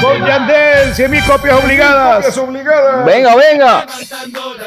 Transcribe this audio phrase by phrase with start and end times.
[0.00, 2.38] Con Yandel, 100 mil copias obligadas.
[2.38, 3.04] obligadas.
[3.04, 3.86] Venga, venga.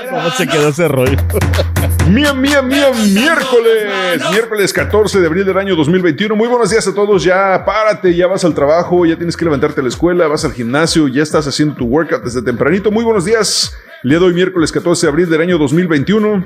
[0.10, 1.18] ¿Cómo se quedó ese rollo?
[2.10, 4.22] Mía, mía, mía, miércoles.
[4.32, 6.36] Miércoles 14 de abril del año 2021.
[6.36, 7.24] Muy buenos días a todos.
[7.24, 10.52] Ya párate, ya vas al trabajo, ya tienes que levantarte a la escuela, vas al
[10.52, 12.92] gimnasio, ya estás haciendo tu workout desde tempranito.
[12.92, 13.74] Muy buenos días.
[14.04, 16.44] De hoy, miércoles 14 de abril del año 2021.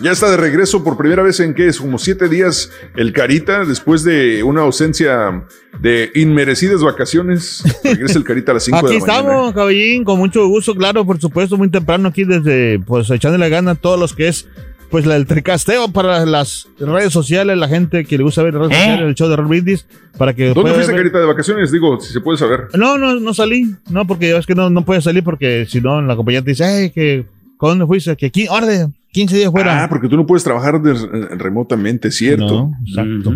[0.00, 3.64] Ya está de regreso por primera vez en que es como siete días el Carita,
[3.64, 5.44] después de una ausencia
[5.80, 7.62] de inmerecidas vacaciones.
[7.84, 9.22] Regresa el Carita a las 5 de Aquí la mañana.
[9.28, 13.72] estamos, caballín, con mucho gusto, claro, por supuesto, muy temprano aquí desde, pues, echándole gana
[13.72, 14.48] a todos los que es,
[14.90, 18.74] pues, la- el tricasteo para las redes sociales, la gente que le gusta ver redes
[18.74, 19.86] sociales, el show de Roll Brindis,
[20.16, 21.70] para que ¿Dónde fuiste, ver- Carita, de vacaciones?
[21.70, 22.68] Digo, si se puede saber.
[22.74, 26.00] No, no, no salí, no, porque es que no, no puedes salir porque si no,
[26.02, 27.26] la compañía te dice, ay, que,
[27.58, 28.16] ¿con dónde fuiste?
[28.16, 29.84] Que aquí, de 15 días fuera.
[29.84, 32.46] Ah, porque tú no puedes trabajar de- eh, remotamente, ¿cierto?
[32.46, 33.34] No, exacto.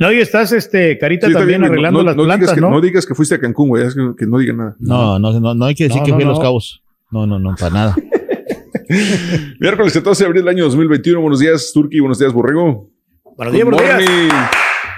[0.00, 2.70] No, y estás, este, Carita, Sí, también bien, arreglando no, las no plantas, que, ¿no?
[2.70, 4.76] no digas que fuiste a Cancún, güey, es que, que no diga nada.
[4.78, 6.38] No, no, no, no hay que decir No, que no, fui a Los.
[6.40, 6.82] Cabos.
[7.10, 7.96] No, no, no, para nada.
[9.60, 11.20] Miércoles 14 de abril del año 2021.
[11.20, 11.98] Buenos días, Turki.
[12.00, 12.88] Buenos días, Borrego.
[13.36, 14.32] Buenos días, buenos días.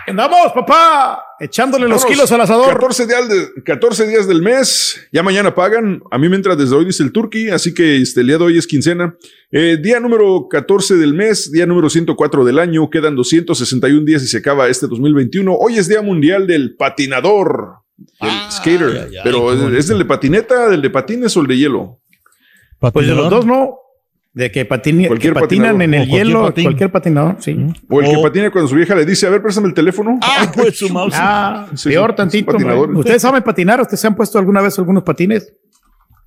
[0.06, 1.22] ¡Andamos, papá!
[1.40, 2.68] Echándole los kilos al asador.
[2.68, 5.00] 14 días, de- 14 días del mes.
[5.10, 6.02] Ya mañana pagan.
[6.10, 7.48] A mí me entra desde hoy, dice el Turki.
[7.48, 9.16] Así que este, el día de hoy es quincena.
[9.50, 12.90] Eh, día número 14 del mes, día número 104 del año.
[12.90, 15.54] Quedan 261 días y se acaba este 2021.
[15.54, 17.76] Hoy es Día Mundial del Patinador.
[18.20, 18.88] El skater.
[18.88, 19.76] ay, ay, Pero bonito.
[19.76, 22.00] ¿es del de patineta, del de patines o el de hielo?
[22.78, 23.76] Pues de los dos, ¿no?
[24.32, 25.82] De que, patine- Cualquier que patinan patinador.
[25.82, 26.64] en el O cualquier hielo, patín.
[26.64, 27.56] cualquier patinador, sí.
[27.88, 30.18] O el que patina cuando su vieja le dice, a ver, préstame el teléfono.
[30.22, 31.14] Ah, pues su mouse.
[31.16, 32.56] Ah, Sí, peor tantito.
[32.94, 33.80] ¿Ustedes saben patinar?
[33.80, 35.52] ¿Ustedes se han puesto alguna vez algunos patines?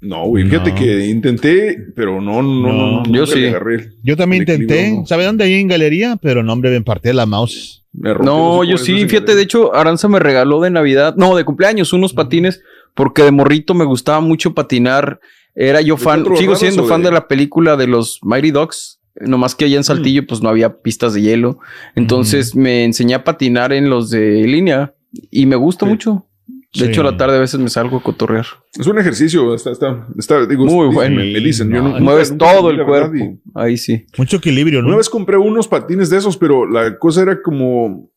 [0.01, 0.75] No, güey, fíjate No.
[0.75, 3.45] que intenté, pero no, no, no, no, yo sí.
[3.45, 3.91] agarré.
[4.03, 5.05] Yo también intenté, no.
[5.05, 5.45] ¿sabe dónde?
[5.45, 7.85] Ahí en galería, pero no, hombre, me partí la mouse.
[7.93, 12.11] No, yo sí, fíjate, de hecho, Aranza me regaló de Navidad, no, de cumpleaños, unos
[12.11, 12.61] patines,
[12.95, 15.21] porque de morrito me gustaba mucho patinar.
[15.55, 18.99] Era yo ¿De fan, sigo siendo fan de- de la película de los Mighty Dogs.
[19.21, 21.59] Nomás que allá en Saltillo, pues no había pistas de hielo.
[21.95, 24.93] Entonces me enseñé a patinar en los de línea.
[25.29, 26.25] y me gusta mucho.
[26.47, 26.85] De Sí.
[26.85, 28.47] hecho, a la tarde a veces me salgo a cotorrear.
[28.79, 31.15] Es un ejercicio, está, está, está digo, Muy dicen, bueno.
[31.17, 33.15] Me, dicen, yo no- mueves nunca- todo nunca el cuerpo.
[33.17, 34.07] y- Ahí sí.
[34.17, 34.87] Mucho equilibrio, ¿no?
[34.87, 38.09] Una vez compré unos patines de esos, pero la cosa era como,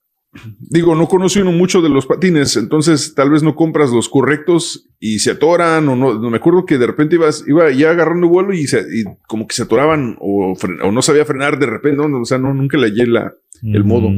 [0.61, 4.88] digo, no conoce uno mucho de los patines, entonces tal vez no compras los correctos
[5.00, 6.15] y se atoran o no.
[6.15, 9.47] no me acuerdo que de repente ibas, iba ya agarrando vuelo y, se- y como
[9.47, 10.55] que se atoraban o,
[10.93, 13.85] no sabía frenar de repente, no, no, o sea, no, nunca le hallé la, el
[13.85, 14.09] modo.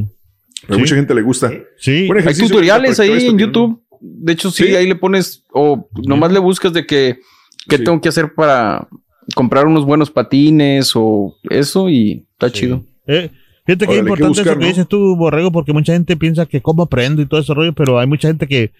[0.66, 0.80] Pero Sí.
[0.80, 1.52] mucha gente le gusta.
[1.78, 2.08] Sí.
[2.26, 3.80] Hay tutoriales ahí en YouTube.
[4.00, 4.74] De hecho, sí, ¿Sí?
[4.76, 7.18] ahí le pones o nomás le buscas de que
[7.68, 7.84] qué Sí.
[7.84, 8.88] tengo que hacer para
[9.34, 12.84] comprar unos buenos patines o eso y está chido.
[13.06, 13.30] Eh,
[13.68, 14.68] fíjate que es importante buscar, eso que ¿no?
[14.68, 17.98] dices tú, Borrego, porque mucha gente piensa que cómo aprendo y todo ese rollo, pero
[17.98, 18.72] hay mucha gente que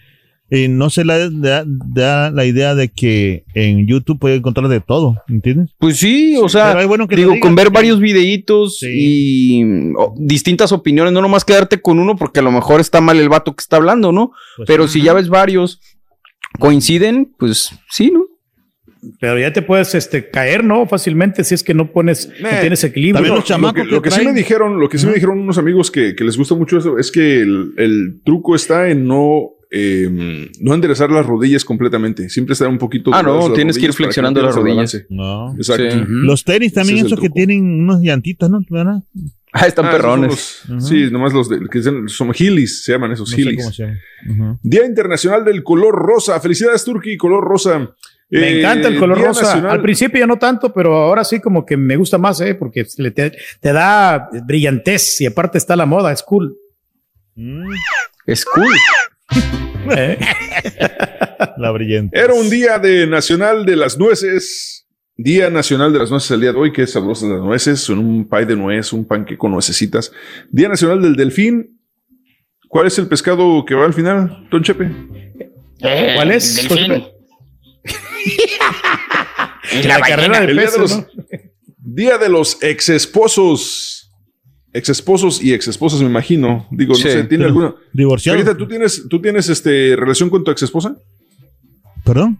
[0.50, 4.80] eh, no se le da, da la idea de que en YouTube puede encontrar de
[4.80, 5.74] todo, ¿entiendes?
[5.76, 9.62] Pues sí, o sea, pero bueno que digo, digas, con ver varios videitos y
[10.16, 13.54] distintas opiniones, no nomás quedarte con uno porque a lo mejor está mal el vato
[13.54, 14.32] que está hablando, ¿no?
[14.56, 15.00] Pues Pero sí.
[15.00, 15.80] si ya ves varios
[16.58, 18.24] coinciden, pues sí, ¿no?
[19.20, 20.86] Pero ya te puedes este, caer, ¿no?
[20.86, 23.14] Fácilmente si es que no pones, no Eh, tienes equilibrio.
[23.14, 25.06] también No, los chamacos lo que, lo que que sí me dijeron, lo que sí
[25.06, 28.54] me dijeron unos amigos que, que les gusta mucho eso es que el, el truco
[28.56, 32.28] está en no, eh, no enderezar las rodillas completamente.
[32.28, 33.10] Siempre estar un poquito.
[33.14, 34.92] Ah, no, tienes que ir flexionando las rodillas.
[34.92, 35.06] balance.
[35.10, 35.54] No.
[35.54, 35.90] Exacto.
[35.90, 36.04] Sí.
[36.08, 38.60] Los tenis también, es esos que tienen unas llantitas, ¿no?
[38.68, 39.02] ¿Verdad?
[39.52, 40.62] Ah, están Ah, perrones.
[40.80, 44.32] Sí, nomás los de, que son, son Heelys, se llaman esos No.
[44.32, 44.58] Ujú.
[44.62, 46.38] Día Internacional del Color Rosa.
[46.40, 47.94] Felicidades, Turki, color rosa.
[48.30, 49.42] Me Eh, encanta el color Día rosa.
[49.42, 52.54] Nacional- Al principio ya no tanto, pero ahora sí como que me gusta más, ¿eh?
[52.54, 56.54] Porque le- te, te da brillantez y aparte está la moda, es cool.
[57.34, 57.70] Mm,
[58.26, 58.66] Es cool.
[59.96, 60.18] ¿eh?
[61.56, 62.18] la brillante.
[62.18, 64.86] Era un día de Nacional de las Nueces.
[65.16, 67.98] Día Nacional de las Nueces el día de hoy, que es sabrosas las nueces, son
[67.98, 70.12] un pie de nuez, un panque con nuecesitas.
[70.50, 71.80] Día Nacional del Delfín.
[72.68, 74.90] ¿Cuál es el pescado que va al final, Don Chepe?
[75.80, 76.68] ¿Cuál es?
[79.84, 81.06] la, carrera de El día de los, ¿no?
[81.78, 83.94] día de los exesposos.
[84.72, 86.68] Exesposos y exesposas, me imagino.
[86.70, 87.74] Digo, no sé, ¿tiene alguna?
[87.92, 88.38] Divorciado.
[88.38, 90.94] Carita, ¿tú tienes, tú tienes este, relación con tu exesposa?
[92.04, 92.38] ¿Perdón?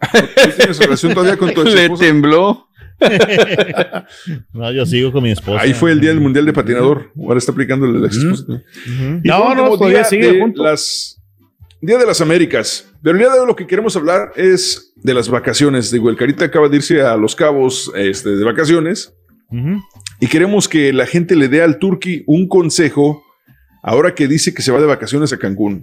[0.00, 2.04] ¿Tú tienes relación todavía con tu Le exesposa?
[2.04, 2.68] tembló.
[4.52, 5.62] No, yo sigo con mi esposa.
[5.62, 7.10] Ahí fue el día del Mundial de Patinador.
[7.18, 8.44] Ahora está aplicando la exesposa.
[8.86, 11.20] Y No, no, todavía día sigue las
[11.80, 12.88] Día de las Américas.
[13.02, 15.92] Pero el día de hoy lo que queremos hablar es de las vacaciones.
[15.92, 19.14] Digo, el Carita acaba de irse a Los Cabos este, de vacaciones
[20.18, 23.22] y queremos que la gente le dé al Turqui un consejo
[23.82, 25.82] ahora que dice que se va de vacaciones a Cancún.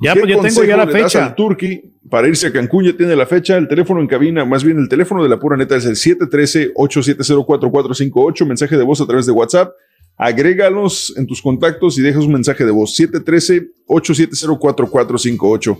[0.00, 1.26] Ya, ¿Qué pues yo tengo ya la fecha.
[1.26, 4.62] al Turqui para irse a Cancún ya tiene la fecha, el teléfono en cabina, más
[4.64, 9.26] bien el teléfono de la pura neta es el 713-870-4458, mensaje de voz a través
[9.26, 9.72] de WhatsApp.
[10.16, 15.78] Agrégalos en tus contactos y dejas un mensaje de voz 713-870-4458.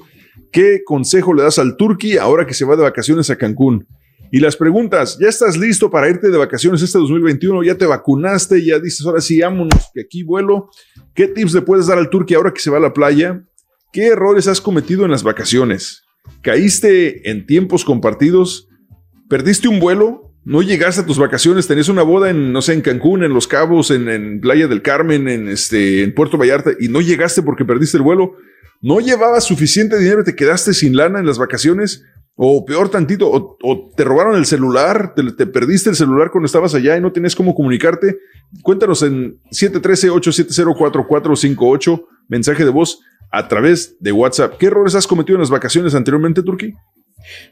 [0.53, 3.87] ¿Qué consejo le das al Turqui ahora que se va de vacaciones a Cancún?
[4.32, 7.65] Y las preguntas, ¿ya estás listo para irte de vacaciones este 2021?
[7.65, 8.65] ¿Ya te vacunaste?
[8.65, 10.71] ¿Ya dices, ahora sí, vámonos, que aquí vuelo?
[11.15, 13.43] ¿Qué tips le puedes dar al Turqui ahora que se va a la playa?
[13.93, 16.05] ¿Qué errores has cometido en las vacaciones?
[16.43, 18.69] ¿Caíste en tiempos compartidos?
[19.29, 20.33] ¿Perdiste un vuelo?
[20.44, 21.67] ¿No llegaste a tus vacaciones?
[21.67, 24.83] ¿Tenías una boda en, no sé, en Cancún, en Los Cabos, en, en Playa del
[24.83, 28.37] Carmen, en, este, en Puerto Vallarta y no llegaste porque perdiste el vuelo?
[28.81, 32.02] ¿No llevabas suficiente dinero y te quedaste sin lana en las vacaciones?
[32.35, 36.75] O peor tantito, o, te robaron el celular, te, te perdiste el celular cuando estabas
[36.75, 38.16] allá y no tenías cómo comunicarte.
[38.62, 43.00] Cuéntanos en 713-870-4458, mensaje de voz
[43.31, 44.57] a través de WhatsApp.
[44.59, 46.73] ¿Qué errores has cometido en las vacaciones anteriormente, Turki?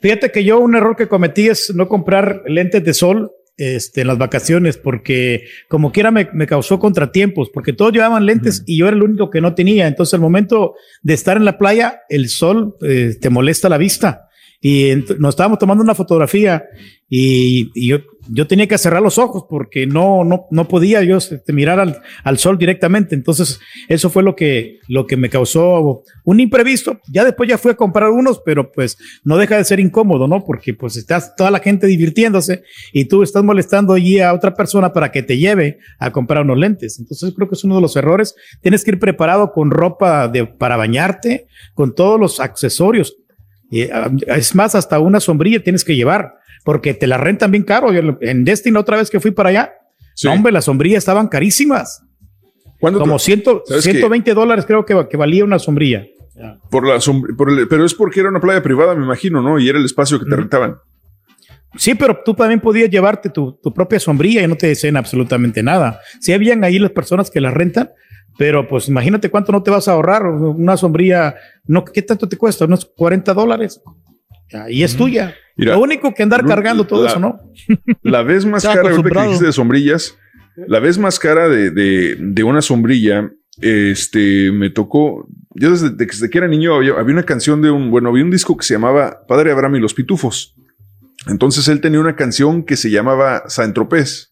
[0.01, 4.07] Fíjate que yo un error que cometí es no comprar lentes de sol este, en
[4.07, 8.87] las vacaciones, porque como quiera me, me causó contratiempos, porque todos llevaban lentes y yo
[8.87, 9.87] era el único que no tenía.
[9.87, 14.28] Entonces, al momento de estar en la playa, el sol eh, te molesta la vista.
[14.61, 16.65] Y nos estábamos tomando una fotografía
[17.09, 17.99] y, y yo,
[18.29, 22.03] yo tenía que cerrar los ojos porque no, no, no podía yo este, mirar al,
[22.25, 23.15] al sol directamente.
[23.15, 27.01] Entonces, eso fue lo que, lo que me causó un imprevisto.
[27.09, 30.45] Ya después ya fui a comprar unos, pero pues no deja de ser incómodo, ¿no?
[30.45, 34.93] Porque pues estás toda la gente divirtiéndose y tú estás molestando allí a otra persona
[34.93, 36.99] para que te lleve a comprar unos lentes.
[36.99, 38.35] Entonces, creo que es uno de los errores.
[38.61, 43.17] Tienes que ir preparado con ropa de, para bañarte, con todos los accesorios.
[43.93, 46.35] Ah, es más, hasta una sombrilla tienes que llevar,
[46.65, 47.93] porque te la rentan bien caro.
[47.93, 49.73] Yo en Destiny, otra vez que fui para allá,
[50.31, 52.03] no, hombre, las sombrillas estaban carísimas.
[53.01, 53.91] Como ciento- ¿Sabes qué?
[53.93, 56.05] 120 dólares creo que, que valía una sombrilla.
[56.71, 59.59] Por la sombr- por el- pero es porque era una playa privada, me imagino, ¿no?
[59.59, 60.77] Y era el espacio que te rentaban.
[61.77, 65.63] Sí, pero tú también podías llevarte tu, tu propia sombrilla y no te decían absolutamente
[65.63, 66.01] nada.
[66.21, 67.91] Si habían ahí las personas que las rentan,
[68.39, 70.25] Pero pues imagínate cuánto no te vas a ahorrar.
[70.27, 71.35] Una sombrilla,
[71.67, 72.65] no, ¿qué tanto te cuesta?
[72.65, 73.81] Unos 40 dólares.
[74.71, 75.35] Y es tuya.
[75.57, 77.41] Mira, Lo único que andar cargando todo la- eso, ¿no?
[78.03, 80.17] La vez más cara, ahorita que dijiste de sombrillas,
[80.69, 83.31] la vez más cara de, de- de una sombrilla,
[83.61, 87.91] este, me tocó, yo desde, desde que era niño había, había una canción de un,
[87.91, 90.55] bueno, había un disco que se llamaba Padre Abraham y los Pitufos.
[91.27, 94.31] Entonces él tenía una canción que se llamaba San Tropez.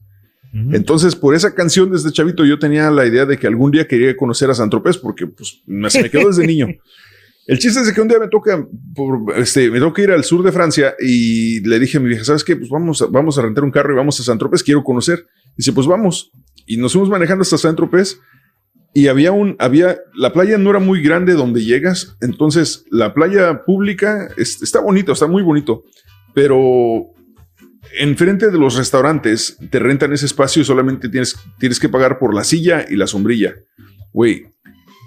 [0.73, 4.17] Entonces, por esa canción desde chavito yo tenía la idea de que algún día quería
[4.17, 6.67] conocer a San Tropez porque pues, me, se me quedó desde niño.
[7.47, 10.25] El chiste es de que un día me toca, por, este, me toca ir al
[10.25, 12.57] sur de Francia y le dije a mi vieja, ¿sabes qué?
[12.57, 15.27] Pues vamos a, vamos a rentar un carro y vamos a San Tropez, quiero conocer.
[15.57, 16.33] Dice, pues vamos.
[16.67, 18.19] Y nos fuimos manejando hasta San Tropez
[18.95, 23.63] y había un, había, la playa no era muy grande donde llegas, entonces la playa
[23.65, 25.85] pública es- está bonito, está muy bonito,
[26.35, 27.07] pero
[27.99, 32.35] enfrente de los restaurantes te rentan ese espacio y solamente tienes, tienes que pagar por
[32.35, 33.55] la silla y la sombrilla.
[34.13, 34.53] Güey,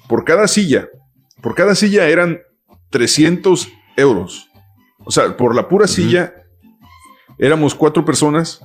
[0.07, 0.89] por cada silla,
[1.41, 2.39] por cada silla eran
[2.89, 4.47] 300 euros.
[5.05, 6.33] O sea, por la pura silla
[7.37, 8.61] éramos cuatro personas.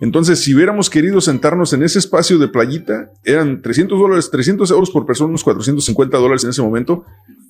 [0.00, 4.90] Entonces, si hubiéramos querido sentarnos en ese espacio de playita, eran 300 dólares, 300 euros
[4.90, 7.04] por persona, unos 450 dólares en ese momento.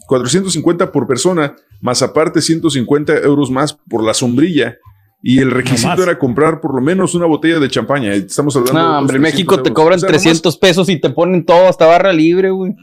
[0.06, 4.76] 450 por persona, más aparte 150 euros más por la sombrilla.
[5.22, 8.14] Y el requisito era comprar por lo menos una botella de champaña.
[8.14, 10.88] Estamos hablando de No, hombre, en 300 México te cobran O sea, nomás- 300 pesos
[10.88, 12.74] y te ponen todo hasta barra libre, güey.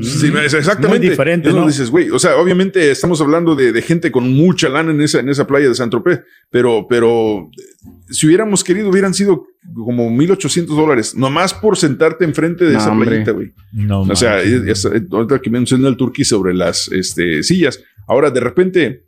[0.00, 1.00] Sí, no, es exactamente.
[1.00, 1.66] Muy diferente, Es ¿no?
[1.66, 5.18] dices, güey, o sea, obviamente estamos hablando de, de gente con mucha lana en esa,
[5.20, 6.20] en esa playa de San Tropez,
[6.50, 12.64] pero, pero eh, si hubiéramos querido, hubieran sido como 1800 dólares, nomás por sentarte enfrente
[12.64, 13.08] de No, esa hombre.
[13.10, 13.52] playita, güey.
[13.72, 17.80] No, O sea, es- es- ahorita que menciona el turquí sobre las este, sillas.
[18.06, 19.04] Ahora, de repente,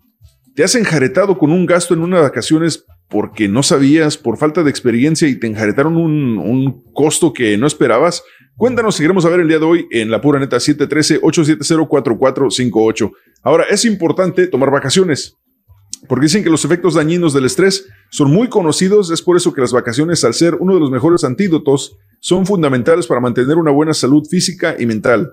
[0.55, 4.71] te has enjaretado con un gasto en unas vacaciones porque no sabías, por falta de
[4.71, 8.23] experiencia, y te enjaretaron un, un costo que no esperabas.
[8.57, 13.11] Cuéntanos si queremos saber el día de hoy en la pura neta 713-870-4458.
[13.43, 15.37] Ahora, es importante tomar vacaciones.
[16.09, 19.61] Porque dicen que los efectos dañinos del estrés son muy conocidos, es por eso que
[19.61, 23.95] las vacaciones, al ser uno de los mejores antídotos, son fundamentales para mantener una buena
[23.95, 25.33] salud física y mental.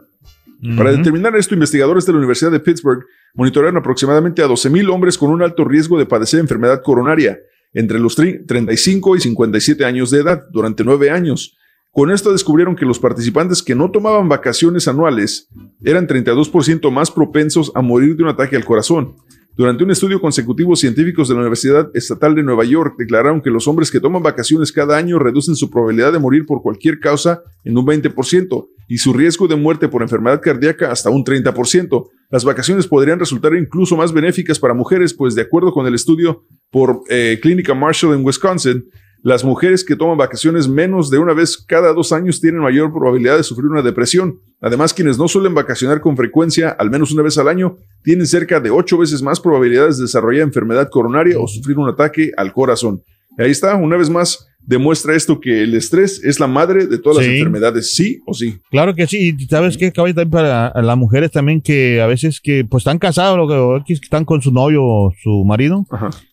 [0.78, 3.04] Para determinar esto, investigadores de la Universidad de Pittsburgh
[3.34, 7.40] monitorearon aproximadamente a 12.000 hombres con un alto riesgo de padecer enfermedad coronaria
[7.74, 11.58] entre los tri- 35 y 57 años de edad durante nueve años.
[11.94, 15.50] Con esto descubrieron que los participantes que no tomaban vacaciones anuales
[15.84, 19.16] eran 32% más propensos a morir de un ataque al corazón.
[19.54, 23.68] Durante un estudio consecutivo, científicos de la Universidad Estatal de Nueva York declararon que los
[23.68, 27.78] hombres que toman vacaciones cada año reducen su probabilidad de morir por cualquier causa en
[27.78, 32.10] un 20% y su riesgo de muerte por enfermedad cardíaca hasta un 30%.
[32.30, 36.46] Las vacaciones podrían resultar incluso más benéficas para mujeres, pues de acuerdo con el estudio
[36.70, 38.86] por eh, Clínica Marshall en Wisconsin,
[39.24, 43.38] las mujeres que toman vacaciones menos de una vez cada dos años tienen mayor probabilidad
[43.38, 44.40] de sufrir una depresión.
[44.60, 48.60] Además, quienes no suelen vacacionar con frecuencia, al menos una vez al año, tienen cerca
[48.60, 53.04] de ocho veces más probabilidades de desarrollar enfermedad coronaria o sufrir un ataque al corazón.
[53.38, 57.18] Ahí está, una vez más, demuestra esto que el estrés es la madre de todas
[57.18, 57.38] las Sí.
[57.40, 58.60] enfermedades, sí o sí.
[58.70, 62.40] Claro que sí, y sabes qué, caballo, también para las mujeres también que a veces
[62.40, 65.84] que pues están casados o que- están con su novio o su marido,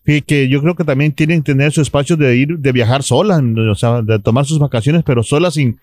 [0.06, 3.02] y que yo creo que también tienen que tener su espacio de ir, de viajar
[3.02, 5.78] solas, o sea, de tomar sus vacaciones, pero solas sin,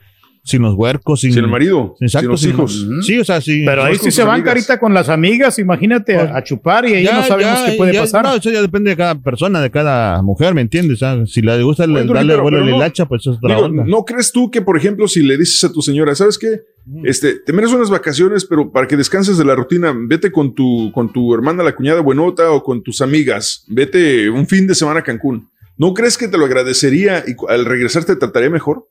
[0.45, 3.05] sin los huercos, sin, Sin el marido, exacto, sin los hijos.
[3.05, 3.63] Sí, o sea, sí.
[3.65, 7.03] Pero ahí sí se van carita con las amigas, imagínate, a, a chupar y ahí
[7.03, 8.23] no sabemos qué puede ya- pasar.
[8.23, 10.99] No, eso ya depende de cada persona, de cada mujer, ¿me entiendes?
[10.99, 13.31] Sea, si le gusta el- darle pero- vuelo pero a la no- hilacha, pues eso
[13.31, 13.83] es otra Digo, onda.
[13.87, 16.61] ¿No crees tú que, por ejemplo, si le dices a tu señora, ¿sabes qué?
[17.03, 20.91] Este, te mereces unas vacaciones, pero para que descanses de la rutina, vete con tu,
[20.93, 24.99] con tu hermana, la cuñada buenota, o con tus amigas, vete un fin de semana
[24.99, 25.49] a Cancún.
[25.77, 28.87] ¿No crees que te lo agradecería y al regresar te trataría mejor?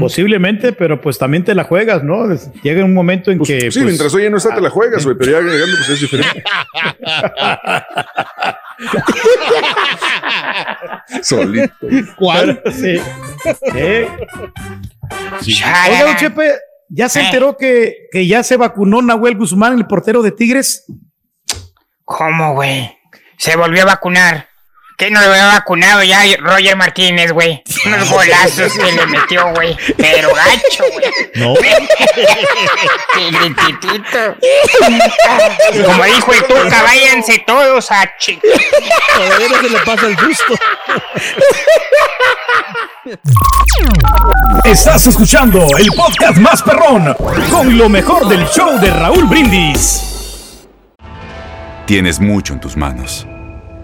[0.00, 2.26] Posiblemente, pero pues también te la juegas, ¿no?
[2.62, 3.70] Llega un momento en que.
[3.70, 6.00] sí, pues, mientras ella no está, te la juegas, güey, pero ya llegando, pues es
[6.00, 6.42] diferente.
[11.22, 11.74] Solito.
[12.16, 12.62] ¿Cuál?
[12.72, 12.98] Sí.
[15.42, 15.62] Sí.
[15.88, 16.52] Oiga, don Chepe,
[16.88, 17.24] ¿ya se Eh.
[17.26, 20.84] enteró que, que ya se vacunó Nahuel Guzmán, el portero de Tigres?
[22.04, 22.90] ¿Cómo, güey?
[23.38, 24.48] Se volvió a vacunar.
[24.96, 27.62] ¿Qué no lo había vacunado ya Roger Martínez, güey?
[27.84, 29.76] Unos golazos que le metió, güey.
[29.98, 31.04] Pero gacho, güey.
[31.34, 31.54] No.
[33.14, 34.36] Chiquititito.
[35.84, 38.40] Como dijo el Tuca, váyanse todos a chi...
[39.14, 40.54] Todavía no se le pasa el gusto.
[44.64, 47.14] Estás escuchando el podcast más perrón
[47.50, 50.14] con lo mejor del show de Raúl Brindis.
[51.84, 53.26] Tienes mucho en tus manos.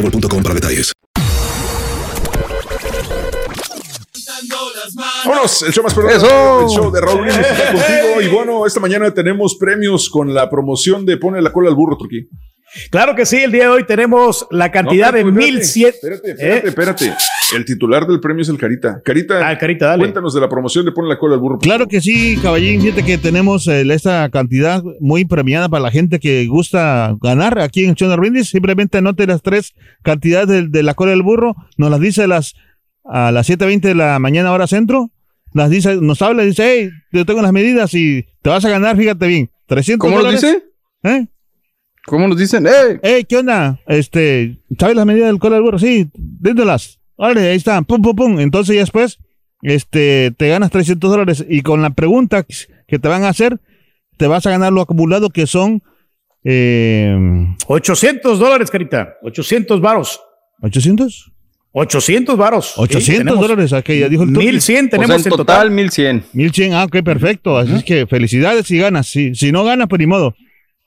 [0.00, 0.92] boostmobile.com para detalles.
[5.24, 5.92] Vámonos, el show más.
[5.92, 6.60] Eso.
[6.62, 8.22] El show de Raúl está contigo.
[8.22, 11.96] Y bueno, esta mañana tenemos premios con la promoción de Pone la cola al burro,
[11.96, 12.28] Turquí.
[12.90, 15.88] Claro que sí, el día de hoy tenemos la cantidad No, de espérate, 1100.
[15.88, 17.14] Espérate, espérate, espérate.
[17.56, 19.00] El titular del premio es el Carita.
[19.04, 20.02] Carita, Ah, Carita, dale.
[20.04, 21.58] cuéntanos de la promoción de Pone la cola al burro.
[21.58, 22.80] Claro que sí, caballín.
[22.80, 27.84] Fíjate que tenemos eh, esta cantidad muy premiada para la gente que gusta ganar aquí
[27.84, 28.50] en Chona Brindis.
[28.50, 31.56] Simplemente anote las tres cantidades de, de la cola del burro.
[31.76, 32.54] Nos las dice a las,
[33.04, 35.10] a las 7.20 de la mañana hora centro.
[35.52, 38.68] Las dice, nos habla y dice, hey, yo tengo las medidas y te vas a
[38.70, 39.50] ganar, fíjate bien.
[39.66, 40.62] 300 ¿Cómo lo dice?
[41.02, 41.26] ¿Eh?
[42.10, 42.66] ¿Cómo nos dicen?
[42.66, 42.98] ¡Eh!
[43.04, 43.78] Hey, ¿qué onda?
[43.86, 45.78] Este, ¿sabes las medidas del cola del burro?
[45.78, 46.98] Sí, déndolas.
[47.14, 47.84] Órale, ahí están.
[47.84, 48.40] Pum, pum, pum.
[48.40, 49.20] Entonces ya después,
[49.62, 51.46] este, te ganas 300 dólares.
[51.48, 52.44] Y con la pregunta
[52.88, 53.60] que te van a hacer,
[54.16, 55.84] te vas a ganar lo acumulado que son,
[56.42, 57.16] eh,
[57.68, 59.14] 800 dólares, Carita.
[59.22, 60.20] 800 varos.
[60.62, 61.30] ¿800?
[61.70, 62.72] 800 varos.
[62.76, 63.72] 800 dólares.
[63.72, 64.48] Ok, ya dijo el Turqui.
[64.48, 66.24] 1100 O sea, tenemos en total, 1100.
[66.32, 67.56] 1100, ah, ok, perfecto.
[67.56, 69.06] Así es que felicidades si ganas.
[69.06, 70.34] Si, si no ganas, pues ni modo.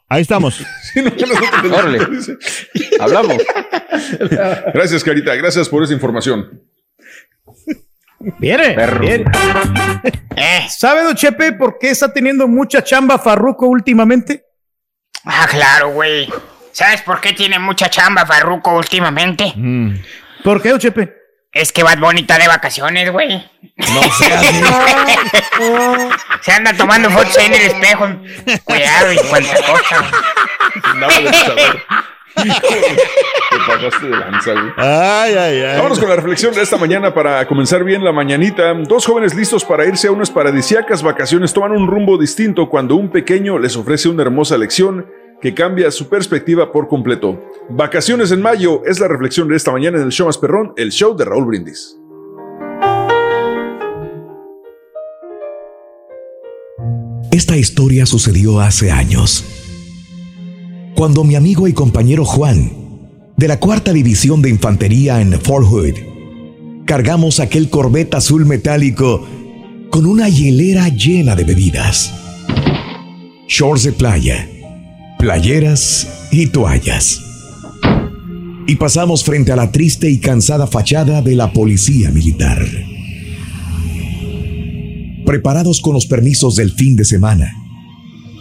[0.09, 0.59] Ahí estamos.
[1.71, 1.99] Órale.
[2.99, 3.37] Hablamos.
[4.73, 5.35] Gracias, Carita.
[5.35, 6.61] Gracias por esa información.
[8.39, 9.25] Viene, viene.
[10.35, 10.65] Eh.
[10.69, 14.45] ¿Sabe, don Chepe, por qué está teniendo mucha chamba Farruco últimamente?
[15.25, 16.29] Ah, claro, güey.
[16.71, 19.53] ¿Sabes por qué tiene mucha chamba Farruko últimamente?
[19.55, 19.95] Mm.
[20.43, 21.22] ¿Por qué, don Chepe?
[21.53, 23.29] Es que Bad Bunny está de vacaciones, güey.
[23.77, 24.43] No seas
[26.41, 28.07] Se anda tomando fotos ahí en el espejo.
[28.63, 30.11] Cuidado y cuánta cosa.
[30.95, 31.83] Nada de saber.
[32.35, 34.73] Te pasaste de lanza, güey.
[34.77, 35.77] Ay, ay, ay.
[35.77, 38.73] Vámonos con la reflexión de esta mañana para comenzar bien la mañanita.
[38.73, 43.11] Dos jóvenes listos para irse a unas paradisíacas vacaciones toman un rumbo distinto cuando un
[43.11, 45.05] pequeño les ofrece una hermosa lección
[45.43, 47.38] que cambia su perspectiva por completo.
[47.69, 50.89] Vacaciones en mayo es la reflexión de esta mañana en el show más perrón, el
[50.89, 51.97] show de Raúl Brindis.
[57.29, 59.43] Esta historia sucedió hace años.
[60.95, 62.71] Cuando mi amigo y compañero Juan,
[63.36, 69.27] de la cuarta división de infantería en Fort Hood, cargamos aquel corbeta azul metálico
[69.89, 72.13] con una hielera llena de bebidas,
[73.49, 74.47] shorts de playa,
[75.23, 77.21] playeras y toallas.
[78.67, 82.62] Y pasamos frente a la triste y cansada fachada de la policía militar.
[85.25, 87.53] Preparados con los permisos del fin de semana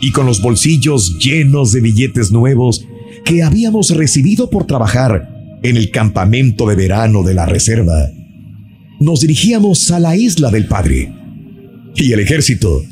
[0.00, 2.84] y con los bolsillos llenos de billetes nuevos
[3.24, 8.10] que habíamos recibido por trabajar en el campamento de verano de la reserva,
[8.98, 11.14] nos dirigíamos a la isla del Padre.
[11.94, 12.82] Y el ejército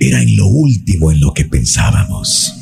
[0.00, 2.56] era en lo último en lo que pensábamos.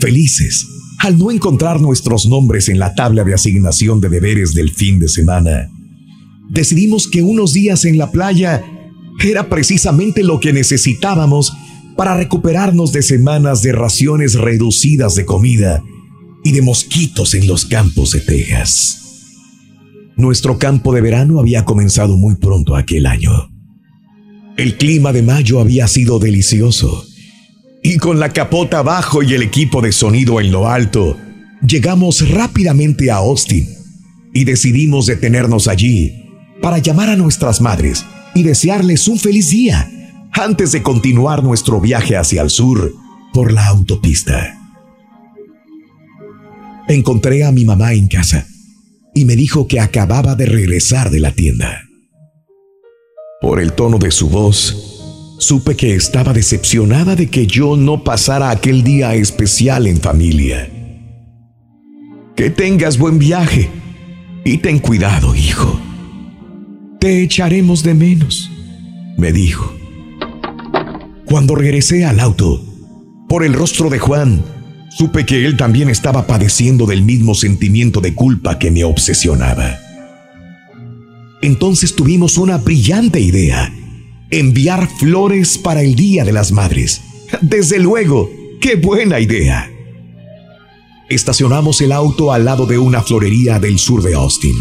[0.00, 0.66] Felices
[1.00, 5.08] al no encontrar nuestros nombres en la tabla de asignación de deberes del fin de
[5.08, 5.70] semana,
[6.50, 8.62] decidimos que unos días en la playa
[9.24, 11.54] era precisamente lo que necesitábamos
[11.96, 15.82] para recuperarnos de semanas de raciones reducidas de comida
[16.44, 18.98] y de mosquitos en los campos de Texas.
[20.16, 23.50] Nuestro campo de verano había comenzado muy pronto aquel año
[24.58, 27.06] El clima de mayo había sido delicioso.
[27.82, 31.16] Y con la capota abajo y el equipo de sonido en lo alto,
[31.66, 33.68] llegamos rápidamente a Austin
[34.34, 39.90] y decidimos detenernos allí para llamar a nuestras madres y desearles un feliz día
[40.32, 42.92] antes de continuar nuestro viaje hacia el sur
[43.32, 44.56] por la autopista.
[46.88, 48.46] Encontré a mi mamá en casa
[49.14, 51.82] y me dijo que acababa de regresar de la tienda.
[53.40, 54.89] Por el tono de su voz,
[55.40, 60.70] supe que estaba decepcionada de que yo no pasara aquel día especial en familia.
[62.36, 63.70] Que tengas buen viaje
[64.44, 65.80] y ten cuidado, hijo.
[67.00, 68.50] Te echaremos de menos,
[69.16, 69.74] me dijo.
[71.24, 72.62] Cuando regresé al auto,
[73.28, 74.44] por el rostro de Juan,
[74.90, 79.78] supe que él también estaba padeciendo del mismo sentimiento de culpa que me obsesionaba.
[81.40, 83.72] Entonces tuvimos una brillante idea,
[84.30, 87.00] enviar flores para el Día de las Madres.
[87.40, 89.70] Desde luego, qué buena idea.
[91.08, 94.56] Estacionamos el auto al lado de una florería del sur de Austin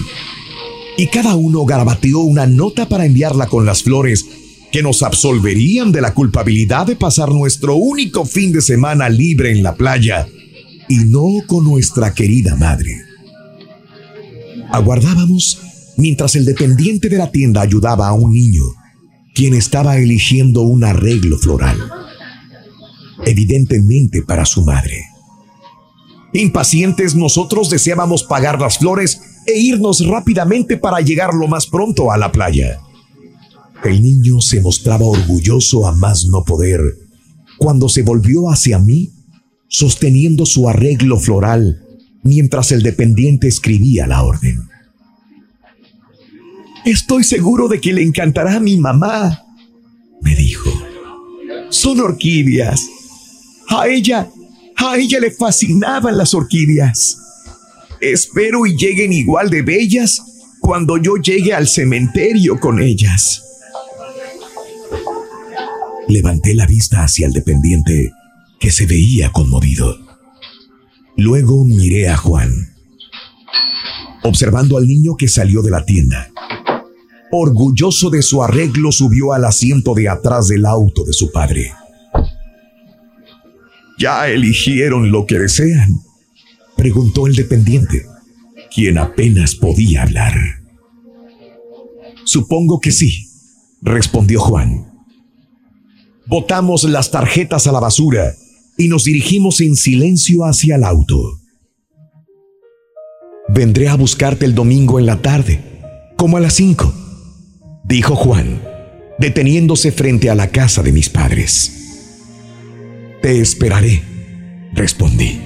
[0.97, 4.25] y cada uno garabateó una nota para enviarla con las flores
[4.71, 9.63] que nos absolverían de la culpabilidad de pasar nuestro único fin de semana libre en
[9.63, 10.27] la playa
[10.89, 13.01] y no con nuestra querida madre.
[14.71, 15.60] Aguardábamos
[15.97, 18.63] mientras el dependiente de la tienda ayudaba a un niño,
[19.39, 21.78] quien estaba eligiendo un arreglo floral,
[23.25, 25.06] evidentemente para su madre.
[26.34, 32.17] Impacientes nosotros deseábamos pagar las flores e irnos rápidamente para llegar lo más pronto a
[32.17, 32.82] la playa.
[33.86, 36.82] El niño se mostraba orgulloso a más no poder
[37.58, 39.12] cuando se volvió hacia mí
[39.69, 41.82] sosteniendo su arreglo floral
[42.23, 44.67] mientras el dependiente escribía la orden.
[46.86, 49.46] Estoy seguro de que le encantará a mi mamá,
[50.22, 50.70] me dijo.
[51.70, 52.88] Son orquídeas.
[53.70, 54.30] A ella,
[54.76, 57.18] a ella le fascinaban las orquídeas.
[58.02, 60.22] Espero y lleguen igual de bellas
[60.62, 63.44] cuando yo llegue al cementerio con ellas.
[66.08, 68.12] Levanté la vista hacia el dependiente,
[68.60, 69.98] que se veía conmovido.
[71.18, 72.52] Luego miré a Juan,
[74.24, 76.32] observando al niño que salió de la tienda.
[77.32, 81.72] Orgulloso de su arreglo, subió al asiento de atrás del auto de su padre.
[84.00, 85.89] ¿Ya eligieron lo que desean?
[86.78, 88.06] Preguntó el dependiente,
[88.74, 90.34] quien apenas podía hablar.
[92.24, 93.28] Supongo que sí,
[93.82, 94.89] respondió Juan.
[96.26, 98.34] Botamos las tarjetas a la basura
[98.78, 101.39] y nos dirigimos en silencio hacia el auto.
[103.50, 105.60] Vendré a buscarte el domingo en la tarde,
[106.15, 106.94] como a las cinco,
[107.89, 108.62] dijo Juan,
[109.17, 111.73] deteniéndose frente a la casa de mis padres.
[113.21, 114.02] Te esperaré,
[114.71, 115.41] respondí,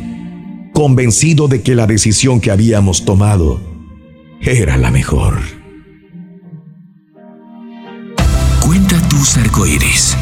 [0.73, 3.59] convencido de que la decisión que habíamos tomado
[4.41, 5.39] era la mejor.
[8.61, 10.15] Cuenta tus arcoíris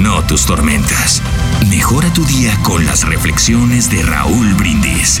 [0.00, 1.22] no tus tormentas.
[1.70, 5.20] Mejora tu día con las reflexiones de Raúl Brindis.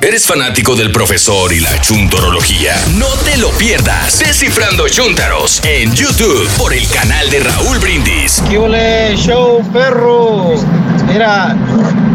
[0.00, 2.72] ¿Eres fanático del profesor y la chuntorología?
[2.98, 4.20] No te lo pierdas.
[4.20, 8.40] Descifrando Chuntaros en YouTube por el canal de Raúl Brindis.
[8.48, 10.54] ¿Qué show, perro?
[11.08, 11.56] Mira,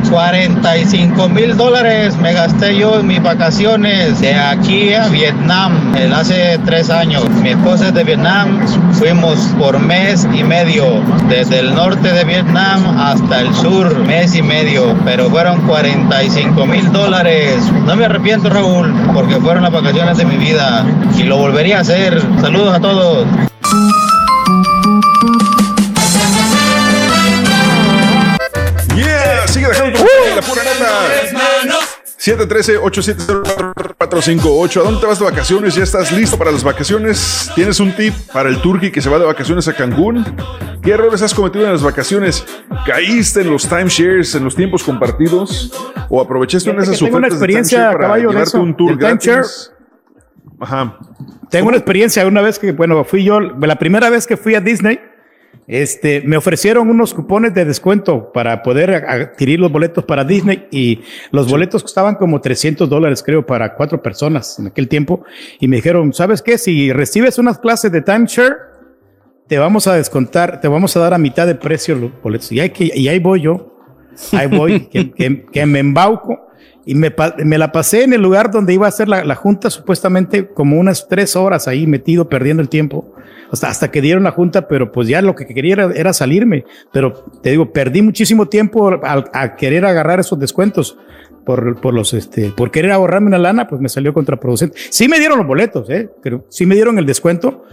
[0.09, 6.59] 45 mil dólares me gasté yo en mis vacaciones de aquí a Vietnam el hace
[6.65, 7.27] tres años.
[7.41, 8.59] Mi esposa es de Vietnam,
[8.93, 14.43] fuimos por mes y medio, desde el norte de Vietnam hasta el sur, mes y
[14.43, 17.55] medio, pero fueron 45 mil dólares.
[17.85, 20.85] No me arrepiento Raúl, porque fueron las vacaciones de mi vida
[21.17, 22.21] y lo volvería a hacer.
[22.41, 23.27] Saludos a todos.
[28.95, 30.05] Yeah, sigue dejando tu
[30.35, 31.82] la pura neta.
[32.23, 34.79] 713-870-4458.
[34.79, 35.75] ¿A dónde te vas de vacaciones?
[35.75, 37.51] ¿Ya estás listo para las vacaciones?
[37.53, 40.23] ¿Tienes un tip para el turqui que se va de vacaciones a Cancún?
[40.81, 42.45] ¿Qué errores has cometido en las vacaciones?
[42.85, 45.73] ¿Caíste en los timeshares, en los tiempos compartidos?
[46.07, 48.61] ¿O aprovechaste una de esas una ofertas de experiencia, timeshare para caballo, de llevarte eso,
[48.61, 49.73] un tour gratis?
[50.61, 50.97] Ajá.
[51.49, 54.61] Tengo una experiencia una vez que, bueno, fui yo, la primera vez que fui a
[54.61, 54.97] Disney,
[55.67, 61.01] este, me ofrecieron unos cupones de descuento para poder adquirir los boletos para Disney y
[61.31, 65.23] los boletos costaban como 300 dólares, creo, para cuatro personas en aquel tiempo.
[65.59, 66.57] Y me dijeron, ¿sabes qué?
[66.57, 68.55] Si recibes unas clases de timeshare,
[69.47, 72.51] te vamos a descontar, te vamos a dar a mitad de precio los boletos.
[72.51, 73.69] Y, hay que, y ahí voy yo.
[74.31, 76.47] ahí voy, que, que- que me embauco.
[76.85, 77.13] Y me,
[77.45, 80.77] me la pasé en el lugar donde iba a hacer la, la junta, supuestamente como
[80.79, 83.13] unas tres horas ahí metido, perdiendo el tiempo,
[83.51, 86.65] hasta, hasta que dieron la junta, pero pues ya lo que quería era, era salirme.
[86.91, 90.97] Pero te digo, perdí muchísimo tiempo al- a, querer agarrar esos descuentos
[91.45, 94.77] por, por los, este, por querer ahorrarme una lana, pues me salió contraproducente.
[94.89, 97.63] Sí me dieron los boletos, eh, pero sí me dieron el descuento,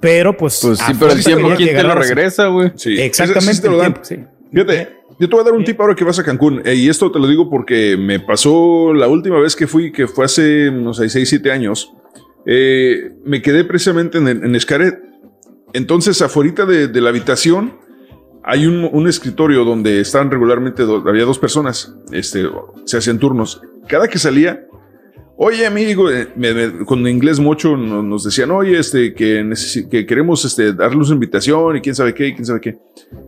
[0.00, 0.58] pero pues.
[0.62, 2.72] Pues sí, pero el tiempo, ¿quién te lo regresa, güey?
[2.74, 3.92] Sí, Exactamente, ese sí te lo el dan.
[3.94, 4.37] tiempo, sí.
[4.52, 6.62] Fíjate, yo te voy a dar un tip ahora que vas a Cancún.
[6.64, 10.06] eh, y esto te lo digo porque me pasó la última vez que fui, que
[10.06, 11.92] fue hace, no sé, 6, 7 años.
[12.46, 14.98] eh, me quedé precisamente en, en Xcaret.
[15.74, 17.74] Entonces, afuera de, de la habitación
[18.42, 22.44] hay un, un escritorio donde estaban regularmente, do- había dos personas, este,
[22.86, 23.60] se hacían turnos.
[23.86, 24.66] Cada que salía,
[25.40, 29.48] Oye, amigo, eh, me- con inglés mucho no- nos decían, oye, este, que,
[29.88, 32.76] que queremos este, darles una invitación y quién sabe qué, y quién sabe qué.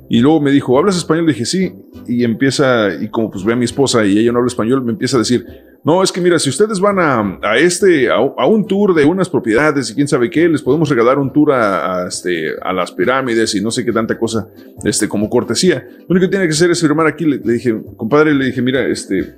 [0.08, 1.26] Y luego me dijo, ¿hablas español?
[1.26, 1.72] Le dije, sí.
[2.08, 4.90] Y empieza, y como pues ve a mi esposa y ella no habla español, me
[4.90, 5.46] empieza a decir,
[5.84, 9.28] no, es que mira, si ustedes van a, a este, a, un tour de unas
[9.28, 13.54] propiedades y quién sabe qué, les podemos regalar un tour a, este, a las pirámides
[13.54, 14.48] y no sé qué tanta cosa,
[14.84, 15.86] este, como cortesía.
[16.00, 17.24] Lo único que tiene que hacer es firmar aquí.
[17.24, 19.36] Le dije, compadre, le dije, mira, este,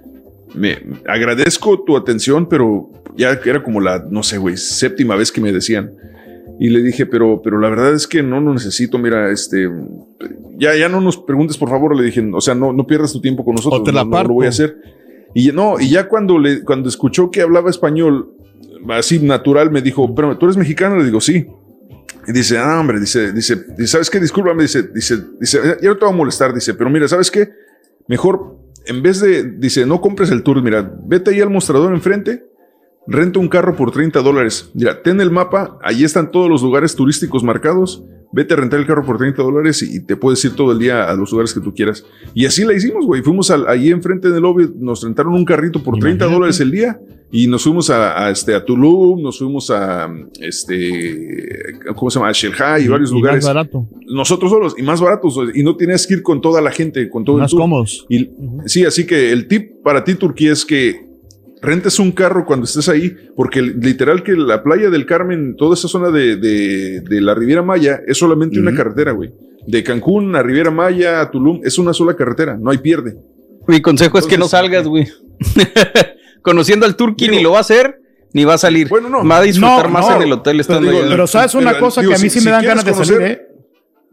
[0.55, 5.41] me agradezco tu atención, pero ya era como la, no sé, güey, séptima vez que
[5.41, 5.93] me decían.
[6.59, 9.69] Y le dije, pero, pero la verdad es que no lo necesito, mira, este,
[10.59, 13.21] ya, ya no nos preguntes, por favor, le dije, o sea, no, no pierdas tu
[13.21, 14.77] tiempo con nosotros, O te la no, no lo voy a hacer.
[15.35, 18.35] Y no, y ya cuando le, cuando escuchó que hablaba español,
[18.91, 21.47] así natural, me dijo, pero tú eres mexicano, le digo, sí.
[22.29, 24.21] Y dice, ah, hombre, dice, dice, dice, ¿sabes qué?
[24.21, 27.49] Discúlpame, dice, dice, dice, ya no te voy a molestar, dice, pero mira, ¿sabes qué?
[28.07, 32.52] Mejor, en vez de, dice, no compres el tour, mira, vete ahí al mostrador enfrente,
[33.07, 34.71] renta un carro por 30 dólares.
[34.75, 38.87] Mira, ten el mapa, ahí están todos los lugares turísticos marcados, vete a rentar el
[38.87, 41.61] carro por 30 dólares y, te puedes ir todo el día a los lugares que
[41.61, 42.05] tú quieras.
[42.35, 43.23] Y así la hicimos, güey.
[43.23, 46.99] Fuimos al- ahí enfrente del lobby, nos rentaron un carrito por 30 dólares el día
[47.31, 50.09] y nos fuimos a, a, este, a Tulum, nos fuimos a,
[50.41, 52.31] este, ¿cómo se llama?
[52.31, 53.45] A Shelha y, varios y lugares.
[53.45, 53.87] más barato.
[54.07, 57.25] Nosotros solos y más baratos y no tenías que ir con toda la gente, con
[57.25, 57.61] todo Más el tour.
[57.63, 58.07] cómodos.
[58.09, 58.31] Y,
[58.67, 61.12] Sí, así que el tip para ti, Turquía, es que
[61.63, 65.89] rentes un carro cuando estés ahí, porque literal que la playa del Carmen, toda esa
[65.89, 69.33] zona de, de- de la Riviera Maya, es solamente una carretera, güey.
[69.67, 73.17] De Cancún a Riviera Maya a Tulum, es una sola carretera, no hay pierde.
[73.69, 75.07] Mi consejo es que no salgas, güey.
[76.43, 78.01] Conociendo al Turqui ni lo va a hacer,
[78.33, 78.89] ni va a salir.
[78.89, 79.25] Bueno, no.
[79.27, 80.17] Va a disfrutar No, más no.
[80.17, 81.11] en el hotel estando Digo, allá.
[81.11, 83.49] Pero sabes una cosa que a mí sí me dan ganas de salir, ¿eh?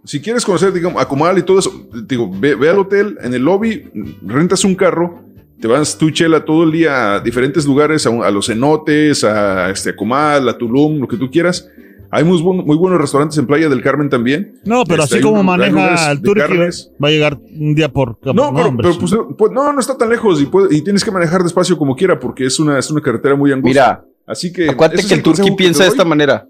[0.06, 3.34] Si quieres conocer, digamos, a Comal y todo eso, digo, ve, ve al hotel, en
[3.34, 3.84] el lobby,
[4.26, 5.24] rentas un carro,
[5.60, 9.92] te vas tú, Chela, todo el día a diferentes lugares, a, los cenotes, a, este,
[9.92, 11.68] a Comal, a Tulum, lo que tú quieras.
[12.12, 14.60] Hay muy, buen- muy buenos restaurantes en Playa del Carmen también.
[14.66, 16.92] No, pero Este, así como un- maneja el carnes.
[17.04, 18.18] va a llegar un día por...
[18.34, 18.98] No, pero, pues,
[19.38, 22.20] pues, no, no está tan lejos y, puede- y tienes que manejar despacio como quiera
[22.20, 23.70] porque es una, es una carretera muy angosta.
[23.70, 26.48] Mira, así que Acuérdate que el Turqui piensa de esta manera.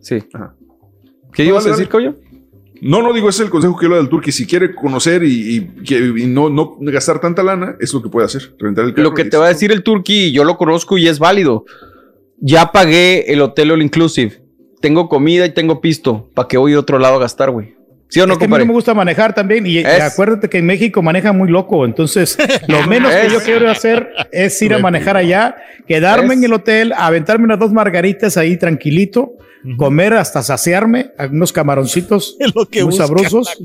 [0.00, 0.18] Sí.
[1.34, 2.14] ¿Qué No, ibas a decir, Coyo?
[2.82, 4.32] No, no digo, ese es el consejo que yo le doy al Turqui.
[4.32, 8.08] Si quiere conocer y, y que- y no, no gastar tanta lana, es lo que
[8.08, 8.54] puede hacer.
[8.58, 9.04] Rentar el carro.
[9.10, 11.64] Lo que te va a decir el Turqui, yo lo conozco y es válido.
[12.38, 14.42] Ya pagué el hotel all inclusive.
[14.80, 16.30] Tengo comida y tengo pisto.
[16.34, 17.75] ¿Para qué voy a otro lado a gastar, güey?
[18.08, 20.58] ¿Sí o no, Es que a mí no me gusta manejar también y, acuérdate que
[20.58, 22.38] en México maneja muy loco, entonces
[22.68, 26.52] lo menos que yo quiero hacer es ir a manejar allá, quedarme Es- en el
[26.52, 29.32] hotel, aventarme unas dos margaritas ahí tranquilito,
[29.76, 32.36] comer hasta saciarme, unos camaroncitos
[32.82, 33.58] muy sabrosos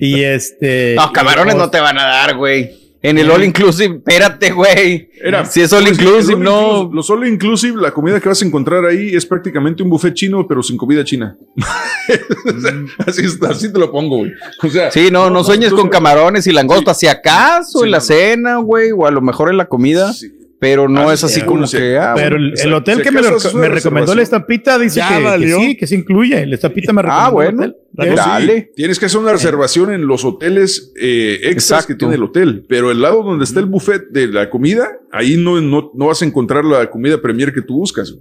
[0.00, 2.87] y este No, camarones y- no te van a dar, güey.
[3.00, 5.08] En el all inclusive, espérate, güey.
[5.22, 6.60] Era, si es all pues, inclusive, no.
[6.82, 10.14] inclusive- Los all inclusive, la comida que vas a encontrar ahí es prácticamente un buffet
[10.14, 11.36] chino, pero sin comida china.
[13.06, 14.32] así, está, así te lo pongo, güey.
[14.62, 16.98] O sea, Sí, no, no, sueñes con camarones y langostas.
[16.98, 18.04] Si acaso Sí, en la no.
[18.04, 20.12] cena, güey, o a lo mejor en la comida.
[20.60, 21.76] Pero no Ah, es sí, así sí, como sí.
[21.76, 21.96] que.
[21.98, 23.20] ah, Pero el, el hotel si que me,
[23.54, 26.46] me recomendó la estampita dice que, que sí, que se incluye.
[26.46, 27.60] La estampita me recomendó Ah, el bueno.
[27.62, 27.76] hotel.
[28.10, 28.70] Sí, Dale.
[28.74, 31.96] Tienes que hacer una reservación en los hoteles eh, extras que Exacto.
[31.98, 35.60] tiene el hotel, pero el lado donde está el buffet de la comida, ahí no,
[35.60, 38.12] no, no vas a encontrar la comida premier que tú buscas.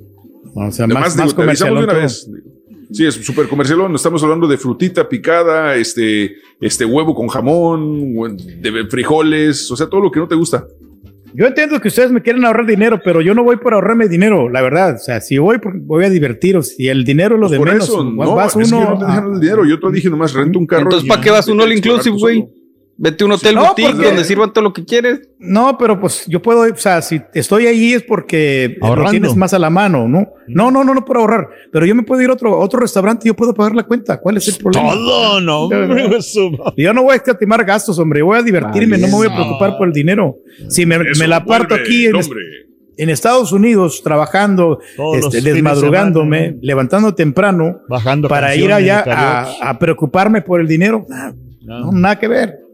[0.53, 2.29] O sea, Además, más, digo, más te de comercialón una vez.
[2.91, 3.95] Sí, es súper comercialón.
[3.95, 10.01] Estamos hablando de frutita picada, este, este huevo con jamón, de frijoles, o sea, todo
[10.01, 10.65] lo que no te gusta.
[11.33, 14.49] Yo entiendo que ustedes me quieren ahorrar dinero, pero yo no voy por ahorrarme dinero,
[14.49, 14.95] la verdad.
[14.95, 16.73] O sea, si voy, voy a divertiros.
[16.79, 17.89] Y el dinero es lo de Pues Por menos.
[17.89, 19.65] eso, no, vas es que uno yo no te a- el dinero.
[19.65, 20.83] Yo te dije nomás, renta un carro.
[20.83, 22.47] Entonces, ¿para qué vas y un all inclusive, güey?
[22.99, 25.29] Vete a un hotel No, boutique porque- donde sirvan todo lo que quieres.
[25.37, 29.11] No, pero pues yo puedo, o sea, si estoy ahí es porque lo Ahorrando.
[29.11, 30.29] tienes más a la mano, ¿no?
[30.47, 31.47] No, no, no, no por ahorrar.
[31.71, 33.83] Pero yo me puedo ir a otro, a otro restaurante y yo puedo pagar la
[33.83, 34.19] cuenta.
[34.19, 34.93] ¿Cuál es el problema?
[34.93, 36.09] Todo, no, hombre,
[36.77, 38.19] Yo no voy a escatimar gastos, hombre.
[38.21, 40.37] Yo voy a divertirme, no me voy a preocupar por el dinero.
[40.67, 42.07] Si me, me la parto aquí
[42.99, 44.79] en, Estados Unidos, trabajando,
[45.21, 51.31] este, desmadrugándome, levantando temprano, Bajando para ir allá a, a preocuparme por el dinero, nah,
[51.61, 52.66] no, nada que ver.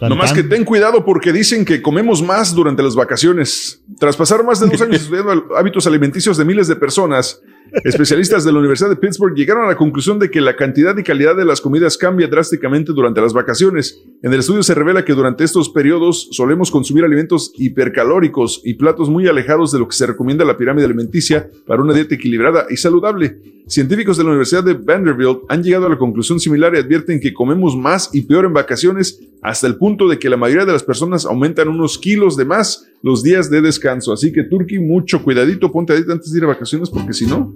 [0.00, 3.82] No más que ten cuidado porque dicen que comemos más durante las vacaciones.
[3.98, 7.40] Tras pasar más de dos años estudiando hábitos alimenticios de miles de personas,
[7.82, 11.02] especialistas de la Universidad de Pittsburgh llegaron a la conclusión de que la cantidad y
[11.02, 14.00] calidad de las comidas cambia drásticamente durante las vacaciones.
[14.22, 19.10] En el estudio se revela que durante estos periodos solemos consumir alimentos hipercalóricos y platos
[19.10, 22.66] muy alejados de lo que se recomienda en la pirámide alimenticia para una dieta equilibrada
[22.70, 23.38] y saludable.
[23.66, 27.32] Científicos de la Universidad de Vanderbilt han llegado a la conclusión similar y advierten que
[27.32, 30.82] comemos más y peor en vacaciones hasta el punto de que la mayoría de las
[30.82, 34.12] personas aumentan unos kilos de más los días de descanso.
[34.12, 37.26] Así que Turki, mucho cuidadito, ponte a dieta antes de ir a vacaciones porque si
[37.26, 37.54] no...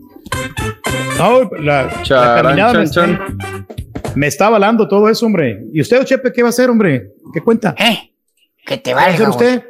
[1.19, 3.27] No, la, me, chan, está-
[4.15, 5.65] me está avalando todo eso, hombre.
[5.73, 7.11] ¿Y usted, Chepe, qué va a hacer, hombre?
[7.33, 7.75] ¿Qué cuenta?
[7.79, 8.13] ¿Eh?
[8.65, 9.65] Que te ¿Qué va a valga, hacer usted?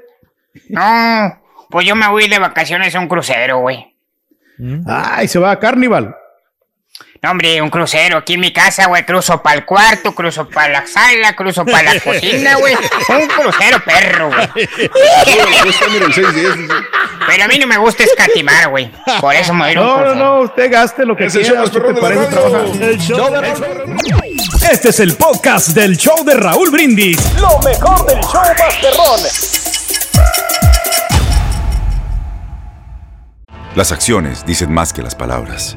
[0.69, 3.95] No, pues yo me voy de vacaciones a un crucero, güey.
[4.87, 6.15] Ay, se va a Carnival.
[7.21, 9.05] No, hombre, un crucero aquí en mi casa, güey.
[9.05, 12.77] Cruzo para el cuarto, cruzo para la sala, cruzo para la cocina, güey.
[12.77, 14.49] Un crucero perro, güey.
[17.27, 18.93] Pero a mí no me gusta escatimar, güey.
[19.21, 21.43] Por eso me voy a un No, no, no, usted gaste lo que Es el
[21.43, 21.65] quiera.
[21.67, 22.65] show más perrón de trabaja.
[24.71, 27.19] Este es el podcast del show de Raúl Brindis.
[27.41, 29.21] Lo mejor del show Masterrón.
[33.75, 35.77] Las acciones dicen más que las palabras.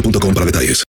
[0.01, 0.83] boostmobile.com para detalles.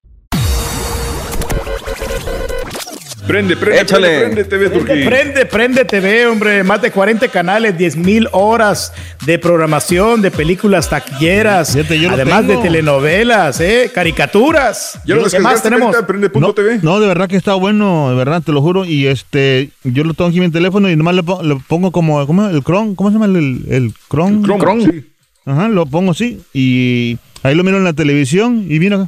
[3.28, 4.08] Prende, prende, Échale.
[4.20, 5.10] prende, prende, TV Prende, Turquía.
[5.10, 6.64] prende, prende TV, hombre.
[6.66, 8.92] Más de 40 canales, 10 mil horas
[9.26, 13.90] de programación, de películas taquilleras, además de telenovelas, ¿eh?
[13.94, 15.00] caricaturas.
[15.06, 15.96] Ya lo ¿Qué más tenemos?
[16.06, 16.80] Prende punto No, TV.
[16.82, 18.84] no, de verdad que está bueno, de verdad, te lo juro.
[18.84, 21.92] Y este, yo lo tengo aquí en mi teléfono y nomás le, pongo, le pongo
[21.92, 24.42] como, ¿cómo, el Chrome, ¿cómo se llama el, el, el Chrome?
[24.44, 24.84] Chrome, Chrome.
[24.84, 25.08] sí.
[25.46, 29.08] Ajá, lo pongo así y ahí lo miro en la televisión y mira,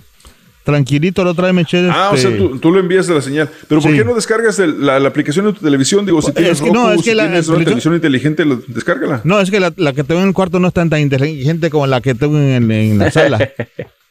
[0.64, 3.16] tranquilito, la otra vez me eché Ah, o este- sea, tú, tú lo envías de
[3.16, 3.50] la señal.
[3.68, 3.98] Pero ¿por Sí.
[3.98, 6.06] qué no descargas el- la, la aplicación de tu televisión?
[6.06, 7.94] Digo, si Pues, tienes es que no, Roku, es que si la- tienes una televisión-
[7.96, 9.22] inteligente, lo- descárgala.
[9.26, 11.70] No, es que la, la que tengo en el cuarto no es tan, tan inteligente
[11.70, 13.38] como la que tengo en, en la sala.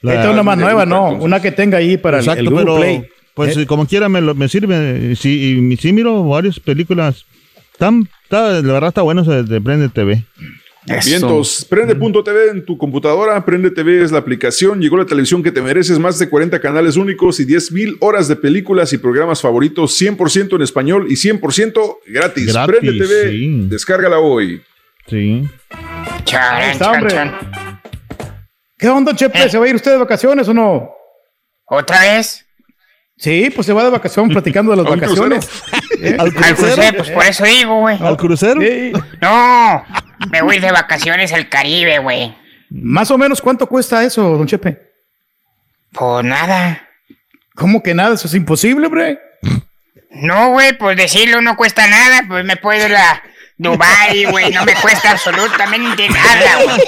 [0.03, 1.11] La- Esta es una más nueva, no.
[1.11, 3.05] Una que tenga ahí para el- Exacto, el Google pero Play.
[3.35, 5.15] pues Eh, como quiera me, lo- me sirve.
[5.15, 7.25] Sí, y sí miro varias películas.
[7.79, 10.25] Tan, está- la verdad está bueno de Prende TV.
[10.85, 15.63] Vientos, prende.tv en tu computadora, Prende TV es la aplicación, llegó la televisión que te
[15.63, 19.97] mereces, más de 40 canales únicos y 10 mil horas de películas y programas favoritos,
[20.01, 22.53] 100% en español y 100% gratis.
[22.53, 23.67] Gratis, Prende TV, sí.
[23.69, 24.61] descárgala hoy.
[25.07, 25.49] Sí.
[26.81, 27.11] Hombre.
[27.15, 27.33] chan.
[28.77, 29.49] ¿Qué onda, Chepe?
[29.49, 30.91] ¿Se va a ir usted de vacaciones o no?
[31.67, 32.45] ¿Otra vez?
[33.17, 35.49] Sí, pues se va de vacación platicando de las ¿A un vacaciones.
[36.19, 36.83] ¿Al crucero?
[36.97, 37.97] pues por eso digo, güey.
[38.03, 38.61] ¿Al crucero?
[39.21, 39.85] No,
[40.31, 42.35] me voy de vacaciones al Caribe, güey.
[42.71, 44.79] Más o menos, ¿cuánto cuesta eso, don Chepe?
[45.93, 46.89] Pues nada.
[47.55, 48.15] ¿Cómo que nada?
[48.15, 49.19] Eso es imposible, hombre.
[50.11, 53.23] No, güey, pues decirlo no cuesta nada, pues me puedo ir a
[53.57, 56.83] Dubai, güey, no me cuesta absolutamente nada, güey.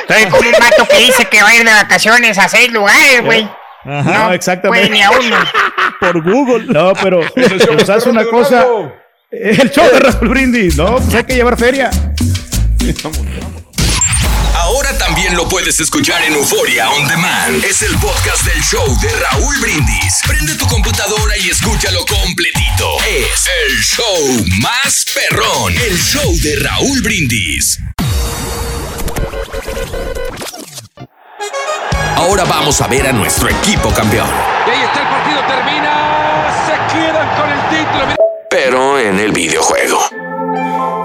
[0.00, 3.24] Estoy como un vato que dice que va a ir de vacaciones a seis lugares,
[3.24, 3.48] güey.
[3.84, 4.88] No, exactamente.
[4.88, 5.36] Güey, ni a uno.
[6.00, 6.66] Por Google.
[6.66, 8.66] No, pero, pero ¿sabes una cosa?
[9.30, 10.96] El show de Raúl Brindis, ¿no?
[10.96, 11.90] Pues hay que llevar feria.
[14.54, 17.64] Ahora también lo puedes escuchar en Euforia On Demand.
[17.64, 20.20] Es el podcast del show de Raúl Brindis.
[20.26, 22.98] Prende tu computadora y escúchalo completito.
[23.06, 25.74] Es el show más perrón.
[25.74, 27.78] El show de Raúl Brindis.
[32.16, 34.28] Ahora vamos a ver a nuestro equipo campeón.
[34.66, 36.66] Y ahí está el partido, termina.
[36.66, 38.16] Se quedan con el título.
[38.50, 40.17] Pero en el videojuego.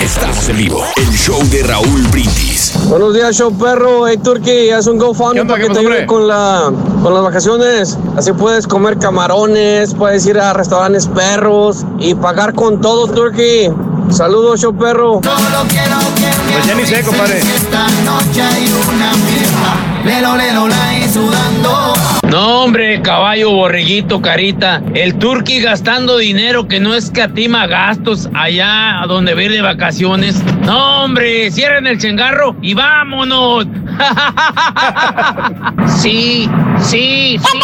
[0.04, 0.84] Estamos en vivo.
[0.98, 2.74] El show de Raúl Brindis.
[2.90, 4.06] Buenos días, show perro.
[4.06, 7.98] Hey, Turkey, haz un GoFundMe para que te ayude con, la, con las vacaciones.
[8.18, 13.72] Así puedes comer camarones, puedes ir a restaurantes perros y pagar con todo, Turkey.
[14.10, 15.22] Saludos, show perro.
[15.22, 17.40] Pues ya ni sé, compadre.
[17.40, 20.04] Esta noche hay una fiesta.
[20.04, 21.94] Lelo, lelo, la y sudando.
[22.30, 24.82] No, hombre, caballo, borreguito, carita.
[24.94, 30.42] El turqui gastando dinero que no escatima gastos allá a donde ir de vacaciones.
[30.66, 33.66] No, hombre, cierren el chengarro y vámonos.
[36.02, 36.50] sí,
[36.80, 37.60] sí, sí.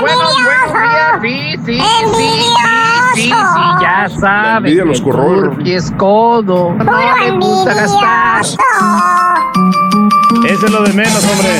[0.00, 1.20] buenos días.
[1.22, 1.80] Sí, sí, sí,
[2.16, 2.30] sí,
[3.14, 4.56] sí, sí, ya sabes.
[4.58, 6.72] envidia los que el corroe, turqui es codo.
[6.72, 8.42] No le gusta gastar.
[10.48, 11.50] Eso es lo de menos, hombre.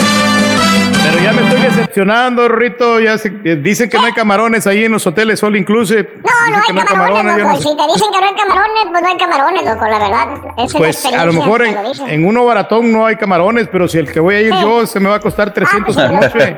[1.05, 3.01] Pero ya me estoy decepcionando, Rito.
[3.01, 6.15] Ya se- dicen que no hay camarones ahí en los hoteles all inclusive.
[6.23, 7.57] No, no hay que camarones, no loco.
[7.57, 7.63] sé.
[7.69, 10.29] Si te dicen que no hay camarones, pues no hay camarones, loco, la verdad.
[10.59, 12.09] Es Pues a lo mejor en, lo dicen.
[12.09, 15.01] en uno baratón no hay camarones, pero si el que voy a ir yo se
[15.01, 16.57] me va a costar 300 por noche.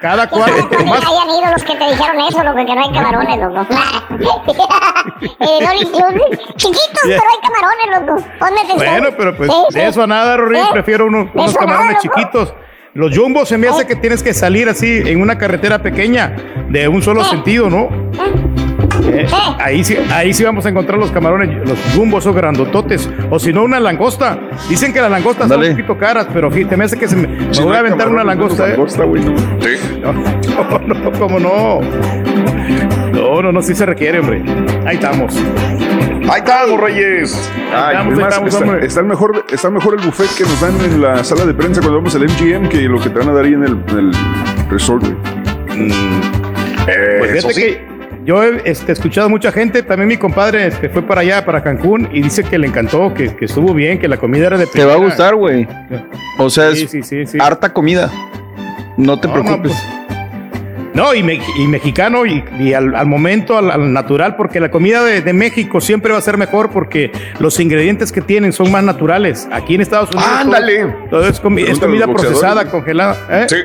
[0.00, 0.78] Cada Qué bueno cuatro.
[0.78, 1.00] que más.
[1.00, 3.66] hayan ido los que te dijeron eso, loco, que no hay camarones, loco.
[5.40, 5.66] Eh,
[6.56, 8.28] chiquitos, pero hay camarones, loco.
[8.38, 8.74] Ponme.
[8.76, 10.36] Bueno, pero pues de eso a nada.
[10.36, 10.62] ¿Eh?
[10.72, 12.52] Prefiero unos nada, camarones chiquitos.
[12.96, 16.34] Los jumbos se me hace que tienes que salir así en una carretera pequeña
[16.70, 17.90] de un solo sentido, ¿no?
[19.04, 19.26] Eh,
[19.58, 23.10] ahí, sí, ahí sí vamos a encontrar los camarones, los jumbos o grandototes.
[23.28, 24.38] O si no, una langosta.
[24.70, 27.16] Dicen que las langostas son un poquito caras, pero sí, te me hace que se
[27.16, 28.70] me, me Si no voy a aventar una langosta, ¿eh?
[28.70, 29.22] langosta, güey.
[30.00, 31.80] No, no, cómo no.
[33.12, 34.42] No, no, no, sí se requiere, hombre.
[34.86, 35.34] Ahí estamos.
[36.28, 37.50] Ahí estamos, Reyes.
[37.72, 40.44] Ay, estamos, es ahí más, estamos, está, está el mejor, está mejor el buffet que
[40.44, 43.18] nos dan en la sala de prensa cuando vamos al MGM que lo que te
[43.18, 44.12] van a dar ahí en el, en el
[44.70, 45.16] resort, güey.
[47.18, 47.60] Pues eso fíjate sí.
[47.60, 51.62] que yo he este, escuchado mucha gente, también mi compadre este, fue para allá, para
[51.62, 54.66] Cancún, y dice que le encantó, que, que estuvo bien, que la comida era de
[54.66, 55.08] Te va a primera.
[55.08, 55.68] gustar, güey.
[56.38, 57.38] O sea, Sí, es sí, sí, sí.
[57.40, 58.10] harta comida.
[58.96, 59.72] No te No, no, preocupes.
[60.96, 64.70] No, y, me- y mexicano y, y al, al momento, al, al natural, porque la
[64.70, 68.72] comida de, de México siempre va a ser mejor porque los ingredientes que tienen son
[68.72, 69.46] más naturales.
[69.52, 70.28] Aquí en Estados Unidos.
[70.40, 70.86] ¡Ándale!
[71.10, 73.16] Todo, es, comi- comida procesada, congelada.
[73.30, 73.46] ¿eh?
[73.48, 73.56] Sí.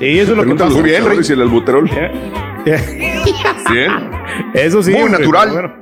[0.00, 0.64] Sí, eso es lo que pasa.
[0.64, 1.90] los boxeadores y el albuterol.
[2.64, 3.90] Bien.
[4.54, 4.90] Eso sí.
[4.92, 5.76] Muy natural.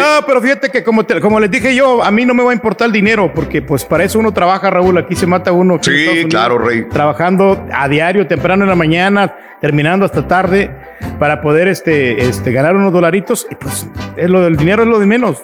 [0.00, 2.50] Ah, pero fíjate que como, te- como les dije yo, a mí no me va
[2.50, 5.78] a importar el dinero, porque pues para eso uno trabaja, Raúl, aquí se mata uno.
[5.80, 6.84] Sí, Unidos, claro, Rey.
[6.88, 10.70] Trabajando a diario, temprano en la mañana, terminando hasta tarde,
[11.18, 14.98] para poder este, este, ganar unos dolaritos, y pues es lo del dinero es lo
[14.98, 15.40] de menos.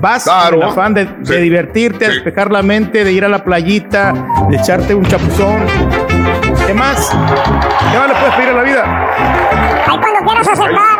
[0.00, 0.56] Vas Claro.
[0.56, 1.40] con el afán de, de Sí.
[1.42, 4.14] divertirte, de despejar la mente, de ir a la playita,
[4.48, 5.58] de echarte un chapuzón.
[6.66, 7.10] ¿Qué más?
[7.10, 9.06] ¿Qué más le puedes pedir a la vida?
[9.86, 10.99] Ay, cuando quieras aceptarme.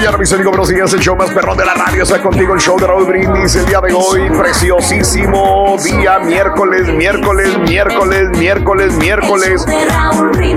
[0.00, 0.94] Mañana, mis amigos, buenos.
[0.94, 2.54] El show más perrón de la radio está contigo.
[2.54, 3.54] El show de Raúl Brindis.
[3.56, 9.66] El día de hoy, preciosísimo día, miércoles, miércoles, miércoles, miércoles, miércoles.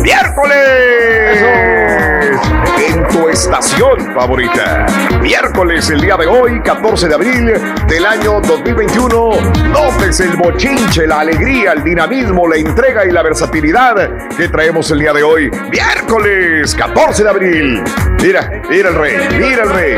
[0.02, 0.54] ¡Miércoles!
[2.88, 4.86] En tu estación favorita.
[5.22, 7.54] Miércoles, el día de hoy, 14 de abril
[7.88, 9.32] del año 2021.
[9.72, 15.00] Notes el bochinche, la alegría, el dinamismo, la entrega y la versatilidad que traemos el
[15.00, 15.52] día de hoy.
[15.70, 17.84] Miércoles, 14 de abril.
[18.22, 19.96] Mira, mira el rey, mira el rey.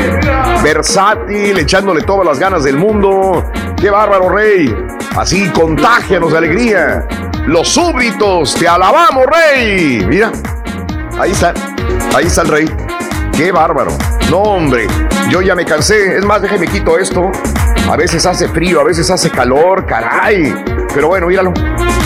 [0.62, 3.44] Versátil, echándole todas las ganas del mundo.
[3.80, 4.74] Qué bárbaro, rey.
[5.16, 7.06] Así contágianos de alegría.
[7.46, 10.04] Los súbditos, te alabamos, rey.
[10.06, 10.32] Mira,
[11.18, 11.54] ahí está,
[12.14, 12.70] ahí está el rey.
[13.36, 13.92] Qué bárbaro.
[14.30, 14.86] No, hombre,
[15.30, 16.16] yo ya me cansé.
[16.16, 17.30] Es más, déjeme quito esto.
[17.88, 20.52] A veces hace frío, a veces hace calor, caray.
[20.92, 21.52] Pero bueno, míralo.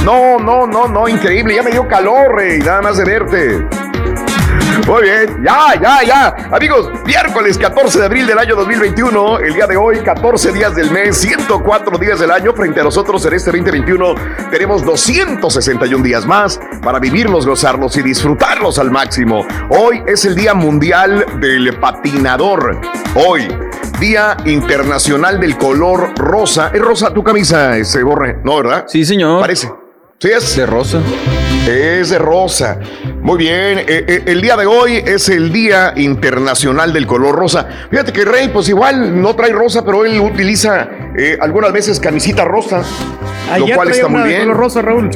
[0.04, 1.54] No, no, no, no, increíble.
[1.54, 2.58] Ya me dio calor, rey.
[2.58, 3.66] Nada más de verte.
[4.86, 6.36] Muy bien, ya, ya, ya.
[6.52, 10.90] Amigos, miércoles 14 de abril del año 2021, el día de hoy, 14 días del
[10.90, 12.52] mes, 104 días del año.
[12.52, 14.14] Frente a nosotros en este 2021
[14.50, 19.46] tenemos 261 días más para vivirlos, gozarlos y disfrutarlos al máximo.
[19.70, 22.80] Hoy es el Día Mundial del Patinador.
[23.14, 23.48] Hoy,
[23.98, 26.70] Día Internacional del Color Rosa.
[26.72, 28.38] ¿Es rosa tu camisa, ese borre?
[28.44, 28.84] ¿No, verdad?
[28.88, 29.40] Sí, señor.
[29.40, 29.70] Parece.
[30.18, 30.56] Sí, es.
[30.56, 31.00] De rosa.
[31.66, 32.78] Es de rosa.
[33.22, 33.78] Muy bien.
[33.78, 37.68] eh, eh, el día de hoy es el Día Internacional del Color Rosa.
[37.90, 42.44] Fíjate que Rey, pues igual no trae rosa, pero él utiliza eh, algunas veces camisita
[42.44, 42.82] rosa.
[43.50, 44.40] Ayer lo cual traía está una muy de bien.
[44.48, 45.10] color rosa, Raúl.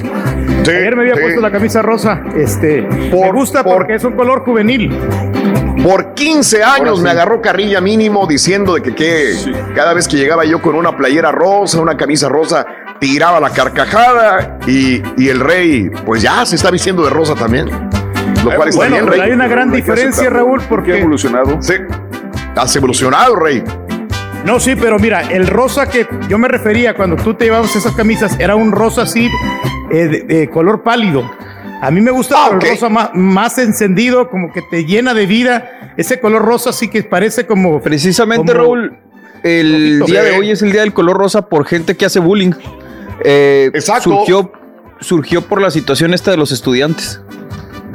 [0.66, 1.20] Ayer me había sí.
[1.22, 2.22] puesto la camisa rosa.
[2.36, 4.92] Este, me gusta porque es un color juvenil.
[5.82, 9.34] Por 15 años me agarró carrilla mínimo diciendo de que, que
[9.74, 12.64] cada vez que llegaba yo con una playera rosa, una camisa rosa,
[13.05, 17.67] tiraba la carcajada y, y el rey, pues ya se está vistiendo de rosa también.
[18.45, 19.21] Lo cual está bueno, bien, rey.
[19.21, 21.61] hay una gran diferencia, Raúl, porque ha evolucionado.
[21.61, 21.75] Sí,
[22.57, 23.63] has evolucionado, rey.
[24.45, 27.93] No, sí, pero mira, el rosa que yo me refería cuando tú te llevabas esas
[27.95, 29.31] camisas era un rosa así,
[29.91, 31.31] eh, de, de color pálido.
[31.81, 35.27] A mí me gusta Ah, el rosa más, más encendido, como que te llena de
[35.27, 35.93] vida.
[35.97, 37.81] Ese color rosa así que parece como.
[37.81, 38.97] Precisamente, como- Raúl,
[39.43, 40.37] el día de Sí.
[40.39, 42.53] hoy es el día del color rosa por gente que hace bullying.
[43.25, 44.11] Eh, Exacto.
[44.11, 44.53] Surgió,
[45.01, 47.20] surgió por la situación esta de los estudiantes.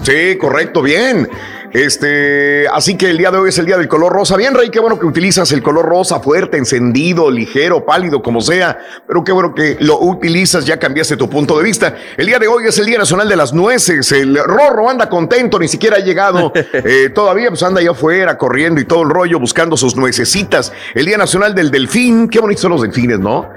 [0.03, 1.29] Sí, correcto, bien.
[1.71, 4.35] Este, así que el día de hoy es el día del color rosa.
[4.35, 8.79] Bien, Rey, qué bueno que utilizas el color rosa fuerte, encendido, ligero, pálido, como sea.
[9.07, 11.95] Pero qué bueno que lo utilizas, ya cambiaste tu punto de vista.
[12.17, 14.11] El día de hoy es el Día Nacional de las Nueces.
[14.11, 18.81] El Rorro anda contento, ni siquiera ha llegado eh, todavía, pues anda allá afuera corriendo
[18.81, 20.71] y todo el rollo buscando sus nuecesitas.
[20.95, 22.29] El Día Nacional del Delfín.
[22.29, 23.47] Qué bonitos son los delfines, ¿no?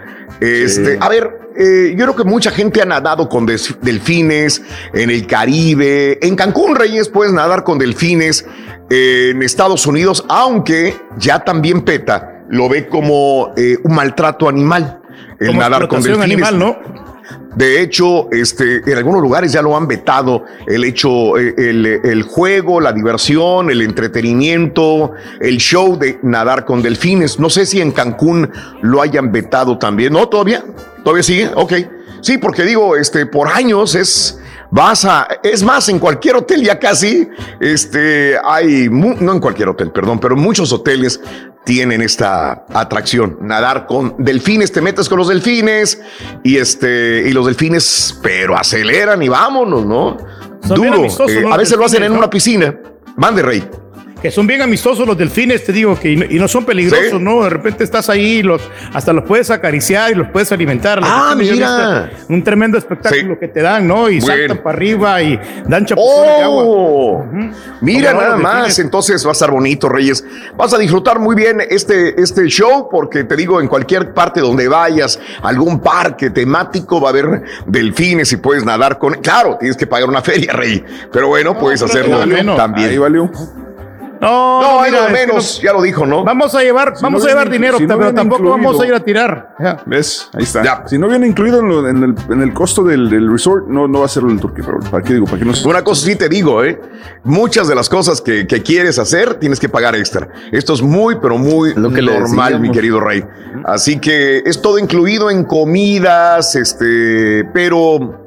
[0.40, 5.26] Este, a ver, eh, yo creo que mucha gente ha nadado con delfines en el
[5.26, 6.18] Caribe.
[6.26, 8.46] En Cancún, Reyes, puedes nadar con delfines
[8.90, 15.00] eh, en Estados Unidos, aunque ya también PETA lo ve como eh, un maltrato animal.
[15.38, 16.24] El Como nadar con delfines.
[16.24, 17.01] animal, ¿no?
[17.54, 22.80] De hecho, este, en algunos lugares ya lo han vetado el hecho, eh, el, juego,
[22.80, 27.38] la diversión, el entretenimiento, el show de nadar con delfines.
[27.38, 28.50] No sé si en Cancún
[28.80, 30.12] lo hayan vetado también.
[30.12, 30.28] ¿No?
[30.28, 30.64] ¿Todavía?
[31.04, 31.50] ¿Todavía sigue?
[31.54, 31.72] Ok.
[32.22, 34.38] Sí, porque digo, este, por años es,
[34.70, 37.28] vas a, es más, en cualquier hotel ya casi,
[37.58, 41.20] este, hay, no en cualquier hotel, perdón, pero muchos hoteles
[41.64, 46.00] tienen esta atracción, nadar con delfines, te metes con los delfines
[46.42, 50.16] y este, y los delfines, pero aceleran y vámonos, ¿no?
[50.66, 51.06] Son Duro.
[51.28, 52.18] Eh, a veces lo hacen en ¿no?
[52.18, 52.74] una piscina.
[53.16, 53.68] Mande, Rey.
[54.22, 57.10] Que son bien amistosos los delfines, te digo, que y no, y no son peligrosos,
[57.10, 57.18] Sí.
[57.18, 57.42] ¿no?
[57.42, 58.62] De repente estás ahí y los,
[58.94, 61.00] hasta los puedes acariciar y los puedes alimentar.
[61.02, 62.08] Ah, mira.
[62.28, 64.08] Un tremendo espectáculo que te dan, ¿no?
[64.08, 64.36] Y Bueno.
[64.36, 66.62] saltan para arriba y dan chapuzones de agua.
[66.64, 67.26] ¡Oh!
[67.80, 70.24] Mira Como nada más, entonces va a estar bonito, Reyes.
[70.56, 74.68] Vas a disfrutar muy bien este, este show, porque te digo, en cualquier parte donde
[74.68, 79.14] vayas, algún parque temático, va a haber delfines y puedes nadar con.
[79.14, 80.84] Claro, tienes que pagar una feria, Rey.
[81.12, 82.18] Pero bueno, puedes hacerlo
[82.56, 82.90] también.
[82.90, 83.28] Ahí valió.
[84.22, 86.22] No, No, mira, lo es que menos, no- ya lo dijo, ¿no?
[86.24, 88.80] Vamos a llevar, Si vamos no a llevar viene- dinero, si no pero tampoco vamos
[88.80, 89.56] a ir a tirar.
[89.58, 89.82] Ya.
[89.84, 90.30] ¿Ves?
[90.32, 90.86] Ahí está.
[90.86, 93.88] Si no viene incluido en, lo- en el, en el costo del, del resort, no,
[93.88, 94.84] no va a ser el turkey, Raúl.
[94.88, 95.26] ¿Para qué digo?
[95.26, 96.80] ¿Para qué no se- Una cosa sí te digo, ¿eh?
[97.24, 100.28] Muchas de las cosas que, que quieres hacer tienes que pagar extra.
[100.52, 103.24] Esto es muy, pero muy Lo que normal, mi querido Rey.
[103.64, 108.20] Así que es todo incluido en comidas, este, pero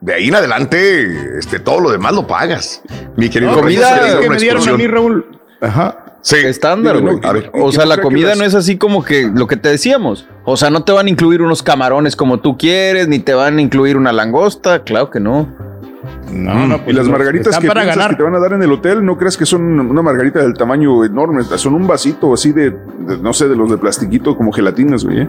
[0.00, 2.82] de ahí en adelante, este, todo lo demás lo pagas.
[3.16, 4.86] Mi querido No, Rey, comida- que me dieron a mí.
[4.86, 5.39] Raúl.
[5.60, 6.04] Ajá.
[6.22, 6.36] Sí.
[6.36, 7.20] Estándar, no, güey.
[7.22, 9.56] a ver, o ¿y sea, la comida las- no es así como que lo que
[9.56, 10.26] te decíamos.
[10.44, 13.56] O sea, no te van a incluir unos camarones como tú quieres, ni te van
[13.58, 14.84] a incluir una langosta.
[14.84, 15.48] Claro que no.
[16.30, 18.10] No, no, y pues las los- margaritas que para ganar.
[18.10, 20.54] que te van a dar en el hotel, no crees que son una margarita del
[20.54, 24.52] tamaño enorme, son un vasito así de, de- no sé, de los de plastiquito como
[24.52, 25.22] gelatinas, güey.
[25.22, 25.28] ¿eh?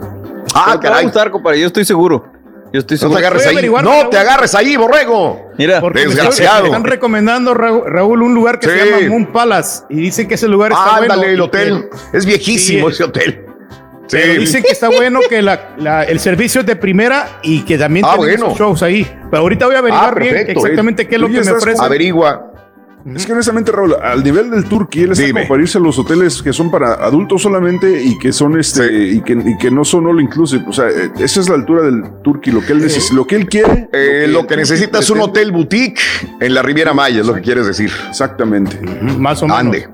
[0.53, 1.59] Ah, Pero te va a gustar, compadre.
[1.61, 2.30] Yo estoy seguro.
[2.73, 3.67] Yo estoy No te agarres ahí.
[3.69, 4.09] No Raúl.
[4.09, 5.51] te agarres ahí, borrego.
[5.57, 6.61] Mira, Porque Desgraciado.
[6.63, 8.73] Me están recomendando, Raúl, un lugar que Sí.
[8.79, 9.83] se llama Moon Palace.
[9.89, 11.13] Y dicen que ese lugar está bueno.
[11.13, 11.89] Ándale, el y hotel.
[12.11, 13.45] que- Es viejísimo Sí, ese hotel.
[14.07, 14.17] Sí.
[14.19, 17.77] Pero dicen que está bueno, que la- la- el servicio es de primera y que
[17.77, 18.55] también Ah, tienen bueno.
[18.57, 19.05] shows ahí.
[19.29, 21.81] Pero ahorita voy a averiguar Ah, bien exactamente qué es lo que me ofrecen.
[21.85, 22.50] Averigua.
[23.15, 25.41] Es que honestamente, Raúl, al nivel del Turkey, él está Dime.
[25.41, 28.91] como para irse a los hoteles que son para adultos solamente y que son este
[28.91, 30.63] y, que, y que no son all inclusive.
[30.67, 33.35] O sea, eh, esa es la altura del Turkey, lo que él necesita, lo que
[33.35, 33.89] él quiere.
[33.91, 35.99] Eh, lo que necesita es un hotel boutique
[36.39, 37.91] en la Riviera Maya, es lo que quieres decir.
[38.09, 38.79] Exactamente.
[39.17, 39.59] Más o menos.
[39.59, 39.89] Ande.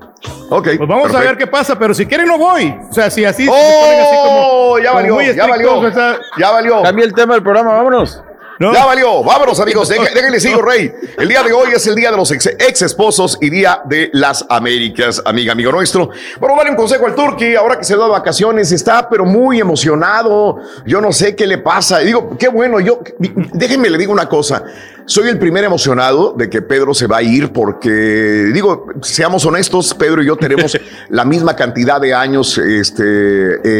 [0.50, 0.68] Ok.
[0.76, 2.74] Pues vamos a ver qué pasa, pero si quieren no voy.
[2.90, 3.46] O sea, si así.
[3.48, 3.54] ¡Oh!
[3.54, 5.78] se ponen así como- ya como valió, muy ya valió.
[5.78, 6.82] o sea, Ya valió.
[6.82, 8.22] Cambia el tema del programa, vámonos.
[8.58, 8.72] No.
[8.72, 9.22] Ya valió.
[9.22, 9.88] Vámonos, amigos.
[10.14, 10.92] Déjenle sigo, Rey.
[11.16, 14.10] El día de hoy es el día de los ex, ex esposos y día de
[14.12, 16.10] las Américas, amiga, amigo nuestro.
[16.40, 20.58] Bueno, darle un consejo al Turqui, ahora que se da vacaciones, está pero muy emocionado.
[20.84, 22.02] Yo no sé qué le pasa.
[22.02, 22.80] Y digo, qué bueno.
[22.80, 24.64] Yo, déjenme le digo una cosa.
[25.06, 29.94] Soy el primer emocionado de que Pedro se va a ir porque, digo, seamos honestos,
[29.94, 30.78] Pedro y yo tenemos
[31.08, 33.04] la misma cantidad de años este,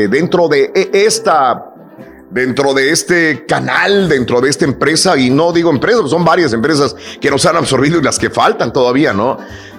[0.04, 1.74] eh, dentro de e- esta
[2.30, 6.94] dentro de este canal, dentro de esta empresa, y no digo empresas, son varias empresas
[7.20, 9.38] que nos han absorbido y las que faltan todavía, ¿no?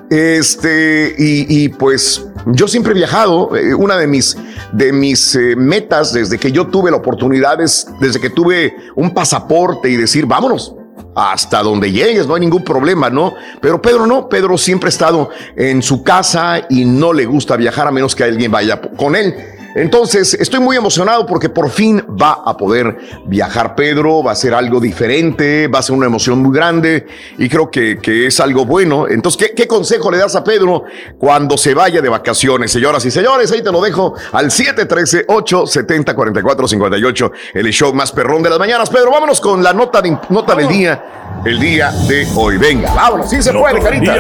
[0.10, 4.36] Este, y, y pues yo siempre he viajado, eh, una de mis,
[4.72, 9.14] de mis eh, metas desde que yo tuve la oportunidad es, desde que tuve un
[9.14, 10.74] pasaporte y decir, vámonos,
[11.16, 13.36] hasta donde llegues, no hay ningún problema, ¿no?
[13.62, 17.88] Pero Pedro no, Pedro siempre ha estado en su casa y no le gusta viajar
[17.88, 19.36] a menos que alguien vaya con él.
[19.76, 24.53] Entonces, estoy muy emocionado porque por fin va a poder viajar Pedro, va a ser
[24.53, 27.05] algo diferente, va a ser una emoción muy grande
[27.38, 29.07] y creo que, que es algo bueno.
[29.07, 30.84] Entonces, ¿qué, ¿qué consejo le das a Pedro
[31.17, 32.72] cuando se vaya de vacaciones?
[32.72, 38.59] Señoras y señores, ahí te lo dejo al 713-870-4458, el show más perrón de las
[38.59, 38.89] mañanas.
[38.89, 42.57] Pedro, vámonos con la nota, de, nota del día, el día de hoy.
[42.57, 44.13] Venga, vámonos, sí se puede, carita.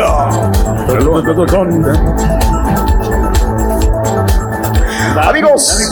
[5.17, 5.91] Amigos,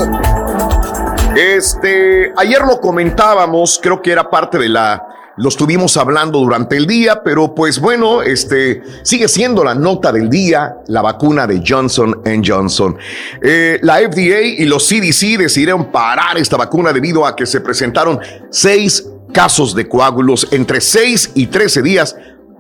[1.36, 5.03] este, ayer lo comentábamos, creo que era parte de la,
[5.38, 10.30] lo estuvimos hablando durante el día, pero pues bueno, este, sigue siendo la nota del
[10.30, 12.97] día, la vacuna de Johnson Johnson.
[13.41, 18.20] Eh, la FDA y los CDC decidieron parar esta vacuna debido a que se presentaron
[18.51, 22.15] seis casos de coágulos entre 6 y 13 días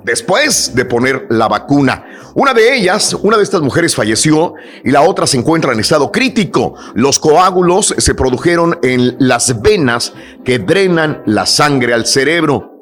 [0.07, 2.05] después de poner la vacuna.
[2.33, 6.11] Una de ellas, una de estas mujeres falleció y la otra se encuentra en estado
[6.11, 6.75] crítico.
[6.95, 12.73] Los coágulos se produjeron en las venas que drenan la sangre al cerebro.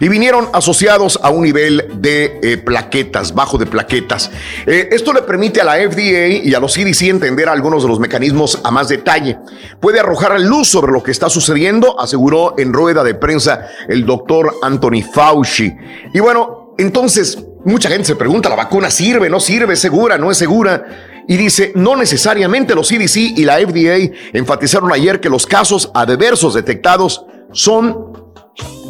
[0.00, 4.30] Y vinieron asociados a un nivel de eh, plaquetas, bajo de plaquetas.
[4.66, 8.00] Eh, esto le permite a la FDA y a los CDC entender algunos de los
[8.00, 9.38] mecanismos a más detalle.
[9.80, 14.54] Puede arrojar luz sobre lo que está sucediendo, aseguró en rueda de prensa el doctor
[14.62, 15.76] Anthony Fauci.
[16.12, 20.38] Y bueno, entonces mucha gente se pregunta, ¿la vacuna sirve, no sirve, segura, no es
[20.38, 21.22] segura?
[21.26, 26.54] Y dice, no necesariamente los CDC y la FDA enfatizaron ayer que los casos adversos
[26.54, 28.12] detectados son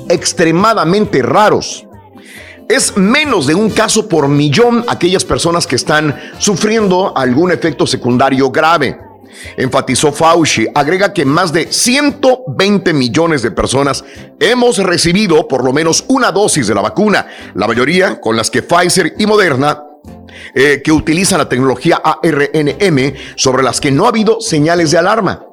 [0.09, 1.87] extremadamente raros.
[2.68, 8.51] Es menos de un caso por millón aquellas personas que están sufriendo algún efecto secundario
[8.51, 8.99] grave.
[9.57, 14.05] Enfatizó Fauci, agrega que más de 120 millones de personas
[14.41, 18.62] hemos recibido por lo menos una dosis de la vacuna, la mayoría con las que
[18.62, 19.85] Pfizer y Moderna
[20.55, 25.47] eh, que utilizan la tecnología ARNM sobre las que no ha habido señales de alarma.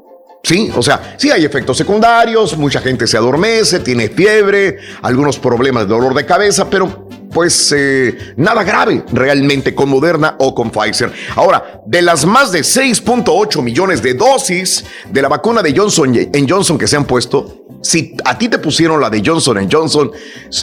[0.44, 5.84] Sí, o sea, sí hay efectos secundarios, mucha gente se adormece, tiene fiebre, algunos problemas
[5.84, 7.01] de dolor de cabeza, pero
[7.32, 11.12] pues eh, nada grave realmente con Moderna o con Pfizer.
[11.36, 16.48] Ahora, de las más de 6.8 millones de dosis de la vacuna de Johnson en
[16.48, 20.12] Johnson que se han puesto, si a ti te pusieron la de Johnson Johnson,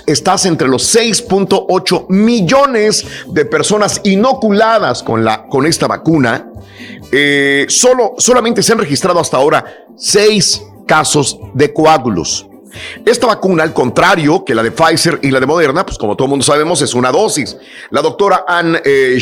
[0.07, 6.51] estás entre los 6.8 millones de personas inoculadas con, la, con esta vacuna.
[7.11, 9.65] Eh, solo, solamente se han registrado hasta ahora
[9.97, 12.47] seis casos de coágulos.
[13.05, 16.27] Esta vacuna, al contrario que la de Pfizer y la de Moderna, pues como todo
[16.27, 17.57] el mundo sabemos, es una dosis.
[17.91, 19.19] La doctora Ann eh,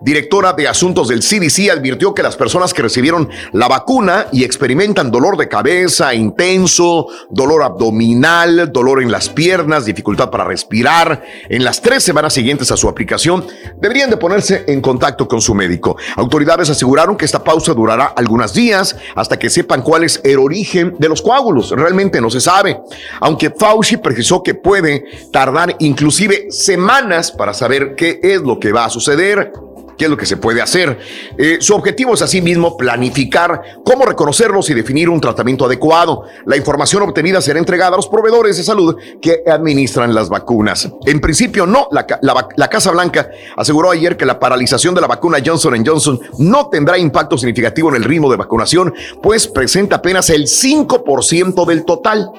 [0.00, 5.10] directora de asuntos del CDC, advirtió que las personas que recibieron la vacuna y experimentan
[5.10, 11.80] dolor de cabeza intenso, dolor abdominal, dolor en las piernas, dificultad para respirar, en las
[11.80, 13.46] tres semanas siguientes a su aplicación,
[13.76, 15.96] deberían de ponerse en contacto con su médico.
[16.16, 20.96] Autoridades aseguraron que esta pausa durará algunos días hasta que sepan cuál es el origen
[20.98, 21.70] de los coágulos.
[21.70, 22.80] Realmente no se sabe,
[23.20, 28.84] aunque Fauci precisó que puede tardar inclusive semanas para saber qué es lo que va
[28.84, 29.52] a suceder
[29.98, 30.98] qué es lo que se puede hacer.
[31.36, 36.24] Eh, su objetivo es asimismo planificar cómo reconocerlos y definir un tratamiento adecuado.
[36.46, 40.88] La información obtenida será entregada a los proveedores de salud que administran las vacunas.
[41.04, 41.88] En principio, no.
[41.90, 46.20] La, la, la Casa Blanca aseguró ayer que la paralización de la vacuna Johnson Johnson
[46.38, 51.84] no tendrá impacto significativo en el ritmo de vacunación, pues presenta apenas el 5% del
[51.84, 52.30] total.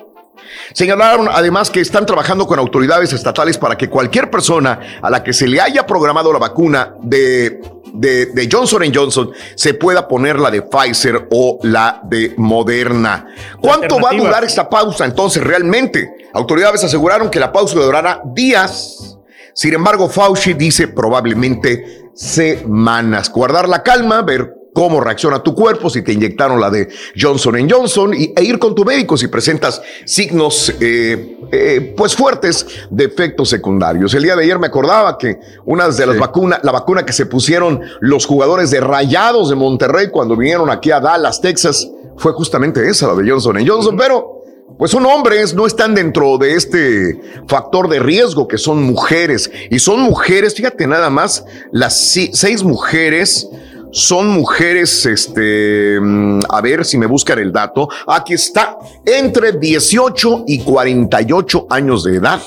[0.73, 5.33] Señalaron además que están trabajando con autoridades estatales para que cualquier persona a la que
[5.33, 7.61] se le haya programado la vacuna de,
[7.93, 13.27] de, de Johnson Johnson se pueda poner la de Pfizer o la de Moderna.
[13.59, 16.09] ¿Cuánto va a durar esta pausa entonces realmente?
[16.33, 19.17] Autoridades aseguraron que la pausa durará días.
[19.53, 23.29] Sin embargo, Fauci dice probablemente semanas.
[23.29, 26.87] Guardar la calma, ver cómo reacciona tu cuerpo, si te inyectaron la de
[27.19, 32.65] Johnson Johnson y, e ir con tu médico si presentas signos eh, eh, pues fuertes
[32.89, 34.13] de efectos secundarios.
[34.13, 37.25] El día de ayer me acordaba que una de las vacunas, la vacuna que se
[37.25, 42.89] pusieron los jugadores de Rayados de Monterrey cuando vinieron aquí a Dallas, Texas, fue justamente
[42.89, 44.43] esa, la de Johnson Johnson, pero
[44.77, 47.19] pues son hombres, no están dentro de este
[47.49, 49.51] factor de riesgo que son mujeres.
[49.69, 51.99] Y son mujeres, fíjate nada más, las
[52.31, 53.49] seis mujeres
[53.91, 57.89] son mujeres, este, mm, a ver si me buscan el dato.
[58.07, 62.41] Aquí está, entre 18 y 48 años de edad.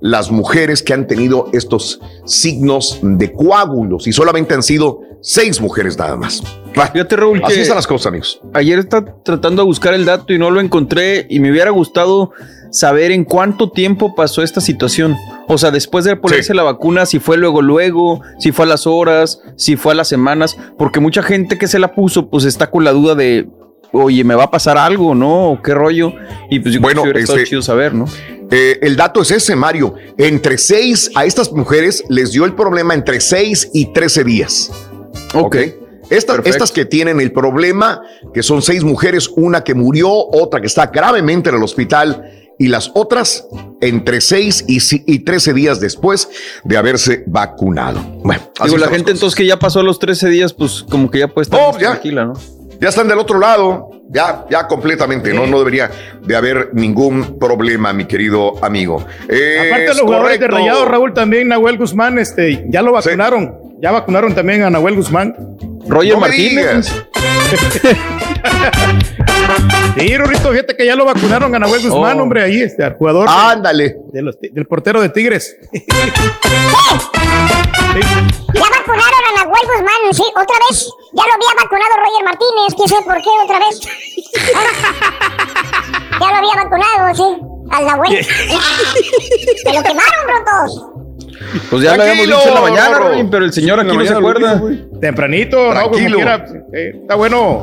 [0.00, 5.98] Las mujeres que han tenido estos signos de coágulos y solamente han sido seis mujeres
[5.98, 6.42] nada más.
[6.92, 8.40] Fíjate, Raúl, Así que están las cosas, amigos.
[8.54, 12.30] Ayer estaba tratando de buscar el dato y no lo encontré y me hubiera gustado
[12.70, 15.16] saber en cuánto tiempo pasó esta situación.
[15.48, 18.86] O sea, después de ponerse la vacuna, si fue luego, luego, si fue a las
[18.86, 22.70] horas, si fue a las semanas, porque mucha gente que se la puso, pues está
[22.70, 23.48] con la duda de,
[23.92, 25.50] oye, ¿me va a pasar algo, no?
[25.50, 26.12] ¿O ¿Qué rollo?
[26.50, 28.04] Y pues yo Bueno, creo que hubiera este- chido saber, ¿no?
[28.52, 29.94] Eh, el dato es ese, Mario.
[30.18, 34.70] Entre seis a estas mujeres les dio el problema entre seis y 13 días.
[35.34, 35.56] Ok.
[36.10, 36.48] Estas, Perfecto.
[36.50, 38.02] estas que tienen el problema,
[38.34, 42.66] que son seis mujeres, una que murió, otra que está gravemente en el hospital y
[42.66, 43.46] las otras
[43.80, 46.28] entre seis y, si- y 13 días después
[46.64, 48.00] de haberse vacunado.
[48.24, 51.20] Bueno, así Digo, la gente entonces que ya pasó los 13 días, pues como que
[51.20, 51.90] ya puede estar Oh, más ya.
[51.92, 52.32] tranquila, ¿no?
[52.80, 55.46] ya están del otro lado, ya, ya completamente, ¿no?
[55.46, 55.90] No debería
[56.22, 58.96] de haber ningún problema, mi querido amigo.
[59.00, 60.48] Aparte de Es los jugadores de.
[60.48, 63.59] Rayados, Raúl, también Nahuel Guzmán, este, ya lo vacunaron.
[63.80, 65.34] Ya vacunaron también a Nahuel Guzmán.
[65.86, 66.92] Roger No Martínez.
[69.98, 72.22] Sí, Rorrito, fíjate que ya lo vacunaron a Nahuel Guzmán, Oh.
[72.22, 73.26] hombre, ahí, este, al jugador.
[73.28, 73.96] Ándale.
[74.12, 75.56] de los ti- del portero de Tigres.
[78.54, 80.88] Ya vacunaron a Nahuel Guzmán, sí, otra vez.
[81.12, 83.80] Ya lo había vacunado Roger Martínez, quién sabe por qué otra vez.
[86.20, 87.28] ya lo había vacunado, sí,
[87.72, 88.24] al Nahuel.
[88.24, 90.86] Se lo quemaron, brotos.
[91.70, 94.14] Pues ya lo habíamos dicho en la mañana, pero el señor Sí, aquí no se
[94.14, 94.62] acuerda.
[95.00, 96.16] Tempranito, no, como Tranquilo.
[96.16, 96.46] quiera.
[96.72, 97.62] eh, está bueno.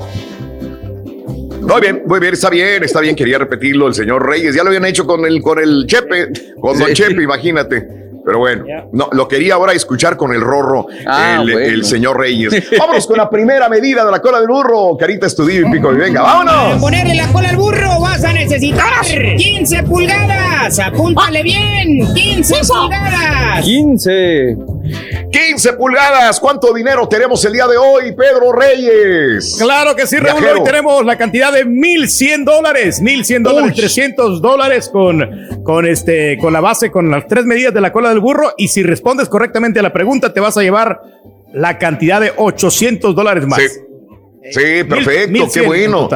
[1.62, 4.70] Muy bien, muy bien, está bien, está bien, quería repetirlo el señor Reyes, ya lo
[4.70, 6.30] habían hecho con el, con el Chepe,
[6.62, 6.94] con Don Sí.
[6.94, 8.07] Chepe, imagínate.
[8.28, 11.60] Pero bueno, no, lo quería ahora escuchar con el rorro, Ah, el, bueno.
[11.66, 12.52] el señor Reyes.
[12.78, 15.96] Vámonos con la primera medida de la cola del burro, carita estudio y pico y
[15.96, 16.82] venga, vámonos.
[16.82, 18.84] ponerle la cola al burro vas a necesitar
[19.38, 20.78] 15 pulgadas.
[20.78, 22.14] Apúntale bien.
[22.14, 23.64] 15 pulgadas.
[23.64, 24.58] 15.
[25.32, 29.58] 15 pulgadas, ¿cuánto dinero tenemos el día de hoy, Pedro Reyes?
[29.60, 30.40] Claro que sí, Raúl.
[30.40, 30.62] Viajero.
[30.62, 35.30] Hoy tenemos la cantidad de 1100 dólares, 1100 dólares, 300 dólares con,
[35.64, 38.54] con, este, con la base, con las tres medidas de la cola del burro.
[38.58, 41.02] Y si respondes correctamente a la pregunta, te vas a llevar
[41.54, 43.60] la cantidad de 800 dólares más.
[43.60, 43.80] Sí,
[44.42, 46.10] perfecto, mil qué bueno.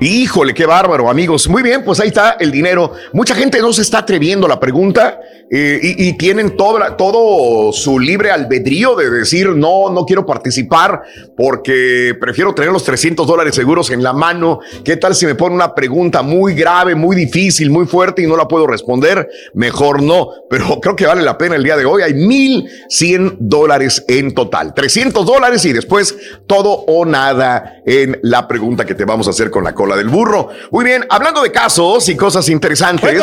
[0.00, 1.48] Híjole, qué bárbaro, amigos.
[1.48, 2.92] Muy bien, pues ahí está el dinero.
[3.12, 5.20] Mucha gente no se está atreviendo a la pregunta
[5.50, 11.02] eh, y, y tienen todo su libre albedrío de decir no, no quiero participar
[11.36, 14.60] porque prefiero tener los 300 dólares seguros en la mano.
[14.84, 18.36] ¿Qué tal si me pone una pregunta muy grave, muy difícil, muy fuerte y no
[18.36, 19.28] la puedo responder?
[19.54, 22.02] Mejor no, pero creo que vale la pena el día de hoy.
[22.02, 26.16] Hay 1100 dólares en total, 300 dólares y después
[26.46, 27.31] todo o nada
[27.84, 30.48] en la pregunta que te vamos a hacer con la cola del burro.
[30.70, 33.22] Muy bien, hablando de casos y cosas interesantes.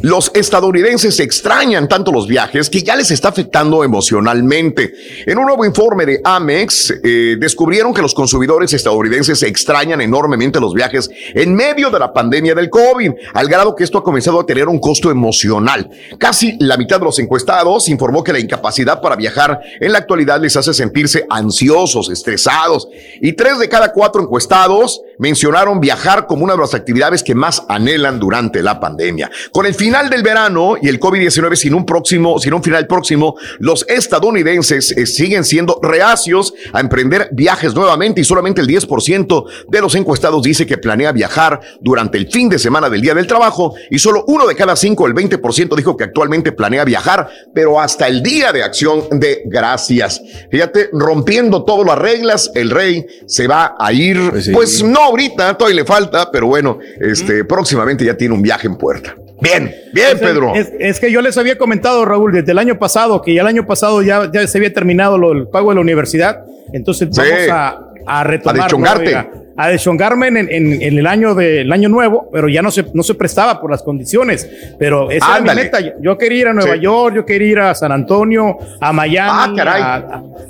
[0.00, 4.92] Los estadounidenses extrañan tanto los viajes que ya les está afectando emocionalmente.
[5.24, 10.74] En un nuevo informe de Amex, eh, descubrieron que los consumidores estadounidenses extrañan enormemente los
[10.74, 14.46] viajes en medio de la pandemia del COVID, al grado que esto ha comenzado a
[14.46, 15.88] tener un costo emocional.
[16.18, 20.40] Casi la mitad de los encuestados informó que la incapacidad para viajar en la actualidad
[20.40, 22.88] les hace sentirse ansiosos, estresados,
[23.20, 27.62] y tres de cada cuatro encuestados mencionaron viajar como una de las actividades que más
[27.68, 29.30] anhelan durante la pandemia.
[29.52, 33.36] Con el final del verano y el COVID-19 sin un próximo, sin un final próximo,
[33.58, 39.80] los estadounidenses eh, siguen siendo reacios a emprender viajes nuevamente y solamente el 10% de
[39.80, 43.74] los encuestados dice que planea viajar durante el fin de semana del día del trabajo
[43.90, 48.08] y solo uno de cada cinco, el 20% dijo que actualmente planea viajar, pero hasta
[48.08, 50.20] el día de acción de gracias.
[50.50, 54.18] Fíjate, rompiendo todas las reglas, el rey se va a ir,
[54.52, 58.76] pues, no ahorita, todavía le falta, pero bueno, este, próximamente ya tiene un viaje en
[58.76, 59.14] puerta.
[59.40, 60.54] Bien, bien, Es- Pedro.
[60.54, 63.46] Es, es que yo les había comentado, Raúl, desde el año pasado, que ya el
[63.48, 66.44] año pasado ya, ya se había terminado lo- el pago de la universidad.
[66.72, 67.20] Entonces Sí.
[67.20, 68.60] vamos a, a retomar.
[68.60, 69.12] A deschongarte.
[69.12, 69.44] ¿no?
[69.56, 73.02] A, deschongarme en, en- en el año del año nuevo, pero ya no se, no
[73.04, 74.48] se prestaba por las condiciones.
[74.78, 75.62] Pero esa Ándale.
[75.62, 75.96] era mi meta.
[76.00, 76.80] Yo quería ir a Nueva Sí.
[76.80, 79.82] York, yo quería ir a San Antonio, a Miami, Ah, caray.
[79.82, 79.94] a,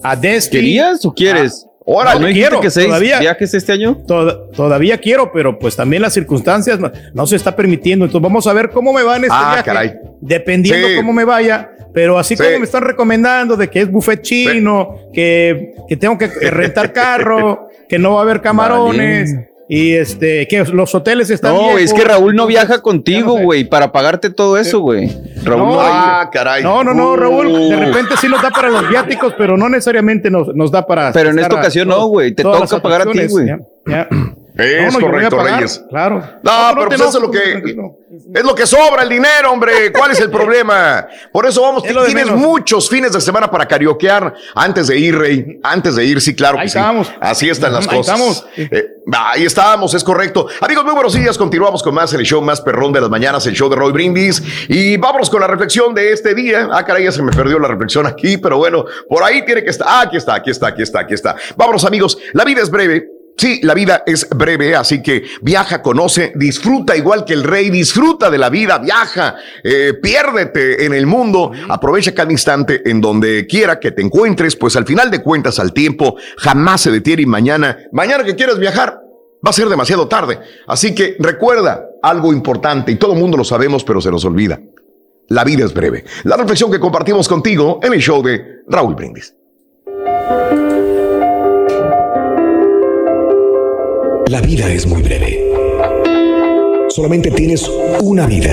[0.02, 0.20] a, a.
[0.50, 1.66] ¿Querías o quieres?
[1.86, 3.18] Órale, ¿No quiero, que seis todavía.
[3.20, 4.02] viajes este año?
[4.06, 8.06] Toda- todavía quiero, pero pues también las circunstancias no, no se está permitiendo.
[8.06, 9.64] Entonces vamos a ver cómo me va en este Ah, viaje.
[9.64, 9.94] caray.
[10.20, 10.96] Dependiendo Sí.
[10.96, 11.70] cómo me vaya.
[11.92, 12.42] Pero así Sí.
[12.42, 17.68] como me están recomendando de que es buffet chino, que, que tengo que rentar carro,
[17.88, 19.32] que no va a haber camarones
[19.68, 23.92] y este que los hoteles están No, es que Raúl no viaja contigo, güey, para
[23.92, 25.08] pagarte todo eso, güey.
[25.42, 25.94] Raúl no, No, va a ir.
[26.26, 26.62] Ah, caray.
[26.62, 30.30] No, no, no, Raúl, de repente sí nos da para los viáticos, pero no necesariamente
[30.30, 31.12] nos, nos da para.
[31.12, 33.48] Pero en esta a- ocasión no, güey, te toca pagar a ti, güey.
[34.56, 35.84] Es No, no, correcto, Reyes.
[35.90, 36.20] Claro.
[36.42, 37.74] No, pero pues eso es lo que
[38.32, 39.90] es lo que sobra el dinero, hombre.
[39.92, 41.08] ¿Cuál es el problema?
[41.32, 45.58] Por eso vamos, Es tienes muchos fines de semana para carioquear antes de ir, Rey.
[45.64, 46.78] Antes de ir, sí, claro Ahí que sí.
[46.78, 47.12] estamos.
[47.20, 48.14] Así están las Ahí cosas.
[48.14, 48.46] estamos.
[48.56, 50.46] Eh, ahí estamos, es correcto.
[50.60, 51.36] Amigos, muy buenos días.
[51.36, 54.40] Continuamos con más el show más perrón de las mañanas, el show de Roy Brindis.
[54.68, 56.68] Y vámonos con la reflexión de este día.
[56.72, 59.70] Ah, caray, ya se me perdió la reflexión aquí, pero bueno, por ahí tiene que
[59.70, 59.88] estar.
[59.90, 61.34] Ah, aquí está, aquí está, aquí está, aquí está.
[61.56, 62.16] Vámonos, amigos.
[62.32, 63.08] La vida es breve.
[63.36, 68.30] Sí, la vida es breve, así que viaja, conoce, disfruta igual que el rey, disfruta
[68.30, 73.80] de la vida, viaja, eh, piérdete en el mundo, aprovecha cada instante en donde quiera
[73.80, 77.76] que te encuentres, pues al final de cuentas al tiempo jamás se detiene y mañana,
[77.90, 79.00] mañana que quieras viajar,
[79.44, 80.38] va a ser demasiado tarde.
[80.68, 84.60] Así que recuerda algo importante y todo el mundo lo sabemos, pero se nos olvida.
[85.28, 86.04] La vida es breve.
[86.22, 89.34] La reflexión que compartimos contigo en el show de Raúl Brindis.
[94.34, 95.40] La vida es muy breve.
[96.88, 97.70] Solamente tienes
[98.02, 98.50] una vida.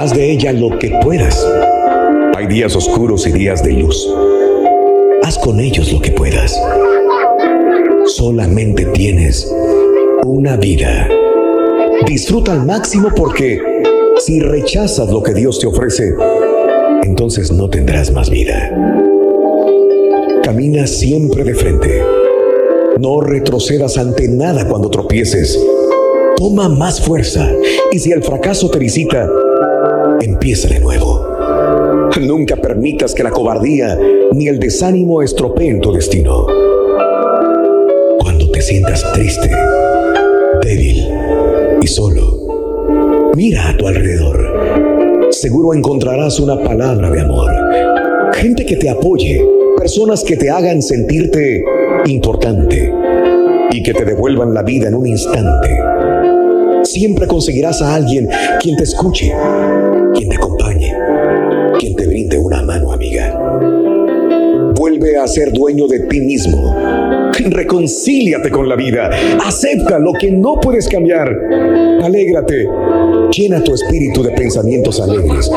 [0.00, 1.46] Haz de ella lo que puedas.
[2.34, 4.12] Hay días oscuros y días de luz.
[5.22, 6.60] Haz con ellos lo que puedas.
[8.06, 9.48] Solamente tienes
[10.26, 11.08] una vida.
[12.04, 13.60] Disfruta al máximo porque
[14.18, 16.16] si rechazas lo que Dios te ofrece,
[17.04, 18.76] entonces no tendrás más vida.
[20.42, 22.11] Camina siempre de frente.
[23.02, 25.58] No retrocedas ante nada cuando tropieces.
[26.36, 27.50] Toma más fuerza
[27.90, 29.28] y si el fracaso te visita,
[30.20, 31.20] empieza de nuevo.
[32.20, 33.98] Nunca permitas que la cobardía
[34.30, 36.46] ni el desánimo estropeen tu destino.
[38.20, 39.50] Cuando te sientas triste,
[40.62, 41.04] débil
[41.82, 45.28] y solo, mira a tu alrededor.
[45.32, 47.50] Seguro encontrarás una palabra de amor.
[48.34, 49.44] Gente que te apoye,
[49.76, 51.64] personas que te hagan sentirte
[52.06, 52.92] importante
[53.70, 55.78] y que te devuelvan la vida en un instante.
[56.84, 58.28] Siempre conseguirás a alguien
[58.60, 59.32] quien te escuche,
[60.14, 60.94] quien te acompañe,
[61.78, 63.38] quien te brinde una mano amiga.
[64.74, 66.74] Vuelve a ser dueño de ti mismo.
[67.50, 69.10] Reconcíliate con la vida.
[69.44, 71.30] Acepta lo que no puedes cambiar.
[72.02, 72.66] Alégrate.
[73.30, 75.50] Llena tu espíritu de pensamientos alegres,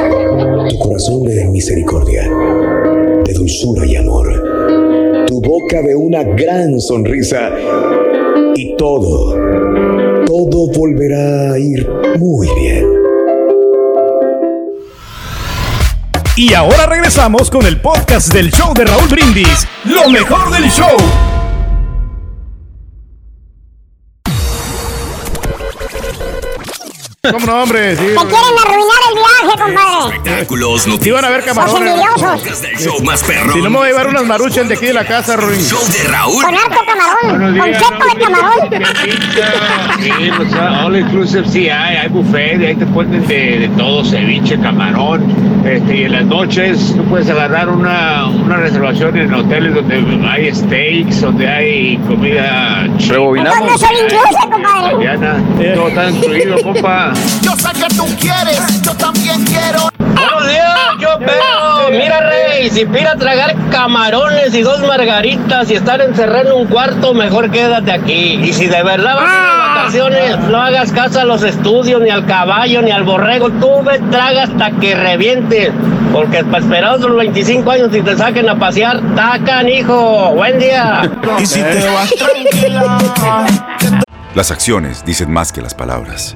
[0.69, 2.23] tu corazón de misericordia,
[3.25, 4.31] de dulzura y amor,
[5.45, 7.51] boca de una gran sonrisa
[8.55, 9.35] y todo,
[10.25, 11.87] todo volverá a ir
[12.17, 12.87] muy bien.
[16.35, 19.67] Y ahora regresamos con el podcast del show de Raúl Brindis.
[19.85, 21.34] Lo mejor del show.
[27.31, 27.95] ¿Cómo no, hombre?
[27.95, 30.15] Sí, Te quieren arruinar el viaje, compadre.
[30.17, 31.89] Espectáculos, Sí van a ver camarones.
[31.91, 32.61] envidiosos.
[32.61, 33.53] del show más perrón.
[33.53, 35.59] Si no me voy a llevar unas maruchan de aquí de la casa, Ruin.
[35.61, 36.43] Show de Raúl.
[36.43, 37.57] Con harto camarón.
[37.57, 38.69] Concepto de camarón.
[39.99, 40.11] Sí,
[40.85, 45.23] all inclusive sí hay, hay buffet, ahí te ponen de, de todo, ceviche, camarón,
[45.65, 49.95] este, y en las noches tú puedes agarrar una, una reservación en hoteles donde
[50.29, 52.85] hay steaks, donde hay comida
[54.89, 55.43] italiana,
[55.75, 57.13] todo está incluido, compa.
[57.41, 59.89] Yo sé que tú quieres, yo también quiero.
[59.99, 61.89] Buenos días, yo veo.
[61.91, 66.67] Mira, Rey, si pira a tragar camarones y dos margaritas y estar encerrado en un
[66.67, 68.39] cuarto, mejor quédate aquí.
[68.43, 72.01] Y si de verdad vas a ir de vacaciones, no hagas caso a los estudios,
[72.01, 73.49] ni al caballo, ni al borrego.
[73.51, 75.71] Tú ve, traga hasta que revientes.
[76.13, 80.31] Porque para esperar los 25 años y te saquen a pasear, tacan, hijo.
[80.33, 81.11] Buen día.
[81.39, 82.97] Y si te vas tranquila.
[84.35, 86.35] Las acciones dicen más que las palabras.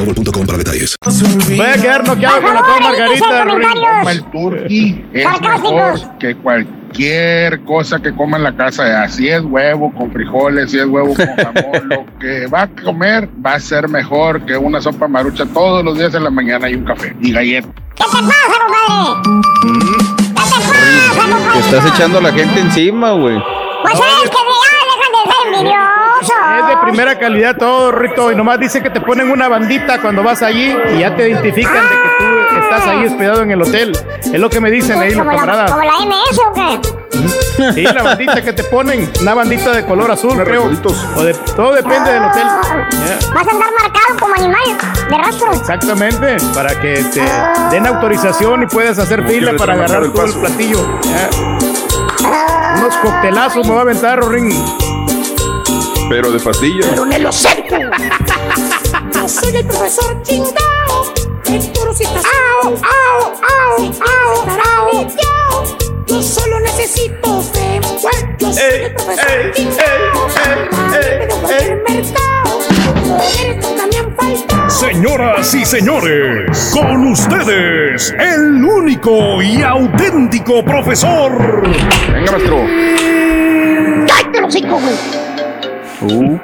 [0.05, 0.95] boostmobile.com para detalles.
[1.57, 4.11] Voy a quedar noqueado con la toda margarita.
[4.11, 9.07] El turkey es mejor que cualquier cosa que coma en la casa.
[9.07, 13.29] Si es huevo con frijoles, si es huevo con jamón, lo que va a comer
[13.45, 16.75] va a ser mejor que una sopa marucha todos los días en la mañana y
[16.75, 17.67] un café y galleta.
[17.95, 19.41] ¿Qué te pasa, compadre?
[21.53, 23.37] Te estás echando a la gente encima, güey.
[23.83, 23.99] Pues es
[24.29, 26.41] que ya dejan de ser envidiosos.
[26.59, 28.31] Es de primera calidad todo, Rito.
[28.31, 31.83] Y nomás dice que te ponen una bandita cuando vas allí y ya te identifican
[31.83, 33.97] de que tú estás ahí hospedado en el hotel.
[34.23, 35.71] Es lo que me dicen ahí los ¿Como la, camaradas.
[35.71, 37.01] ¿Como la MS o qué?
[37.73, 40.63] Sí, la bandita que te ponen, una bandita de color azul, creo.
[41.15, 42.43] O de, todo depende del hotel.
[42.43, 43.33] Ya.
[43.33, 44.61] Vas a andar marcado como animal
[45.09, 45.53] de rastro.
[45.53, 47.21] Exactamente, para que te
[47.69, 50.99] den autorización y puedas hacer fila para agarrar el todo el platillo.
[51.03, 51.29] Ya.
[52.77, 54.51] Unos coctelazos me va a aventar, Ring.
[56.11, 56.87] Pero de pastillas.
[56.89, 57.77] Pero en el hocico.
[59.13, 61.13] Yo soy el profesor chingao.
[61.45, 62.25] El toro si estás
[62.63, 62.81] Au, au,
[63.47, 63.93] au,
[64.67, 65.67] au, au.
[66.07, 67.79] Yo solo necesito fe.
[68.39, 70.27] Yo soy el profesor chingao.
[70.91, 72.59] De mercado.
[73.93, 74.69] Han faltado.
[74.69, 81.61] Señoras y señores, con ustedes, el único y auténtico profesor.
[82.11, 82.65] Venga, maestro.
[84.07, 85.30] ¡Cállate el hocico, güey!
[86.01, 86.39] Uh.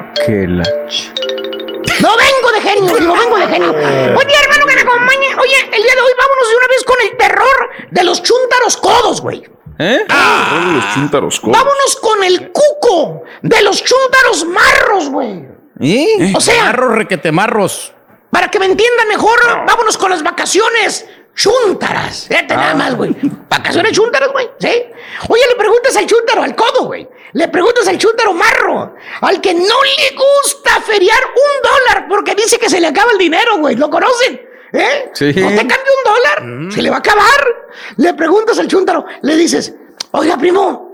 [1.99, 3.71] No vengo de genio, no vengo de genio.
[3.71, 5.35] Oye, hermano que me acompañe.
[5.39, 8.77] Oye, el día de hoy vámonos de una vez con el terror de los chúntaros
[8.77, 9.43] codos, güey.
[9.79, 10.05] ¿Eh?
[10.07, 11.57] Terror de los chúntaros codos.
[11.57, 15.47] Vámonos con el cuco de los chúntaros marros, güey.
[15.79, 16.33] ¿Eh?
[16.35, 17.93] O sea, Marros, requetemarros.
[18.29, 22.25] para que me entiendan mejor, vámonos con las vacaciones chúntaras.
[22.27, 23.15] Fíjate nada más, güey.
[23.49, 24.49] Vacaciones chúntaras, güey.
[24.59, 24.85] ¿Sí?
[25.29, 27.07] Oye, le preguntas al chúntaro, al codo, güey.
[27.33, 32.57] Le preguntas al chúntaro marro, al que no le gusta feriar un dólar porque dice
[32.57, 33.75] que se le acaba el dinero, güey.
[33.75, 34.41] ¿Lo conocen?
[34.73, 35.09] ¿Eh?
[35.13, 35.33] Sí.
[35.35, 36.73] ¿No te cambia un dólar?
[36.73, 37.67] Se le va a acabar.
[37.97, 39.73] Le preguntas al chúntaro, le dices,
[40.11, 40.86] oiga, primo,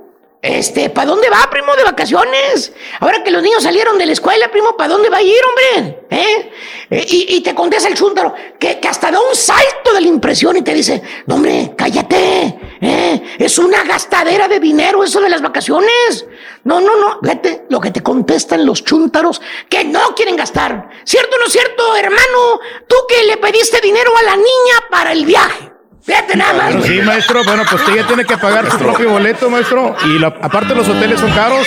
[0.44, 2.74] este, ¿para dónde va, primo, de vacaciones?
[3.00, 6.06] Ahora que los niños salieron de la escuela, primo, ¿para dónde va a ir, hombre?
[6.10, 6.52] ¿Eh?
[6.90, 10.08] Eh, y, y te contesta el chúntaro, que, que hasta da un salto de la
[10.08, 13.36] impresión y te dice, no, hombre, cállate, ¿eh?
[13.40, 16.26] Es una gastadera de dinero eso de las vacaciones.
[16.66, 20.90] No, no, no, fíjate lo que te contestan los chúntaros que no quieren gastar.
[21.06, 22.60] ¿Cierto o no es cierto, hermano?
[22.88, 25.73] Tú que le pediste dinero a la niña para el viaje.
[26.06, 26.76] Fíjate nada más.
[26.76, 26.88] güey.
[26.90, 27.44] Sí, maestro.
[27.46, 29.96] Bueno, pues usted ya tiene que pagar su propio boleto, maestro.
[30.06, 31.66] Y la- aparte los hoteles son caros.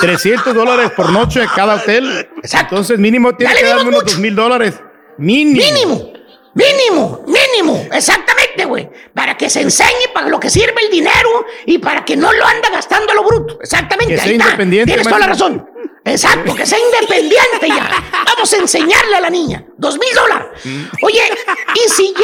[0.00, 2.28] 300 dólares por noche cada hotel.
[2.42, 4.74] Entonces mínimo tiene que darme unos 2 mil dólares.
[5.18, 5.60] Mínimo.
[5.64, 6.12] Mínimo.
[6.54, 8.88] Mínimo, mínimo, exactamente, güey.
[9.14, 12.44] Para que se enseñe para lo que sirve el dinero y para que no lo
[12.44, 13.58] anda gastando a lo bruto.
[13.60, 14.14] Exactamente.
[14.14, 14.44] Que sea ahí está.
[14.46, 15.46] independiente, Tienes toda la maestro.
[15.48, 15.70] razón.
[16.10, 17.88] Exacto, que sea independiente ya.
[18.24, 19.64] Vamos a enseñarle a la niña.
[19.76, 20.48] Dos mil dólares.
[21.02, 21.22] Oye,
[21.74, 22.14] ¿y si,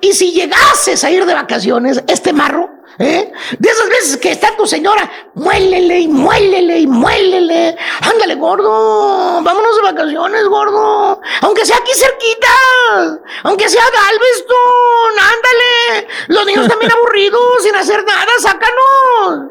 [0.00, 2.70] ¿y si llegases a ir de vacaciones, este marro?
[2.98, 3.32] ¿Eh?
[3.58, 7.76] De esas veces que está tu señora, muélele y muélele y muélele.
[8.00, 9.40] Ándale, gordo.
[9.42, 11.20] Vámonos de vacaciones, gordo.
[11.40, 13.18] Aunque sea aquí cerquita.
[13.44, 15.18] Aunque sea Galveston.
[15.18, 16.08] Ándale.
[16.28, 18.26] Los niños también aburridos, sin hacer nada.
[18.38, 19.50] Sácanos.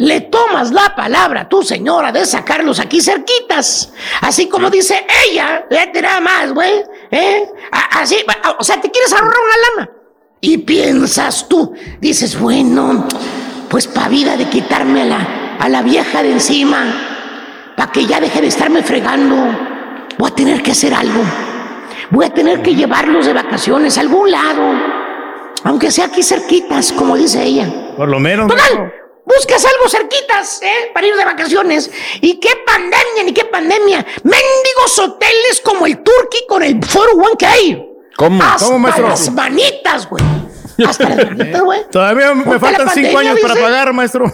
[0.00, 3.92] Le tomas la palabra, tu señora, de sacarlos aquí cerquitas.
[4.22, 6.82] Así como dice ella, vete nada más, güey.
[7.10, 7.44] ¿eh?
[7.70, 8.16] A- Así,
[8.58, 9.90] o sea, te quieres ahorrar una lana.
[10.40, 13.06] Y piensas tú, dices, bueno,
[13.68, 18.20] pues pa' vida de quitarme a la, a la vieja de encima, para que ya
[18.20, 19.36] deje de estarme fregando,
[20.16, 21.20] voy a tener que hacer algo.
[22.08, 24.62] Voy a tener que llevarlos de vacaciones a algún lado,
[25.64, 27.68] aunque sea aquí cerquitas, como dice ella.
[27.98, 28.48] Por lo menos.
[28.48, 28.94] Total,
[29.36, 30.90] buscas algo cerquitas, ¿eh?
[30.92, 31.90] Para ir de vacaciones.
[32.20, 34.06] ¿Y qué pandemia, ni qué pandemia?
[34.22, 37.86] Mendigos hoteles como el Turkey con el 401k.
[38.16, 38.42] ¿Cómo?
[38.42, 39.08] Hasta ¿Cómo, maestro?
[39.08, 40.24] las manitas, güey.
[40.86, 41.80] Hasta las manitas, güey.
[41.90, 44.24] Todavía me faltan cinco años para pagar, maestro.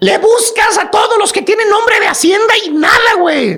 [0.00, 3.56] Le buscas a todos los que tienen nombre de Hacienda y nada, güey.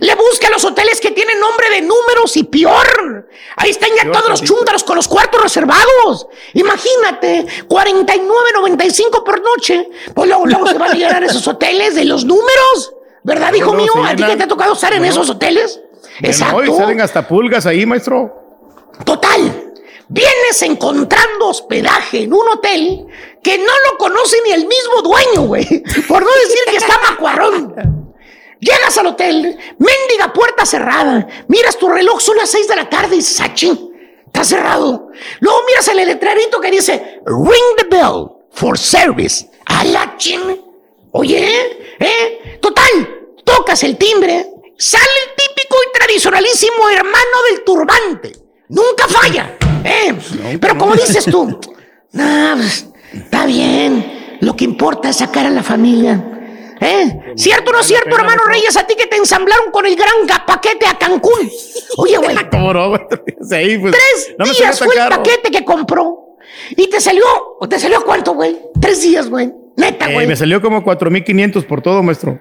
[0.00, 3.28] Le busca a los hoteles que tienen nombre de números y peor.
[3.56, 6.26] Ahí están ya todos los chúntaros con los cuartos reservados.
[6.54, 9.88] Imagínate, 49.95 por noche.
[10.14, 12.94] Pues luego, luego se van a llenar esos hoteles de los números.
[13.22, 13.92] ¿Verdad, hijo mío?
[14.04, 15.80] ¿A ti que te ha tocado estar en esos hoteles?
[16.20, 18.34] No, y salen hasta pulgas ahí, maestro.
[19.04, 19.72] Total,
[20.08, 23.06] vienes encontrando hospedaje en un hotel
[23.42, 25.64] que no lo conoce ni el mismo dueño, güey.
[26.08, 28.07] Por no decir que está macuarrón.
[28.60, 31.26] Llegas al hotel, mendiga puerta cerrada.
[31.48, 33.90] Miras tu reloj, son las 6 de la tarde y dices, "Ah, chin,
[34.26, 35.08] está cerrado.
[35.40, 39.48] Luego miras el letrerito que dice, ring the bell for service.
[39.66, 40.40] A la chin.
[41.12, 41.48] Oye,
[42.00, 42.58] ¿eh?
[42.60, 42.84] Total,
[43.44, 44.46] tocas el timbre,
[44.76, 48.32] sale el típico y tradicionalísimo hermano del turbante.
[48.68, 50.58] Nunca falla, ¿eh?
[50.60, 51.58] Pero como dices tú,
[52.12, 54.38] "No, pues, está bien.
[54.40, 56.37] Lo que importa es sacar a la familia.
[56.80, 57.32] ¿Eh?
[57.36, 58.76] ¿Cierto o no es cierto, hermano Reyes?
[58.76, 60.14] A ti que te ensamblaron con el gran
[60.46, 61.50] paquete a Cancún.
[61.98, 62.36] Oye, güey.
[63.80, 63.96] Pues,
[64.38, 66.36] Tres días fue el paquete que compró.
[66.70, 67.24] Y te salió,
[67.68, 68.58] ¿te salió cuánto, güey?
[68.80, 69.52] Tres días, güey.
[69.76, 70.26] Neta, Eh, güey.
[70.26, 72.40] me salió como 4.500 por todo, maestro.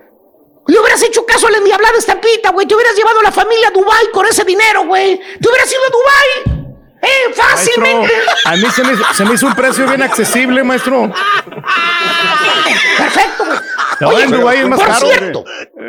[0.68, 2.68] Le hubieras hecho caso a la endiablada estampita, güey.
[2.68, 5.18] Te hubieras llevado a la familia a Dubai con ese dinero, güey.
[5.42, 6.57] Te hubieras ido a Dubai.
[7.02, 8.12] Eh, fácilmente.
[8.46, 11.12] Maestro, a mí se me, hizo- se me hizo un precio bien accesible, maestro.
[12.98, 13.60] Perfecto, güey.
[14.00, 15.08] No, en Dubái es más por caro.
[15.08, 15.44] cierto,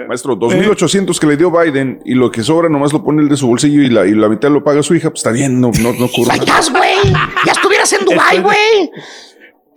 [0.09, 3.37] Maestro, 2.800 que le dio Biden y lo que sobra nomás lo pone él de
[3.37, 5.71] su bolsillo y la, y la mitad lo paga su hija, pues está bien, no,
[5.81, 6.97] no, no ocurre estás, güey.
[7.45, 8.91] Ya estuvieras en Dubai, güey.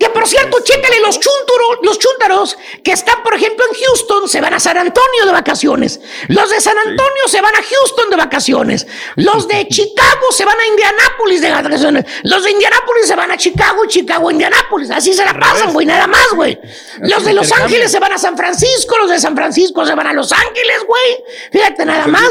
[0.02, 4.42] Que por cierto, chécale los chúntaros, los chúntaros que están, por ejemplo, en Houston, se
[4.42, 6.02] van a San Antonio de vacaciones.
[6.28, 8.88] Los de San Antonio se van a Houston de vacaciones.
[9.18, 12.06] Los de Chicago se van a Indianápolis de vacaciones.
[12.24, 14.90] Los de Indianápolis se van a Chicago Chicago a Indianápolis.
[14.90, 16.60] Así se la pasan, güey, nada más, güey.
[17.02, 17.52] Los de Los.
[17.52, 20.84] Ángeles se van a San Francisco, los de San Francisco se van a Los Ángeles,
[20.88, 21.24] güey.
[21.52, 22.24] Fíjate, nada más.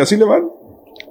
[0.00, 0.63] así le van.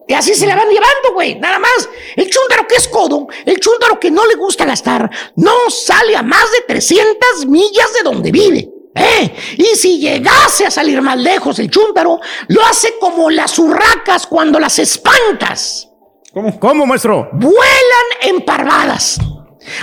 [0.08, 1.40] Y así se la van llevando, güey.
[1.40, 1.90] Nada más.
[2.16, 6.24] El chúntaro que es codo, el chúntaro que no le gusta gastar, no sale a
[6.24, 8.70] más de 300 millas de donde vive.
[8.96, 9.34] ¿Eh?
[9.58, 14.60] Y si llegase a salir más lejos el chúntaro, lo hace como las urracas cuando
[14.60, 15.90] las espantas.
[16.32, 16.60] ¿Cómo?
[16.60, 17.30] ¿Cómo, maestro?
[17.34, 19.18] Vuelan en parvadas.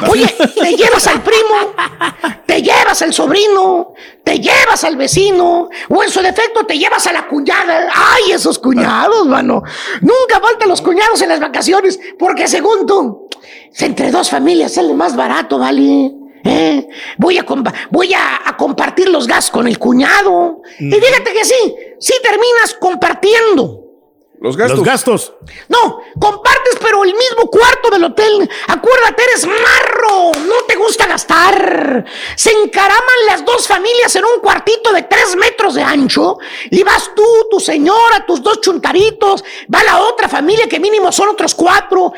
[0.09, 1.75] Oye, te llevas al primo,
[2.47, 7.13] te llevas al sobrino, te llevas al vecino, o en su defecto te llevas a
[7.13, 7.89] la cuñada.
[7.95, 9.63] ¡Ay, esos cuñados, mano!
[10.01, 13.29] Nunca faltan los cuñados en las vacaciones, porque según tú,
[13.79, 16.13] entre dos familias sale más barato, ¿vale?
[16.43, 16.89] ¿Eh?
[17.19, 17.45] Voy, a,
[17.91, 20.63] voy a, a compartir los gastos con el cuñado.
[20.79, 23.90] Y fíjate que sí, sí terminas compartiendo.
[24.41, 24.79] Los gastos.
[24.79, 25.33] Los gastos.
[25.69, 28.49] No, compartes, pero el mismo cuarto del hotel.
[28.69, 30.33] Acuérdate, eres marro.
[30.47, 32.07] No te gusta gastar.
[32.37, 36.39] Se encaraman las dos familias en un cuartito de tres metros de ancho.
[36.71, 39.45] Y vas tú, tu señora, tus dos chuntaritos.
[39.73, 42.11] Va la otra familia, que mínimo son otros cuatro.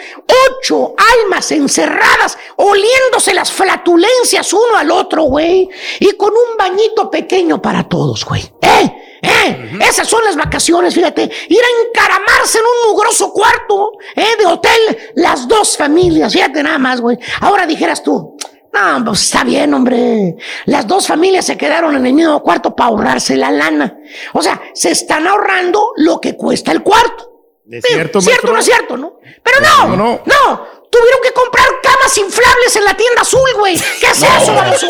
[0.48, 0.94] Ocho
[1.24, 5.68] almas encerradas, oliéndose las flatulencias uno al otro, güey.
[5.98, 8.42] Y con un bañito pequeño para todos, güey.
[8.60, 9.11] ¿Eh?
[9.22, 9.78] ¿Eh?
[9.80, 11.30] Esas son las vacaciones, fíjate.
[11.48, 14.34] Ir a encaramarse en un mugroso cuarto, ¿eh?
[14.38, 17.16] De hotel, las dos familias, fíjate nada más, güey.
[17.40, 18.36] Ahora dijeras tú,
[18.72, 20.36] no, pues está bien, hombre.
[20.64, 23.96] Las dos familias se quedaron en el mismo cuarto para ahorrarse la lana.
[24.32, 27.30] O sea, se están ahorrando lo que cuesta el cuarto.
[27.70, 28.52] ¿Es cierto, ¿Cierto maestro?
[28.52, 29.20] no es cierto, no?
[29.42, 30.82] Pero no, No, no, no.
[30.90, 33.78] Tuvieron que comprar camas inflables en la tienda azul, güey.
[34.00, 34.84] ¿Qué es eso, vamos?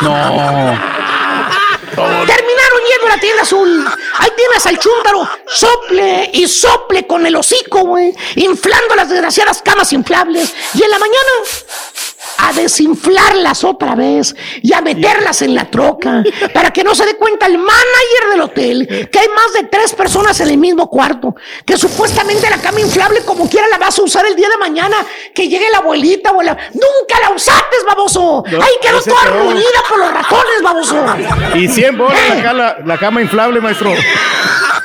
[1.94, 3.88] Terminaron yendo a la tienda azul.
[4.18, 5.28] Ahí tienes al chúntaro.
[5.46, 8.14] Sople y sople con el hocico, güey.
[8.36, 10.52] Inflando las desgraciadas camas inflables.
[10.74, 11.30] Y en la mañana
[12.38, 16.22] a desinflarlas otra vez y a meterlas en la troca
[16.52, 19.92] para que no se dé cuenta el manager del hotel que hay más de tres
[19.94, 21.34] personas en el mismo cuarto,
[21.64, 24.96] que supuestamente la cama inflable como quiera la vas a usar el día de mañana,
[25.34, 26.56] que llegue la abuelita o la...
[26.72, 28.44] Nunca la usaste, baboso.
[28.50, 31.04] No, Ahí quedó toda reunida por los ratones, baboso.
[31.54, 33.92] Y 100 bolas acá la, la cama inflable, maestro.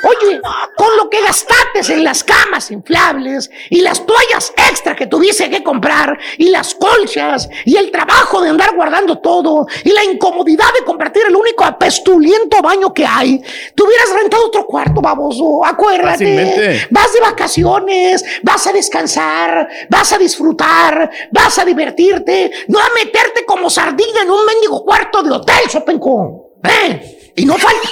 [0.02, 0.40] Oye,
[0.76, 5.62] con lo que gastaste en las camas inflables y las toallas extra que tuviste que
[5.62, 10.84] comprar y las colchas y el trabajo de andar guardando todo y la incomodidad de
[10.84, 13.40] compartir el único apestuliento baño que hay,
[13.74, 15.64] te hubieras rentado otro cuarto, baboso.
[15.64, 16.10] Acuérdate.
[16.10, 16.86] Fácilmente.
[16.90, 23.44] Vas de vacaciones, vas a descansar, vas a disfrutar, vas a divertirte, no a meterte
[23.44, 26.54] como sardina en un mendigo cuarto de hotel, Sopenco.
[26.64, 27.19] ¿Eh?
[27.36, 27.88] Y no falta,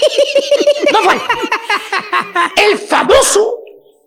[0.92, 1.26] no falta,
[2.56, 3.58] el famoso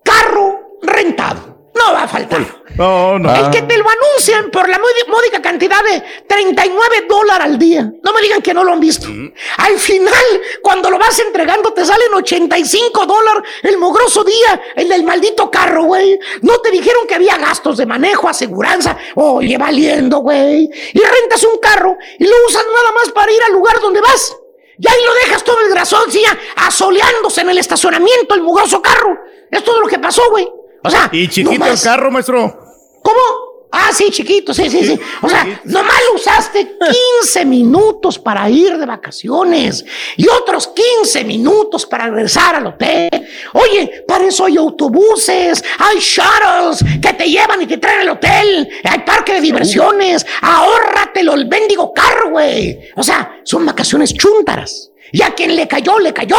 [0.04, 1.50] carro rentado.
[1.74, 2.44] No va a faltar.
[2.76, 3.34] No, no.
[3.34, 7.90] El que te lo anuncian por la módi- módica cantidad de 39 dólares al día.
[8.02, 9.08] No me digan que no lo han visto.
[9.56, 10.14] Al final,
[10.62, 15.84] cuando lo vas entregando, te salen 85 dólares el mugroso día, el del maldito carro,
[15.84, 16.18] güey.
[16.42, 18.96] No te dijeron que había gastos de manejo, aseguranza.
[19.14, 20.68] Oye, valiendo, güey.
[20.92, 24.36] Y rentas un carro y lo usas nada más para ir al lugar donde vas.
[24.82, 28.82] Y ahí lo dejas todo el grasón, sí, ya, asoleándose en el estacionamiento, el mugroso
[28.82, 29.16] carro.
[29.48, 30.48] Es todo lo que pasó, güey.
[30.82, 32.52] O sea, Y chiquito el carro, maestro.
[33.00, 33.51] ¿Cómo?
[33.74, 35.00] Ah, sí, chiquito, sí, sí, sí.
[35.22, 36.76] O sea, nomás usaste
[37.22, 39.82] 15 minutos para ir de vacaciones
[40.18, 43.08] y otros 15 minutos para regresar al hotel.
[43.54, 48.68] Oye, para eso hay autobuses, hay shuttles que te llevan y te traen al hotel,
[48.84, 50.26] hay parque de diversiones.
[50.42, 52.78] Ahórratelo el mendigo carro, güey.
[52.96, 54.90] O sea, son vacaciones chúntaras.
[55.12, 56.36] Y a quien le cayó, le cayó.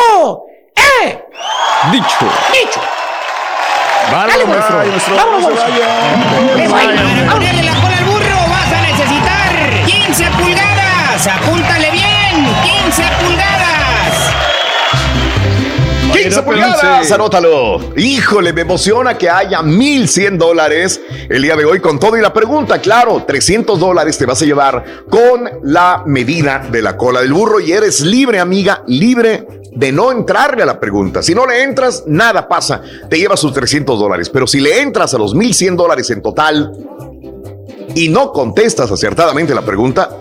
[0.75, 1.19] ¡Eh!
[1.91, 2.31] Dicho.
[2.51, 2.81] ¡Dicho!
[4.11, 4.77] Vale, Dale, maestro.
[4.77, 5.15] maestro.
[5.15, 5.59] Vámonos,
[6.69, 11.27] Para ponerle la cola al burro vas a necesitar 15 pulgadas.
[11.27, 12.45] Apúntale bien.
[12.63, 14.33] 15 pulgadas.
[16.13, 17.79] 15 pulgadas, anótalo.
[17.97, 22.17] Híjole, me emociona que haya 1100 dólares el día de hoy con todo.
[22.17, 26.95] Y la pregunta, claro, 300 dólares te vas a llevar con la medida de la
[26.97, 31.21] cola del burro y eres libre, amiga, libre de no entrarle a la pregunta.
[31.21, 32.81] Si no le entras, nada pasa.
[33.09, 34.29] Te llevas sus 300 dólares.
[34.29, 36.71] Pero si le entras a los 1100 dólares en total
[37.95, 40.17] y no contestas acertadamente la pregunta,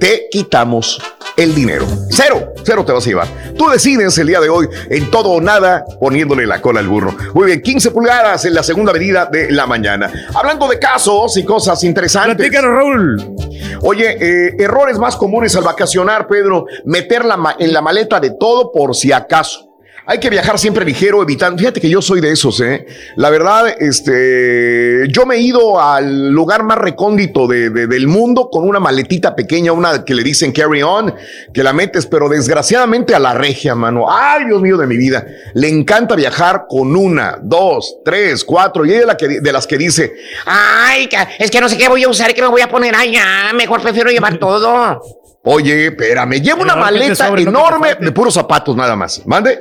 [0.00, 1.00] te quitamos
[1.36, 1.86] el dinero.
[2.10, 3.28] Cero, cero te vas a llevar.
[3.56, 7.14] Tú decides el día de hoy en todo o nada poniéndole la cola al burro.
[7.34, 10.10] Muy bien, 15 pulgadas en la segunda medida de la mañana.
[10.34, 12.36] Hablando de casos y cosas interesantes.
[12.36, 13.36] Platícanos, Raúl.
[13.82, 16.66] Oye, eh, errores más comunes al vacacionar, Pedro.
[16.84, 19.69] Meter la en la maleta de todo por si acaso.
[20.10, 21.56] Hay que viajar siempre ligero, evitando.
[21.60, 22.84] Fíjate que yo soy de esos, ¿eh?
[23.14, 25.06] La verdad, este.
[25.08, 29.36] Yo me he ido al lugar más recóndito de- de- del mundo con una maletita
[29.36, 31.14] pequeña, una que le dicen carry on,
[31.54, 34.06] que la metes, pero desgraciadamente a la regia, mano.
[34.10, 35.24] Ay, Dios mío de mi vida.
[35.54, 38.84] Le encanta viajar con una, dos, tres, cuatro.
[38.84, 40.12] Y ella es la que, de las que dice,
[40.44, 41.08] Ay,
[41.38, 43.52] es que no sé qué voy a usar, qué me voy a poner allá.
[43.54, 45.00] Mejor prefiero llevar todo.
[45.44, 49.22] Oye, espérame, llevo una maleta sobre, enorme de puros zapatos nada más.
[49.24, 49.58] Mande.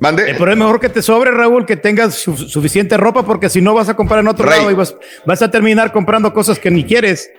[0.00, 0.30] Mande.
[0.30, 3.60] Eh, pero es mejor que te sobre, Raúl, que tengas su- suficiente ropa, porque si
[3.60, 4.58] no vas a comprar en otro Rey.
[4.58, 4.94] lado y vas,
[5.26, 7.30] vas a terminar comprando cosas que ni quieres.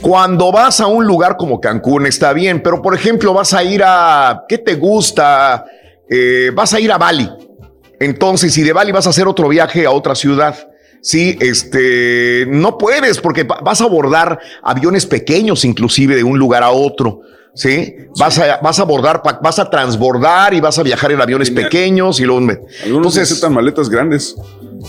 [0.00, 3.82] Cuando vas a un lugar como Cancún está bien, pero por ejemplo vas a ir
[3.84, 5.64] a, ¿qué te gusta?
[6.08, 7.28] Eh, vas a ir a Bali.
[7.98, 10.54] Entonces, si de Bali vas a hacer otro viaje a otra ciudad,
[11.02, 16.62] sí, este, no puedes porque va- vas a abordar aviones pequeños inclusive de un lugar
[16.62, 17.20] a otro.
[17.56, 21.50] Sí, vas a, vas a abordar, vas a transbordar y vas a viajar en aviones
[21.50, 22.46] pequeños y luego.
[22.84, 24.36] Algunos necesitan maletas grandes.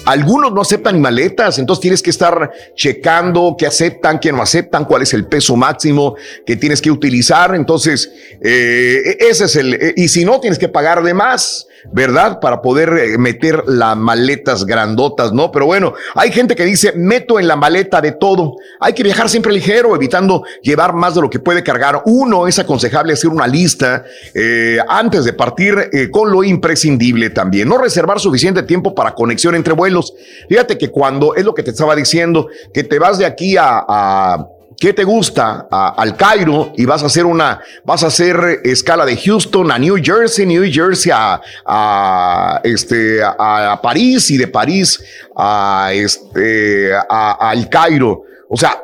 [0.06, 4.86] Algunos no aceptan ni maletas, entonces tienes que estar checando qué aceptan, qué no aceptan,
[4.86, 6.16] cuál es el peso máximo
[6.46, 7.56] que tienes que utilizar.
[7.56, 8.12] Entonces,
[8.42, 9.74] eh, ese es el.
[9.74, 11.66] eh, y si no, tienes que pagar de más.
[11.90, 12.40] ¿Verdad?
[12.42, 15.52] Para poder eh, meter las maletas grandotas, ¿no?
[15.52, 18.56] Pero bueno, hay gente que dice, meto en la maleta de todo.
[18.82, 22.02] Hay que viajar siempre ligero, evitando llevar más de lo que puede cargar.
[22.06, 24.04] Uno, es aconsejable hacer una lista
[24.34, 27.70] eh, antes de partir con lo imprescindible también.
[27.70, 29.87] No reservar suficiente tiempo para conexión entre vuelos.
[30.50, 33.86] Fíjate que cuando es lo que te estaba diciendo, que te vas de aquí a,
[33.88, 34.48] a
[34.80, 35.68] ¿Qué te gusta?
[35.72, 39.98] Al Cairo y vas a hacer una, vas a hacer escala de Houston a New
[40.00, 45.04] Jersey, New Jersey a, este, a, París y de París
[45.36, 48.22] a, este, al Cairo.
[48.50, 48.84] O sea,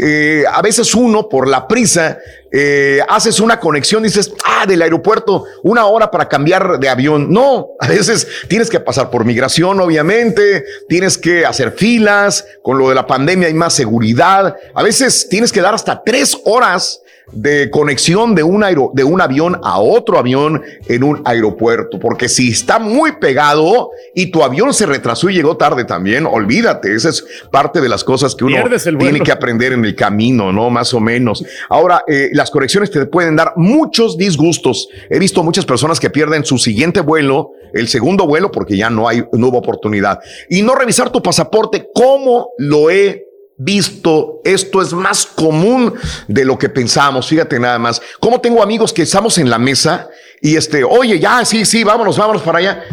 [0.00, 2.18] eh, a veces uno por la prisa
[2.52, 7.32] eh, haces una conexión, dices, ah, del aeropuerto, una hora para cambiar de avión.
[7.32, 12.88] No, a veces tienes que pasar por migración, obviamente, tienes que hacer filas, con lo
[12.88, 17.01] de la pandemia hay más seguridad, a veces tienes que dar hasta tres horas
[17.32, 22.28] de conexión de un, aero, de un avión a otro avión en un aeropuerto, porque
[22.28, 27.08] si está muy pegado y tu avión se retrasó y llegó tarde también, olvídate, esa
[27.08, 28.56] es parte de las cosas que uno
[28.98, 30.70] tiene que aprender en el camino, ¿no?
[30.70, 31.44] Más o menos.
[31.68, 34.88] Ahora, eh, las conexiones te pueden dar muchos disgustos.
[35.08, 39.08] He visto muchas personas que pierden su siguiente vuelo, el segundo vuelo, porque ya no
[39.08, 40.20] hay, no hubo oportunidad.
[40.48, 43.31] Y no revisar tu pasaporte, ¿cómo lo he
[43.64, 45.94] visto, esto es más común
[46.28, 48.00] de lo que pensamos, fíjate nada más.
[48.20, 50.08] Como tengo amigos que estamos en la mesa
[50.40, 52.84] y este, oye, ya, sí, sí, vámonos, vámonos para allá.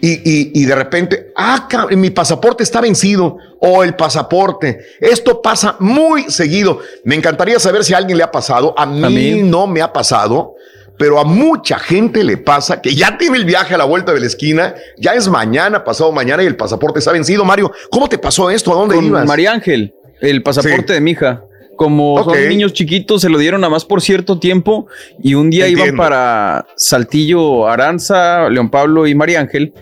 [0.00, 4.78] Y, y, de repente, ah, mi pasaporte está vencido o el pasaporte.
[5.00, 6.80] Esto pasa muy seguido.
[7.04, 8.74] Me encantaría saber si a alguien le ha pasado.
[8.76, 10.54] A mí, no me ha pasado,
[10.98, 14.20] pero a mucha gente le pasa que ya tiene el viaje a la vuelta de
[14.20, 17.44] la esquina, ya es mañana, pasado mañana y el pasaporte está vencido.
[17.44, 18.72] Mario, ¿cómo te pasó esto?
[18.72, 19.26] ¿A dónde ibas?
[19.26, 21.42] María Ángel el pasaporte de mi hija.
[21.76, 24.86] Como son niños chiquitos, se lo dieron nada más por cierto tiempo
[25.22, 29.74] y un día iban para Saltillo, Aranza, León Pablo y María Ángel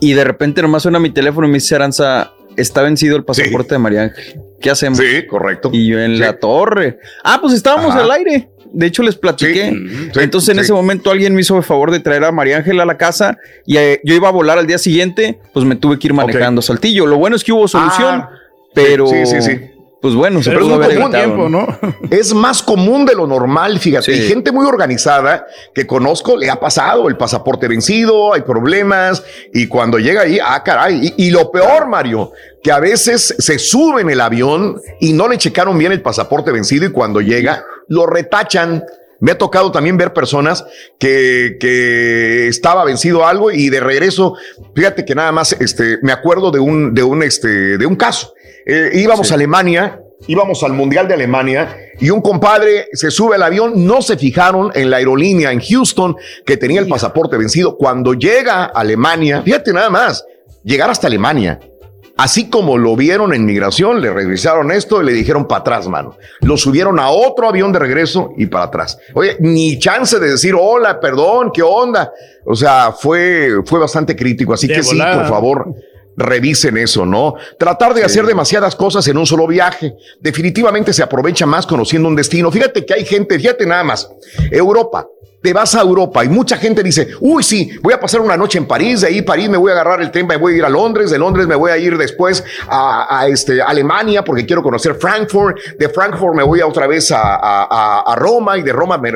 [0.00, 3.74] y de repente nomás suena mi teléfono y me dice Aranza, está vencido el pasaporte
[3.74, 4.40] de María Ángel.
[4.62, 4.98] ¿Qué hacemos?
[4.98, 5.68] Sí, correcto.
[5.72, 6.98] Y yo en la torre.
[7.22, 8.48] Ah, pues estábamos al aire.
[8.72, 9.74] De hecho, les platiqué.
[10.14, 12.86] Entonces, en ese momento, alguien me hizo el favor de traer a María Ángel a
[12.86, 13.36] la casa
[13.66, 15.38] y eh, yo iba a volar al día siguiente.
[15.52, 17.04] Pues me tuve que ir manejando a Saltillo.
[17.06, 18.30] Lo bueno es que hubo solución, Ah,
[18.72, 19.06] pero.
[19.08, 19.58] sí, sí, sí.
[20.02, 21.48] Pues bueno, se Pero pudo haber evitado, tiempo,
[22.10, 24.12] Es más común de lo normal, fíjate.
[24.12, 29.22] Hay gente muy organizada que conozco, le ha pasado el pasaporte vencido, hay problemas,
[29.54, 31.14] y cuando llega ahí, ah, caray.
[31.16, 32.32] Y, y lo peor, Mario,
[32.64, 36.50] que a veces se sube en el avión y no le checaron bien el pasaporte
[36.50, 38.84] vencido y cuando llega, lo retachan.
[39.22, 40.64] Me ha tocado también ver personas
[40.98, 44.34] que, que estaba vencido algo y de regreso,
[44.74, 48.34] fíjate que nada más, este, me acuerdo de un, de un, este, de un caso.
[48.66, 53.44] Eh, íbamos a Alemania, íbamos al Mundial de Alemania y un compadre se sube al
[53.44, 57.76] avión, no se fijaron en la aerolínea en Houston que tenía el pasaporte vencido.
[57.76, 60.24] Cuando llega a Alemania, fíjate nada más,
[60.64, 61.60] llegar hasta Alemania.
[62.22, 66.16] Así como lo vieron en migración, le revisaron esto y le dijeron para atrás, mano.
[66.42, 68.96] Lo subieron a otro avión de regreso y para atrás.
[69.14, 72.12] Oye, ni chance de decir, hola, perdón, ¿qué onda?
[72.44, 74.54] O sea, fue, fue bastante crítico.
[74.54, 75.74] Así De que sí, por favor,
[76.16, 77.34] revisen eso, ¿no?
[77.58, 79.94] Tratar de hacer demasiadas cosas en un solo viaje.
[80.20, 82.50] Definitivamente se aprovecha más conociendo un destino.
[82.50, 84.08] Fíjate que hay gente, fíjate nada más,
[84.50, 85.06] Europa.
[85.42, 88.58] Te vas a Europa y mucha gente dice, uy, sí, voy a pasar una noche
[88.58, 90.64] en París, de ahí París me voy a agarrar el tren, me voy a ir
[90.64, 94.62] a Londres, de Londres me voy a ir después a, a, este, Alemania porque quiero
[94.62, 98.62] conocer Frankfurt, de Frankfurt me voy a otra vez a, a- a- a Roma y
[98.62, 99.10] de Roma me...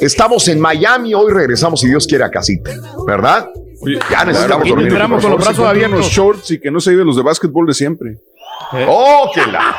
[0.00, 1.14] Estamos en Miami.
[1.14, 2.70] Hoy regresamos, si Dios quiere, a casita.
[3.06, 3.48] ¿Verdad?
[4.10, 4.88] Ya necesitamos Claro, dormir.
[4.88, 7.74] por favor, se compren unos shorts y que no se lleven los de básquetbol de
[7.74, 8.18] siempre.
[8.88, 9.74] ¡Oh, que la!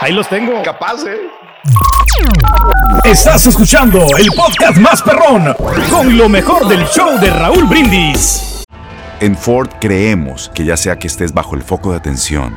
[0.00, 0.62] Ahí los tengo.
[0.62, 1.18] Capaz, ¿eh?
[3.04, 5.54] Estás escuchando el podcast más perrón
[5.90, 8.64] con lo mejor del show de Raúl Brindis.
[9.20, 12.56] En Ford creemos que ya sea que estés bajo el foco de atención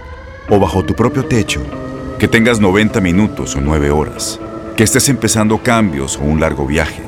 [0.50, 1.62] o bajo tu propio techo,
[2.20, 4.40] que tengas 90 minutos o 9 horas,
[4.76, 7.02] que estés empezando cambios o un largo viaje,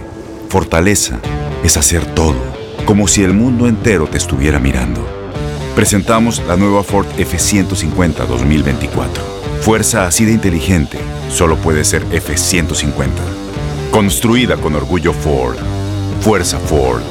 [0.49, 1.19] fortaleza
[1.63, 2.35] es hacer todo,
[2.85, 5.01] como si el mundo entero te estuviera mirando.
[5.75, 9.23] Presentamos la nueva Ford F150 2024.
[9.61, 10.99] Fuerza así de inteligente
[11.29, 13.09] solo puede ser F150.
[13.91, 15.57] Construida con orgullo Ford.
[16.21, 17.01] Fuerza Ford.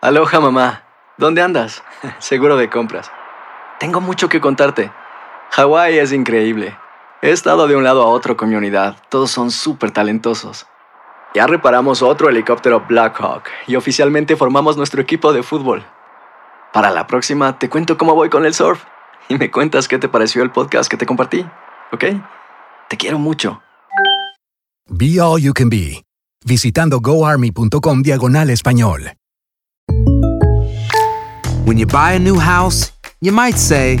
[0.00, 0.84] Aloha mamá,
[1.18, 1.82] ¿dónde andas?
[2.18, 3.10] Seguro de compras.
[3.78, 4.90] Tengo mucho que contarte.
[5.50, 6.76] Hawái es increíble.
[7.22, 8.96] He estado de un lado a otro con mi unidad.
[9.08, 10.66] Todos son súper talentosos.
[11.34, 15.84] Ya reparamos otro helicóptero Blackhawk y oficialmente formamos nuestro equipo de fútbol.
[16.72, 18.82] Para la próxima te cuento cómo voy con el surf
[19.28, 21.46] y me cuentas qué te pareció el podcast que te compartí,
[21.92, 22.04] ¿ok?
[22.88, 23.62] Te quiero mucho.
[24.88, 26.02] Be All You Can Be,
[26.44, 29.12] visitando goarmy.com diagonal español.
[31.64, 34.00] When you buy a new house, you might say,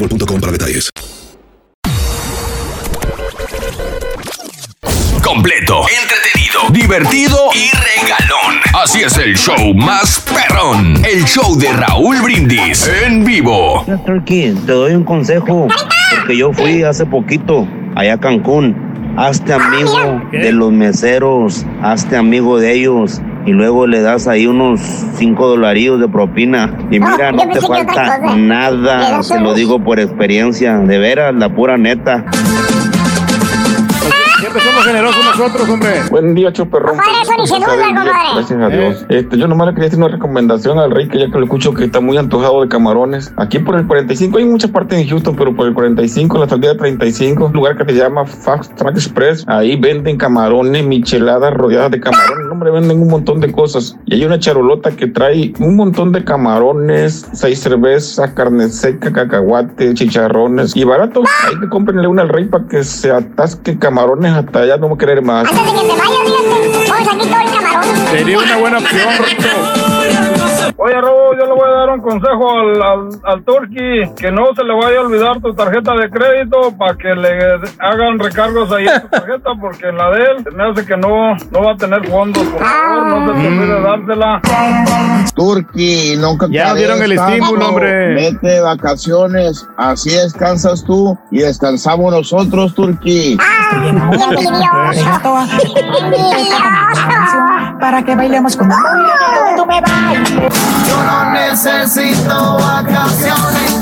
[0.01, 0.89] boostmobile.com para detalles.
[5.23, 8.59] Completo, entretenido, divertido y regalón.
[8.73, 11.03] Así es el show más perrón.
[11.05, 13.85] El show de Raúl Brindis en vivo.
[14.05, 15.67] Turkey, te doy un consejo.
[16.15, 18.75] Porque yo fui hace poquito allá a Cancún.
[19.17, 24.79] Hazte amigo de los meseros, hazte amigo de ellos y luego le das ahí unos
[24.81, 26.77] 5 dolarillos de propina.
[26.91, 31.77] Y mira, no te falta nada, te lo digo por experiencia, de veras, la pura
[31.77, 32.25] neta.
[34.41, 36.01] Siempre somos generosos nosotros, hombre.
[36.09, 36.97] Buen día, Choperrón.
[36.97, 39.05] Gracias a Dios.
[39.07, 41.75] Este, yo nomás le quería hacer una recomendación al rey, que ya que lo escucho
[41.75, 43.31] que está muy antojado de camarones.
[43.37, 46.75] Aquí por el 45, hay muchas partes en Houston, pero por el 45, la salida
[46.75, 49.43] 35, un lugar que se llama Fast Track Express.
[49.47, 52.51] Ahí venden camarones, micheladas rodeadas de camarones.
[52.51, 53.95] Hombre, venden un montón de cosas.
[54.07, 59.93] Y hay una charolota que trae un montón de camarones, seis cervezas, carne seca, cacahuate,
[59.93, 60.75] chicharrones.
[60.75, 61.21] Y barato.
[61.47, 64.97] Hay que cómprenle una al rey para que se atasque camarones hasta allá no me
[64.97, 65.47] querer más.
[68.11, 69.07] Sería una buena opción,
[70.77, 74.47] Oye, Raúl, yo le voy a dar un consejo al, al, al Turqui, que no
[74.55, 78.87] se le vaya a olvidar tu tarjeta de crédito para que le hagan recargos ahí
[78.87, 81.73] en tu tarjeta, porque en la de él se me hace que no, no va
[81.73, 82.43] a tener fondos.
[82.43, 84.41] Por favor, no se te olvide dársela.
[85.35, 88.15] Turqui, nunca Ya te dieron el estímulo, hombre.
[88.15, 93.37] Vete de vacaciones, así descansas tú y descansamos nosotros, Turqui.
[97.81, 103.81] Para que bailemos con tú me Yo no necesito vacaciones.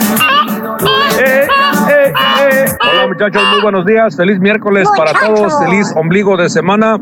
[1.90, 6.98] Hola muchachos, muy buenos días, feliz miércoles para todos, feliz ombligo de semana.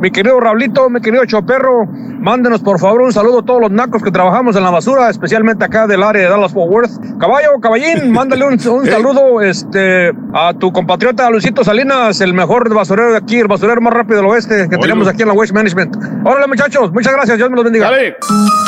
[0.00, 4.02] Mi querido Raulito, mi querido Choperro, mándenos por favor un saludo a todos los nacos
[4.02, 7.18] que trabajamos en la basura, especialmente acá del área de Dallas Fort Worth.
[7.20, 13.12] Caballo, caballín, mándale un, un saludo este, a tu compatriota Luisito Salinas, el mejor basurero
[13.12, 15.96] de aquí, el basurero más rápido del oeste que tenemos aquí en la Waste Management.
[16.24, 17.88] Órale muchachos, muchas gracias, Dios me los bendiga.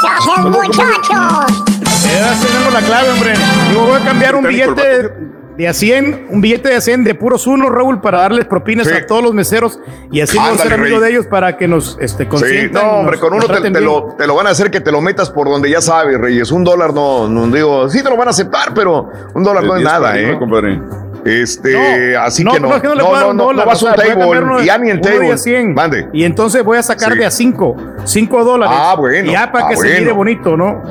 [0.02, 1.64] Gracias, muchachos.
[2.04, 3.34] Ya tenemos la clave, hombre.
[3.72, 7.14] Yo voy a cambiar un billete de a 100, un billete de a 100 de
[7.14, 8.94] puros unos, Raúl, para darles propinas Sí.
[8.94, 9.78] a todos los meseros
[10.10, 12.82] y así vamos a ser amigos de ellos para que nos este, Sí, consientan.
[12.84, 15.00] no, hombre, nos- con uno te, lo, te lo van a hacer que te lo
[15.00, 16.50] metas por donde ya sabes, Reyes.
[16.50, 19.76] Un dólar no, no digo, sí te lo van a aceptar, pero un dólar no
[19.76, 20.36] es nada, ¿eh?
[20.38, 20.80] compadre.
[21.24, 22.68] Este, así no, que no.
[22.68, 23.86] no, es que no le no, puedo dar no, un no, dólar, no vas o
[23.86, 25.32] a un sea, cambiar table, ya ni en table.
[25.32, 25.72] a 100.
[25.72, 26.08] Mande.
[26.12, 27.18] Y entonces voy a sacar Sí.
[27.18, 28.76] de a 5, 5 dólares.
[28.78, 29.32] Ah, bueno.
[29.32, 30.82] Ya para Ah, que se mire bonito, ¿no?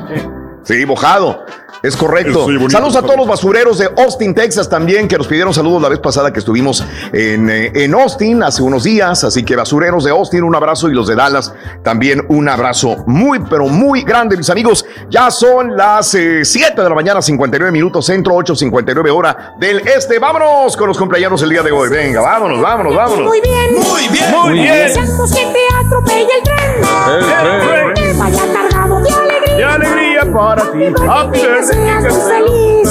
[0.64, 1.44] Sí, mojado.
[1.82, 2.44] Es correcto.
[2.44, 5.90] Bonito, Saludos a todos los basureros de Austin, Texas también, que nos pidieron saludos la
[5.90, 6.82] vez pasada que estuvimos
[7.12, 9.22] en, eh, en Austin hace unos días.
[9.22, 10.88] Así que basureros de Austin, un abrazo.
[10.88, 14.86] Y los de Dallas, también un abrazo muy, pero muy grande, mis amigos.
[15.10, 20.18] Ya son las 7 de la mañana, 59 minutos centro, 8.59 hora del este.
[20.18, 21.90] Vámonos con los cumpleaños el día de hoy.
[21.90, 23.26] Venga, vámonos, vámonos, vámonos.
[23.26, 23.74] Muy bien.
[23.74, 24.30] Muy bien.
[24.30, 24.72] Muy Muy bien.
[24.72, 24.86] bien.
[24.86, 27.18] Deseamos que te atropelle el tren.
[27.18, 27.26] El
[27.66, 27.94] tren.
[27.94, 29.56] Que vaya cargado de alegría.
[29.56, 30.92] de alegría para ti.
[31.08, 32.84] Happy birthday.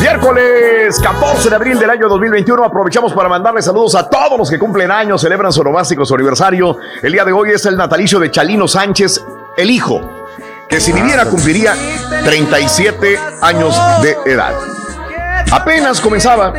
[0.00, 4.58] Miércoles 14 de abril del año 2021 aprovechamos para mandarle saludos a todos los que
[4.58, 6.76] cumplen años, celebran su onomástico, su aniversario.
[7.02, 9.24] El día de hoy es el natalicio de Chalino Sánchez,
[9.56, 10.00] el hijo,
[10.68, 11.74] que si viviera cumpliría
[12.24, 14.54] 37 años de edad.
[15.50, 16.52] Apenas comenzaba,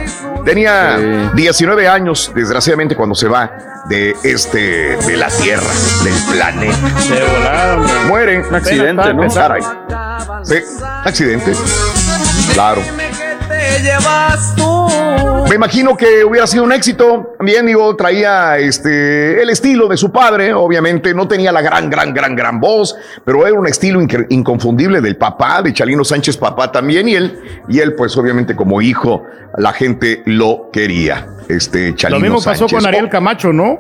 [0.46, 3.52] tenía 19 años, desgraciadamente cuando se va
[3.86, 5.72] de este, de la Tierra,
[6.04, 6.78] del planeta.
[8.08, 8.48] Muere.
[8.48, 9.34] Un accidente, ¿no?
[9.34, 9.62] Caray.
[10.44, 10.56] Sí,
[11.04, 11.54] accidente.
[12.54, 12.82] Claro.
[15.50, 17.36] Me imagino que hubiera sido un éxito.
[17.38, 20.52] También, digo, traía este, el estilo de su padre.
[20.54, 25.16] Obviamente no tenía la gran, gran, gran, gran voz, pero era un estilo inconfundible del
[25.16, 27.08] papá, de Chalino Sánchez, papá también.
[27.08, 29.26] Y él, y él, pues obviamente como hijo,
[29.58, 31.28] la gente lo quería.
[31.48, 32.80] Este Chalino Lo mismo pasó Sánchez.
[32.80, 33.80] con Ariel Camacho, ¿no?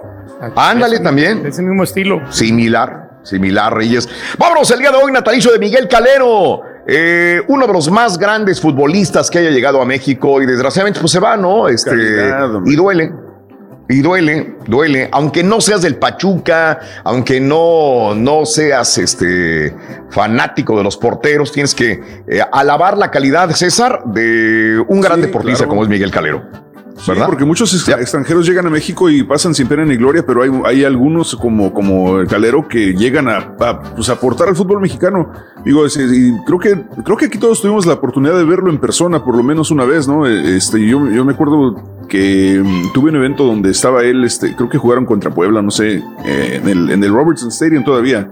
[0.55, 1.45] Ándale también.
[1.45, 2.21] Ese mismo estilo.
[2.31, 4.07] Similar, similar, Reyes.
[4.37, 6.61] Vámonos el día de hoy, natalicio de Miguel Calero.
[6.87, 11.11] Eh, uno de los más grandes futbolistas que haya llegado a México y desgraciadamente pues
[11.11, 11.67] se va, ¿no?
[11.67, 11.95] Este,
[12.65, 13.13] y duele.
[13.89, 19.75] Y duele, duele, aunque no seas del Pachuca, aunque no, no seas este
[20.09, 25.57] fanático de los porteros, tienes que eh, alabar la calidad, César, de un gran deportista
[25.65, 25.69] claro.
[25.69, 26.43] como es Miguel Calero.
[26.95, 30.43] Sí, porque muchos ex- extranjeros llegan a México y pasan sin pena ni gloria, pero
[30.43, 34.79] hay, hay algunos como, como el Calero que llegan a, a, pues, aportar al fútbol
[34.79, 35.33] mexicano.
[35.65, 38.77] Digo, es- y creo que, creo que aquí todos tuvimos la oportunidad de verlo en
[38.79, 40.27] persona, por lo menos una vez, ¿no?
[40.27, 44.67] Este, yo, yo me acuerdo que mm, tuve un evento donde estaba él, este, creo
[44.69, 48.29] que jugaron contra Puebla, no sé, eh, en, el, en el Robertson Stadium todavía.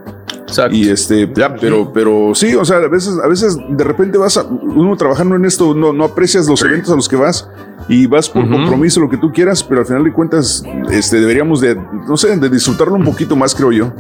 [0.72, 4.44] Y este, pero, pero sí, o sea, a veces, a veces de repente vas a,
[4.44, 7.50] uno trabajando en esto, no, no aprecias los eventos a los que vas
[7.88, 11.62] y vas por compromiso, lo que tú quieras, pero al final de cuentas, este, deberíamos
[11.62, 13.94] de, no sé, de disfrutarlo un poquito más, creo yo.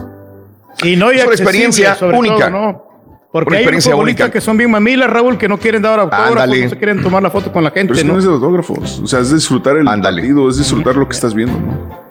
[0.83, 2.49] Y no hay Es una experiencia sobre única.
[2.49, 2.90] todo, ¿no?
[3.31, 4.33] Porque hay experiencia futbolistas única.
[4.33, 6.63] que son bien mamilas, Raúl, que no quieren dar autógrafos, Ándale.
[6.63, 8.13] no se quieren tomar la foto con la gente, Pero ¿no?
[8.13, 11.33] no es de autógrafos, o sea, es disfrutar el partido, es disfrutar lo que estás
[11.33, 12.01] viendo, ¿no?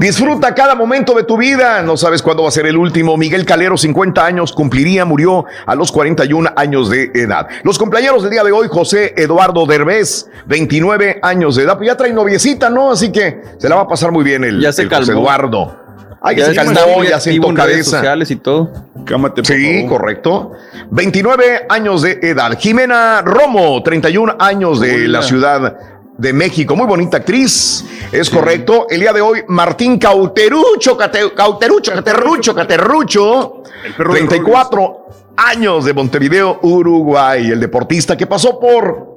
[0.00, 1.82] Disfruta cada momento de tu vida.
[1.82, 3.16] No sabes cuándo va a ser el último.
[3.16, 7.46] Miguel Calero, 50 años, cumpliría, murió a los 41 años de edad.
[7.62, 11.76] Los compañeros del día de hoy, José Eduardo Derbez, 29 años de edad.
[11.76, 12.90] Pues ya trae noviecita, ¿no?
[12.90, 15.12] Así que se la va a pasar muy bien el, Ya se el José.
[15.12, 15.81] Eduardo.
[16.22, 17.18] Ay, Ya ya se está calmó, muy ya
[17.54, 17.90] redes cabeza.
[17.96, 18.70] sociales y todo.
[19.04, 20.52] Cámate, Sí, correcto.
[20.90, 22.56] 29 años de edad.
[22.58, 25.76] Jimena Romo, 31 años de la Ciudad
[26.16, 26.76] de México.
[26.76, 27.84] Muy bonita actriz.
[28.12, 28.86] Es correcto.
[28.88, 33.62] El día de hoy, Martín Cauterucho, Cate- Cauterucho, Caterrucho, Caterrucho.
[33.96, 37.50] 34 años de Montevideo, Uruguay.
[37.50, 39.11] El deportista que pasó por,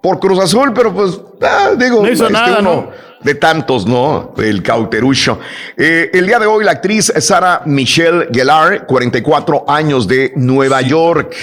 [0.00, 2.90] por Cruz Azul, pero pues, ah, digo, No hizo nada, ¿no?
[3.22, 4.34] de tantos, ¿no?
[4.38, 5.40] El cauterucho.
[5.76, 11.34] Eh, el día de hoy, la actriz Sara Michelle Gellar, 44 años de Nueva York.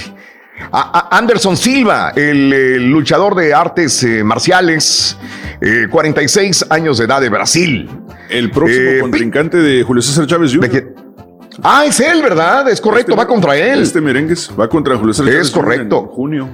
[0.71, 5.17] A- Anderson Silva, el, eh, luchador de artes eh, marciales,
[5.59, 7.89] eh, 46 años de edad de Brasil.
[8.29, 10.93] El próximo Eh, contrincante de Julio César Chávez Jr.
[11.63, 12.69] Ah, es él, ¿verdad?
[12.69, 13.81] Es correcto, va contra él.
[13.81, 15.63] Este merengues va contra Julio César Es Chávez Jr.
[15.63, 15.99] correcto.
[15.99, 16.49] en junio.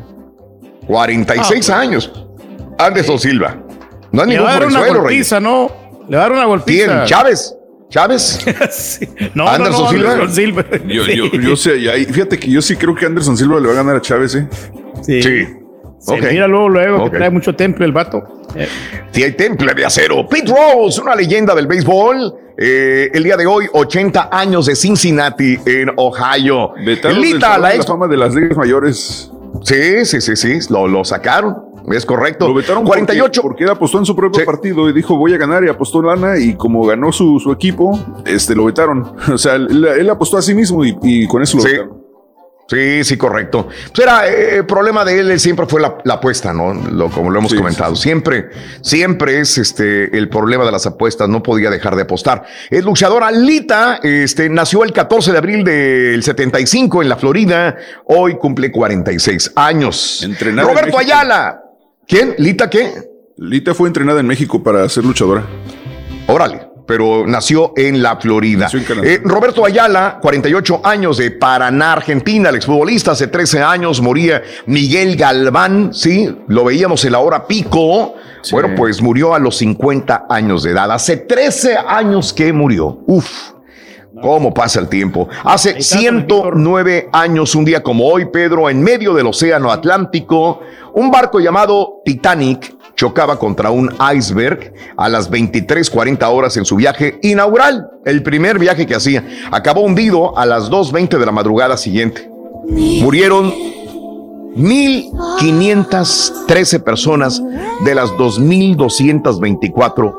[0.89, 2.11] 46 Ah, años.
[2.79, 3.57] Anderson Silva.
[4.11, 4.97] No es Le ningún va a dar una Reyes.
[4.97, 5.69] golpiza, ¿no?
[6.09, 6.85] Le va a dar una golpiza.
[6.85, 7.05] ¿Quién?
[7.05, 7.55] ¿Chávez?
[7.89, 8.39] ¿Chávez?
[9.35, 10.11] No, Anderson no, no, Silva.
[10.13, 10.65] Anderson Silva.
[10.87, 13.67] Yo, yo, yo sé, y ahí- fíjate que yo sí creo que Anderson Silva le
[13.67, 14.47] va a ganar a Chávez, ¿eh?
[15.03, 15.21] Sí.
[15.99, 16.21] Se Ok.
[16.31, 17.11] mira luego, luego Ok.
[17.11, 18.23] que trae mucho temple el vato.
[19.11, 20.27] Sí, hay temple de acero.
[20.27, 22.33] Pete Rose, una leyenda del béisbol.
[22.57, 26.71] Eh, el día de hoy, 80 años de Cincinnati, en Ohio.
[26.85, 29.31] Vetaron Lita, la de la ex- fama de las ligas mayores.
[29.63, 31.55] Sí, sí, sí, sí, lo, lo sacaron.
[31.91, 32.47] Es correcto.
[32.47, 33.41] Lo vetaron 48.
[33.41, 36.01] Porque, porque él apostó en su propio partido y dijo voy a ganar y apostó
[36.01, 39.11] lana y como ganó su, su equipo, este lo vetaron.
[39.33, 41.69] O sea, él, él apostó a sí mismo y, y con eso lo Sí.
[41.71, 41.98] vetaron.
[42.69, 43.67] Sí, sí, correcto.
[43.67, 46.71] Pues era eh, el problema de él, él siempre fue la, la apuesta, ¿no?
[46.73, 47.95] Lo, como lo hemos comentado.
[47.95, 48.49] Siempre,
[48.81, 51.27] siempre es este el problema de las apuestas.
[51.27, 52.45] No podía dejar de apostar.
[52.69, 57.75] Es luchadora Lita, este, nació el 14 de abril del 75 en la Florida.
[58.05, 60.21] Hoy cumple 46 años.
[60.23, 60.99] Entrenada en Roberto.
[60.99, 61.63] Ayala.
[62.07, 62.35] ¿Quién?
[62.37, 62.93] ¿Lita qué?
[63.37, 65.43] Lita fue entrenada en México para ser luchadora.
[66.27, 68.67] Órale, pero nació en la Florida.
[69.03, 75.15] Eh, Roberto Ayala, 48 años de Paraná, Argentina, el exfutbolista, hace 13 años moría Miguel
[75.15, 78.15] Galván, sí, lo veíamos en la hora pico.
[78.49, 80.91] Bueno, pues murió a los 50 años de edad.
[80.91, 83.03] Hace 13 años que murió.
[83.05, 83.51] Uf.
[84.19, 85.29] ¿Cómo pasa el tiempo?
[85.43, 90.61] Hace 109 años, un día como hoy, Pedro, en medio del Océano Atlántico,
[90.95, 97.17] un barco llamado Titanic chocaba contra un iceberg a las 23:40 horas en su viaje
[97.21, 99.23] inaugural, el primer viaje que hacía.
[99.51, 102.29] Acabó hundido a las 2:20 de la madrugada siguiente.
[102.67, 103.53] Murieron
[104.53, 107.41] 1.513 personas
[107.85, 110.13] de las 2.224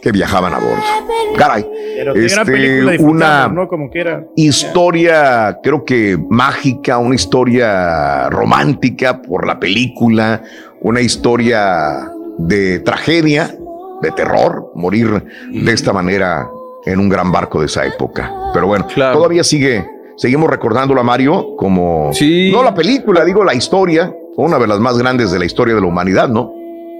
[0.00, 0.84] que viajaban a bordo.
[1.36, 1.68] Caray,
[2.14, 3.66] este, una ¿no?
[3.66, 4.24] Como quiera.
[4.36, 10.42] historia, creo que mágica, una historia romántica por la película,
[10.80, 13.56] una historia de tragedia,
[14.02, 16.48] de terror, morir de esta manera
[16.84, 18.32] en un gran barco de esa época.
[18.52, 19.86] Pero bueno, todavía sigue,
[20.16, 22.10] seguimos recordándolo a Mario como
[22.52, 25.80] no la película, digo la historia, una de las más grandes de la historia de
[25.80, 26.52] la humanidad, ¿no?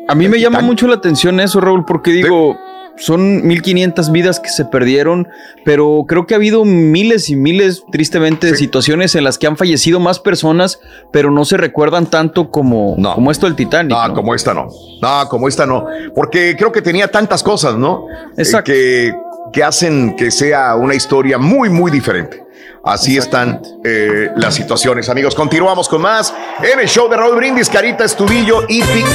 [0.08, 2.56] A mí me llama mucho la atención eso, Raúl, porque digo,
[2.96, 5.28] son 1500 vidas que se perdieron,
[5.64, 9.56] pero creo que ha habido miles y miles, tristemente, de situaciones en las que han
[9.56, 10.80] fallecido más personas,
[11.12, 13.96] pero no se recuerdan tanto como, como esto del Titanic.
[13.96, 14.68] No, como esta no.
[15.00, 15.86] No, como esta no.
[16.14, 18.06] Porque creo que tenía tantas cosas, ¿no?
[18.36, 18.72] Exacto.
[18.72, 19.14] Eh, que,
[19.52, 22.46] que hacen que sea una historia muy, muy diferente.
[22.86, 25.34] Así están eh, las situaciones, amigos.
[25.34, 26.32] Continuamos con más
[26.62, 29.06] en el show de Raúl Brindis, Carita Estudillo y Pic.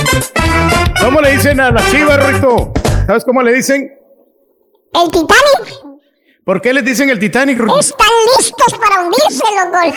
[1.02, 2.74] ¿Cómo le dicen a las chivas, Rito?
[3.07, 3.91] ¿Sabes cómo le dicen?
[4.94, 5.82] El Titanic.
[6.44, 7.60] ¿Por qué les dicen el Titanic?
[7.80, 8.07] Están
[8.38, 9.94] listos para hundirse los gol.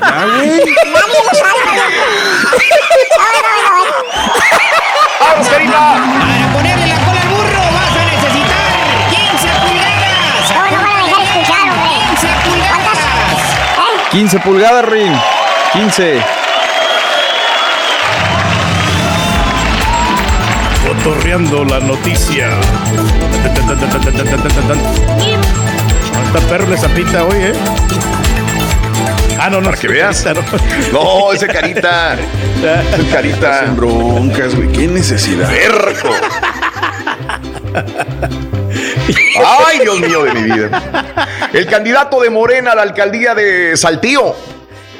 [0.00, 0.62] Nadie
[1.24, 1.84] lo salva.
[5.20, 5.78] ¡Vamos, Carita!
[5.78, 8.68] Para ponerle la cola al burro vas a necesitar
[9.10, 10.50] 15 pulgadas.
[10.54, 11.92] No, no van a dejar escuchar, hombre.
[12.10, 12.98] 15 pulgadas.
[14.10, 15.12] 15 pulgadas, Rin.
[15.72, 16.37] 15.
[21.28, 22.48] La noticia.
[26.24, 27.52] Hasta perro le zapita hoy, ¿eh?
[29.38, 29.66] Ah, no, no.
[29.66, 30.22] Para que veas.
[30.22, 30.42] Carita,
[30.90, 32.14] No, ese carita.
[32.94, 33.66] Ese carita.
[33.66, 34.72] Sin broncas, güey.
[34.72, 35.50] ¿Qué necesidad?
[35.50, 36.08] Perco.
[39.66, 40.82] Ay, Dios mío de mi vida.
[41.52, 44.34] El candidato de Morena a la alcaldía de Saltillo,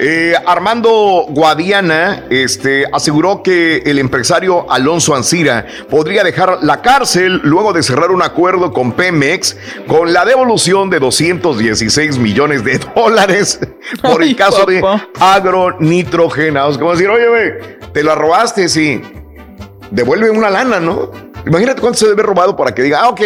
[0.01, 7.73] eh, Armando Guadiana, este, aseguró que el empresario Alonso Ancira podría dejar la cárcel luego
[7.73, 9.57] de cerrar un acuerdo con Pemex
[9.87, 13.59] con la devolución de 216 millones de dólares
[14.01, 14.81] por el caso de
[15.19, 16.77] agronitrogenados.
[16.77, 17.51] Como decir, oye, güey,
[17.91, 19.01] te la robaste, sí.
[19.91, 21.11] Devuelve una lana, ¿no?
[21.45, 23.21] Imagínate cuánto se debe robado para que diga, ah, ok,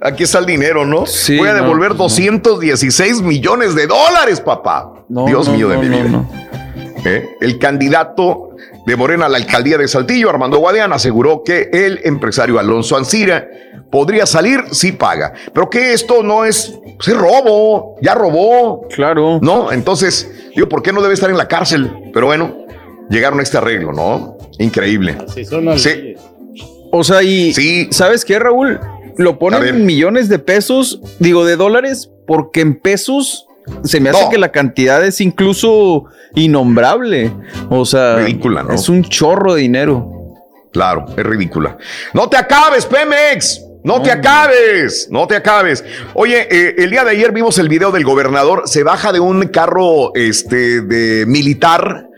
[0.00, 1.04] aquí está el dinero, ¿no?
[1.28, 2.04] Voy a no, devolver pues no.
[2.04, 4.92] 216 millones de dólares, papá.
[5.08, 6.04] No, Dios no, mío de no, mi vida.
[6.04, 6.28] no.
[7.04, 7.36] ¿Eh?
[7.40, 8.50] El candidato
[8.86, 13.48] de Morena a la alcaldía de Saltillo, Armando Guadiana, aseguró que el empresario Alonso Ancira
[13.90, 15.32] podría salir si paga.
[15.52, 18.86] Pero que esto no es, pues es robo, ya robó.
[18.88, 19.38] Claro.
[19.42, 21.90] No, entonces, digo, ¿por qué no debe estar en la cárcel?
[22.12, 22.66] Pero bueno,
[23.08, 24.36] llegaron a este arreglo, ¿no?
[24.58, 25.16] Increíble.
[25.34, 26.14] Sí, son las Sí.
[26.92, 28.80] O sea, y ¿sabes qué, Raúl?
[29.20, 33.46] Lo ponen en millones de pesos, digo, de dólares, porque en pesos
[33.84, 34.30] se me hace No.
[34.30, 37.30] que la cantidad es incluso innombrable.
[37.68, 38.72] O sea, Ridícula, ¿no?
[38.74, 40.10] es un chorro de dinero.
[40.72, 41.76] Claro, es ridícula.
[42.14, 43.62] No te acabes, Pemex.
[43.82, 45.82] No te acabes, no te acabes.
[46.12, 48.64] Oye, eh, el día de ayer vimos el video del gobernador.
[48.66, 52.09] Se baja de un carro este, de militar.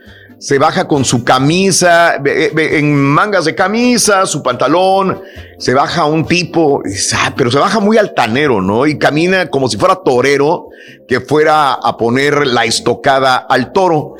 [0.43, 5.21] Se baja con su camisa, ve- en mangas de camisa, su pantalón.
[5.57, 6.81] Se baja un tipo,
[7.15, 8.85] "Ah, pero se baja muy altanero, ¿no?
[8.85, 10.67] Y camina como si fuera torero
[11.07, 14.15] que fuera a poner la estocada al toro.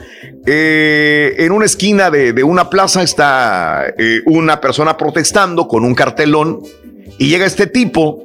[0.46, 5.94] Eh, en una esquina de, de una plaza está eh, una persona protestando con un
[5.94, 6.62] cartelón
[7.18, 8.24] y llega este tipo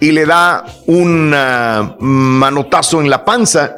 [0.00, 3.74] y le da un ah, manotazo en la panza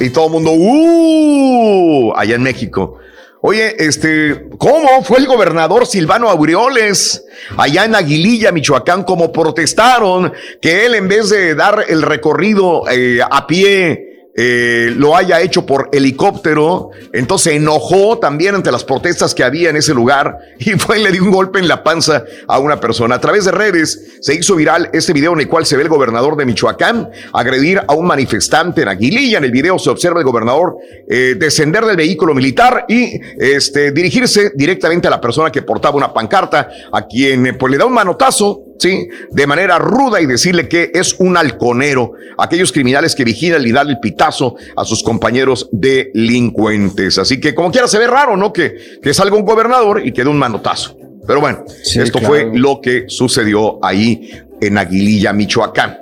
[0.00, 2.12] y todo el mundo, ¡uh!
[2.16, 2.98] allá en México.
[3.42, 7.24] Oye, este, ¿cómo fue el gobernador Silvano Aureoles
[7.56, 13.20] allá en Aguililla, Michoacán, como protestaron que él en vez de dar el recorrido eh,
[13.22, 19.34] a pie, eh, lo haya hecho por helicóptero, entonces se enojó también ante las protestas
[19.34, 22.24] que había en ese lugar y fue y le dio un golpe en la panza
[22.46, 23.14] a una persona.
[23.14, 25.88] A través de redes se hizo viral este video en el cual se ve el
[25.88, 29.38] gobernador de Michoacán agredir a un manifestante en Aguililla.
[29.38, 30.76] En el video se observa el gobernador
[31.08, 36.12] eh, descender del vehículo militar y este, dirigirse directamente a la persona que portaba una
[36.12, 39.08] pancarta, a quien eh, pues, le da un manotazo ¿sí?
[39.30, 43.88] De manera ruda y decirle que es un halconero, aquellos criminales que vigilan y dan
[43.88, 47.18] el pitazo a sus compañeros delincuentes.
[47.18, 48.52] Así que como quiera se ve raro, ¿no?
[48.52, 50.96] Que, que salga un gobernador y que dé un manotazo.
[51.26, 52.34] Pero bueno, Sí, esto claro.
[52.34, 54.30] fue lo que sucedió ahí
[54.60, 55.98] en Aguililla, Michoacán.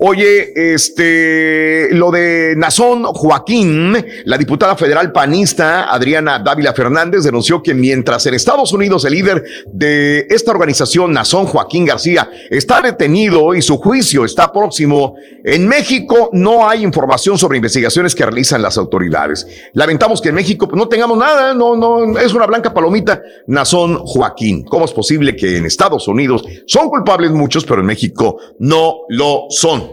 [0.00, 3.96] Oye, este, lo de Nazón Joaquín,
[4.26, 9.42] la diputada federal panista Adriana Dávila Fernández denunció que mientras en Estados Unidos el líder
[9.66, 16.30] de esta organización, Nazón Joaquín García, está detenido y su juicio está próximo, en México
[16.32, 19.48] no hay información sobre investigaciones que realizan las autoridades.
[19.72, 24.62] Lamentamos que en México no tengamos nada, no, no, es una blanca palomita, Nazón Joaquín.
[24.62, 29.46] ¿Cómo es posible que en Estados Unidos son culpables muchos, pero en México no lo
[29.50, 29.87] son?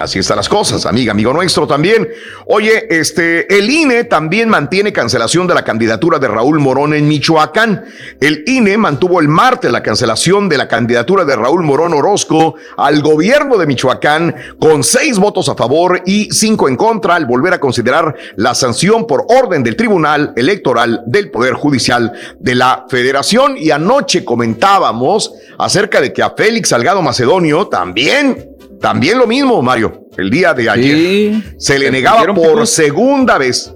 [0.00, 2.06] Así están las cosas, amiga, amigo nuestro también.
[2.46, 7.86] Oye, este, el INE también mantiene cancelación de la candidatura de Raúl Morón en Michoacán.
[8.20, 13.00] El INE mantuvo el martes la cancelación de la candidatura de Raúl Morón Orozco al
[13.00, 17.60] gobierno de Michoacán con seis votos a favor y cinco en contra al volver a
[17.60, 23.56] considerar la sanción por orden del Tribunal Electoral del Poder Judicial de la Federación.
[23.56, 28.55] Y anoche comentábamos acerca de que a Félix Salgado Macedonio también
[28.86, 30.06] también lo mismo, Mario.
[30.16, 33.74] El día de ayer se le negaba por segunda vez.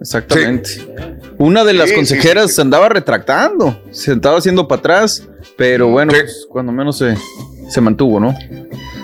[0.00, 0.84] Exactamente.
[1.38, 6.10] Una de las Sí, consejeras se andaba retractando, se estaba haciendo para atrás, pero bueno,
[6.10, 7.14] pues, cuando menos se,
[7.68, 8.34] se mantuvo, ¿no?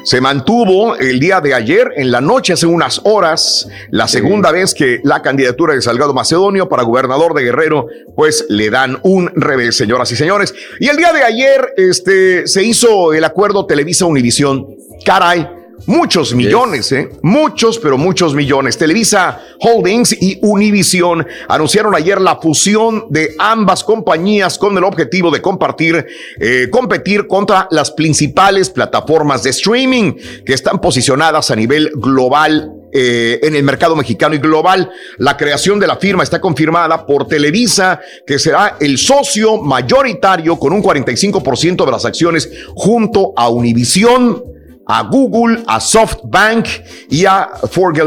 [0.03, 4.75] Se mantuvo el día de ayer, en la noche, hace unas horas, la segunda vez
[4.75, 7.87] que la candidatura de Salgado Macedonio para gobernador de Guerrero,
[8.17, 10.53] pues le dan un revés, señoras y señores.
[10.81, 14.67] Y el día de ayer, este, se hizo el acuerdo Televisa Univisión.
[15.05, 17.09] Caray, Muchos millones, ¿eh?
[17.23, 18.77] Muchos, pero muchos millones.
[18.77, 25.41] Televisa Holdings y Univision anunciaron ayer la fusión de ambas compañías con el objetivo de
[25.41, 26.05] compartir,
[26.41, 30.13] eh, competir contra las principales plataformas de streaming
[30.45, 34.91] que están posicionadas a nivel global eh, en el mercado mexicano y global.
[35.19, 40.73] La creación de la firma está confirmada por Televisa, que será el socio mayoritario con
[40.73, 44.58] un 45% de las acciones junto a Univision
[44.89, 46.67] a Google, a SoftBank
[47.11, 48.07] y a Forget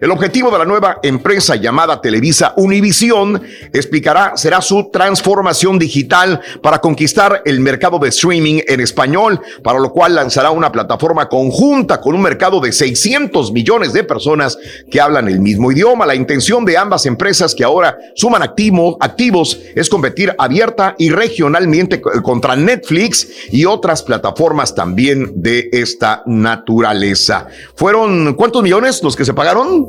[0.00, 3.42] El objetivo de la nueva empresa llamada Televisa Univision
[3.74, 9.92] explicará, será su transformación digital para conquistar el mercado de streaming en español, para lo
[9.92, 14.56] cual lanzará una plataforma conjunta con un mercado de 600 millones de personas
[14.90, 16.06] que hablan el mismo idioma.
[16.06, 22.00] La intención de ambas empresas que ahora suman activo, activos es competir abierta y regionalmente
[22.00, 25.68] contra Netflix y otras plataformas también de
[25.98, 27.48] esta naturaleza.
[27.74, 29.84] ¿Fueron cuántos millones los que se pagaron?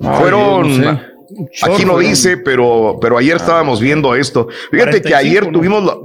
[0.00, 0.80] Ay, Fueron...
[0.80, 1.00] no sé.
[1.62, 4.46] Aquí no dice, pero, pero ayer estábamos viendo esto.
[4.70, 5.96] Fíjate que 45, ayer tuvimos la,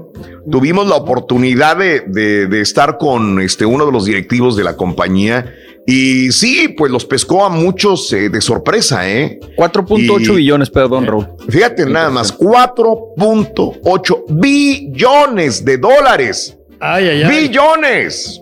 [0.49, 4.75] tuvimos la oportunidad de, de- de estar con este, uno de los directivos de la
[4.75, 5.53] compañía.
[5.85, 9.39] Y sí, pues los pescó a muchos eh, de sorpresa, ¿eh?
[9.57, 11.27] 4.8 billones, perdón, Raúl.
[11.49, 16.57] Fíjate nada más, 4.8 billones de dólares.
[16.79, 17.29] Ay, ay, ay.
[17.47, 18.41] Billones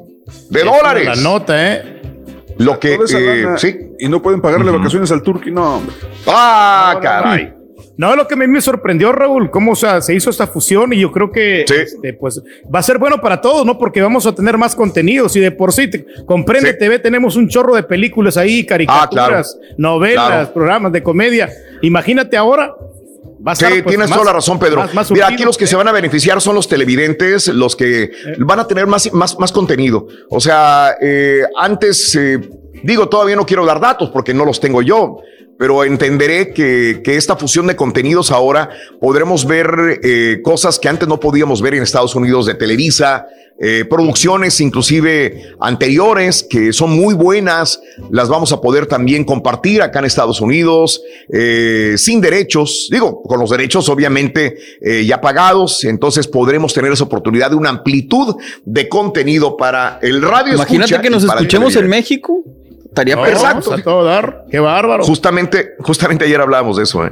[0.49, 1.05] de dólares.
[1.05, 2.01] La nota, ¿eh?
[2.57, 3.77] Lo que, eh, sí.
[3.99, 5.95] Y no pueden pagarle vacaciones al Turqui, no, hombre.
[6.27, 7.53] Ah, caray.
[7.97, 10.93] No, lo que a mí me sorprendió, Raúl, cómo o sea, se hizo esta fusión
[10.93, 12.39] y yo creo que este, pues,
[12.73, 13.77] va a ser bueno para todos, ¿no?
[13.79, 17.47] Porque vamos a tener más contenidos y de por sí, te- comprende TV, tenemos un
[17.47, 20.53] chorro de películas ahí, caricaturas, novelas, Ah, Claro.
[20.53, 21.49] programas de comedia.
[21.81, 22.75] Imagínate ahora.
[23.45, 24.77] Va a Sí, estar, pues, tienes más- toda la razón, Pedro.
[24.77, 28.11] más- más Mira, aquí los que se van a beneficiar son los televidentes, los que
[28.39, 30.07] van a tener más, más, más contenido.
[30.29, 32.39] O sea, eh, antes, eh,
[32.83, 35.17] digo, todavía no quiero dar datos porque no los tengo yo,
[35.57, 38.69] pero entenderé que, que esta fusión de contenidos ahora
[38.99, 43.27] podremos ver eh, cosas que antes no podíamos ver en Estados Unidos de Televisa.
[43.59, 47.81] eh, producciones inclusive anteriores que son muy buenas,
[48.11, 53.39] las vamos a poder también compartir acá en Estados Unidos eh, sin derechos, digo, con
[53.39, 58.87] los derechos obviamente eh, ya pagados, entonces podremos tener esa oportunidad de una amplitud de
[58.87, 60.53] contenido para el radio.
[60.53, 61.87] Imagínate escucha que nos escuchemos en.
[61.87, 62.43] México.
[62.97, 63.43] Estaría No, perfecto.
[63.45, 64.45] vamos a todo dar.
[64.49, 65.03] Qué bárbaro.
[65.03, 67.11] Justamente, justamente ayer hablábamos de eso, ¿eh?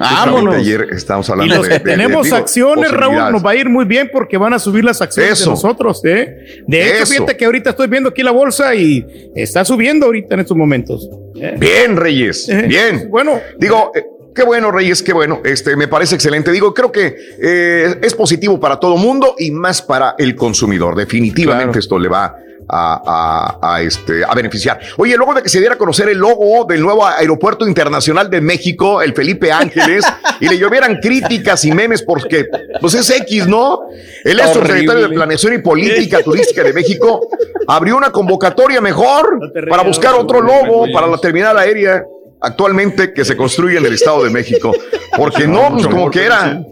[0.00, 0.54] Vámonos.
[0.54, 3.44] Justamente Ayer estábamos Y hablando los de, que de- de- tenemos digo, acciones, Raúl, nos
[3.44, 5.44] va a ir muy bien porque van a subir las acciones Eso.
[5.46, 6.62] de nosotros, ¿eh?
[6.66, 7.12] De hecho, Eso.
[7.14, 11.08] fíjate que ahorita estoy viendo aquí la bolsa y está subiendo ahorita en estos momentos.
[11.40, 11.56] ¿eh?
[11.58, 12.48] Bien, Reyes.
[12.68, 13.08] Bien.
[13.10, 13.40] Bueno.
[13.58, 15.40] Digo, eh, qué bueno, Reyes, qué bueno.
[15.44, 16.52] Este, me parece excelente.
[16.52, 20.94] Digo, creo que eh, es positivo para todo mundo y más para el consumidor.
[20.94, 21.78] Definitivamente Claro.
[21.80, 22.36] esto le va
[22.68, 24.78] a, a- a, este, a beneficiar.
[24.96, 28.40] Oye, luego de que se diera a conocer el logo del nuevo Aeropuerto Internacional de
[28.40, 30.04] México, el Felipe Ángeles,
[30.40, 32.46] y le llovieran críticas y memes porque,
[32.80, 33.80] pues es X, ¿no?
[34.24, 37.28] El ex secretario de Planeación y Política Turística de México
[37.66, 39.38] abrió una convocatoria mejor
[39.68, 42.04] para buscar otro logo para la terminal aérea
[42.40, 44.72] actualmente que se construye en el Estado de México.
[45.16, 46.62] Porque no, pues como que era.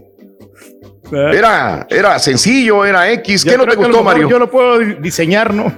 [1.11, 3.43] Era, era sencillo, era X.
[3.43, 4.29] Yo ¿Qué no te gustó, Mario?
[4.29, 5.73] Yo lo puedo di- diseñar, ¿no?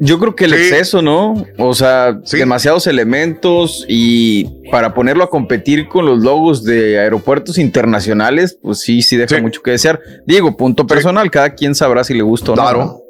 [0.00, 1.44] Yo creo que el exceso, ¿no?
[1.58, 8.58] O sea, demasiados elementos y para ponerlo a competir con los logos de aeropuertos internacionales,
[8.60, 10.00] pues sí, sí deja mucho que desear.
[10.26, 12.62] Digo, punto personal, cada quien sabrá si le gusta o no.
[12.62, 13.03] Claro.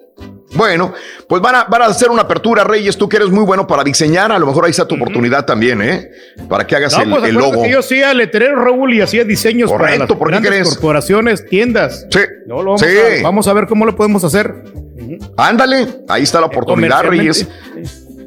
[0.54, 0.92] Bueno,
[1.28, 2.96] pues van a, van a hacer una apertura, Reyes.
[2.96, 5.82] Tú que eres muy bueno para diseñar, a lo mejor ahí está tu oportunidad también,
[5.82, 6.10] ¿eh?
[6.48, 7.62] Para que hagas No, el, pues el logo.
[7.62, 10.68] que yo hacía letreros, Raúl, y hacía diseños para Correcto, las ¿por qué grandes crees?
[10.68, 12.06] corporaciones, tiendas.
[12.10, 12.20] Sí.
[12.46, 12.86] No, lo vamos, Sí.
[12.86, 14.54] a, vamos a ver cómo lo podemos hacer.
[15.36, 17.46] Ándale, ahí está la oportunidad, Reyes.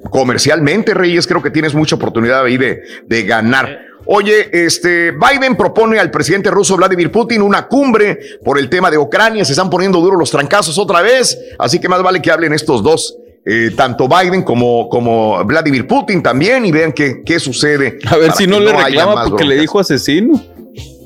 [0.09, 3.79] Comercialmente, Reyes, creo que tienes mucha oportunidad ahí de, de ganar.
[4.07, 8.97] Oye, este Biden propone al presidente ruso Vladimir Putin una cumbre por el tema de
[8.97, 9.43] Ucrania.
[9.43, 12.81] Se están poniendo duros los trancazos otra vez, así que más vale que hablen estos
[12.84, 13.17] dos.
[13.45, 17.97] eh, tanto Biden como, como Vladimir Putin también y vean qué, qué sucede.
[18.09, 20.41] A ver si no le reclama porque le dijo asesino.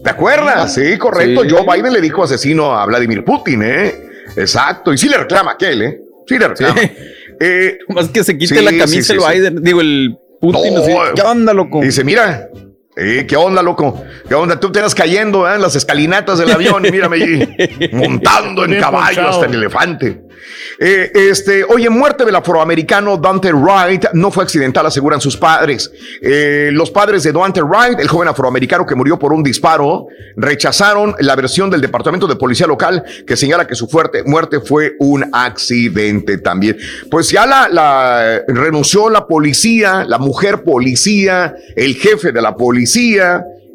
[0.03, 0.73] ¿Te acuerdas?
[0.73, 1.43] Sí, correcto.
[1.43, 1.49] Sí.
[1.51, 3.95] Joe Biden le dijo asesino a Vladimir Putin, ¿eh?
[4.35, 4.91] Exacto.
[4.91, 6.01] Y sí le reclama aquel, ¿eh?
[6.27, 6.81] Sí le reclama.
[7.43, 9.19] Eh, Más que se quite sí, la camisa el.
[9.19, 10.75] Biden, digo, el Putin.
[10.75, 11.81] No, así, ¿Qué onda, loco?
[11.81, 12.47] Dice, mira,
[13.01, 14.03] eh, ¿qué onda, loco?
[14.27, 14.59] ¿Qué onda?
[14.59, 15.55] Tú te eras cayendo ¿eh?
[15.55, 19.29] en las escalinatas del avión y mírame allí, montando en Bien caballo ponchado.
[19.29, 20.21] hasta en elefante.
[20.79, 25.91] Eh, este, oye, muerte del afroamericano Dante Wright no fue accidental, aseguran sus padres.
[26.21, 31.15] Eh, los padres de Dante Wright, el joven afroamericano que murió por un disparo, rechazaron
[31.19, 35.29] la versión del Departamento de Policía Local que señala que su fuerte muerte fue un
[35.33, 36.77] accidente también.
[37.09, 42.90] Pues ya la, la renunció la policía, la mujer policía, el jefe de la policía,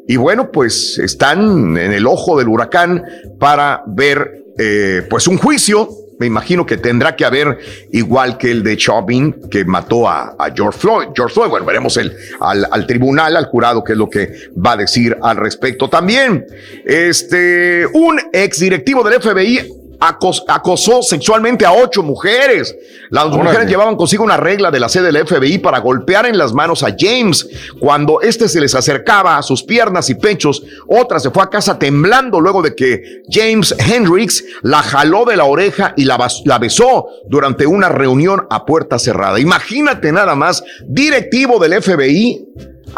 [0.07, 3.03] y bueno, pues están en el ojo del huracán
[3.39, 5.89] para ver eh, pues un juicio.
[6.19, 7.59] Me imagino que tendrá que haber,
[7.91, 11.07] igual que el de Chauvin, que mató a, George Floyd.
[11.15, 14.71] George Floyd, bueno, veremos el, al, al tribunal, al jurado, qué es lo que va
[14.71, 15.89] a decir al respecto.
[15.89, 16.43] También,
[16.85, 22.75] este, un ex directivo del FBI acos- acosó sexualmente a ocho mujeres.
[23.09, 23.43] Las Órale.
[23.43, 26.83] mujeres llevaban consigo una regla de la sede del FBI para golpear en las manos
[26.83, 27.47] a James.
[27.79, 31.79] Cuando éste se les acercaba a sus piernas y pechos, otra se fue a casa
[31.79, 37.65] temblando luego de que James Hendricks la jaló de la oreja y la besó durante
[37.65, 39.39] una reunión a puerta cerrada.
[39.39, 42.45] Imagínate nada más, directivo del FBI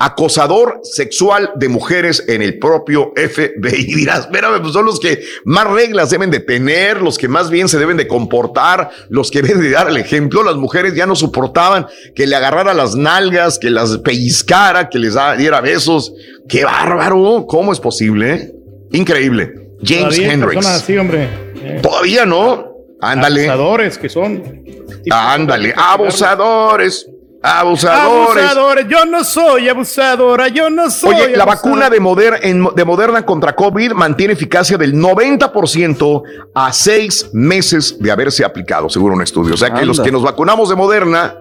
[0.02, 3.84] acosador sexual de mujeres en el propio FBI.
[3.96, 7.68] Dirás, espérame, pues son los que más reglas deben de tener, los que más bien
[7.68, 10.42] se deben de comportar, los que deben de dar el ejemplo.
[10.42, 11.86] Las mujeres ya no soportaban
[12.16, 16.14] que le agarrara las nalgas, que las pellizcara, que les diera besos.
[16.48, 17.46] ¡Qué bárbaro!
[17.48, 18.54] ¿Cómo es posible?
[18.92, 19.54] Increíble.
[19.84, 20.66] James Hendricks.
[20.66, 21.30] así, hombre.
[21.62, 22.70] Eh, Todavía no.
[23.02, 23.50] Ándale.
[23.50, 24.64] Abusadores que son.
[25.10, 25.74] Ándale.
[25.76, 27.06] Abusadores.
[27.42, 28.44] Abusadores.
[28.44, 28.86] Abusadores.
[28.90, 30.48] Yo no soy abusadora.
[30.50, 31.16] Yo no soy.
[31.16, 36.74] Oye, la vacuna de, Moder- en- de Moderna contra COVID mantiene eficacia del 90% a
[36.74, 39.54] seis meses de haberse aplicado, según un estudio.
[39.54, 41.36] O sea que los que nos vacunamos de Moderna,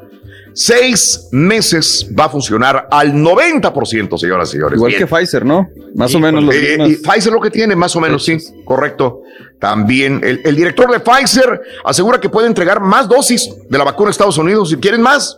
[0.55, 4.77] seis meses va a funcionar al 90%, señoras y señores.
[4.77, 5.07] Igual Bien.
[5.07, 5.69] que Pfizer, ¿no?
[5.95, 9.23] Más o menos los Eh, y Pfizer lo que tiene, más o menos, sí, correcto.
[9.59, 14.09] También el, el director de Pfizer asegura que puede entregar más dosis de la vacuna
[14.09, 14.71] a Estados Unidos.
[14.71, 15.37] Si quieren más,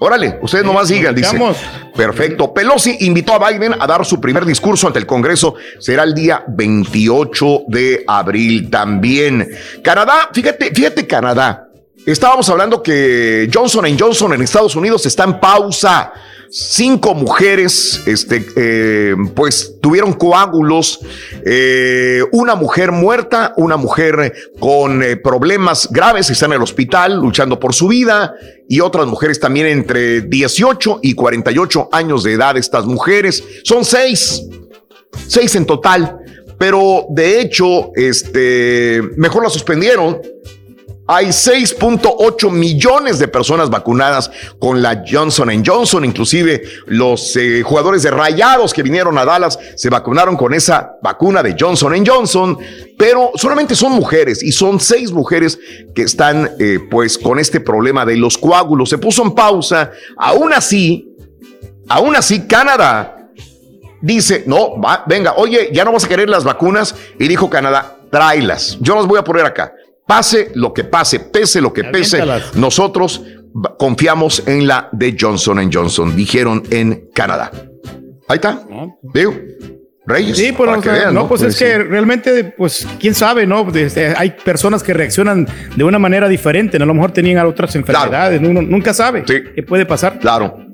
[0.00, 1.38] órale, ustedes nomás digan, dice.
[1.94, 2.52] Perfecto.
[2.54, 5.54] Pelosi invitó a Biden a dar su primer discurso ante el Congreso.
[5.78, 9.48] Será el día 28 de abril también.
[9.82, 11.68] Canadá, fíjate, fíjate Canadá.
[12.06, 16.12] Estábamos hablando que Johnson Johnson en Estados Unidos está en pausa.
[16.50, 21.00] Cinco mujeres, este, eh, pues tuvieron coágulos,
[21.44, 27.60] eh, una mujer muerta, una mujer con eh, problemas graves, está en el hospital luchando
[27.60, 28.34] por su vida,
[28.66, 32.56] y otras mujeres también entre 18 y 48 años de edad.
[32.56, 34.42] Estas mujeres son seis,
[35.26, 36.18] seis en total,
[36.58, 40.20] pero de hecho, este, mejor la suspendieron.
[41.10, 46.04] Hay 6.8 millones de personas vacunadas con la Johnson Johnson.
[46.04, 51.42] Inclusive los eh, jugadores de Rayados que vinieron a Dallas se vacunaron con esa vacuna
[51.42, 52.58] de Johnson Johnson.
[52.98, 55.58] Pero solamente son mujeres y son seis mujeres
[55.94, 58.90] que están eh, pues con este problema de los coágulos.
[58.90, 59.90] Se puso en pausa.
[60.14, 61.16] Aún así,
[61.88, 63.30] aún así Canadá
[64.02, 64.74] dice, no,
[65.06, 66.94] venga, oye, ya no vas a querer las vacunas.
[67.18, 68.76] Y dijo Canadá, tráelas.
[68.82, 69.72] Yo las voy a poner acá.
[70.08, 72.18] Pase lo que pase, pese lo que pese,
[72.54, 73.22] nosotros
[73.78, 77.50] confiamos en la de Johnson Johnson, dijeron en Canadá.
[78.26, 78.62] Ahí está.
[79.12, 79.34] Digo,
[80.06, 80.38] Reyes.
[80.38, 83.46] Sí, pues, para o que sea, vean, no, pues, es que realmente, pues, quién sabe,
[83.46, 83.64] ¿no?
[83.64, 86.84] Desde- hay personas que reaccionan de una manera diferente, ¿no?
[86.84, 90.18] a lo mejor tenían otras enfermedades, uno nunca sabe qué puede pasar.
[90.18, 90.67] Claro.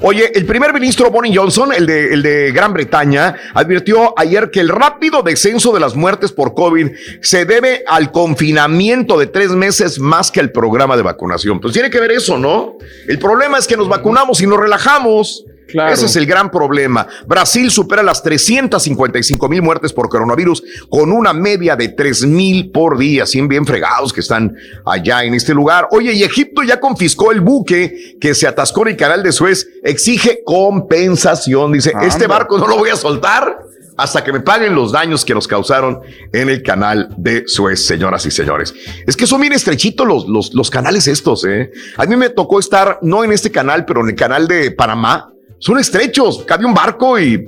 [0.00, 4.60] Oye, el primer ministro Boris Johnson, el de, el de Gran Bretaña, advirtió ayer que
[4.60, 6.88] el rápido descenso de las muertes por COVID
[7.20, 11.60] se debe al confinamiento de tres meses más que al programa de vacunación.
[11.60, 12.76] Pues tiene que ver eso, ¿no?
[13.06, 15.44] El problema es que nos vacunamos y nos relajamos.
[15.68, 17.06] Ese es el gran problema.
[17.26, 22.98] Brasil supera las 355 mil muertes por coronavirus con una media de 3 mil por
[22.98, 23.26] día.
[23.26, 25.88] 100 bien fregados que están allá en este lugar.
[25.90, 29.66] Oye, y Egipto ya confiscó el buque que se atascó en el canal de Suez.
[29.82, 31.72] Exige compensación.
[31.72, 33.58] Dice, este barco no lo voy a soltar
[33.96, 36.00] hasta que me paguen los daños que nos causaron
[36.32, 38.74] en el canal de Suez, señoras y señores.
[39.06, 41.70] Es que son bien estrechitos los, los, los canales estos, ¿eh?
[41.96, 45.32] A mí me tocó estar, no en este canal, pero en el canal de Panamá
[45.58, 47.46] son estrechos, cabe un barco y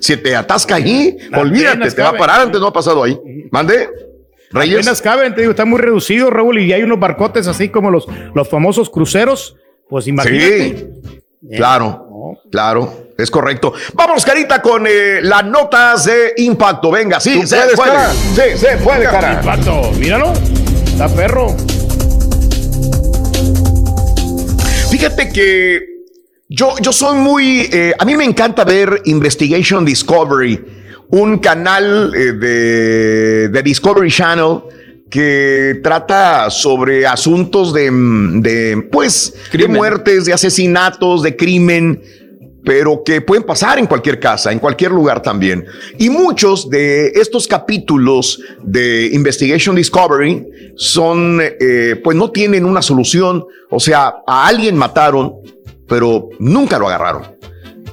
[0.00, 3.18] si te atasca ahí, olvídate, te va a parar, antes no ha pasado ahí.
[3.50, 3.88] Mande.
[4.50, 4.80] Reyes.
[4.80, 8.06] Apenas caben, te digo, está muy reducido, Raúl, y hay unos barcotes así como los,
[8.34, 9.56] los famosos cruceros.
[9.88, 10.76] Pues imagínate.
[10.76, 13.72] Sí, claro, claro, es correcto.
[13.94, 16.90] Vamos, Carita, con eh, las notas de impacto.
[16.90, 17.92] Venga, sí, se puede.
[17.92, 18.12] Cara?
[18.12, 19.34] Sí, se puede, cara.
[19.34, 20.32] Impacto, míralo,
[20.84, 21.56] está perro.
[24.90, 25.91] Fíjate que
[26.54, 30.60] yo, yo soy muy, eh, a mí me encanta ver Investigation Discovery,
[31.08, 34.60] un canal eh, de, de, Discovery Channel
[35.10, 42.02] que trata sobre asuntos de, de pues, de muertes, de asesinatos, de crimen,
[42.64, 45.64] pero que pueden pasar en cualquier casa, en cualquier lugar también.
[45.98, 50.46] Y muchos de estos capítulos de Investigation Discovery
[50.76, 55.34] son, eh, pues no tienen una solución, o sea, a alguien mataron,
[55.92, 57.36] pero nunca lo agarraron.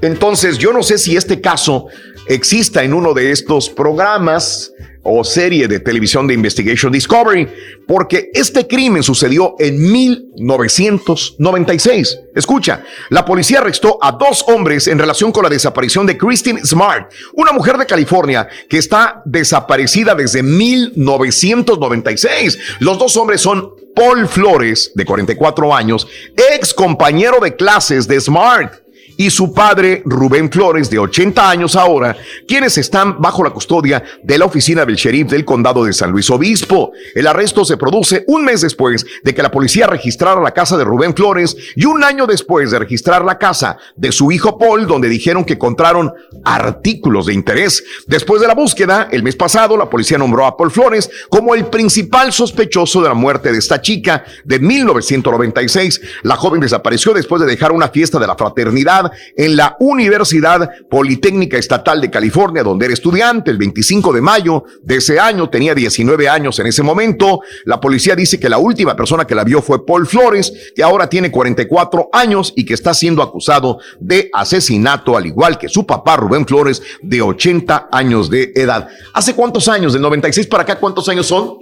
[0.01, 1.87] Entonces, yo no sé si este caso
[2.29, 4.71] exista en uno de estos programas
[5.03, 7.45] o serie de televisión de Investigation Discovery,
[7.85, 12.19] porque este crimen sucedió en 1996.
[12.33, 17.11] Escucha, la policía arrestó a dos hombres en relación con la desaparición de Christine Smart,
[17.33, 22.57] una mujer de California que está desaparecida desde 1996.
[22.79, 26.07] Los dos hombres son Paul Flores, de 44 años,
[26.53, 28.73] ex compañero de clases de Smart
[29.19, 32.15] y su padre Rubén Flores, de 80 años ahora,
[32.47, 36.29] quienes están bajo la custodia de la oficina del sheriff del condado de San Luis
[36.29, 36.93] Obispo.
[37.13, 40.85] El arresto se produce un mes después de que la policía registrara la casa de
[40.85, 45.09] Rubén Flores y un año después de registrar la casa de su hijo Paul, donde
[45.09, 46.13] dijeron que encontraron
[46.45, 47.83] artículos de interés.
[48.07, 51.65] Después de la búsqueda, el mes pasado, la policía nombró a Paul Flores como el
[51.65, 55.99] principal sospechoso de la muerte de esta chica de 1996.
[56.23, 61.57] La joven desapareció después de dejar una fiesta de la fraternidad en la Universidad Politécnica
[61.57, 63.51] Estatal de California, donde era estudiante.
[63.51, 67.41] El 25 de mayo de ese año, tenía 19 años en ese momento.
[67.65, 71.09] La policía dice que la última persona que la vio fue Paul Flores, que ahora
[71.09, 76.17] tiene 44 años y que está siendo acusado de asesinato, al igual que su papá
[76.17, 78.87] Rubén Flores, de 80 años de edad.
[79.13, 79.93] ¿Hace cuántos años?
[79.93, 81.57] ¿Del 96 para acá cuántos años son?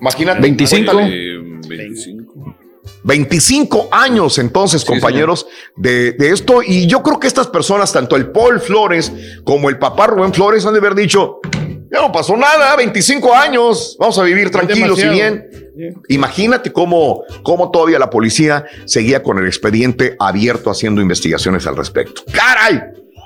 [0.00, 0.40] Imagínate.
[0.40, 0.96] 25.
[1.68, 2.25] 25.
[3.04, 5.46] 25 años entonces, compañeros,
[5.76, 6.62] de, de, esto.
[6.62, 9.12] Y yo creo que estas personas, tanto el Paul Flores
[9.44, 11.40] como el papá Rubén Flores, han de haber dicho,
[11.90, 15.48] ya no pasó nada, 25 años, vamos a vivir tranquilos y bien.
[16.08, 22.22] Imagínate cómo, cómo todavía la policía seguía con el expediente abierto haciendo investigaciones al respecto.
[22.32, 22.82] ¡Caray!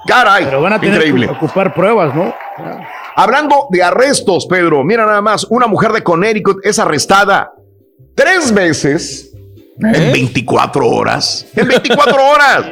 [0.06, 0.44] ¡Caray!
[0.44, 1.26] Pero van a tener Increíble.
[1.26, 2.34] que ocupar pruebas, ¿no?
[3.16, 7.52] Hablando de arrestos, Pedro, mira nada más, una mujer de Connecticut es arrestada
[8.14, 9.29] tres veces
[9.82, 11.46] en 24 horas.
[11.54, 12.66] En 24 horas.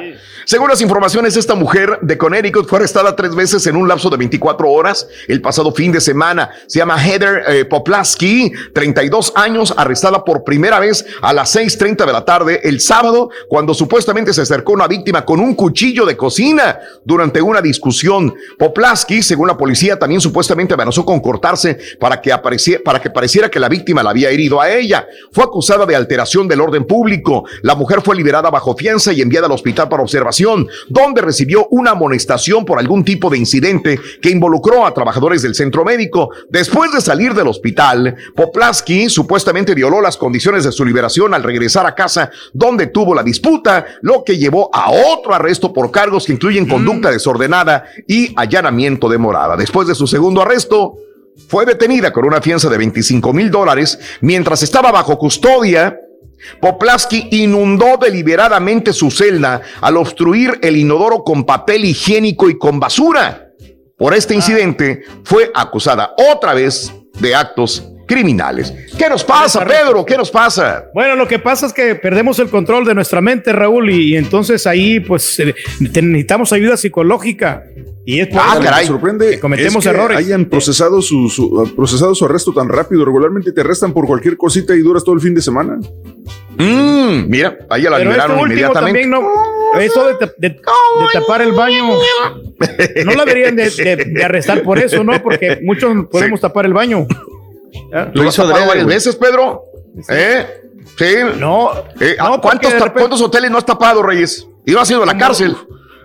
[0.49, 4.17] Según las informaciones, esta mujer de Connecticut fue arrestada tres veces en un lapso de
[4.17, 6.49] 24 horas el pasado fin de semana.
[6.67, 12.13] Se llama Heather eh, Poplaski, 32 años, arrestada por primera vez a las 6.30 de
[12.15, 16.79] la tarde el sábado, cuando supuestamente se acercó una víctima con un cuchillo de cocina
[17.05, 18.35] durante una discusión.
[18.59, 23.51] Poplaski, según la policía, también supuestamente amenazó con cortarse para que, apareciera, para que pareciera
[23.51, 25.07] que la víctima la había herido a ella.
[25.31, 27.45] Fue acusada de alteración del orden público.
[27.61, 30.38] La mujer fue liberada bajo fianza y enviada al hospital para observación
[30.89, 35.85] donde recibió una amonestación por algún tipo de incidente que involucró a trabajadores del centro
[35.85, 36.31] médico.
[36.49, 41.87] Después de salir del hospital, Poplaski supuestamente violó las condiciones de su liberación al regresar
[41.87, 46.33] a casa donde tuvo la disputa, lo que llevó a otro arresto por cargos que
[46.33, 46.71] incluyen mm.
[46.71, 49.57] conducta desordenada y allanamiento de morada.
[49.57, 50.97] Después de su segundo arresto,
[51.49, 55.97] fue detenida con una fianza de 25 mil dólares mientras estaba bajo custodia
[56.61, 63.51] Poplaski inundó deliberadamente su celda al obstruir el inodoro con papel higiénico y con basura.
[63.97, 68.73] Por este incidente fue acusada otra vez de actos criminales.
[68.97, 70.05] ¿Qué nos pasa, Pedro?
[70.05, 70.87] ¿Qué nos pasa?
[70.95, 74.17] Bueno, lo que pasa es que perdemos el control de nuestra mente, Raúl, y, y
[74.17, 77.65] entonces ahí pues eh, necesitamos ayuda psicológica.
[78.11, 78.63] Y es por Ah, caray.
[78.63, 80.17] que Me sorprende cometemos es que errores.
[80.17, 83.05] hayan procesado su, su- procesado su arresto tan rápido.
[83.05, 85.79] Regularmente te arrestan por cualquier cosita y duras todo el fin de semana.
[86.57, 89.01] Mm, mira, ahí la Pero este liberaron último inmediatamente.
[89.03, 89.79] también no.
[89.79, 90.61] Eso de, ta- de- de
[91.13, 91.85] tapar el baño.
[93.05, 95.23] No la deberían de, arrestar por eso, ¿no?
[95.23, 97.07] Porque muchos podemos tapar el baño.
[97.93, 98.11] ¿Ya?
[98.15, 99.65] ¿Lo tapado varias veces, Pedro?
[100.09, 100.47] ¿Eh?
[100.97, 101.15] Sí.
[101.39, 101.73] No.
[102.01, 104.47] Eh, no, ¿cuántos, repente- ¿Cuántos hoteles no has tapado, Reyes?
[104.65, 105.55] Y no has ido a la cárcel.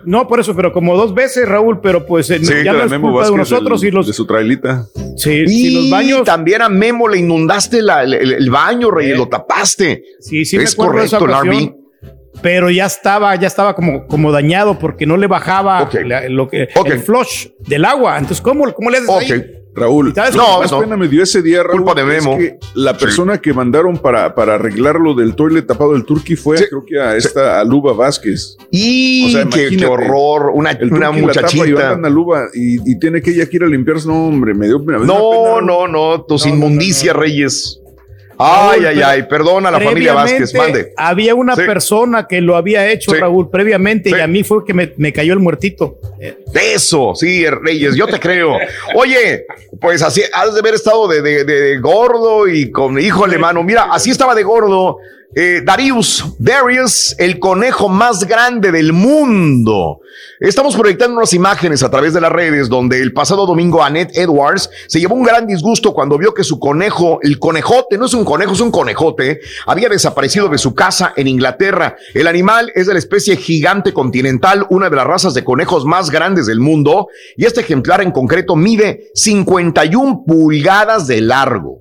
[0.06, 2.84] No, por eso, pero como dos veces, Raúl, pero pues eh, Sí, ya no la
[2.84, 4.86] es Memo culpa de nosotros del- y los de su trailita.
[5.16, 6.24] Sí, y los baños.
[6.24, 10.02] también a Memo le inundaste la- el, el- el baño, Reyes, lo tapaste.
[10.20, 11.84] Sí, sí, me es acuerdo de esa correcto, el ocasión, RV.
[12.42, 16.68] Pero ya estaba, ya estaba como, como dañado porque no le bajaba la- lo que,
[16.84, 18.18] el flush del agua.
[18.18, 19.42] Entonces, ¿cómo, cómo le haces ahí?
[19.74, 20.80] Raúl, que más No.
[20.80, 22.38] pena me dio ese día, Raúl, Culpa de es Memo.
[22.38, 26.56] que la persona que mandaron para, para arreglar lo del toilet tapado del Turqui fue,
[26.68, 28.56] creo que a esta Aluba Vázquez.
[28.70, 31.90] Y O sea, qué, horror, una, El una Turqui la tapa y muchachita.
[31.90, 31.96] a
[32.54, 34.06] y, y tiene que ella que ir a limpiarse.
[34.06, 35.30] No, hombre, me dio, me dio una No,
[35.60, 37.80] pena, no, no, tus inmundicias, Reyes.
[38.38, 40.92] Ay, Raúl, ay, ay, perdona a la familia Vázquez, mande.
[40.96, 41.62] Había una Sí.
[41.62, 43.18] persona que lo había hecho, Sí.
[43.18, 44.16] Raúl, previamente, Sí.
[44.16, 45.98] y a mí fue que me, me cayó el muertito.
[46.54, 48.56] Eso, sí, Reyes, yo te creo.
[48.94, 49.46] Oye,
[49.80, 53.88] pues así, has de haber estado de, de- de gordo y con, híjole, mano, mira,
[53.92, 54.98] así estaba de gordo.
[55.34, 60.00] Eh, Darius, Darius, el conejo más grande del mundo.
[60.38, 64.70] Estamos proyectando unas imágenes a través de las redes donde el pasado domingo Annette Edwards
[64.86, 68.24] se llevó un gran disgusto cuando vio que su conejo, el conejote, no es un
[68.24, 71.96] conejo, es un conejote, había desaparecido de su casa en Inglaterra.
[72.14, 76.10] El animal es de la especie gigante continental, una de las razas de conejos más
[76.10, 81.80] grandes del mundo, y este ejemplar en concreto mide 51 pulgadas de largo.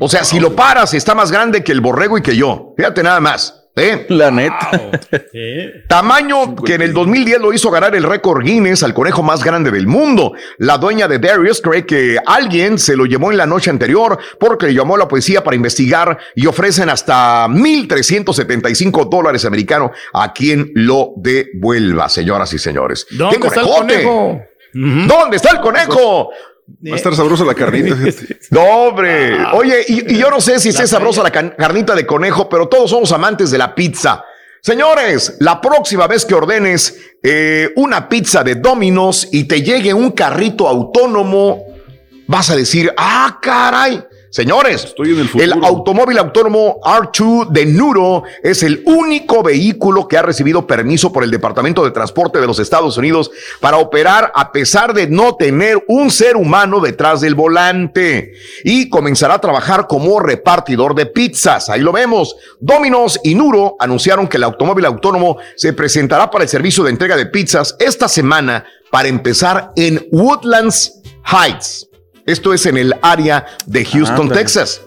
[0.00, 2.72] O sea, si lo paras, está más grande que el borrego y que yo.
[2.76, 3.60] Fíjate nada más.
[3.76, 4.06] ¿eh?
[4.08, 4.70] La neta.
[5.88, 9.70] Tamaño que en el 2010 lo hizo ganar el récord Guinness al conejo más grande
[9.70, 10.32] del mundo.
[10.56, 14.66] La dueña de Darius cree que alguien se lo llevó en la noche anterior porque
[14.66, 20.70] le llamó a la policía para investigar y ofrecen hasta 1.375 dólares americanos a quien
[20.74, 23.06] lo devuelva, señoras y señores.
[23.10, 24.40] ¿Dónde ¡Qué está el conejo?
[24.72, 26.30] ¿Dónde está el conejo?
[26.86, 27.96] Va a estar sabrosa la carnita.
[28.50, 29.36] No, hombre.
[29.52, 32.90] Oye, y, y yo no sé si esté sabrosa la carnita de conejo, pero todos
[32.90, 34.24] somos amantes de la pizza.
[34.62, 40.10] Señores, la próxima vez que ordenes eh, una pizza de Domino's y te llegue un
[40.10, 41.64] carrito autónomo,
[42.26, 44.04] vas a decir, ah, caray.
[44.30, 44.94] Señores,
[45.40, 51.24] el, automóvil autónomo R2 de Nuro es el único vehículo que ha recibido permiso por
[51.24, 55.82] el Departamento de Transporte de los Estados Unidos para operar a pesar de no tener
[55.88, 61.68] un ser humano detrás del volante y comenzará a trabajar como repartidor de pizzas.
[61.68, 62.36] Ahí lo vemos.
[62.60, 67.16] Domino's y Nuro anunciaron que el automóvil autónomo se presentará para el servicio de entrega
[67.16, 71.89] de pizzas esta semana para empezar en Woodlands Heights.
[72.30, 74.28] Esto es en el área de Houston.
[74.28, 74.82] Texas.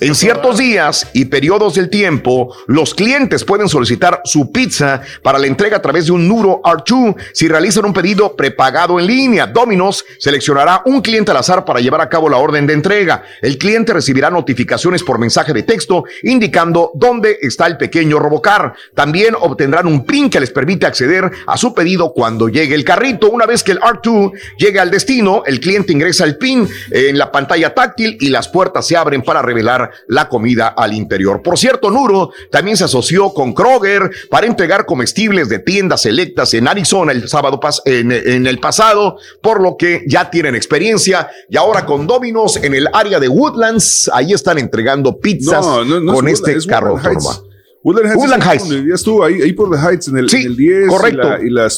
[0.00, 5.46] En ciertos días y periodos del tiempo, los clientes pueden solicitar su pizza para la
[5.46, 9.46] entrega a través de un Nuro R2 si realizan un pedido prepagado en línea.
[9.46, 13.22] Domino's seleccionará un cliente al azar para llevar a cabo la orden de entrega.
[13.42, 18.74] El cliente recibirá notificaciones por mensaje de texto indicando dónde está el pequeño robocar.
[18.94, 23.30] También obtendrán un PIN que les permite acceder a su pedido cuando llegue el carrito.
[23.30, 27.30] Una vez que el R2 llegue al destino, el cliente ingresa el PIN en la
[27.30, 31.42] pantalla táctil y las puertas se abren para revelar la comida al interior.
[31.42, 36.68] Por cierto, Nuro también se asoció con Kroger para entregar comestibles de tiendas selectas en
[36.68, 41.56] Arizona el sábado pas- en, en el pasado, por lo que ya tienen experiencia y
[41.56, 46.12] ahora con Domino's en el área de Woodlands, ahí están entregando pizzas No, no, no
[46.12, 47.42] es con Woodland- este es carro Woodland Heights.
[47.84, 48.64] Woodland Heights.
[48.64, 51.26] Es vivías tú, ahí, ahí por The Heights, en el, en el 10 correcto.
[51.26, 51.70] Y, la, y la.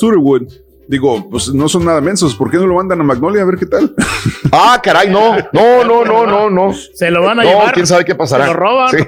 [0.91, 2.35] Digo, pues no son nada mensos.
[2.35, 3.95] ¿Por qué no lo mandan a Magnolia a ver qué tal?
[4.53, 6.73] Ah, caray, no, no, no, no, no, no.
[6.75, 7.73] Se lo van a no, llevar.
[7.73, 8.47] quién sabe qué pasará.
[8.47, 8.89] Se lo roban.
[8.91, 8.99] Sí.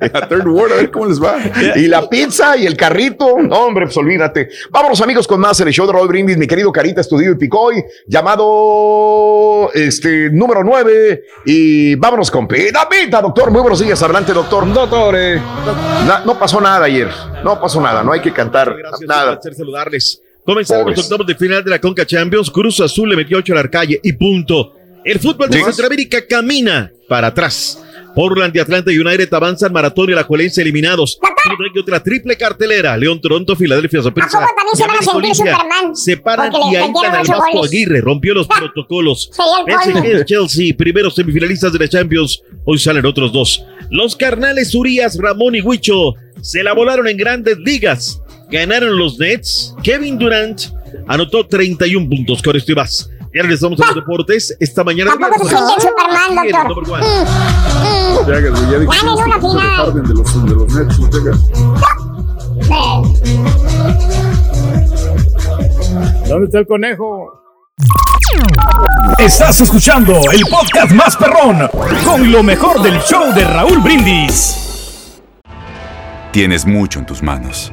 [0.00, 1.36] a Third Ward, a ver cómo les va.
[1.76, 3.36] Y la pizza y el carrito.
[3.42, 4.48] No, hombre, pues olvídate.
[4.70, 7.34] Vámonos, amigos, con más en el show de Roll Brindis, mi querido Carita Estudio y
[7.34, 11.24] Picoy, llamado este número 9.
[11.44, 13.50] Y vámonos con Pita Pita, doctor.
[13.50, 14.02] Muy buenos días.
[14.02, 14.72] Adelante, doctor.
[14.72, 15.14] Doctor.
[16.06, 17.10] No, no pasó nada ayer.
[17.44, 18.02] No pasó nada.
[18.02, 18.74] No hay que cantar
[19.06, 19.32] nada.
[19.32, 20.23] Un placer saludarles.
[20.44, 20.98] Comenzaron Pobres.
[20.98, 22.50] los octavos de final de la Conca Champions.
[22.50, 24.74] Cruz Azul le metió 8 a la calle y punto.
[25.04, 25.64] El fútbol de Sí.
[25.64, 27.80] Centroamérica camina para atrás.
[28.14, 31.18] Portland y Atlanta United avanzan Maratón y la Juelense eliminados.
[31.74, 32.96] Y otra triple cartelera.
[32.96, 34.38] León, Toronto, Filadelfia, Zaprisa.
[34.38, 35.34] ¿A poco también se van a sentir.
[35.34, 35.96] Superman?
[35.96, 37.70] Se paran y ahí metieron al Vasco goles.
[37.72, 38.00] Aguirre.
[38.00, 39.30] Rompió los protocolos.
[39.66, 42.40] PSG, Chelsea, primeros semifinalistas de la Champions.
[42.64, 43.64] Hoy salen otros dos.
[43.90, 48.20] Los carnales Urias, Ramón y Huicho se la volaron en grandes ligas.
[48.50, 49.74] Ganaron los Nets.
[49.82, 50.62] Kevin Durant
[51.06, 52.42] anotó 31 puntos.
[52.42, 53.10] Con esto y más.
[53.34, 54.56] Ya regresamos a los deportes.
[54.60, 55.10] Esta mañana.
[55.18, 56.88] Tampoco se siente Superman, doctor.
[56.88, 58.28] Mm, mm.
[58.28, 58.40] Ya,
[58.70, 59.76] ya dijiste Ganen una que se final.
[59.76, 61.38] Harden de los, de los Nets, no te hagas.
[66.28, 67.40] ¿Dónde está el conejo?
[69.18, 71.68] Estás escuchando el podcast más perrón
[72.04, 75.20] con lo mejor del show de Raúl Brindis.
[76.32, 77.72] Tienes mucho en tus manos.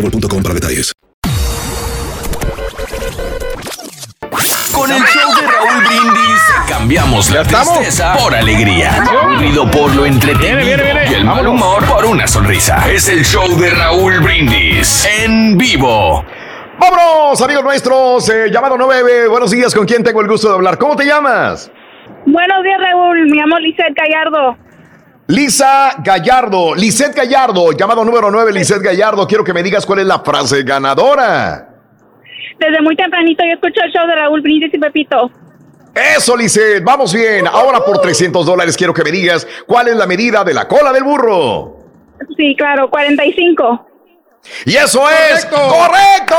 [0.00, 0.92] boostmobile.com para detalles.
[4.72, 10.82] Con el show de Raúl Brindis cambiamos la tristeza por alegría, aburrido por lo entretenido
[11.10, 12.90] y el mal humor por una sonrisa.
[12.90, 16.24] Es el show de Raúl Brindis en vivo.
[16.78, 18.28] Vámonos, amigos nuestros.
[18.30, 19.28] eh, llamado 9.
[19.28, 20.78] Buenos días, ¿con quién tengo el gusto de hablar?
[20.78, 21.70] ¿Cómo te llamas?
[22.24, 23.20] Buenos días, Raúl.
[23.28, 24.56] Me llamo Lizeth Gallardo.
[25.30, 26.74] Lisa Gallardo.
[26.74, 29.28] Lisette Gallardo, llamado número 9, Lisette Gallardo.
[29.28, 31.68] Quiero que me digas cuál es la frase ganadora.
[32.58, 35.30] Desde muy tempranito yo escucho el show de Raúl Brindis y Pepito.
[35.94, 36.82] Eso, Lisette.
[36.82, 37.46] Vamos bien.
[37.46, 40.92] Ahora por 300 dólares quiero que me digas cuál es la medida de la cola
[40.92, 41.76] del burro.
[42.36, 43.86] Sí, claro, 45.
[44.66, 46.36] Y eso es correcto.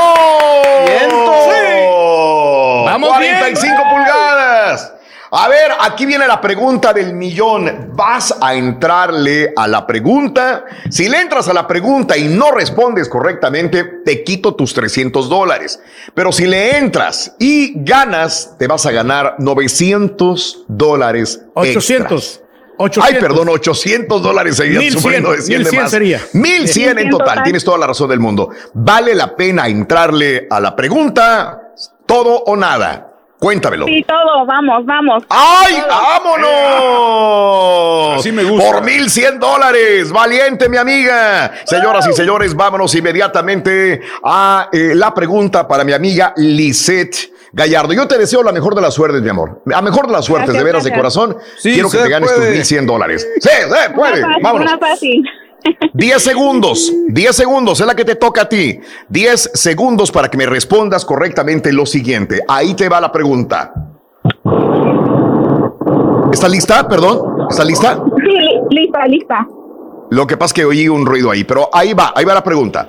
[2.84, 4.94] Vamos 45 pulgadas.
[5.34, 7.92] A ver, aquí viene la pregunta del millón.
[7.94, 10.66] ¿Vas a entrarle a la pregunta?
[10.90, 15.80] Si le entras a la pregunta y no respondes correctamente, te quito tus 300 dólares.
[16.12, 21.40] Pero si le entras y ganas, te vas a ganar 900 dólares.
[21.54, 22.42] 800.
[22.78, 23.06] extras.
[23.08, 25.90] Ay, perdón, 800 dólares seguían 1100, subiendo de 100 de 1100 más.
[25.90, 26.20] sería.
[26.34, 27.26] 1100 en 1100 total.
[27.28, 27.42] total.
[27.44, 28.50] Tienes toda la razón del mundo.
[28.74, 31.72] ¿Vale la pena entrarle a la pregunta?
[32.04, 33.11] ¿Todo o nada?
[33.42, 33.86] Cuéntamelo.
[33.86, 35.24] Sí, todo, vamos, vamos.
[35.28, 35.82] ¡Ay,
[36.92, 38.20] vámonos!
[38.20, 38.70] Así me gusta.
[38.70, 40.12] Por 1100 dólares.
[40.12, 41.52] Valiente, mi amiga.
[41.64, 47.92] Señoras y señores, vámonos inmediatamente a eh, la pregunta para mi amiga Lisette Gallardo.
[47.92, 49.60] Yo te deseo la mejor de las suertes, mi amor.
[49.66, 51.36] La mejor de las suertes, Gracias, de veras, de corazón.
[51.58, 52.52] Sí, Quiero que te ganes tus puede.
[52.52, 53.28] 1100 dólares.
[53.40, 54.18] Sí, se puede.
[54.20, 54.68] Una fácil, Vámonos.
[54.72, 55.24] una fácil.
[55.94, 58.78] 10 segundos, 10 segundos, es la que te toca a ti.
[59.08, 62.40] 10 segundos para que me respondas correctamente lo siguiente.
[62.48, 63.72] Ahí te va la pregunta.
[66.32, 66.88] ¿Está lista?
[66.88, 67.46] Perdón.
[67.50, 68.02] ¿Está lista?
[68.16, 69.46] Sí, li- lista, lista.
[70.10, 72.44] Lo que pasa es que oí un ruido ahí, pero ahí va, ahí va la
[72.44, 72.88] pregunta.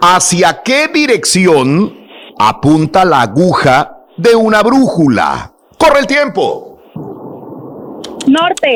[0.00, 1.94] ¿Hacia qué dirección
[2.38, 5.52] apunta la aguja de una brújula?
[5.78, 6.78] Corre el tiempo.
[8.26, 8.74] Norte.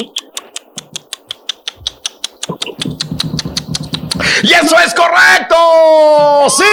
[4.43, 6.48] ¡Y eso es correcto!
[6.48, 6.65] ¡Sí!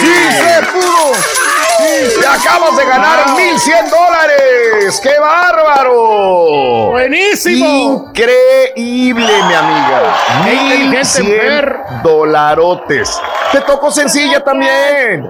[0.00, 1.12] ¡Sí se pudo!
[2.20, 5.00] ¡Te acabas de ganar 1,100 dólares!
[5.02, 6.90] ¡Qué bárbaro!
[6.92, 8.10] ¡Buenísimo!
[8.10, 10.16] Increíble, mi amiga.
[10.44, 13.20] Qué inteligente 1,100 dolarotes.
[13.52, 15.28] Te tocó sencilla también.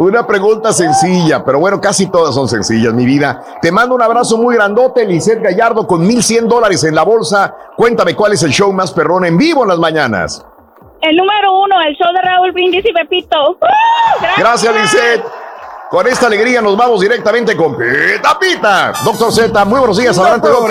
[0.00, 3.44] Una pregunta sencilla, pero bueno, casi todas son sencillas, mi vida.
[3.60, 7.54] Te mando un abrazo muy grandote, Lisette Gallardo, con 1,100 dólares en la bolsa.
[7.76, 10.42] Cuéntame cuál es el show más perrón en vivo en las mañanas.
[11.02, 13.36] El número uno, el show de Raúl Brindis y Pepito.
[13.50, 13.56] ¡Uh!
[14.38, 15.22] Gracias, Lisette.
[15.90, 18.92] Con esta alegría nos vamos directamente con Pita Pita.
[19.04, 20.18] Doctor Z, muy buenos días.
[20.18, 20.70] Adelante, Doc.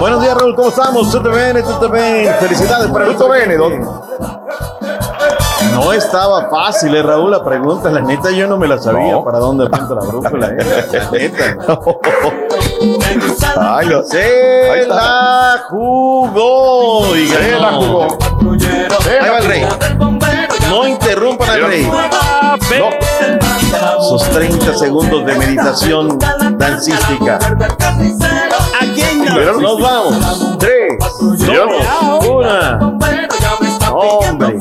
[0.00, 0.54] Buenos días, Raúl.
[0.54, 1.10] ¿Cómo estamos?
[1.10, 1.62] ¿Todo bien?
[1.62, 2.34] ¿Todo bien?
[2.40, 5.17] Felicidades para el bene, Doc.
[5.78, 7.90] No estaba fácil, eh, Raúl, la pregunta.
[7.90, 9.12] La neta, yo no me la sabía.
[9.12, 9.24] No.
[9.24, 10.48] ¿Para dónde apunta la brújula?
[10.48, 10.86] eh?
[10.92, 11.56] La neta.
[13.56, 14.02] Ay, no.
[14.02, 14.94] Se Ahí está.
[14.94, 17.16] la jugó.
[17.16, 17.60] y Se ganó.
[17.60, 18.02] la jugó.
[19.20, 19.66] Ahí va el rey.
[20.68, 21.86] No interrumpan al rey.
[22.78, 24.02] No.
[24.02, 26.18] Sus 30 segundos de meditación
[26.58, 27.38] dancística.
[29.34, 30.58] Pero nos vamos.
[30.58, 32.78] Tres, dos, una.
[33.90, 34.58] Hombre.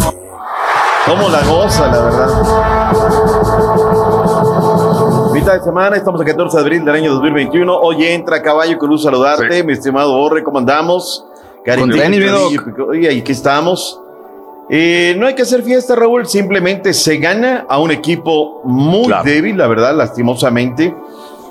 [1.07, 2.27] ¿Cómo la goza, la verdad?
[5.33, 7.73] Mitad de semana, estamos a 14 de abril del año 2021.
[7.79, 11.25] Hoy entra Caballo con luz saludarte, mi estimado Borre, ¿cómo andamos?
[12.89, 13.99] Oye, aquí estamos.
[14.69, 19.23] Eh, no hay que hacer fiesta, Raúl, simplemente se gana a un equipo muy Claro.
[19.23, 20.93] débil, la verdad, lastimosamente,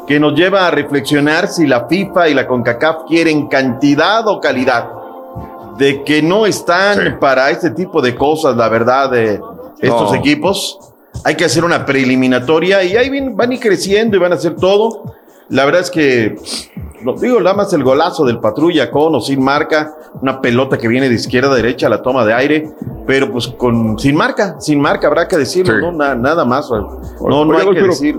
[0.06, 4.86] que nos lleva a reflexionar si la FIFA y la CONCACAF quieren cantidad o calidad.
[5.78, 7.02] De que no están Sí.
[7.20, 9.40] para este tipo de cosas, la verdad, de
[9.80, 10.14] estos No.
[10.14, 10.78] equipos.
[11.24, 14.54] Hay que hacer una preliminatoria y ahí van, a ir creciendo y van a hacer
[14.56, 15.14] todo.
[15.48, 16.36] La verdad es que,
[17.02, 20.88] lo digo, nada más el golazo del patrulla con o sin marca, una pelota que
[20.88, 22.70] viene de izquierda a derecha, la toma de aire,
[23.06, 25.80] pero pues con sin marca, sin marca, habrá que decirlo, Sí.
[25.80, 25.92] ¿no?
[25.92, 26.68] Na- nada más.
[26.70, 28.18] No, no hay que pero- decir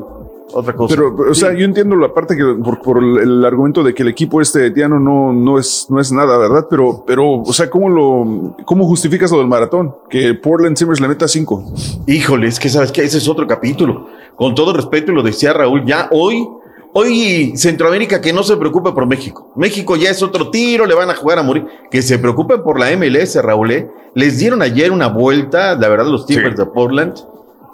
[0.53, 0.95] otra cosa.
[0.95, 4.03] Pero, o sea, yo entiendo la parte que por, por el, el argumento de que
[4.03, 6.67] el equipo este de Tiano no, no es, no es nada, ¿verdad?
[6.69, 9.95] Pero, pero, o sea, ¿cómo lo, cómo justificas lo del maratón?
[10.09, 11.63] Que Portland Timbers le meta cinco.
[12.05, 14.07] Híjole, es que sabes que ese es otro capítulo.
[14.35, 16.47] Con todo respeto, y lo decía Raúl, ya hoy,
[16.93, 19.51] hoy Centroamérica que no se preocupe por México.
[19.55, 21.65] México ya es otro tiro, le van a jugar a morir.
[21.91, 23.71] Que se preocupen por la MLS, Raúl.
[23.71, 23.89] ¿eh?
[24.13, 27.15] Les dieron ayer una vuelta, la verdad, los Timbers de Portland.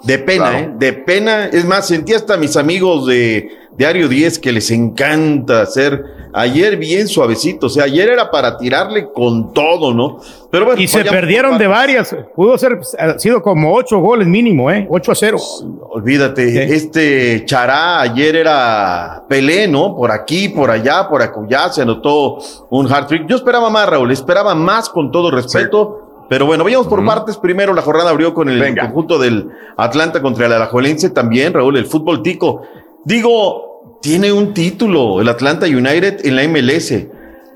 [0.04, 0.58] De pena, Claro.
[0.58, 0.72] ¿eh?
[0.78, 1.46] De pena.
[1.46, 6.04] Es más, sentí hasta a mis amigos de Diario 10 que les encanta hacer.
[6.36, 10.18] Ayer bien suavecito, o sea, ayer era para tirarle con todo, ¿no?
[10.50, 12.14] Pero bueno, Y se perdieron de varias.
[12.34, 14.84] Pudo ser, ha sido como ocho goles mínimo, ¿eh?
[14.90, 15.38] 8 a 0.
[15.90, 19.94] Olvídate, este Chará ayer era Pelé, ¿no?
[19.94, 23.26] Por aquí, por allá, por acullá, se anotó un hard trick.
[23.28, 26.03] Yo esperaba más, Raúl, esperaba más con todo respeto.
[26.28, 27.36] Pero bueno, vayamos por partes.
[27.36, 28.82] Primero, la jornada abrió con el Venga.
[28.82, 32.62] conjunto del Atlanta contra el Alajuelense también, Raúl, el fútbol tico.
[33.04, 36.92] Digo, tiene un título el Atlanta United en la MLS.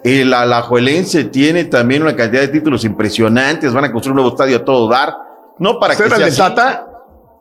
[0.04, 3.72] El Alajuelense tiene también una cantidad de títulos impresionantes.
[3.72, 5.14] Van a construir un nuevo estadio a todo dar.
[5.58, 6.54] No para que ¿Era el sea de así.
[6.54, 6.86] Tata?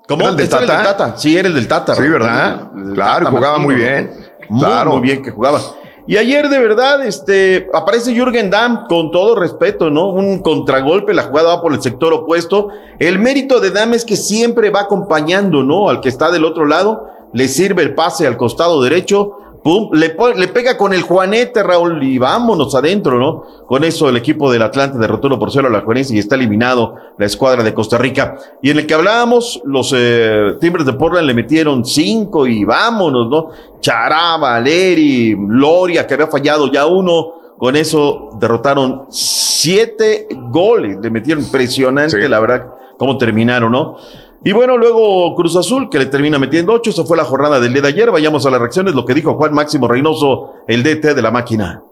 [0.08, 0.22] ¿Cómo?
[0.22, 1.18] ¿Era el el del Tata.
[1.18, 1.96] Sí, era el del Tata.
[1.96, 2.08] Sí.
[2.08, 2.72] ¿verdad?
[2.76, 4.12] El del Claro, jugaba muy bien.
[4.60, 4.92] Claro.
[4.94, 5.60] muy bien que jugaba.
[6.08, 10.08] Y ayer, de verdad, este, aparece Jürgen Damm, con todo respeto, ¿no?
[10.08, 12.70] Un contragolpe, la jugada va por el sector opuesto.
[12.98, 15.90] El mérito de Damm es que siempre va acompañando, ¿no?
[15.90, 19.34] Al que está del otro lado, le sirve el pase al costado derecho,
[19.68, 23.66] pum, le, pega con el Juanete, Raúl, y vámonos adentro, ¿no?
[23.66, 26.36] Con eso el equipo del Atlante derrotó 1 por 0 a la Juarense y está
[26.36, 28.38] eliminado la escuadra de Costa Rica.
[28.62, 33.30] Y en el que hablábamos, los eh, Timbers de Portland le metieron cinco y vámonos,
[33.30, 33.50] ¿no?
[33.82, 37.34] Chará, Valeri, Loria, que había fallado ya uno.
[37.58, 40.98] Con eso derrotaron siete goles.
[41.02, 42.68] Le metieron impresionante, la verdad,
[42.98, 43.98] cómo terminaron, ¿no?
[44.44, 46.92] Y bueno, luego Cruz Azul, que le termina metiendo ocho.
[46.92, 48.12] Eso fue la jornada del día de ayer.
[48.12, 51.84] Vayamos a las reacciones, lo que dijo Juan Máximo Reynoso, el DT de la máquina.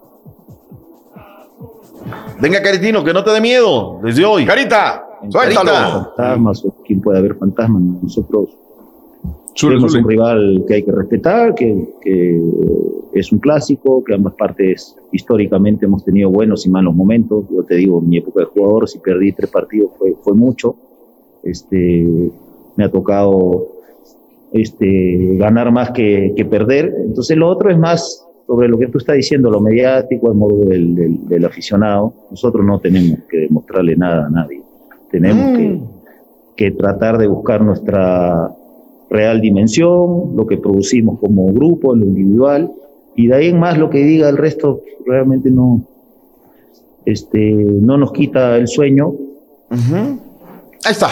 [2.39, 4.45] Venga, Caritino, que no te dé miedo desde hoy.
[4.45, 6.13] Carita, suéltalo.
[6.15, 7.81] fantasmas o quién puede haber fantasmas.
[8.03, 8.49] Nosotros
[9.57, 12.41] Zule, tenemos un rival que hay que respetar, que, que
[13.13, 17.45] es un clásico, que ambas partes históricamente hemos tenido buenos y malos momentos.
[17.49, 20.75] Yo te digo, en mi época de jugador, si perdí tres partidos fue, fue mucho.
[21.45, 22.05] Este,
[22.75, 23.67] me ha tocado
[24.51, 26.93] este, ganar más que, que perder.
[27.05, 30.65] Entonces lo otro es más sobre lo que tú estás diciendo, lo mediático, el modo
[30.65, 32.13] del, del- del aficionado.
[32.29, 34.61] Nosotros no tenemos que demostrarle nada a nadie.
[35.11, 35.79] Tenemos que,
[36.55, 38.51] que tratar de buscar nuestra
[39.09, 42.71] real dimensión, lo que producimos como grupo, en lo individual,
[43.15, 45.81] y de ahí en más lo que diga el resto realmente no,
[47.05, 49.13] este, no nos quita el sueño.
[50.85, 51.09] Ahí está.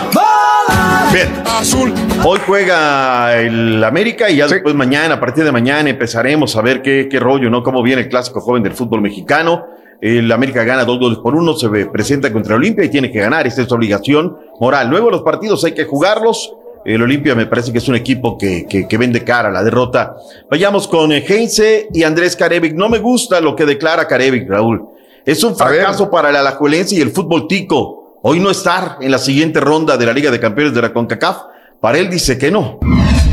[1.12, 1.30] Bien.
[1.48, 1.92] Azul.
[2.24, 6.84] Hoy juega el América y ya después mañana, a partir de mañana, empezaremos a ver
[6.84, 7.64] qué, qué rollo, ¿no?
[7.64, 9.66] Cómo viene el clásico joven del fútbol mexicano.
[10.00, 13.48] El América gana dos goles por uno, se presenta contra Olimpia y tiene que ganar.
[13.48, 14.90] Esta es su obligación moral.
[14.90, 16.54] Luego los partidos hay que jugarlos.
[16.86, 19.64] El Olimpia me parece que es un equipo que, que, que vende cara a la
[19.64, 20.18] derrota.
[20.52, 22.76] Vayamos con eh, Heinze y Andrés Carevic.
[22.76, 24.88] No me gusta lo que declara Carevic, Raúl.
[25.26, 28.03] Es un fracaso para el Alajuelense y el fútbol tico.
[28.26, 31.40] Hoy no estar en la siguiente ronda de la Liga de Campeones de la CONCACAF.
[31.82, 32.80] Para él dice que no.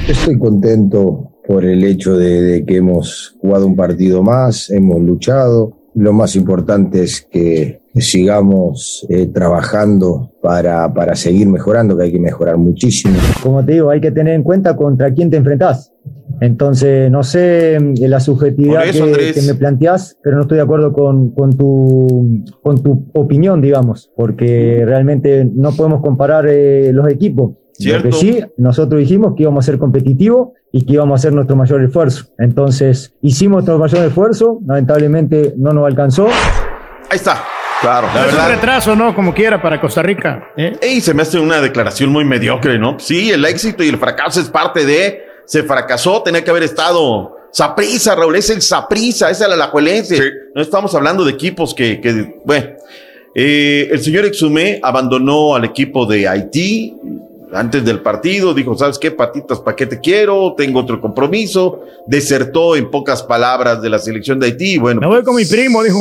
[0.09, 5.77] Estoy contento por el hecho de, de que hemos jugado un partido más, hemos luchado.
[5.95, 12.19] Lo más importante es que sigamos eh, trabajando para, para seguir mejorando, que hay que
[12.19, 13.15] mejorar muchísimo.
[13.45, 15.93] Como te digo, hay que tener en cuenta contra quién te enfrentás.
[16.41, 20.93] Entonces, no sé eh, la subjetividad eso, que, me planteás, pero no estoy de acuerdo
[20.93, 27.53] con, con, tu, con tu opinión, digamos, porque realmente no podemos comparar eh, los equipos.
[27.53, 28.09] Lo Cierto.
[28.09, 31.57] que sí, nosotros dijimos que íbamos a ser competitivos y que íbamos a hacer nuestro
[31.57, 32.27] mayor esfuerzo.
[32.39, 36.27] Entonces, hicimos nuestro mayor esfuerzo, lamentablemente no nos alcanzó.
[36.27, 37.43] Ahí está.
[37.81, 38.51] Claro, la es un verdad.
[38.51, 39.15] retraso, ¿no?
[39.15, 40.49] Como quiera para Costa Rica.
[40.57, 40.79] ¿eh?
[40.83, 42.99] Y se me hace una declaración muy mediocre, ¿no?
[42.99, 45.30] Sí, el éxito y el fracaso es parte de.
[45.51, 47.37] Se fracasó, tenía que haber estado.
[47.51, 50.21] Saprisa, Raúl, es el Saprisa, es el Alajuelense.
[50.55, 52.69] No estamos hablando de equipos que, que bueno.
[53.35, 56.95] Eh, el señor Exumé abandonó al equipo de Haití
[57.53, 60.55] antes del partido, dijo, ¿sabes qué, patitas, para qué te quiero?
[60.57, 61.81] Tengo otro compromiso.
[62.07, 64.79] Desertó en pocas palabras de la selección de Haití.
[64.79, 65.99] Bueno, Me voy con mi primo, dijo.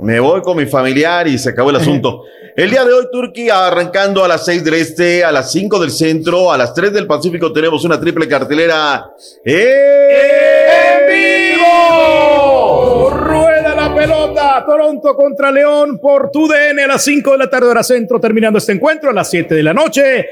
[0.00, 2.24] Me voy con mi familiar y se acabó el asunto.
[2.54, 5.90] El día de hoy, Turquía, arrancando a las 6 del este, a las 5 del
[5.90, 9.10] centro, a las 3 del Pacífico, tenemos una triple cartelera.
[9.42, 13.08] ¡En vivo!
[13.08, 14.62] Rueda la pelota.
[14.66, 18.72] Toronto contra León por TUDN a las 5 de la tarde hora centro, terminando este
[18.72, 20.26] encuentro a las 7 de la noche.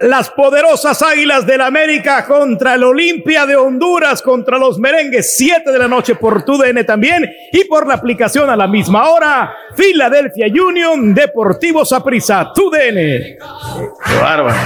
[0.00, 5.78] Las poderosas Águilas del América contra el Olimpia de Honduras, contra los Merengues, 7 de
[5.78, 9.54] la noche por TUDN también y por la aplicación a la misma hora.
[9.76, 12.96] Philadelphia Union, Deportivo Saprissa, TUDN.
[12.96, 14.56] ¡Qué bárbaro!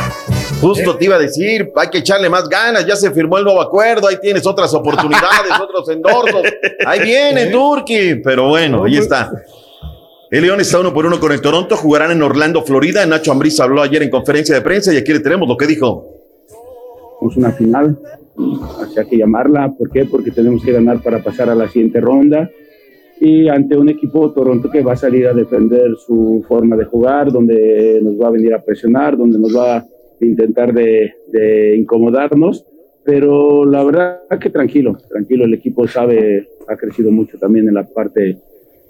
[0.60, 3.60] Justo te iba a decir, hay que echarle más ganas, ya se firmó el nuevo
[3.60, 6.42] acuerdo, ahí tienes otras oportunidades, otros endorsos.
[6.86, 9.30] Ahí viene Turquía, pero bueno, ahí está.
[10.30, 13.06] El León está uno por uno con el Toronto, jugarán en Orlando, Florida.
[13.06, 16.04] Nacho Ambriz habló ayer en conferencia de prensa y aquí le tenemos lo que dijo.
[17.22, 17.98] Es una final,
[18.82, 19.72] así hay que llamarla.
[19.72, 20.04] ¿Por qué?
[20.04, 22.50] Porque tenemos que ganar para pasar a la siguiente ronda.
[23.18, 27.32] Y ante un equipo Toronto que va a salir a defender su forma de jugar,
[27.32, 29.86] donde nos va a venir a presionar, donde nos va a
[30.20, 32.66] intentar de, de incomodarnos.
[33.02, 35.46] Pero la verdad que tranquilo, tranquilo.
[35.46, 38.36] El equipo sabe, ha crecido mucho también en la parte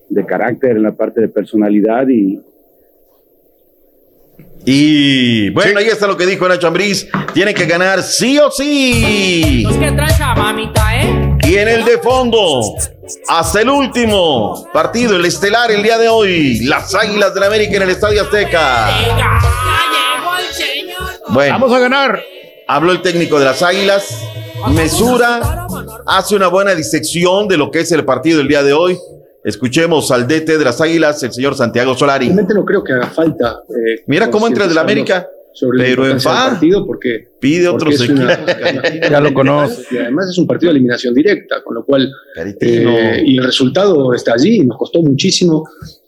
[0.08, 2.40] de carácter, en la parte de personalidad y,
[4.64, 7.08] Y bueno, ahí está lo que dijo Nacho Ambriz.
[7.32, 9.66] Tiene que ganar sí o sí.
[9.80, 11.38] ¿Qué traza, mamita, eh?
[11.44, 12.74] Y en el de fondo,
[13.28, 17.82] hasta el último partido, el estelar el día de hoy, las Águilas del América en
[17.82, 18.90] el Estadio Azteca.
[21.28, 22.22] Bueno, Vamos a ganar.
[22.66, 24.22] Habló el técnico de las Águilas,
[24.68, 25.66] mesura,
[26.06, 28.98] hace una buena disección de lo que es el partido el día de hoy.
[29.48, 32.26] Escuchemos al DT de las Águilas, el señor Santiago Solari.
[32.26, 33.60] Realmente no creo que haga falta.
[33.70, 37.96] eh, Mira cómo entra el de la América, sobre pero en partido porque pide porque
[38.12, 39.10] una- equipos.
[39.10, 39.82] Ya lo conoce.
[39.90, 42.12] Y además es un partido de eliminación directa, con lo cual.
[42.60, 45.66] Eh, y el resultado está allí, nos costó muchísimo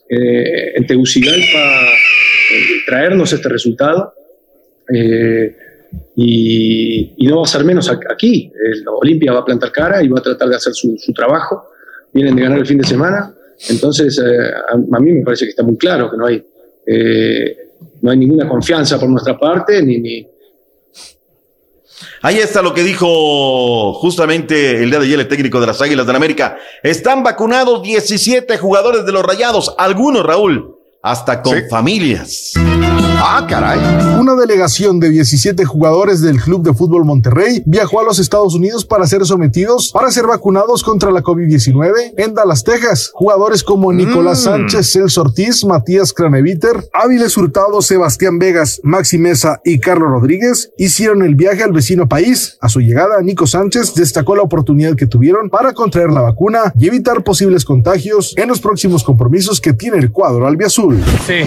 [0.09, 1.39] eh, en Tegucigalpa
[1.83, 4.13] eh, traernos este resultado.
[4.95, 5.57] eh,
[6.15, 8.53] y, y no va a ser menos aquí.
[8.73, 11.65] El Olimpia va a plantar cara y va a tratar de hacer su, su trabajo.
[12.13, 13.35] Vienen de ganar el fin de semana.
[13.69, 16.45] Entonces, eh, a, a mí me parece que está muy claro que no hay,
[16.87, 17.57] eh,
[18.03, 20.27] no hay ninguna confianza por nuestra parte, ni, ni,
[22.23, 26.07] Ahí está lo que dijo justamente el día de ayer el técnico de las Águilas
[26.07, 26.59] del América.
[26.83, 32.53] Están vacunados 17 jugadores de los Rayados, algunos, Raúl, hasta con familias.
[33.23, 33.79] Ah, caray.
[34.19, 38.87] Una delegación de 17 jugadores del Club de Fútbol Monterrey viajó a los Estados Unidos
[38.87, 43.11] para ser sometidos para ser vacunados contra la COVID-19 en Dallas, Texas.
[43.13, 49.81] Jugadores como Nicolás Sánchez, Celso Ortiz, Matías Craneviter, Áviles Hurtado, Sebastián Vegas, Maxi Mesa y
[49.81, 52.57] Carlos Rodríguez hicieron el viaje al vecino país.
[52.63, 56.89] A su llegada, Nico Sánchez destacó la oportunidad que tuvieron para contraer la vacuna y
[56.89, 60.99] evitar posibles contagios en los próximos compromisos que tiene el cuadro albiazul.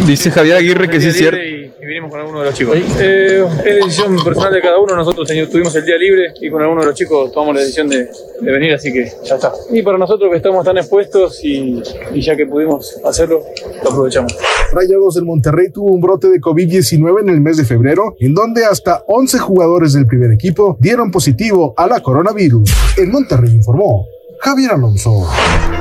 [0.05, 1.62] Dice Javier Aguirre que sí es cierto.
[1.81, 2.77] Y vinimos con alguno de los chicos.
[2.99, 4.95] Eh, es decisión personal de cada uno.
[4.95, 8.09] Nosotros tuvimos el día libre y con alguno de los chicos tomamos la decisión de,
[8.41, 9.51] de venir, así que ya está.
[9.71, 11.81] Y para nosotros que estamos tan expuestos y,
[12.13, 13.43] y ya que pudimos hacerlo,
[13.83, 14.35] lo aprovechamos.
[14.73, 18.65] Rayados del Monterrey tuvo un brote de COVID-19 en el mes de febrero, en donde
[18.65, 22.71] hasta 11 jugadores del primer equipo dieron positivo a la coronavirus.
[22.97, 24.07] El Monterrey informó
[24.43, 25.27] Javier Alonso.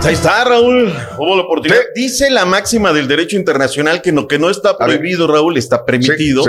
[0.05, 0.93] Ahí está, Raúl.
[1.18, 1.80] Hubo la oportunidad.
[1.94, 6.44] Dice la máxima del derecho internacional que no, que no está prohibido, Raúl, está permitido.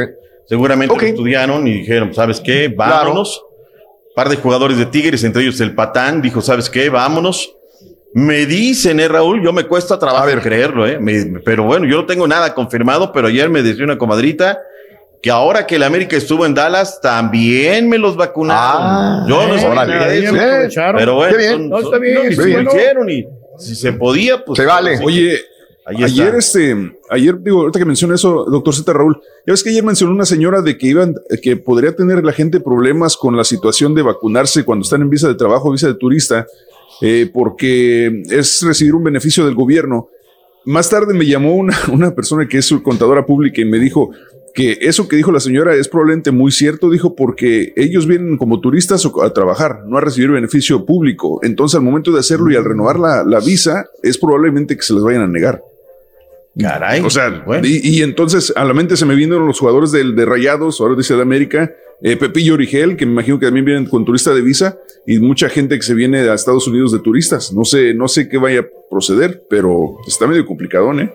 [0.48, 2.68] Seguramente lo estudiaron y dijeron, ¿sabes qué?
[2.76, 3.42] Vámonos.
[4.16, 6.90] par de jugadores de Tigres, entre ellos el Patán, dijo, ¿sabes qué?
[6.90, 7.56] Vámonos.
[8.14, 11.00] Me dicen, eh, Raúl, yo me cuesta trabajo creerlo, eh.
[11.00, 14.60] Me- pero bueno, yo no tengo nada confirmado, pero ayer me decía una comadrita
[15.24, 19.26] que ahora que el América estuvo en Dallas, también me los vacunaron.
[19.28, 20.36] yo no eh, sabía eso.
[20.36, 21.00] Aprovecharon.
[21.00, 21.52] Pero bueno, bien.
[21.54, 22.64] son- No, son- está bien, no, y está si bien.
[22.66, 23.26] lo hicieron y
[23.58, 24.60] si se podía, pues.
[24.60, 25.04] sí.
[25.04, 25.40] Oye,
[25.86, 29.70] Ahí ayer este, ayer digo, ahorita que mencioné eso, doctor Z Raúl, ya ves que
[29.70, 33.44] ayer mencionó una señora de que iban, que podría tener la gente problemas con la
[33.44, 36.48] situación de vacunarse cuando están en visa de trabajo, visa de turista,
[37.02, 40.08] eh, porque es recibir un beneficio del gobierno.
[40.66, 44.12] Más tarde me llamó una, una persona que es su contadora pública y me dijo
[44.54, 48.60] que eso que dijo la señora es probablemente muy cierto, dijo, porque ellos vienen como
[48.62, 51.40] turistas o- a trabajar, no a recibir beneficio público.
[51.44, 54.94] Entonces, al momento de hacerlo y al renovar la, la visa, es probablemente que se
[54.94, 55.62] les vayan a negar.
[56.60, 57.02] Caray.
[57.02, 60.24] O sea, y, y entonces a la mente se me vienen los jugadores del, de
[60.24, 61.72] Rayados, ahora dice de América,
[62.04, 64.78] eh, Pepillo Origel, que me imagino que también vienen con turista de visa,
[65.08, 67.52] y mucha gente que se viene a Estados Unidos de turistas.
[67.54, 71.14] No sé, no sé qué vaya a proceder, pero está medio complicadón, ¿eh?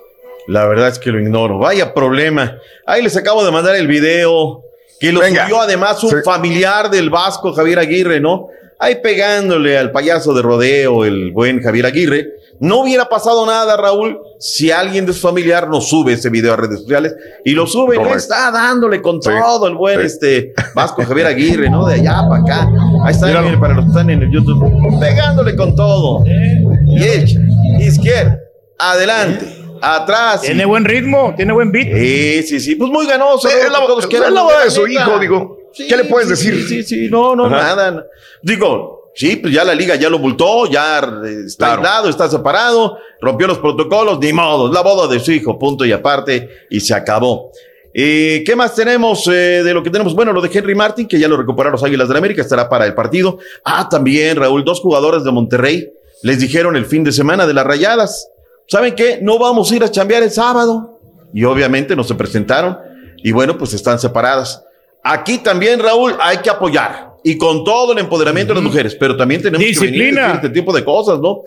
[0.49, 1.59] La verdad es que lo ignoro.
[1.59, 2.57] Vaya problema.
[2.87, 4.63] Ahí les acabo de mandar el video
[4.99, 8.49] que lo subió además un familiar del Vasco, Javier Aguirre, ¿no?
[8.81, 12.29] Ahí pegándole al payaso de rodeo, el buen Javier Aguirre.
[12.61, 16.57] No hubiera pasado nada, Raúl, si alguien de su familiar no sube ese video a
[16.57, 17.15] redes sociales
[17.45, 18.19] y lo sube y Correcto.
[18.19, 20.07] está dándole con Sí, todo el buen sí.
[20.07, 21.87] este Vasco Javier Aguirre, ¿no?
[21.87, 22.69] De allá para acá.
[23.05, 26.25] Ahí está, miren, para los que están en el YouTube, pegándole con todo.
[26.87, 27.39] Y echa,
[27.79, 28.41] izquierda,
[28.79, 29.47] adelante,
[29.81, 30.43] atrás.
[30.43, 31.89] Tiene buen ritmo, tiene buen beat.
[31.97, 32.75] Sí, sí, sí.
[32.77, 33.49] Pues muy ganoso.
[33.49, 35.59] Es la- Todos es quieren la boda de la su hijo, digo.
[35.77, 36.69] ¿Qué le puedes sí, decir?
[36.69, 37.09] Sí, sí, sí.
[37.11, 37.77] No, no, Ajá.
[37.77, 38.05] nada.
[38.43, 42.99] Digo, sí, pues ya la liga ya lo multó, ya eh, está aislado, está separado,
[43.21, 46.81] rompió los protocolos, ni modo, es la boda de su hijo, punto y aparte, y
[46.81, 47.53] se acabó.
[47.95, 50.15] Eh, ¿Qué más tenemos eh, de lo que tenemos?
[50.15, 52.87] Bueno, lo de Henry Martin, que ya lo recuperaron los Águilas del América, estará para
[52.87, 53.39] el partido.
[53.65, 55.91] Ah, también, Raúl, dos jugadores de Monterrey
[56.23, 58.29] les dijeron el fin de semana de las rayadas.
[58.69, 59.19] ¿Saben qué?
[59.23, 61.01] No vamos a ir a chambear el sábado.
[61.33, 62.79] Y obviamente no se presentaron.
[63.17, 64.63] Y bueno, pues están separadas.
[65.03, 67.15] Aquí también, Raúl, hay que apoyar.
[67.25, 68.95] Y con todo el empoderamiento de las mujeres.
[68.95, 70.23] Pero también tenemos que venir a Disciplina.
[70.23, 71.45] decir este tipo de cosas, ¿no?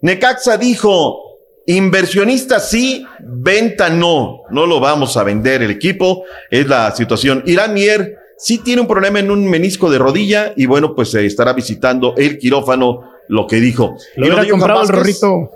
[0.00, 4.42] Necaxa dijo, inversionista sí, venta no.
[4.50, 6.24] No lo vamos a vender el equipo.
[6.50, 7.44] Es la situación.
[7.46, 10.52] Irán Mier sí tiene un problema en un menisco de rodilla.
[10.56, 13.96] Y bueno, pues se estará visitando el quirófano, lo que dijo.
[14.16, 15.50] Lo Y lo de comprado el Vázquez, Rorrito.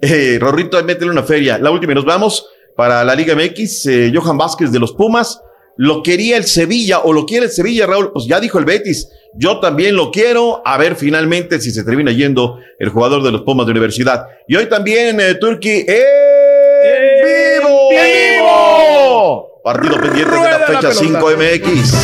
[0.00, 1.58] Eh, Rorrito, métele una feria.
[1.58, 2.46] La última y nos vamos
[2.76, 3.86] para la Liga MX.
[3.86, 5.40] eh, Johan Vázquez de los Pumas.
[5.76, 8.12] Lo quería el Sevilla o lo quiere el Sevilla, Raúl.
[8.12, 9.08] Pues ya dijo el Betis.
[9.34, 10.62] Yo también lo quiero.
[10.64, 14.24] A ver finalmente si se termina yendo el jugador de los Pumas de Universidad.
[14.46, 19.60] Y hoy también eh, Turkey en vivo.
[19.64, 20.94] Partido pendiente de la la fecha pelota.
[20.94, 21.94] 5 MX.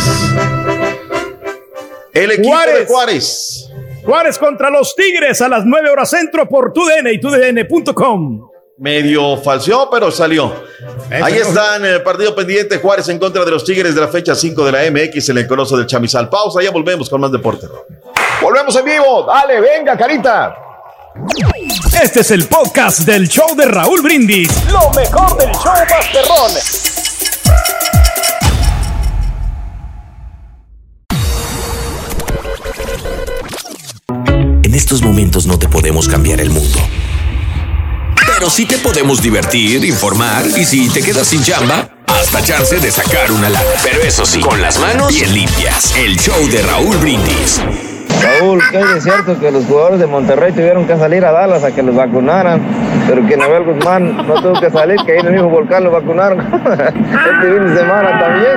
[2.14, 3.59] El equipo de Juárez.
[4.04, 4.38] Juárez.
[4.38, 8.48] Contra los Tigres a las 9 horas centro por TUDN y TUDN.com.
[8.78, 10.52] medio falseó, pero salió.
[11.10, 11.48] Ahí Eso.
[11.50, 14.64] está en el partido pendiente Juárez en contra de los Tigres de la fecha 5
[14.64, 16.28] de la MX en el Coloso del Chamizal.
[16.28, 17.66] Pausa, ya volvemos con más deporte.
[18.40, 19.24] Volvemos en vivo.
[19.24, 20.56] Dale, venga, carita.
[22.02, 24.48] Este es el podcast del show de Raúl Brindis.
[24.72, 27.09] Lo mejor del show Masterrón.
[34.70, 36.78] En estos momentos no te podemos cambiar el mundo.
[38.24, 42.88] Pero sí te podemos divertir, informar y si te quedas sin chamba, hasta chance de
[42.92, 43.66] sacar una lana.
[43.82, 45.92] Pero eso sí, con las manos bien limpias.
[45.96, 47.60] El show de Raúl Brindis.
[48.22, 51.72] Raúl, que es cierto que los jugadores de Monterrey tuvieron que salir a Dallas a
[51.72, 52.62] que los vacunaran,
[53.10, 55.90] pero que Noel Guzmán no tuvo que salir, que ahí en el mismo volcán lo
[55.90, 56.38] vacunaron.
[56.54, 58.54] este fin de semana también.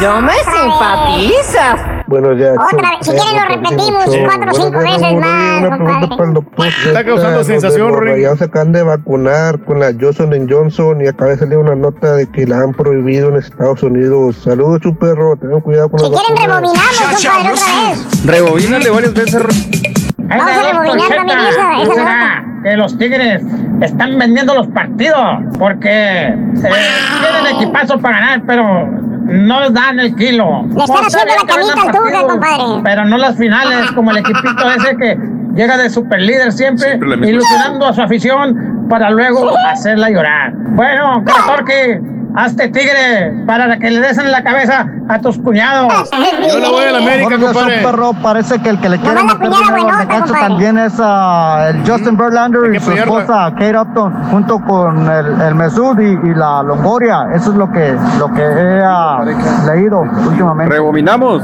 [0.00, 1.80] No me simpatizas.
[2.06, 2.52] Bueno, ya.
[2.52, 6.68] Otra vez, si quieren lo repetimos cuatro o cinco veces más, compadre.
[6.86, 8.22] Está causando sensación, Los Ring.
[8.22, 12.14] ya se acaban de vacunar con la Johnson Johnson y acaba de salir una nota
[12.14, 14.36] de que la han prohibido en Estados Unidos.
[14.36, 16.72] Saludos, su perro, tengan cuidado con Si quieren rebobinamos,
[17.10, 18.24] compadre, otra vez.
[18.24, 19.97] Rebobínale varias veces.
[20.28, 22.44] Vamos a rebobinar también esa, esa nota.
[22.62, 23.42] que los Tigres
[23.80, 25.24] están vendiendo los partidos
[25.58, 30.66] porque eh, tienen equipazo para ganar, pero no les dan el kilo.
[30.74, 32.82] Le están haciendo la camita al Tuca, compadre.
[32.82, 35.18] Pero no las finales, como el equipito ese que
[35.54, 40.52] llega de super líder siempre, Siempre ilusionando a su afición para luego hacerla llorar.
[40.54, 46.10] Bueno, Kratorki, hazte tigre para que le des en la cabeza a tus cuñados.
[46.52, 47.82] Yo le voy a la América, Jorge compadre.
[47.82, 50.40] perro, parece que el que le quiere van a meter a dinero negocio compadre.
[50.40, 55.54] también es ah, el Justin Verlander y su esposa Kate Upton junto con el, el
[55.54, 57.28] Mesud y, y la Longoria.
[57.34, 59.24] Eso es lo que, lo que he ah,
[59.66, 60.74] leído últimamente.
[60.74, 61.42] Rebominamos.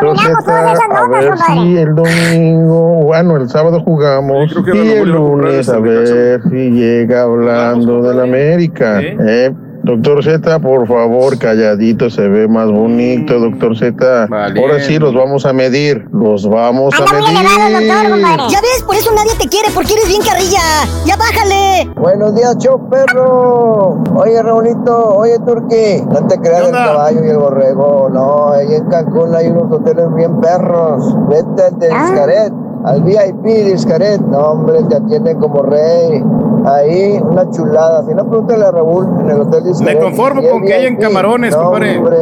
[0.00, 1.54] Rebobinamos todas esas a notas, ver compadre.
[1.54, 6.70] si el domingo, bueno, el sábado jugamos y el a lunes esta a ver si
[6.70, 9.00] llega hablando del América.
[9.00, 9.52] ¿eh?
[9.86, 14.26] Doctor Z, por favor, calladito, se ve más bonito, doctor Z.
[14.28, 14.60] Vale.
[14.60, 18.22] Ahora sí los vamos a medir, los vamos a Anda muy elevado, medir.
[18.36, 18.50] doctor.
[18.50, 20.58] Ya ves, por eso nadie te quiere, porque eres bien carrilla.
[21.04, 21.88] Ya bájale.
[21.94, 24.02] Buenos días, show perro.
[24.16, 28.08] Oye, Raulito, oye, Turqui, no te creas ¿Qué el caballo y el borrego.
[28.12, 31.14] No, ahí en Cancún hay unos hoteles bien perros.
[31.28, 32.08] Vete al de Ah.
[32.10, 32.52] Xcaret,
[32.86, 34.20] al VIP de Xcaret.
[34.22, 36.24] No, hombre, te atienden como rey.
[36.66, 38.04] Ahí, una chulada.
[38.04, 40.00] Si no, pregúntale a Raúl en el hotel Xcaret.
[40.00, 41.98] conformo con que hayan camarones, no, compadre.
[41.98, 42.16] hombre,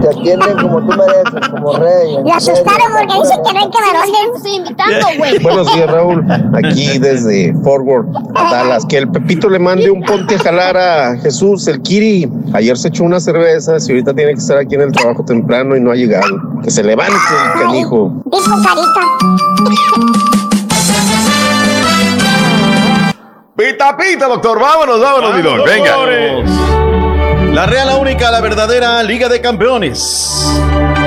[0.00, 2.16] te atienden como tú mereces, como rey.
[2.24, 4.36] Le asustaron porque dicen que no hay camarones.
[4.36, 5.38] Estoy invitando, güey.
[5.42, 6.26] Buenos días, Raúl.
[6.64, 8.86] Aquí desde Forward, Dallas.
[8.86, 12.26] Que el Pepito le mande un ponte a jalar a Jesús, el Kiri.
[12.54, 15.76] Ayer se echó unas cervezas y ahorita tiene que estar aquí en el trabajo temprano
[15.76, 16.26] y no ha llegado.
[16.62, 18.12] Que se levante el canijo.
[18.24, 20.29] Tipo carita.
[23.60, 24.58] Pita, pita, doctor.
[24.58, 25.62] Vámonos, vámonos, mi don.
[25.64, 25.96] Venga.
[27.52, 29.98] La Real, la única, la verdadera Liga de Campeones.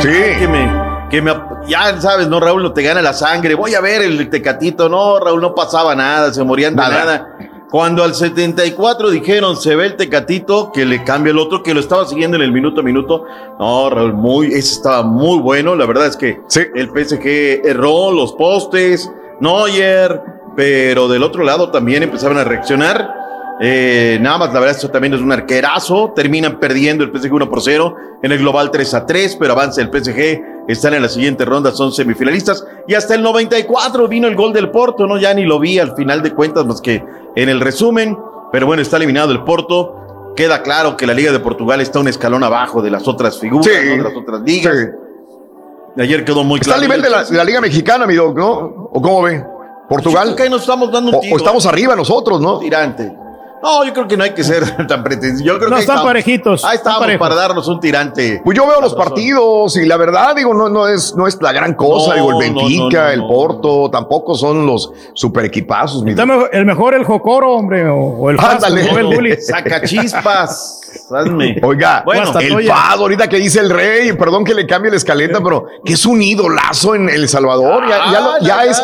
[0.01, 0.09] Sí.
[0.39, 0.69] Que me,
[1.09, 1.33] que me,
[1.67, 3.55] ya sabes, no, Raúl, no te gana la sangre.
[3.55, 4.87] Voy a ver el tecatito.
[4.87, 6.95] No, Raúl, no pasaba nada, se morían de Nada.
[7.05, 7.37] nada.
[7.71, 11.79] Cuando al 74 dijeron se ve el tecatito, que le cambia el otro, que lo
[11.79, 13.23] estaba siguiendo en el minuto a minuto.
[13.57, 15.75] No, Raúl, muy, ese estaba muy bueno.
[15.75, 16.61] La verdad es que Sí.
[16.75, 20.21] el PSG erró los postes, Neuer,
[20.55, 23.21] pero del otro lado también empezaron a reaccionar.
[23.61, 26.11] Eh, nada más, la verdad, esto también es un arquerazo.
[26.15, 29.81] Terminan perdiendo el PSG 1 por 0 en el global 3 a 3, pero avanza
[29.81, 30.65] el PSG.
[30.67, 32.65] Están en la siguiente ronda, son semifinalistas.
[32.87, 35.17] Y hasta el 94 vino el gol del Porto, ¿no?
[35.17, 37.03] Ya ni lo vi al final de cuentas, más que
[37.35, 38.17] en el resumen.
[38.51, 40.33] Pero bueno, está eliminado el Porto.
[40.35, 43.67] Queda claro que la Liga de Portugal está un escalón abajo de las otras figuras,
[43.67, 43.89] Sí.
[43.89, 43.97] ¿no?
[43.97, 44.75] de las otras ligas.
[44.75, 46.01] Sí.
[46.01, 46.81] Ayer quedó muy Está claro.
[46.81, 48.49] al nivel de la, de la Liga Mexicana, mi doc, ¿no?
[48.91, 49.45] ¿O cómo ve?
[49.89, 50.29] ¿Portugal?
[50.29, 51.35] Yo creo que nos estamos dando un O, tiro.
[51.35, 52.59] o estamos arriba nosotros, ¿no?
[52.59, 53.17] tirante.
[53.61, 55.45] No, yo creo que no hay que ser tan pretencioso.
[55.45, 56.09] Yo creo No, que están estamos.
[56.09, 57.19] parejitos, Ahí estamos parejos.
[57.29, 58.41] para darnos un tirante.
[58.43, 61.53] Pues yo veo los partidos y la verdad, digo, no, no, es, no es la
[61.53, 62.09] gran cosa.
[62.09, 63.27] No, digo, el Benfica, no, no, el no.
[63.29, 66.03] Porto, tampoco son los super equipazos.
[66.03, 68.83] Mi Está el mejor el Jocoro, hombre, o, o el Ándale.
[68.91, 69.37] o el Bully.
[69.41, 70.81] Saca chispas.
[71.09, 71.59] Hazme.
[71.63, 72.67] Oiga, Bueno, el.
[72.67, 76.05] Fado, ahorita que dice el rey, perdón que le cambie la escaleta, pero que es
[76.05, 77.83] un idolazo en El Salvador.
[77.87, 78.83] Ya, ya, lo- Ah, ya ya, es.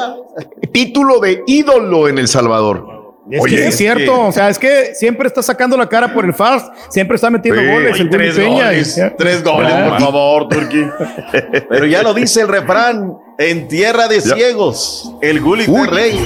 [0.71, 2.97] Título de ídolo en El Salvador.
[3.29, 5.77] Es Oye, que sí es es cierto, que- o sea, es que siempre está sacando
[5.77, 7.67] la cara por el Fast, siempre está metiendo Sí.
[7.67, 8.65] goles, el tres Peña.
[8.65, 9.89] goles, y- tres goles, Ah.
[9.89, 10.83] por favor, Turki.
[11.69, 16.17] Pero ya lo dice el refrán, en tierra de ciegos, el Gullit rey.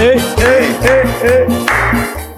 [0.00, 1.46] Eh, eh, eh, eh.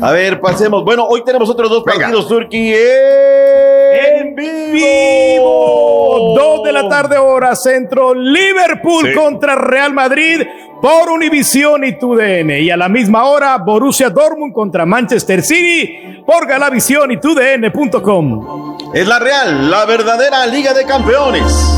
[0.03, 0.85] A ver, pasemos.
[0.85, 1.99] Bueno, hoy tenemos otros dos Venga.
[2.01, 6.35] partidos, Turki, en vivo.
[6.37, 8.15] Dos de la tarde, hora centro.
[8.15, 9.15] Liverpool Sí.
[9.15, 10.41] contra Real Madrid
[10.81, 12.61] por Univisión y TUDN.
[12.63, 18.79] Y a la misma hora, Borussia Dortmund contra Manchester City por Galavisión y TUDN.com.
[18.95, 21.77] Es la Real, la verdadera Liga de Campeones.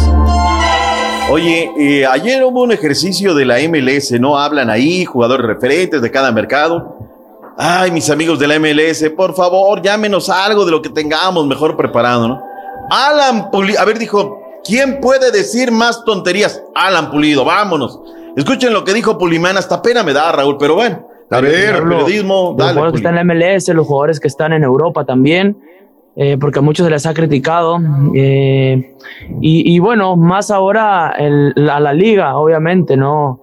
[1.31, 4.39] Oye, eh, ayer hubo un ejercicio de la MLS, ¿no?
[4.39, 6.91] Hablan ahí, jugadores referentes de cada mercado.
[7.65, 11.77] Ay, mis amigos de la MLS, por favor, llámenos algo de lo que tengamos mejor
[11.77, 12.43] preparado, ¿no?
[12.91, 16.61] Alan Pulido, a ver, dijo, ¿quién puede decir más tonterías?
[16.74, 18.01] Alan Pulido, vámonos.
[18.37, 21.07] Escuchen lo que dijo Pulimán, hasta pena me da, Raúl, pero bueno.
[21.31, 22.73] A ver, el periodismo, los dale.
[22.73, 25.57] jugadores que están en la MLS, los jugadores que están en Europa también,
[26.16, 27.79] eh, porque a muchos se les ha criticado.
[28.15, 28.97] eh,
[29.41, 33.41] y, y bueno, más ahora el- a la liga, obviamente, ¿no?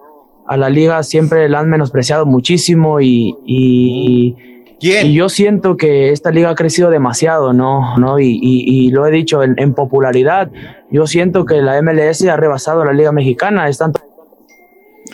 [0.49, 4.35] A la liga siempre la han menospreciado muchísimo y, y,
[4.81, 7.97] y yo siento que esta liga ha crecido demasiado, ¿no?
[7.97, 8.17] ¿No?
[8.19, 10.49] Y, y- y lo he dicho en, en popularidad,
[10.89, 14.01] yo siento que la MLS ha rebasado a la liga mexicana, es tanto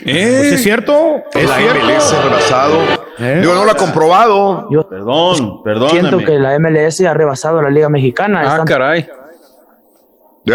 [0.03, 0.15] Pues
[0.53, 1.17] es cierto.
[1.33, 1.79] Es la cierto.
[1.85, 2.77] MLS rebasado.
[3.19, 3.37] Eh.
[3.41, 4.67] Digo, no lo ha comprobado.
[4.71, 5.89] Yo Perdón, perdón.
[5.89, 8.41] siento que la MLS ha rebasado a la liga mexicana.
[8.45, 9.07] Ah, tanto- caray.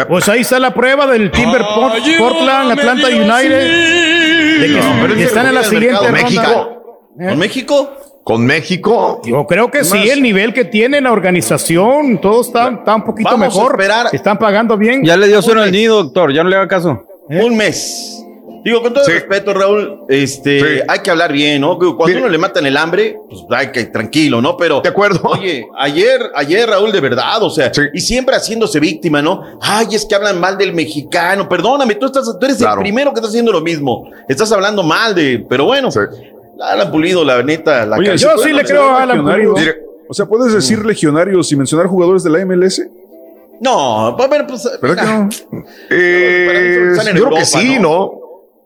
[0.09, 4.00] Pues ahí está la prueba del Timber Port- Portland, Atlanta United,
[4.61, 6.13] de que, No, pero que ese están en la siguiente ronda.
[6.13, 6.77] México.
[7.17, 7.91] ¿Con México?
[8.23, 9.21] ¿Con México?
[9.25, 13.31] Yo creo que sí, el nivel que tiene la organización, todo está, está un poquito
[13.31, 13.73] Vamos a mejor.
[13.81, 14.07] esperar.
[14.13, 15.03] Están pagando bien.
[15.05, 16.33] Ya le dio suero al nido, doctor.
[16.33, 17.07] Ya no le haga caso.
[17.29, 18.20] Un mes.
[18.65, 21.79] Digo, con todo respeto, Raúl, este, hay que hablar bien, ¿no?
[21.79, 24.57] Cuando uno le matan el hambre, pues hay que tranquilo, ¿no?
[24.57, 24.81] Pero.
[24.83, 25.21] De acuerdo.
[25.25, 29.43] Oye, ayer, ayer, Raúl, de verdad, o sea, y siempre haciéndose víctima, ¿no?
[29.63, 31.49] Ay, es que hablan mal del mexicano.
[31.49, 32.81] Perdóname, tú estás, tú eres Claro.
[32.81, 34.11] el primero que está haciendo lo mismo.
[34.29, 35.89] Estás hablando mal de, pero bueno.
[36.63, 39.55] Alan Pulido, la neta, la Oye, ca- ¿se ¿se pueden puede mencionar mencionar legionarios?
[39.55, 39.87] legionarios?
[40.09, 42.83] O sea, ¿puedes decir legionarios y mencionar jugadores de la MLS?
[43.63, 44.69] No, pues, bueno, pues.
[44.83, 45.11] ¿Verdad que
[45.59, 45.65] no?
[45.91, 48.13] Eh, yo creo que sí, ¿no?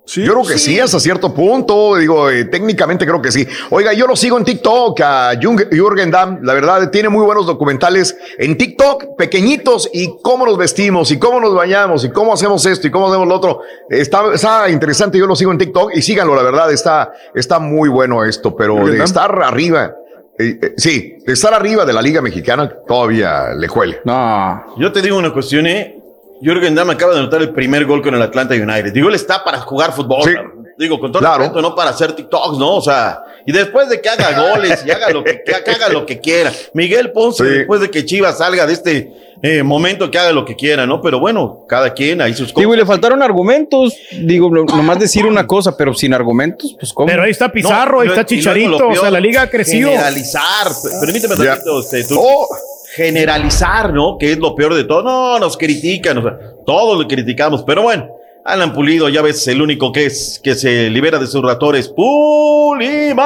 [0.06, 0.78] Yo creo que sí.
[0.78, 1.96] hasta cierto punto.
[1.96, 3.46] Digo, eh, técnicamente creo que sí.
[3.70, 6.40] Oiga, yo lo sigo en TikTok a Jürgen Damm.
[6.42, 11.40] La verdad, tiene muy buenos documentales en TikTok, pequeñitos, y cómo nos vestimos, y cómo
[11.40, 13.60] nos bañamos, y cómo hacemos esto, y cómo hacemos lo otro.
[13.88, 17.88] Está, está interesante, yo lo sigo en TikTok, y síganlo, la verdad, está, está muy
[17.88, 19.94] bueno esto, pero de estar arriba.
[20.38, 24.00] eh, eh, sí, de estar arriba de la Liga Mexicana todavía le cuele.
[24.04, 24.74] No.
[24.76, 26.03] Yo te digo una cuestión, ¿eh?
[26.42, 28.92] Jürgen Damm acaba de anotar el primer gol con el Atlanta United.
[28.92, 30.52] Digo, él está para jugar fútbol.
[30.76, 31.38] Digo, con todo Claro.
[31.38, 32.74] respeto, no para hacer TikToks, ¿no?
[32.76, 36.04] O sea, y después de que haga goles y haga lo que, que haga lo
[36.04, 36.52] que quiera.
[36.72, 40.56] Miguel Ponce, después de que Chivas salga de este eh, momento, que haga lo que
[40.56, 41.00] quiera, ¿no?
[41.00, 42.62] Pero bueno, cada quien ahí sus cosas.
[42.62, 43.94] Digo, y le faltaron argumentos.
[44.12, 47.06] Digo, no- nomás decir una cosa, pero sin argumentos, pues cómo.
[47.06, 49.90] Pero ahí está Pizarro, No, ahí está Chicharito, o sea, la liga ha crecido.
[49.90, 50.66] Generalizar,
[51.00, 52.48] permíteme tantito, este, tú- Oh.
[52.94, 54.16] Generalizar, ¿no?
[54.18, 55.02] Que es lo peor de todo.
[55.02, 58.08] No, nos critican, o sea, todos lo criticamos, pero bueno.
[58.46, 61.88] Alan Pulido, ya ves, el único que es que se libera de sus ratores.
[61.88, 63.16] Puliman.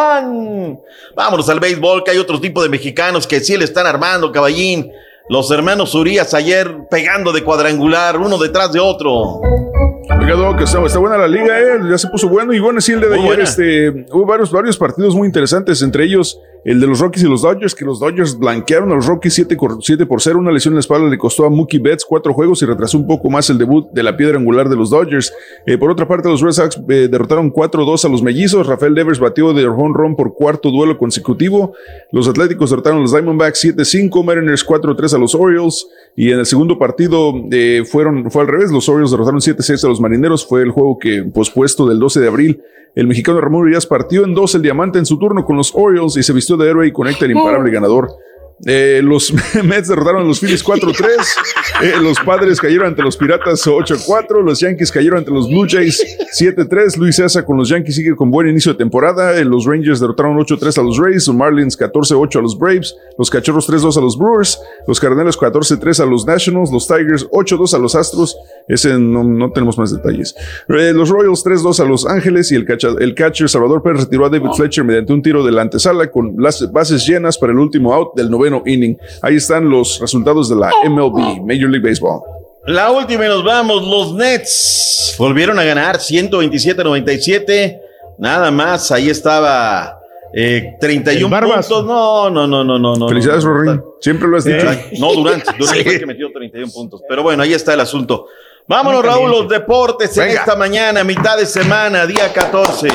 [1.16, 4.92] Vámonos al béisbol, que hay otro tipo de mexicanos que sí le están armando, caballín.
[5.28, 9.40] Los hermanos Urias ayer pegando de cuadrangular, uno detrás de otro.
[10.20, 11.80] Oiga, Doc, está, está buena la liga, ¿eh?
[11.90, 12.52] ya se puso bueno.
[12.54, 15.82] Y bueno, sí, el día de Muy ayer este, hubo varios, varios partidos muy interesantes,
[15.82, 16.40] entre ellos
[16.70, 19.56] el de los Rockies y los Dodgers, que los Dodgers blanquearon a los Rockies 7,
[19.56, 20.38] cor- 7 por 0.
[20.38, 23.06] Una lesión en la espalda le costó a Mookie Betts cuatro juegos y retrasó un
[23.06, 25.32] poco más el debut de la piedra angular de los Dodgers.
[25.66, 28.66] Eh, por otra parte, los Red Sox eh, derrotaron 4-2 a los mellizos.
[28.66, 31.72] Rafael Devers batió de home run por cuarto duelo consecutivo.
[32.12, 35.88] Los Atléticos derrotaron a los Diamondbacks 7-5, Mariners 4-3 a los Orioles.
[36.16, 38.70] Y en el segundo partido eh, fueron, fue al revés.
[38.70, 40.46] Los Orioles derrotaron 7-6 a los Marineros.
[40.46, 42.62] Fue el juego que pospuesto del 12 de abril.
[42.94, 46.16] El mexicano Ramón Urias partió en dos el diamante en su turno con los Orioles
[46.16, 48.08] y se vistió de héroe y conecta el imparable ganador.
[48.66, 49.32] Eh, los
[49.64, 51.06] Mets derrotaron a los Phillies 4-3.
[51.82, 54.42] Eh, los Padres cayeron ante los Piratas 8-4.
[54.42, 56.02] Los Yankees cayeron ante los Blue Jays
[56.38, 56.96] 7-3.
[56.96, 59.38] Luis César con los Yankees sigue con buen inicio de temporada.
[59.38, 61.26] Eh, los Rangers derrotaron 8-3 a los Rays.
[61.28, 62.96] Los Marlins 14-8 a los Braves.
[63.16, 64.60] Los Cachorros 3-2 a los Brewers.
[64.86, 66.72] Los Cardenales 14-3 a los Nationals.
[66.72, 68.36] Los Tigers 8-2 a los Astros.
[68.66, 70.34] Ese no, no tenemos más detalles.
[70.68, 72.50] Eh, los Royals 3-2 a Los Ángeles.
[72.50, 75.52] Y el, catcha- el catcher Salvador Pérez retiró a David Fletcher mediante un tiro de
[75.52, 78.96] la antesala con las bases llenas para el último out del noveno inning.
[79.22, 82.20] Ahí están los resultados de la MLB, Major League Baseball.
[82.66, 83.86] La última y nos vamos.
[83.86, 87.80] Los Nets volvieron a ganar 127-97.
[88.18, 88.90] Nada más.
[88.92, 90.00] Ahí estaba
[90.34, 91.66] eh, 31 El Barbas.
[91.66, 91.86] puntos.
[91.86, 92.96] No, no, no, no, no.
[92.96, 93.82] no Felicidades, no, Rorín.
[94.00, 94.68] Siempre lo has dicho.
[94.68, 95.44] Ay, No, Durant.
[95.58, 95.82] Durant Sí.
[95.82, 97.02] fue el que metió 31 puntos.
[97.08, 98.26] Pero bueno, ahí está el asunto.
[98.66, 100.40] Vámonos, Raúl, los deportes en Venga.
[100.40, 102.88] esta mañana, mitad de semana, día 14.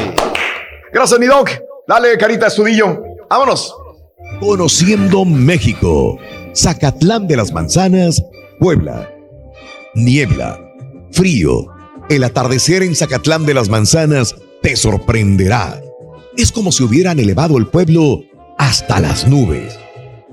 [0.92, 1.50] Gracias, mi Doc.
[1.88, 3.02] Dale, carita, estudillo.
[3.28, 3.76] Vámonos.
[4.40, 6.18] Conociendo México.
[6.56, 8.24] Zacatlán de las Manzanas,
[8.60, 9.10] Puebla.
[9.96, 10.60] Niebla.
[11.12, 11.68] Frío.
[12.10, 15.82] El atardecer en Zacatlán de las Manzanas te sorprenderá.
[16.38, 18.24] Es como si hubieran elevado el pueblo
[18.58, 19.78] hasta las nubes.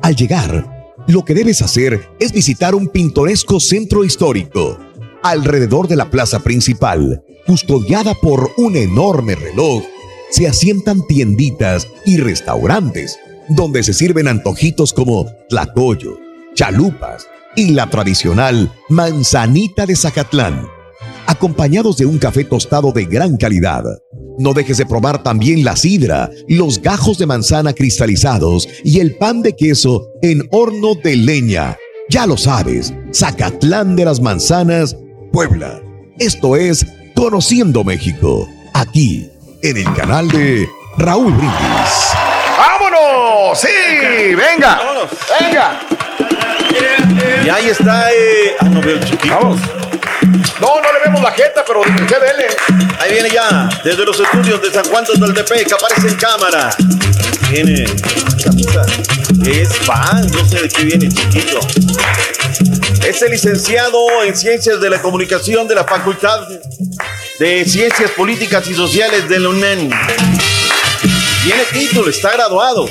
[0.03, 4.79] Al llegar, lo que debes hacer es visitar un pintoresco centro histórico.
[5.23, 9.85] Alrededor de la plaza principal, custodiada por un enorme reloj,
[10.31, 13.19] se asientan tienditas y restaurantes
[13.51, 16.19] donde se sirven antojitos como tlacoyo,
[16.55, 20.67] chalupas y la tradicional manzanita de Zacatlán,
[21.27, 23.85] acompañados de un café tostado de gran calidad.
[24.39, 29.43] No dejes de probar también la sidra, los gajos de manzana cristalizados y el pan
[29.43, 31.77] de queso en horno de leña.
[32.09, 34.97] Ya lo sabes, Zacatlán de las Manzanas,
[35.33, 35.83] Puebla.
[36.19, 39.29] Esto es Conociendo México, aquí
[39.63, 42.10] en el canal de Raúl Brindis.
[43.55, 44.35] ¡Sí!
[44.35, 44.81] ¡Venga!
[45.41, 45.81] ¡Venga!
[47.45, 48.13] Y ahí está.
[48.13, 48.57] Eh...
[48.61, 49.35] Ah, no veo el chiquito.
[49.35, 49.61] Vamos.
[50.61, 52.47] No, no le vemos la jeta, pero usted vele.
[52.99, 56.71] Ahí viene ya, desde los estudios de San Juan Totoltepec, aparece en cámara.
[57.51, 57.85] Viene
[58.45, 58.85] camisa.
[59.47, 61.61] Es fan, no sé de qué viene chiquito.
[63.07, 66.47] Es el licenciado en Ciencias de la Comunicación de la Facultad
[67.39, 69.91] de Ciencias Políticas y Sociales de la UNAM.
[71.43, 72.89] Tiene título, está graduado.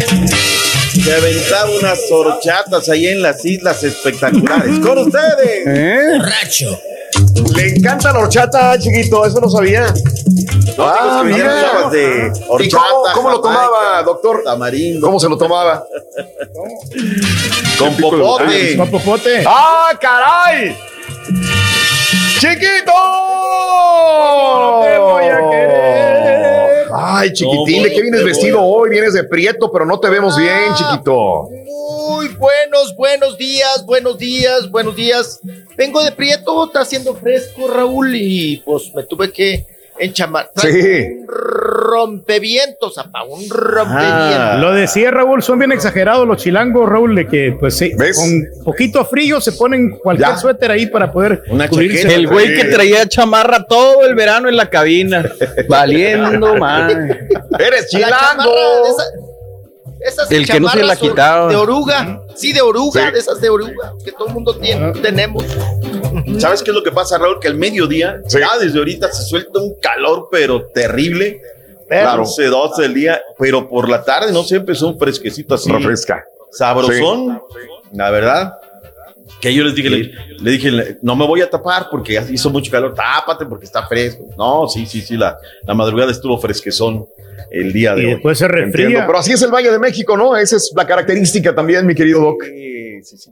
[0.00, 4.78] Se aventaba unas horchatas ahí en las islas espectaculares.
[4.80, 6.18] Con ustedes.
[6.18, 6.78] Borracho.
[7.56, 9.92] Le encanta la horchata, chiquito, eso no sabía.
[10.78, 11.88] Ah, mira.
[11.90, 14.42] De ¿Y horchata, cómo, cómo lo tomaba, jamaica, doctor?
[14.44, 15.06] Tamarindo.
[15.06, 15.84] ¿Cómo se lo tomaba?
[17.78, 18.76] Con popote.
[18.76, 19.44] Con popote.
[19.46, 20.76] ¡Ah, caray!
[22.38, 22.92] ¡Chiquito!
[24.82, 25.79] te voy a querer.
[27.02, 28.90] Ay, chiquitín, ¿de qué vienes vestido hoy?
[28.90, 31.48] Vienes de prieto, pero no te vemos bien, chiquito.
[31.48, 35.40] Muy buenos, buenos días, buenos días, buenos días.
[35.78, 39.66] Vengo de Prieto, está haciendo fresco, Raúl, y pues me tuve que
[40.00, 40.50] enchamar.
[40.56, 40.68] Sí.
[40.68, 44.60] Un rompevientos, apa, un rompevientos.
[44.60, 49.04] Lo decía Raúl, son bien exagerados los chilangos, Raúl, de que pues sí, con poquito
[49.04, 52.14] frío se ponen cualquier suéter ahí para poder cubrirse.
[52.14, 55.30] El güey que traía chamarra todo el verano en la cabina.
[55.68, 56.90] Valiendo, man.
[57.58, 59.04] ¡Eres esa-
[60.00, 61.48] esas El que no se la quitaba.
[61.50, 63.12] De oruga, sí, de oruga, Sí.
[63.12, 65.44] de esas de oruga, que todo el mundo tiene, tenemos.
[66.38, 67.38] ¿Sabes qué es lo que pasa, Raúl?
[67.40, 71.40] Que al mediodía, ya desde ahorita se suelta un calor, pero terrible.
[71.88, 72.22] Claro.
[72.22, 75.70] 11, 12 del día, pero por la tarde, no sé, empezó un fresquecito así.
[75.70, 76.24] Refresca.
[76.52, 77.42] Sabrosón,
[77.92, 78.52] la verdad.
[79.40, 80.10] Que yo les dije, le,
[80.40, 84.26] le dije, no me voy a tapar porque hizo mucho calor, tápate porque está fresco.
[84.36, 85.36] No, sí, sí, sí, la,
[85.66, 87.06] la madrugada estuvo fresquezón
[87.50, 88.10] el día de Y hoy.
[88.12, 90.36] después se Entiendo, pero así es el Valle de México, ¿no?
[90.36, 92.44] Esa es la característica también, mi querido Doc.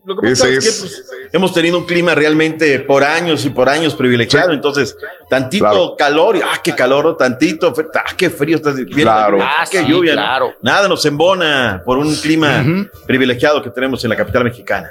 [0.05, 0.81] Lo que pasa Ese es que es.
[0.81, 4.97] pues, hemos tenido un clima realmente por años y por años privilegiado, entonces
[5.29, 5.97] tantito Claro.
[5.97, 9.39] calor, y, ah, qué calor, tantito, ah, qué frío, estás viendo, Claro.
[9.41, 10.15] ah, qué Ah, sí, lluvia,
[10.63, 12.65] nada nos embona por un clima
[13.07, 14.91] privilegiado que tenemos en la capital mexicana.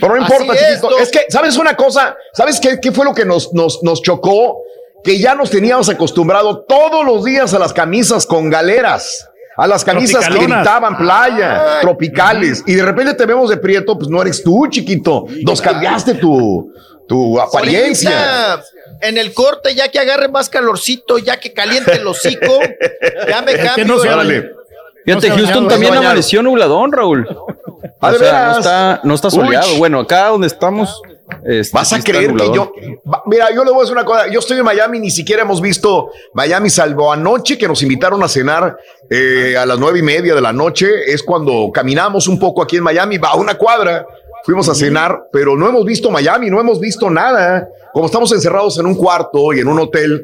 [0.00, 0.98] Pero no importa, es, chiquito.
[0.98, 2.16] Es que, ¿sabes una cosa?
[2.32, 4.58] ¿Sabes qué, qué fue lo que nos, nos, nos chocó?
[5.02, 9.28] Que ya nos teníamos acostumbrado todos los días a las camisas con galeras.
[9.62, 12.64] A las camisas que gritaban playa, tropicales.
[12.66, 15.26] Y de repente te vemos de prieto, pues no eres tú, chiquito.
[15.44, 16.72] Nos cambiaste tu,
[17.06, 18.60] tu apariencia.
[19.00, 22.58] En el corte, ya que agarre más calorcito, ya que caliente el hocico,
[23.28, 23.84] ya me que cambio.
[23.86, 24.50] no se el- Órale.
[25.04, 27.28] Fíjate, No Houston bañaron, también no amaneció nubladón, Raúl.
[28.00, 29.72] O ¿de sea, no está, no está soleado.
[29.72, 29.78] Uy.
[29.78, 31.00] Bueno, acá donde estamos.
[31.44, 32.72] Este, Vas sí a creer que yo.
[33.26, 34.28] Mira, yo le voy a decir una cosa.
[34.28, 38.28] Yo estoy en Miami, ni siquiera hemos visto Miami, salvo anoche que nos invitaron a
[38.28, 38.76] cenar
[39.10, 40.88] eh, a las nueve y media de la noche.
[41.06, 44.06] Es cuando caminamos un poco aquí en Miami, va a una cuadra.
[44.44, 47.68] Fuimos a cenar, pero no hemos visto Miami, no hemos visto nada.
[47.92, 50.20] Como estamos encerrados en un cuarto y en un hotel,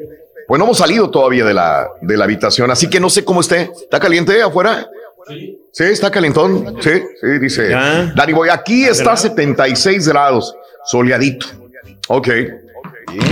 [0.47, 2.69] pues no hemos salido todavía de la, de la habitación.
[2.69, 3.71] Así que no sé cómo esté.
[3.81, 4.89] ¿Está caliente afuera?
[5.71, 6.77] Sí, está calentón.
[6.81, 7.69] Sí, sí, dice.
[7.69, 8.11] Ya.
[8.15, 11.47] Dani Boy, aquí está 76 grados, soleadito.
[12.07, 12.27] Ok.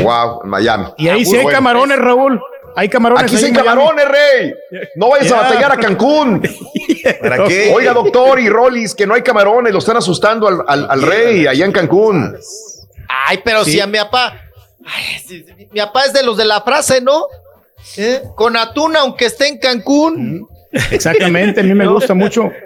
[0.02, 0.86] Wow, en Miami.
[0.98, 1.58] Y ahí sí hay Bueno.
[1.58, 2.42] camarones, Raúl.
[2.76, 3.24] Hay camarones.
[3.26, 4.54] Aquí sí hay camarones, rey.
[4.96, 6.42] No vayas a batallar a Cancún.
[7.22, 7.72] ¿Para qué?
[7.74, 11.48] Oiga, doctor y Rollis, que no hay camarones, lo están asustando al, al- al rey
[11.48, 12.38] allá en Cancún.
[13.28, 14.42] Ay, pero si a mi papá.
[14.86, 17.26] Ay, sí, sí, mi papá es de los de la frase, ¿no?
[17.98, 18.22] ¿Eh?
[18.36, 20.48] Con atún, aunque esté en Cancún.
[20.92, 22.52] Exactamente, a mí me gusta mucho.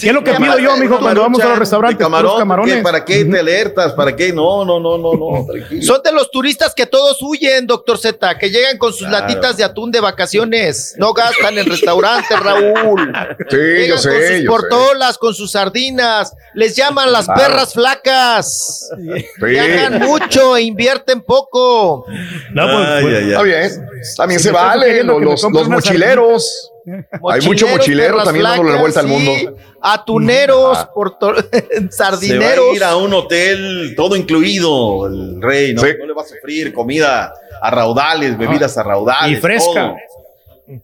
[0.00, 1.98] ¿Qué es lo que pido yo, mijo, cuando vamos a los restaurantes?
[1.98, 2.82] camarón, camarones.
[2.82, 3.92] ¿Para qué te alertas?
[3.92, 4.32] ¿Para qué?
[4.32, 5.46] No, no, no, no, no.
[5.82, 9.26] Son de los turistas que todos huyen, doctor Z, que llegan con sus Claro.
[9.28, 10.94] latitas de atún de vacaciones.
[10.98, 13.12] No gastan en restaurantes, Raúl.
[13.48, 14.44] Sí, Llegan yo con sé, sus yo sé.
[14.46, 16.32] portolas, con sus sardinas.
[16.54, 17.40] Les llaman las Claro.
[17.40, 18.90] perras flacas.
[18.98, 19.26] Sí.
[19.44, 22.04] Viajan mucho e invierten poco.
[22.52, 23.30] No, pues, Ay, pues, ay, ay.
[23.30, 23.70] Está bien.
[24.16, 25.04] También se vale.
[25.04, 26.72] Los, mochileros.
[26.86, 29.32] Hay mucho Mochileros, mochilero también dándole la vuelta al mundo.
[29.80, 30.90] Atuneros, Ah.
[30.94, 32.70] porto- Se va sardineros.
[32.72, 35.82] a ir a un hotel todo incluido, el rey, ¿no?
[35.82, 35.88] Sí.
[35.98, 39.36] No le va a sufrir comida a raudales, bebidas a raudales.
[39.38, 39.72] Y fresca.
[39.72, 39.96] todo.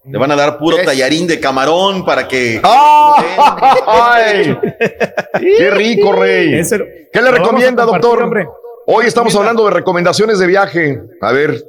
[0.05, 2.61] Le van a dar puro tallarín de camarón para que.
[3.87, 4.57] ¡Ay!
[5.59, 6.61] ¡Qué rico, rey!
[7.13, 8.23] ¿Qué le recomienda, doctor?
[8.23, 8.47] hombre.
[8.87, 11.01] Hoy estamos hablando de recomendaciones de viaje.
[11.21, 11.63] A ver.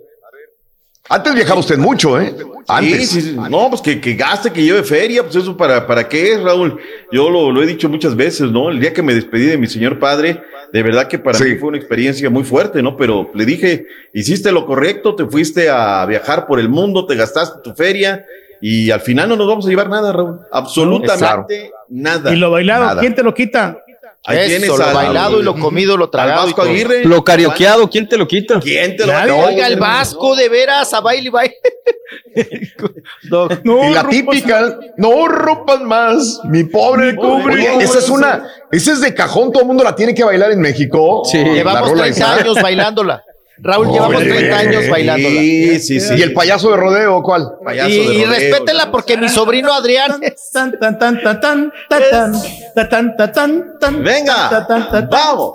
[1.09, 2.33] Antes viajaba usted mucho, ¿eh?
[2.67, 3.09] Antes.
[3.09, 3.37] Sí, sí, sí.
[3.49, 6.79] No, pues que, que gaste, que lleve feria, pues eso para, para qué es, Raúl.
[7.11, 8.69] Yo lo, lo he dicho muchas veces, ¿no?
[8.69, 10.41] El día que me despedí de mi señor padre,
[10.71, 11.43] de verdad que para Sí.
[11.43, 12.95] mí fue una experiencia muy fuerte, ¿no?
[12.95, 17.59] Pero le dije, hiciste lo correcto, te fuiste a viajar por el mundo, te gastaste
[17.63, 18.25] tu feria
[18.61, 20.39] y al final no nos vamos a llevar nada, Raúl.
[20.53, 22.33] Absolutamente nada.
[22.33, 23.01] Y lo bailado, Nada.
[23.01, 23.82] ¿quién te lo quita?
[24.25, 26.45] Ahí Eso, tienes lo bailado y lo comido, lo tragado.
[26.45, 26.61] Vasco.
[26.61, 27.03] Aguirre.
[27.03, 28.59] Lo carioqueado, ¿quién te lo quita?
[28.61, 29.13] ¿Quién te lo.
[29.25, 31.55] No, Oiga, el Vasco, de veras, a baile y baile.
[33.63, 37.69] No, y la típica, no rompas más, mi pobre pobre.
[37.69, 40.51] Oye, esa es una, esa es de cajón, todo el mundo la tiene que bailar
[40.51, 41.23] en México.
[41.25, 41.37] Sí.
[41.37, 42.35] Llevamos rola 30 esa.
[42.35, 43.23] años bailándola.
[43.57, 45.39] Raúl, llevamos 30 años bailándola.
[45.39, 46.15] Sí, sí, sí.
[46.15, 47.51] ¿Y el payaso de rodeo cuál?
[47.87, 50.19] y, y respétela porque mi sobrino Adrián.
[50.51, 54.67] Tan, tan, tan, tan, tan, tan, tan, tan, tan, tan, tan, Venga,
[55.09, 55.53] vamos.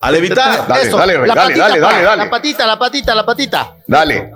[0.00, 0.66] A levitar.
[0.66, 2.24] Dale, Eso, dale, la dale, patita, dale, dale, dale.
[2.24, 3.76] La patita, la patita, la patita.
[3.86, 4.32] Dale.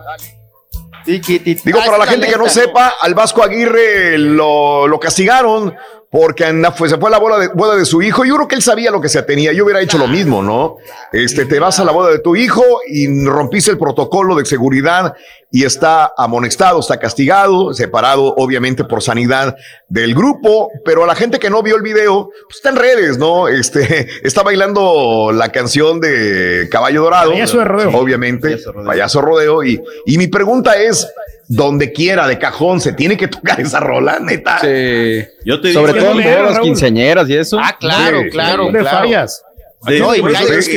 [1.05, 1.24] Digo,
[1.64, 5.74] Digo, para la gente que no sepa, al Vasco Aguirre lo, lo castigaron
[6.10, 8.25] porque anda- fue- se fue a la boda de, boda de su hijo.
[8.25, 9.52] Yo creo que él sabía lo que se tenía.
[9.52, 10.76] Yo hubiera hecho lo mismo, ¿no?
[11.12, 15.15] Este, te vas a la boda de tu hijo y rompiste el protocolo de seguridad
[15.51, 19.57] y está amonestado, está castigado, separado obviamente por sanidad
[19.89, 20.70] del grupo.
[20.85, 23.49] Pero a la gente que no vio el video, pues está en redes, ¿no?
[23.49, 27.31] Este, está bailando la canción de Caballo Dorado.
[27.33, 27.91] Payaso de rodeo.
[27.97, 29.65] Obviamente, payaso rodeo.
[29.65, 31.07] Y, y mi pregunta es,
[31.49, 34.58] donde quiera, de cajón, se tiene que tocar esa rola, neta.
[34.60, 35.25] Sí.
[35.44, 36.60] Yo te Sobre digo, todo en Raúl.
[36.60, 37.58] quinceañeras y eso.
[37.60, 38.99] Ah, claro, Sí, claro, ¿Dónde claro.
[38.99, 39.42] fallas?
[39.86, 40.58] de- No, y por eso cállate.
[40.58, 40.75] Es que,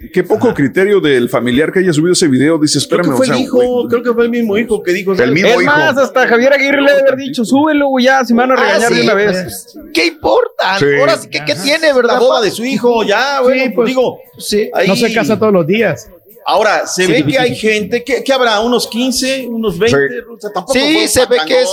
[0.00, 2.56] que, qué poco criterio del familiar que haya subido ese video.
[2.58, 4.56] Dice, Creo espérame, que fue o sea, el hijo, güey, creo que fue el mismo
[4.56, 5.12] hijo que dijo.
[5.12, 5.64] El mismo Es hijo.
[5.66, 8.54] más, hasta Javier Aguirre le debe haber dicho, súbelo, güey, ya, si me van a
[8.54, 9.32] Ah, regañar sí, de una vez.
[9.42, 10.78] pues, ¿Qué importa?
[10.78, 10.86] Sí.
[10.98, 12.14] Ahora sí que, ¿qué tiene, verdad?
[12.14, 14.18] La boda de su hijo, ya, bueno, pues, pues, digo.
[14.38, 14.70] Sí.
[14.72, 16.08] ahí- No se casa todos los días.
[16.46, 17.60] Ahora, se Sí, ve sí, que sí, hay sí.
[17.60, 20.14] gente, que, que habrá unos 15, unos 20, Sí.
[20.36, 21.70] o sea, tampoco Sí, se ve que es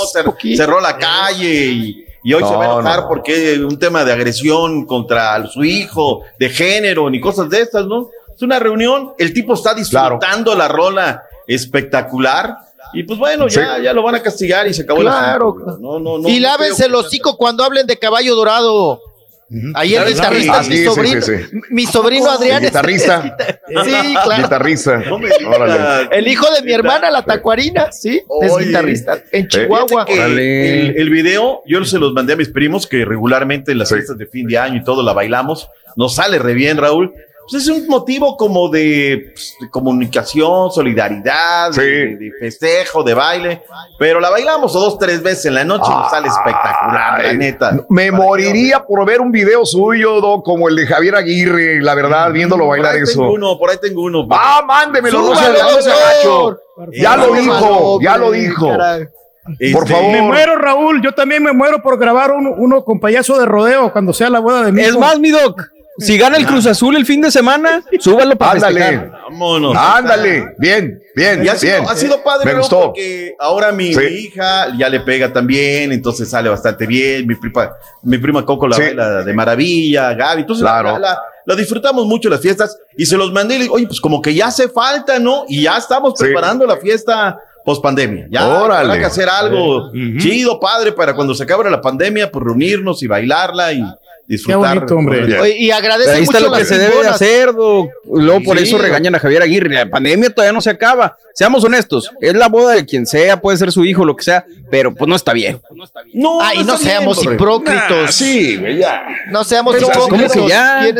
[0.55, 3.07] cerró la calle y, y hoy se va a No, enojar no.
[3.09, 8.09] porque un tema de agresión contra su hijo, de género, ni cosas de estas, ¿no?
[8.33, 12.55] Es una reunión, el tipo está disfrutando la rola espectacular
[12.93, 15.55] y pues bueno, ya, ya lo van a castigar y se acabó Claro.
[15.59, 15.77] asunto.
[15.79, 19.01] No, no, no, y no lávense el hocico cuando hablen de caballo dorado.
[19.73, 21.21] Ahí el guitarrista Ah, mi sí, sobrino.
[21.21, 21.59] sí, sí.
[21.71, 22.57] Mi sobrino Adrián.
[22.59, 23.37] El es- guitarrista.
[23.67, 24.43] Sí, claro.
[24.43, 25.03] Guitarrista.
[25.47, 26.09] Órale.
[26.11, 28.67] El hijo de mi hermana, la tacuarina, sí, es Oye.
[28.67, 29.21] guitarrista.
[29.31, 30.05] En Chihuahua.
[30.07, 30.39] El,
[30.97, 34.25] el video, yo se los mandé a mis primos que regularmente en las fiestas de
[34.27, 35.67] fin de año y todo la bailamos.
[35.97, 37.11] Nos sale re bien, Raúl.
[37.51, 41.81] Pues es un motivo como de, pues, de comunicación, solidaridad, Sí.
[41.81, 43.61] de, de festejo, de baile.
[43.99, 47.85] Pero la bailamos dos, tres veces en la noche y nos sale espectacular, la neta.
[47.89, 52.31] Me moriría por ver un video suyo, Do, como el de Javier Aguirre, la verdad,
[52.31, 53.19] viéndolo Por bailar ahí eso.
[53.19, 54.25] tengo uno, por ahí tengo uno.
[54.31, 55.33] Ah, mándemelo, no.
[56.93, 58.67] Ya lo dijo, ya lo dijo.
[58.67, 60.11] Por Este, favor.
[60.11, 61.01] Me muero, Raúl.
[61.01, 64.39] Yo también me muero por grabar uno, uno con payaso de rodeo cuando sea la
[64.39, 65.59] boda de mi Es más, mi doc,
[65.97, 69.11] si gana el Cruz Azul el fin de semana, súbalo para Ándale.
[69.23, 69.75] Vámonos.
[69.77, 71.85] ándale, bien, bien, Y ha sido, bien.
[71.89, 72.57] ha sido padre, Me ¿no?
[72.59, 72.81] gustó.
[72.87, 73.99] porque ahora mi, Sí.
[73.99, 77.25] mi hija ya le pega también, entonces sale bastante bien.
[77.27, 77.71] Mi prima,
[78.03, 78.81] mi prima Coco la Sí.
[78.83, 80.41] baila de maravilla, Gaby.
[80.41, 80.93] Entonces Claro.
[80.93, 83.87] la, la- la disfrutamos mucho las fiestas y se los mandé y le digo, oye,
[83.87, 85.45] pues como que ya hace falta, ¿no?
[85.47, 86.25] Y ya estamos Sí.
[86.25, 88.27] preparando la fiesta post pandemia.
[88.31, 88.89] Ya Órale.
[88.89, 93.07] habrá que hacer algo chido, padre, para cuando se acabe la pandemia, pues reunirnos y
[93.07, 93.83] bailarla y
[94.31, 94.75] Qué disfrutar.
[94.75, 95.39] bonito, hombre.
[95.39, 97.89] Oye, y agradece Ahí está mucho lo que se debe de hacer, doc.
[98.13, 99.73] Luego por Sí, eso regañan a Javier Aguirre.
[99.73, 101.17] La pandemia todavía no se acaba.
[101.33, 104.45] Seamos honestos, es la boda de quien sea, puede ser su hijo, lo que sea,
[104.69, 105.61] pero pues no está bien.
[106.13, 107.35] No, Ay, no está bien, seamos hombre.
[107.35, 108.03] hipócritos.
[108.03, 109.03] Nah, sí, ya.
[109.29, 110.33] No seamos Pero, ¿cómo hipócritos.
[110.33, 110.79] que ya?
[110.79, 110.93] Hay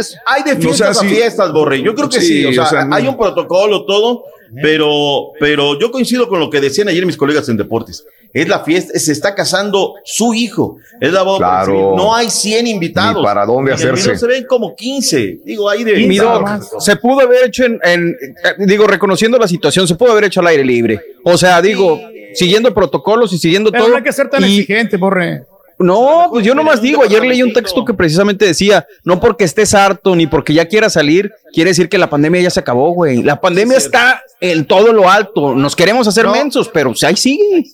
[0.44, 1.82] de No fiestas sea, a fiestas, Borre.
[1.82, 2.28] Yo creo que sí.
[2.42, 2.96] Sí, O sea, o sea, no.
[2.96, 4.24] hay un protocolo, todo.
[4.62, 8.06] Pero, pero yo coincido con lo que decían ayer mis colegas en deportes.
[8.34, 10.78] Es la fiesta, se está casando su hijo.
[11.02, 11.38] Es la boda.
[11.40, 11.94] Claro.
[11.98, 13.18] No hay 100 invitados.
[13.18, 14.18] Ni para dónde hacerse.
[14.18, 15.40] se ven como 15.
[15.46, 15.96] Digo, ahí de.
[16.08, 16.48] Mi doc,
[16.80, 20.40] se pudo haber hecho en, en- eh, digo, reconociendo la situación, se pudo haber hecho
[20.40, 21.02] al aire libre.
[21.26, 22.00] O sea, digo,
[22.34, 23.92] siguiendo protocolos y siguiendo Pero todo.
[23.92, 25.44] no hay que ser tan y- exigente, borre.
[25.84, 29.74] No, pues yo nomás digo, ayer leí un texto que precisamente decía, no porque estés
[29.74, 33.24] harto ni porque ya quieras salir, quiere decir que la pandemia ya se acabó, güey.
[33.24, 35.56] La pandemia está en todo lo alto.
[35.56, 36.32] Nos queremos hacer No.
[36.34, 37.66] mensos, pero pues ahí sigue.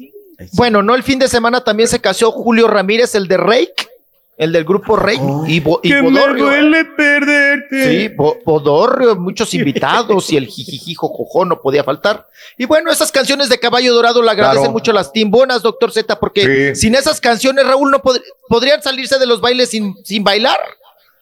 [0.54, 3.74] Bueno, no el fin de semana también se casó Julio Ramírez, el de Rake,
[4.38, 6.46] el del grupo Rake, y, Bo- y Que me Bodorrio.
[6.46, 7.90] duele perderte.
[8.08, 12.28] Sí, Bo- Bodorrio, muchos invitados y el jijijijo jojo no podía faltar.
[12.58, 14.72] Y bueno, esas canciones de Caballo Dorado le agradecen Claro.
[14.74, 16.82] mucho las timbonas, doctor Z, porque Sí.
[16.82, 20.60] sin esas canciones, Raúl, no pod- podrían salirse de los bailes sin, sin bailar.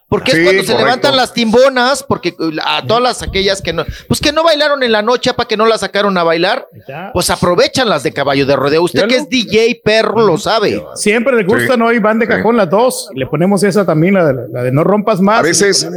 [0.07, 3.73] Porque Sí, es cuando se levantan las timbonas, porque uh, a todas las aquellas que
[3.73, 6.67] no, pues que no bailaron en la noche, para que no las sacaron a bailar,
[7.11, 8.83] pues aprovechan las de caballo de rodeo.
[8.83, 10.83] Usted que es DJ perro lo sabe.
[10.93, 13.09] Siempre le gustan hoy, van de cajón las dos.
[13.15, 15.39] Le ponemos esa también, la de, la de no rompas más.
[15.39, 15.89] A veces-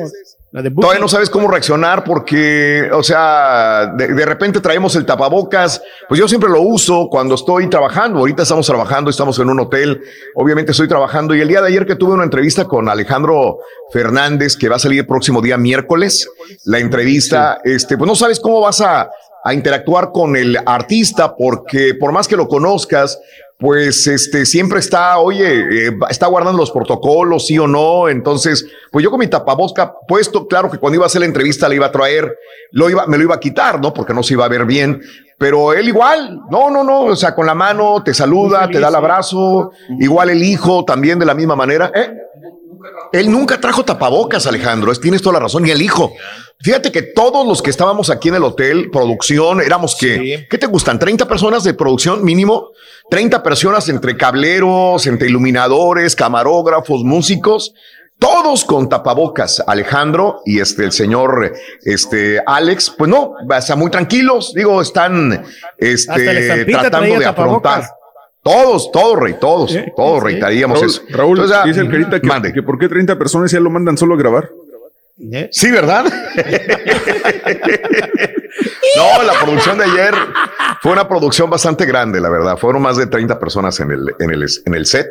[0.58, 5.06] la de Todavía no sabes cómo reaccionar porque, o sea, de, de repente traemos el
[5.06, 5.82] tapabocas.
[6.08, 8.18] Pues yo siempre lo uso cuando estoy trabajando.
[8.18, 10.00] Ahorita estamos trabajando, estamos en un hotel.
[10.34, 11.34] Obviamente estoy trabajando.
[11.34, 13.58] Y el día de ayer que tuve una entrevista con Alejandro
[13.92, 16.28] Fernández, que va a salir el próximo día miércoles,
[16.64, 19.10] la entrevista, este, pues no sabes cómo vas a,
[19.44, 23.18] a interactuar con el artista porque por más que lo conozcas,
[23.58, 28.08] pues este siempre está, oye, eh, está guardando los protocolos, sí o no.
[28.08, 31.68] Entonces, pues yo con mi tapabosca puesto, claro que cuando iba a hacer la entrevista
[31.68, 32.36] le iba a traer,
[32.70, 33.92] lo iba, me lo iba a quitar, ¿no?
[33.92, 35.00] Porque no se iba a ver bien.
[35.38, 38.88] Pero él igual, no, no, no, o sea, con la mano te saluda, te da
[38.88, 41.90] el abrazo, igual el hijo también de la misma manera.
[41.94, 42.12] ¿Eh?
[43.12, 46.12] Él nunca trajo tapabocas, Alejandro, es- tienes toda la razón, y el hijo.
[46.60, 50.66] Fíjate que todos los que estábamos aquí en el hotel, producción, éramos que, ¿qué te
[50.66, 50.98] gustan?
[50.98, 52.70] ¿30 personas de producción mínimo?
[53.10, 57.74] 30 personas entre cableros, entre iluminadores, camarógrafos, músicos,
[58.18, 61.54] todos con tapabocas, Alejandro y este, el señor,
[61.84, 65.44] este, Alex, pues no, o sea, muy tranquilos, digo, están,
[65.78, 67.84] este, tratando de tapabocas.
[67.84, 67.84] afrontar.
[68.42, 71.02] Todos, todos, Rey, todos, todos, Rey, haríamos Raúl, eso.
[71.10, 74.14] Raúl, Entonces, dice el Carita que, que por qué 30 personas ya lo mandan solo
[74.14, 74.50] a grabar.
[75.50, 76.05] Sí, ¿verdad?
[78.97, 80.14] No, la producción de ayer
[80.80, 82.56] fue una producción bastante grande, la verdad.
[82.56, 85.06] Fueron más de 30 personas en el, en el, en el set.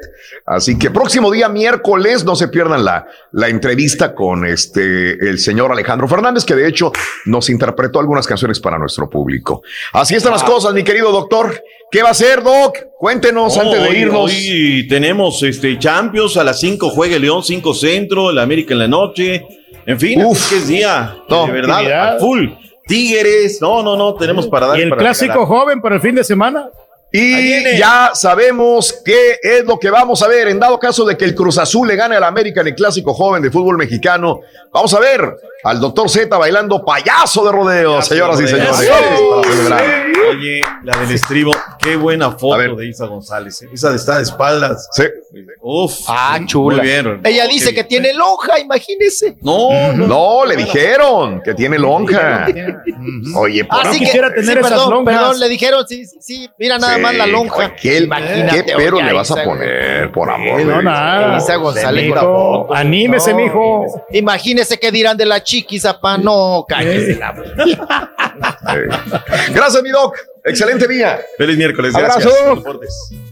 [0.46, 5.72] Así que próximo día, miércoles, no se pierdan la, la entrevista con este, el señor
[5.72, 6.92] Alejandro Fernández, que de hecho
[7.26, 9.62] nos interpretó algunas canciones para nuestro público.
[9.94, 11.62] Así están las cosas, mi querido doctor.
[11.90, 12.78] ¿Qué va a hacer, Doc?
[13.00, 14.32] Cuéntenos antes de Hoy- irnos.
[14.32, 18.88] Hoy tenemos este Champions a las 5 juega León, 5 centro, el América en la
[18.90, 19.46] noche.
[19.88, 22.50] En fin, que es día de verdad full.
[22.86, 25.48] Tigres, no, no, no, tenemos para dar Y el para clásico regalar.
[25.48, 26.70] joven para el fin de semana.
[27.12, 30.50] Y ya sabemos qué es lo que vamos a ver.
[30.50, 33.14] En dado caso de que el Cruz Azul le gane al América en el clásico
[33.14, 34.42] joven de fútbol mexicano,
[34.74, 38.74] vamos a ver al doctor Z bailando payaso de rodeo, señoras y rodeo.
[38.76, 39.82] señores.
[40.30, 43.62] Oye, la del estribo, qué buena foto de Isa González.
[43.62, 43.70] eh.
[43.74, 44.90] Esa de estar de espaldas.
[44.92, 45.04] Sí.
[45.62, 45.94] Uf.
[46.10, 46.78] Ah, chula.
[46.78, 47.22] Muy bien.
[47.24, 49.38] Ella dice que tiene lonja, imagínese.
[49.42, 52.46] No, no, le dijeron que tiene lonja.
[53.38, 54.34] Oye, por Así favor.
[54.34, 57.76] que, sí, perdón, perdón, le dijeron, sí, sí, sí, mira nada Más la lonja.
[57.76, 60.62] ¿Qué, Imagínate, qué pero le vas a poner, por amor?
[60.62, 61.38] No, nada.
[61.38, 63.86] Isa González Mijo, anímese, No, mijo.
[64.12, 66.18] Imagínese qué dirán de la chiquis, apa.
[66.18, 67.34] No, cállese la
[69.54, 70.18] Gracias, mi doc.
[70.44, 71.20] Excelente día.
[71.38, 71.94] Feliz miércoles.
[71.94, 72.26] gracias.
[72.26, 72.80] Abrazo.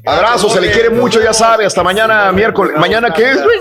[0.05, 1.65] Abrazo, se le quiere mucho, ya sabe.
[1.65, 2.75] Hasta mañana, miércoles.
[2.77, 3.57] ¿Mañana qué es, güey?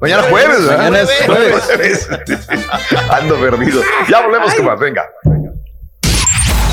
[0.00, 0.78] Mañana jueves, ¿verdad?
[0.78, 2.08] Mañana es jueves.
[3.10, 3.82] Ando perdido.
[4.08, 5.08] Ya volvemos con más, venga.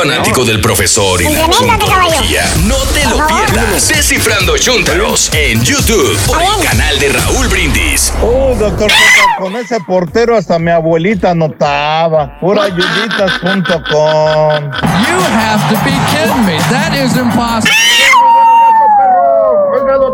[0.00, 1.46] Fanático del profesor y la.
[1.46, 3.88] No te lo pierdas.
[3.88, 8.10] Descifrando Chúntaros en YouTube por el canal de Raúl Brindis.
[8.22, 8.90] Oh, doctor,
[9.38, 12.38] con ese portero hasta mi abuelita notaba.
[12.40, 14.70] Purayuyitas.com.
[14.70, 16.56] You have to be kidding me.
[16.70, 17.70] That is impossible.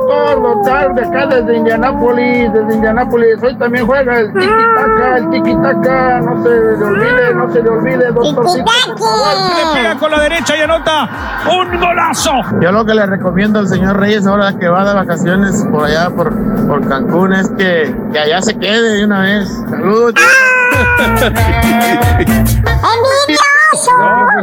[0.06, 3.42] Oiga, doctor, doctor, de acá desde Indianápolis, desde Indianápolis.
[3.42, 6.20] Hoy también juega el tiki-taka, el tiki-taka.
[6.20, 8.64] No se le olvide, no se le olvide, doctorcito.
[8.64, 11.08] Le pega con la derecha y anota
[11.50, 12.32] un golazo.
[12.60, 16.10] Yo lo que le recomiendo al señor Reyes ahora que va de vacaciones por allá,
[16.10, 16.32] por,
[16.66, 19.48] por Cancún, es que, que allá se quede de una vez.
[19.68, 20.14] Saludos.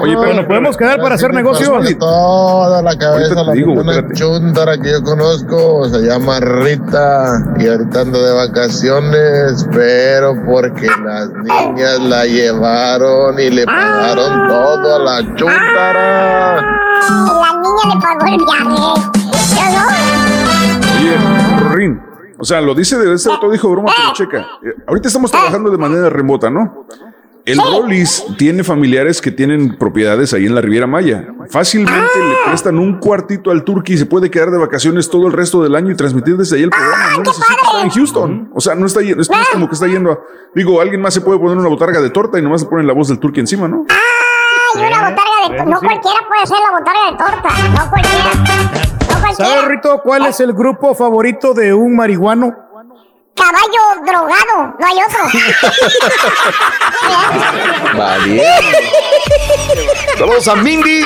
[0.01, 1.69] Oye, pero nos podemos quedar para hacer negocios.
[1.99, 4.13] Toda la cabeza, la digo, espérate.
[4.13, 11.29] chuntara que yo conozco se llama Rita y ahorita ando de vacaciones, pero porque las
[11.29, 16.61] niñas la llevaron y le pagaron todo a la chuntara.
[16.61, 18.81] La niña le pagó el viaje.
[19.55, 19.83] ¿Yo no?
[20.99, 22.01] Oye, Rin,
[22.39, 24.45] o sea, lo dice de ese otro dijo broma, pero checa.
[24.63, 26.85] Eh, Ahorita estamos trabajando de manera remota, ¿no?
[27.45, 31.27] El Rollis tiene familiares que tienen propiedades ahí en la Riviera Maya.
[31.49, 35.33] Fácilmente le prestan un cuartito al Turqui y se puede quedar de vacaciones todo el
[35.33, 37.11] resto del año y transmitir desde ahí el programa.
[37.17, 38.49] No necesita estar en Houston.
[38.53, 40.19] O sea, no está yendo, es como que está yendo a.
[40.55, 42.93] Digo, alguien más se puede poner una botarga de torta y nomás se pone la
[42.93, 43.85] voz del Turqui encima, ¿no?
[43.89, 45.65] Ay, una botarga de torta.
[45.65, 47.49] No cualquiera puede ser la botarga de torta.
[47.67, 48.33] No cualquiera.
[49.09, 49.33] No cualquiera.
[49.35, 52.62] ¿Sabes, Rito, cuál es el grupo favorito de un marihuano?
[53.35, 54.75] Caballo drogado.
[54.79, 55.23] No hay otro.
[60.17, 61.05] Saludos a Mindy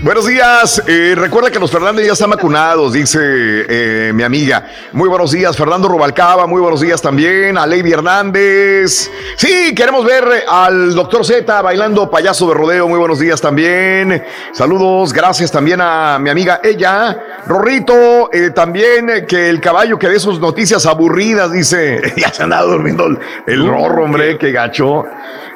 [0.00, 0.82] Buenos días.
[0.86, 4.66] Eh, recuerda que los Fernández ya están vacunados, dice eh, mi amiga.
[4.92, 6.46] Muy buenos días, Fernando Rubalcaba.
[6.48, 7.56] Muy buenos días también.
[7.56, 9.10] A Lady Hernández.
[9.36, 12.88] Sí, queremos ver al doctor Z bailando payaso de rodeo.
[12.88, 14.24] Muy buenos días también.
[14.52, 15.12] Saludos.
[15.12, 17.42] Gracias también a mi amiga ella.
[17.46, 22.00] Rorrito, eh, también eh, que el caballo que de sus noticias aburridas, dice.
[22.16, 25.04] ya se andado durmiendo el, el rorro, hombre, que gacho.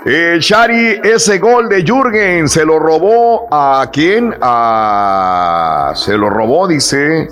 [0.09, 4.26] Eh, Shari, ese gol de Jürgen se lo robó a quién?
[4.41, 7.29] A, se lo robó, dice,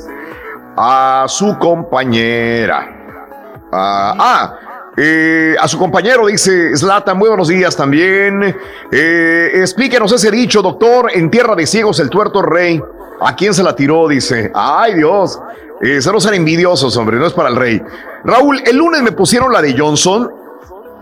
[0.77, 2.91] a su compañera.
[3.73, 4.59] Ah, ah,
[4.97, 8.57] eh, a su compañero, dice Slatan, muy buenos días también.
[8.93, 12.81] Eh, explíquenos ese dicho, doctor, en tierra de ciegos el tuerto rey.
[13.21, 14.07] ¿A quién se la tiró?
[14.09, 14.53] Dice.
[14.55, 15.41] Ay, Dios.
[15.81, 17.83] Eh, se no sean envidiosos, hombre, no es para el rey.
[18.25, 20.31] Raúl, el lunes me pusieron la de Johnson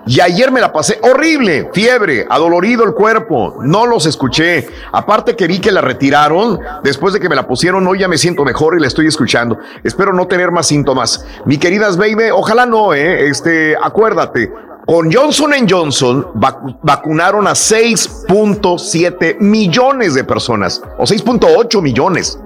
[0.06, 4.68] y ayer me la pasé horrible, fiebre, adolorido el cuerpo, no los escuché.
[4.92, 8.18] Aparte que vi que la retiraron, después de que me la pusieron, hoy ya me
[8.18, 9.58] siento mejor y la estoy escuchando.
[9.84, 11.24] Espero no tener más síntomas.
[11.44, 14.52] Mi queridas baby, ojalá no, eh, este, acuérdate.
[14.84, 22.38] Con Johnson Johnson vacu- vacunaron a 6.7 millones de personas, o 6.8 millones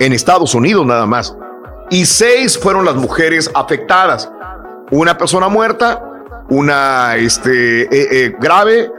[0.00, 1.36] en Estados Unidos nada más.
[1.90, 4.30] Y seis fueron las mujeres afectadas.
[4.90, 6.02] Una persona muerta,
[6.48, 7.88] una este, eh,
[8.26, 8.90] eh, grave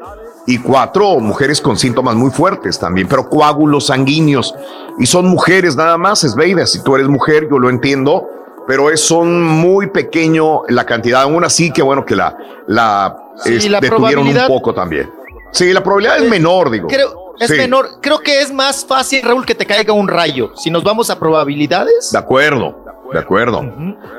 [0.47, 4.53] y cuatro mujeres con síntomas muy fuertes también, pero coágulos sanguíneos.
[4.99, 6.65] Y son mujeres nada más, es veida.
[6.67, 8.27] Si tú eres mujer, yo lo entiendo,
[8.67, 11.21] pero es son muy pequeño la cantidad.
[11.23, 12.35] Aún así, que bueno que la,
[12.67, 15.11] la, Sí, es- la detuvieron un poco también.
[15.51, 16.87] Sí, la probabilidad es menor, digo.
[16.87, 17.87] Creo, es Sí, menor.
[18.01, 20.51] Creo que es más fácil, Raúl, que te caiga un rayo.
[20.55, 22.11] Si nos vamos a probabilidades.
[22.11, 23.61] De acuerdo, de acuerdo.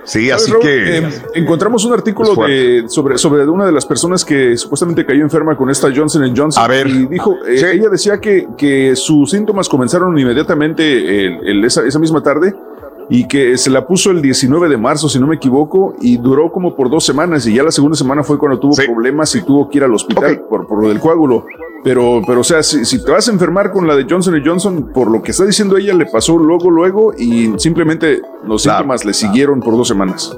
[0.05, 0.63] Sí, ¿Sabes, así Raúl?
[0.63, 0.99] que.
[0.99, 5.57] Eh, encontramos un artículo de, sobre, sobre una de las personas que supuestamente cayó enferma
[5.57, 6.63] con esta Johnson Johnson.
[6.63, 6.87] A ver.
[6.87, 11.99] Y dijo, eh, ella decía que, que sus síntomas comenzaron inmediatamente el- el- esa, esa
[11.99, 12.55] misma tarde
[13.09, 16.51] y que se la puso el 19 de marzo, si no me equivoco, y duró
[16.51, 17.47] como por dos semanas.
[17.47, 20.43] Y ya la segunda semana fue cuando tuvo problemas y tuvo que ir al hospital
[20.49, 21.45] por, por lo del coágulo.
[21.85, 24.91] Pero, pero, o sea, si, si te vas a enfermar con la de Johnson Johnson,
[24.93, 29.15] por lo que está diciendo ella, le pasó luego, luego, y simplemente los síntomas le
[29.15, 30.37] siguieron por dos semanas.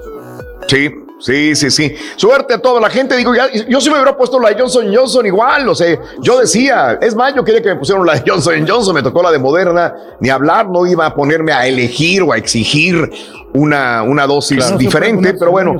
[0.67, 1.95] Sí, sí, sí, sí.
[2.17, 3.17] Suerte a toda la gente.
[3.17, 5.69] Digo, ya, yo sí me hubiera puesto la de Johnson Johnson igual.
[5.69, 8.95] O sea, yo decía, es más, yo quería que me pusieran la de Johnson Johnson,
[8.95, 9.95] me tocó la de Moderna.
[10.21, 13.11] Ni hablar, no iba a ponerme a elegir o a exigir
[13.55, 14.77] una, una dosis Claro.
[14.79, 15.77] diferente, pero bueno,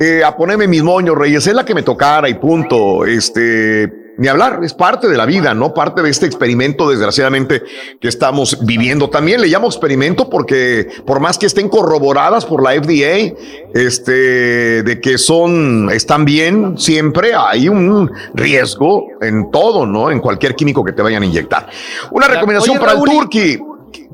[0.00, 3.04] eh, a ponerme mis moños, Reyes, es la que me tocara y punto.
[3.04, 4.05] Este.
[4.18, 5.74] Ni hablar, es parte de la vida, ¿no?
[5.74, 7.62] Parte de este experimento, desgraciadamente,
[8.00, 9.10] que estamos viviendo.
[9.10, 13.34] También le llamo experimento porque, por más que estén corroboradas por la FDA,
[13.74, 20.10] este, de que son, están bien, siempre hay un riesgo en todo, ¿no?
[20.10, 21.68] En cualquier químico que te vayan a inyectar.
[22.10, 23.58] Una recomendación Oye, para Raúl, el Turkey.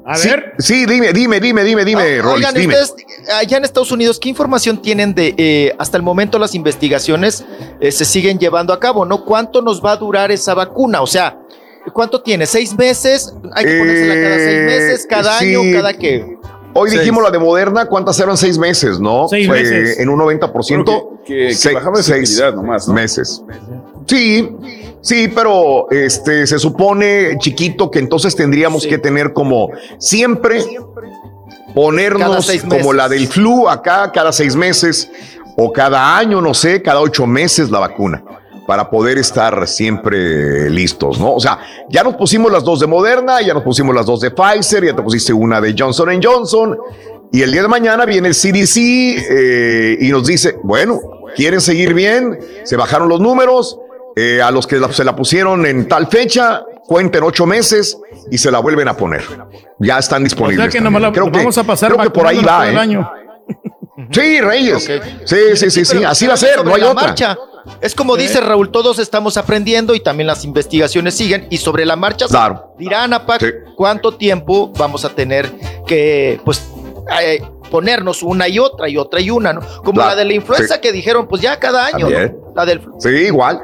[0.04, 0.52] A Sí, ver.
[0.58, 2.74] Sí, dime, dime, dime, dime, dime, Ah, Rolis, Oigan, dime.
[2.74, 2.94] ustedes,
[3.32, 7.44] allá en Estados Unidos, ¿qué información tienen de eh, hasta el momento las investigaciones
[7.80, 9.04] eh, se siguen llevando a cabo?
[9.04, 9.24] ¿No?
[9.24, 11.02] ¿Cuánto nos va a durar esa vacuna?
[11.02, 11.38] O sea,
[11.92, 12.46] ¿cuánto tiene?
[12.46, 13.32] ¿Seis meses?
[13.54, 15.06] ¿Hay que ponérsela cada seis meses?
[15.08, 15.54] ¿Cada Eh, sí.
[15.54, 15.72] año?
[15.80, 16.36] ¿Cada qué?
[16.74, 17.00] Hoy Seis.
[17.02, 18.36] dijimos la de Moderna, ¿cuántas eran?
[18.36, 19.28] Seis meses, ¿no?
[19.28, 19.98] Seis Fue meses.
[19.98, 20.84] En un 90%.
[21.24, 22.94] Que- que- que seis- bajaba de seis efectividad nomás, ¿no?
[22.94, 23.42] Meses.
[24.06, 24.48] Sí,
[25.00, 30.64] sí, pero este se supone, chiquito, que entonces tendríamos que tener como siempre
[31.74, 35.10] ponernos como la del flu acá cada seis meses
[35.56, 38.24] o cada año, no sé, cada ocho meses la vacuna
[38.66, 41.34] para poder estar siempre listos, ¿no?
[41.34, 41.58] O sea,
[41.88, 44.94] ya nos pusimos las dos de Moderna, ya nos pusimos las dos de Pfizer, ya
[44.94, 46.78] te pusiste una de Johnson Johnson
[47.32, 51.00] y el día de mañana viene el CDC eh, y nos dice, bueno,
[51.34, 52.38] ¿quieren seguir bien?
[52.64, 53.78] Se bajaron los números,
[54.16, 57.96] eh, a los que la- se la pusieron en tal fecha, cuenten ocho meses
[58.30, 59.22] y se la vuelven a poner.
[59.78, 60.58] Ya están disponibles.
[60.68, 61.32] O sea que nomás la- también.
[61.32, 62.70] nos vamos a pasar creo que por ahí va.
[62.70, 62.76] ¿eh?
[62.76, 63.10] año.
[64.10, 64.90] Sí, Reyes.
[65.24, 66.04] Sí, sí, sí, sí.
[66.04, 67.06] Así va a ser, no hay la otra.
[67.08, 67.36] marcha.
[67.80, 71.94] Es como dice Raúl, todos estamos aprendiendo y también las investigaciones siguen y sobre la
[71.94, 72.74] marcha Claro.
[72.76, 73.24] dirán a
[73.76, 75.48] cuánto tiempo vamos a tener
[75.86, 76.60] que pues
[77.22, 79.60] eh, ponernos una y otra y otra y una, ¿no?
[79.84, 80.80] Como Claro, la de la influenza sí.
[80.80, 82.52] que dijeron pues ya cada año, ¿no?
[82.56, 83.62] La del Sí, igual.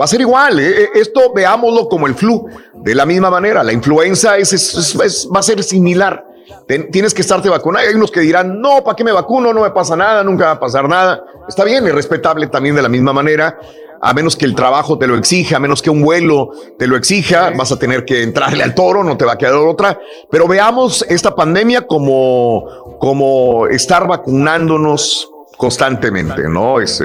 [0.00, 0.60] Va a ser igual.
[0.60, 0.82] ¿eh?
[0.82, 2.46] Eh, Esto veámoslo como el flu.
[2.74, 6.24] De la misma manera, la influenza es, es- es- es- va a ser similar.
[6.68, 7.86] Ten- tienes que estarte vacunado.
[7.88, 9.52] Hay unos que dirán, no, ¿para qué me vacuno?
[9.52, 11.24] No me pasa nada, nunca va a pasar nada.
[11.48, 13.58] Está bien, es respetable también de la misma manera.
[14.02, 16.96] A menos que el trabajo te lo exija, a menos que un vuelo te lo
[16.96, 19.98] exija, vas a tener que entrarle al toro, no te va a quedar otra.
[20.30, 26.80] Pero veamos esta pandemia como, como estar vacunándonos constantemente, ¿no?
[26.80, 27.04] Es, eh,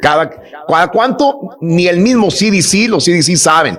[0.00, 0.30] cada,
[0.68, 3.78] cada cuánto, ni el mismo CDC, los CDC saben.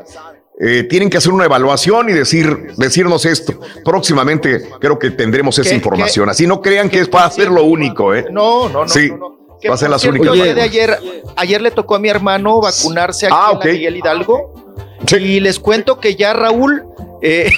[0.63, 3.59] eh, tienen que hacer una evaluación y decir, decirnos esto.
[3.83, 6.29] Próximamente creo que tendremos esa ¿Qué- información.
[6.29, 8.27] Así no crean que es para hacer lo único, ¿eh?
[8.29, 8.87] No, no, no.
[8.87, 9.57] Sí, no, no.
[9.59, 10.33] Que, va a ser las únicas.
[10.33, 10.99] día de ayer,
[11.35, 13.65] ayer le tocó a mi hermano vacunarse aquí Ah, en ok.
[13.65, 14.53] la Miguel Hidalgo.
[15.19, 16.83] Y les cuento que ya Raúl,
[17.23, 17.49] eh,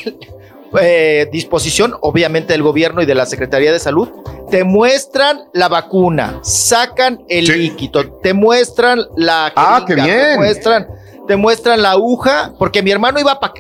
[0.82, 4.10] eh, disposición obviamente del gobierno y de la Secretaría de Salud,
[4.50, 10.08] te muestran la vacuna, sacan el líquido, te muestran la Ah, qué bien.
[10.08, 10.88] te muestran,
[11.27, 13.53] te muestran la aguja, porque mi hermano iba pa-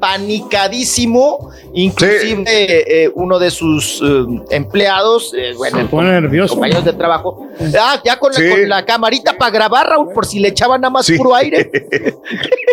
[0.00, 6.54] apanicadísimo, inclusive eh, eh, uno de sus eh, empleados, eh, bueno, Se pone nervioso.
[6.54, 7.46] compañeros de trabajo,
[7.78, 10.90] ah, ya con, la, con la camarita para grabar, Raúl, por si le echaban nada
[10.90, 11.16] más Sí.
[11.16, 11.70] puro aire.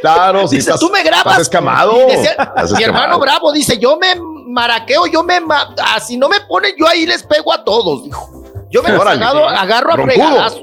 [0.01, 1.39] Claro, si Dice, estás- tú me grabas.
[1.39, 2.07] escamado.
[2.07, 4.07] Estás mi hermano bravo dice, yo me
[4.47, 5.39] maraqueo, yo me...
[5.39, 8.43] ma- ah, si no me ponen, yo ahí les pego a todos, dijo.
[8.69, 9.47] Yo me agarro,
[9.93, 10.61] a fregadazos.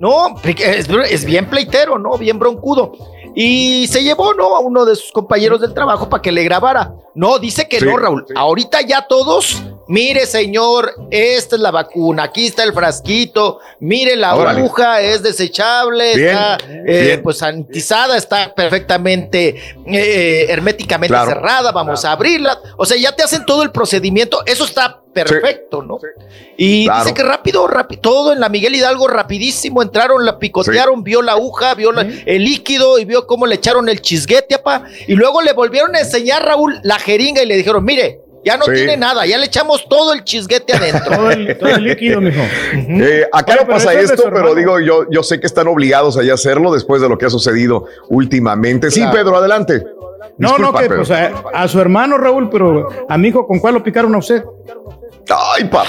[0.00, 2.16] No, es, es bien pleitero, ¿no?
[2.18, 2.92] Bien broncudo.
[3.40, 4.56] Y se llevó, ¿no?
[4.56, 6.92] A uno de sus compañeros del trabajo para que le grabara.
[7.14, 8.26] No, dice que Sí, no, Raúl.
[8.34, 14.34] Ahorita ya todos, mire, señor, esta es la vacuna, aquí está el frasquito, mire la
[14.36, 14.60] Órale.
[14.60, 17.22] aguja, es desechable, Bien, está eh, bien.
[17.22, 21.30] pues sanitizada, está perfectamente eh, herméticamente Claro.
[21.30, 22.58] cerrada, vamos a abrirla.
[22.76, 25.98] O sea, ya te hacen todo el procedimiento, eso está perfecto, ¿no?
[26.56, 27.02] Y Claro.
[27.02, 31.32] dice que rápido, rápido, todo en la Miguel Hidalgo, rapidísimo, entraron, la picotearon, vio la
[31.32, 35.40] aguja, vio la- el líquido y vio cómo le echaron el chisguete, apa, y luego
[35.42, 38.72] le volvieron a enseñar, Raúl, la jeringa y le dijeron, mire, ya no Sí.
[38.72, 41.10] tiene nada, ya le echamos todo el chisguete adentro.
[41.16, 42.40] Todo el, todo el líquido, mijo.
[42.72, 45.66] Eh, acá Oye, no pasa es esto, su pero digo, yo, yo sé que están
[45.68, 48.90] obligados a ya hacerlo después de lo que ha sucedido últimamente.
[48.90, 49.16] Sí, Claro.
[49.16, 49.82] Pedro, adelante.
[50.36, 50.96] No, Disculpa, no, que Pedro.
[50.98, 54.18] pues a, a su hermano Raúl, pero a mi hijo, ¿con cuál lo picaron a
[54.18, 54.44] usted?
[55.28, 55.86] Ay, papá.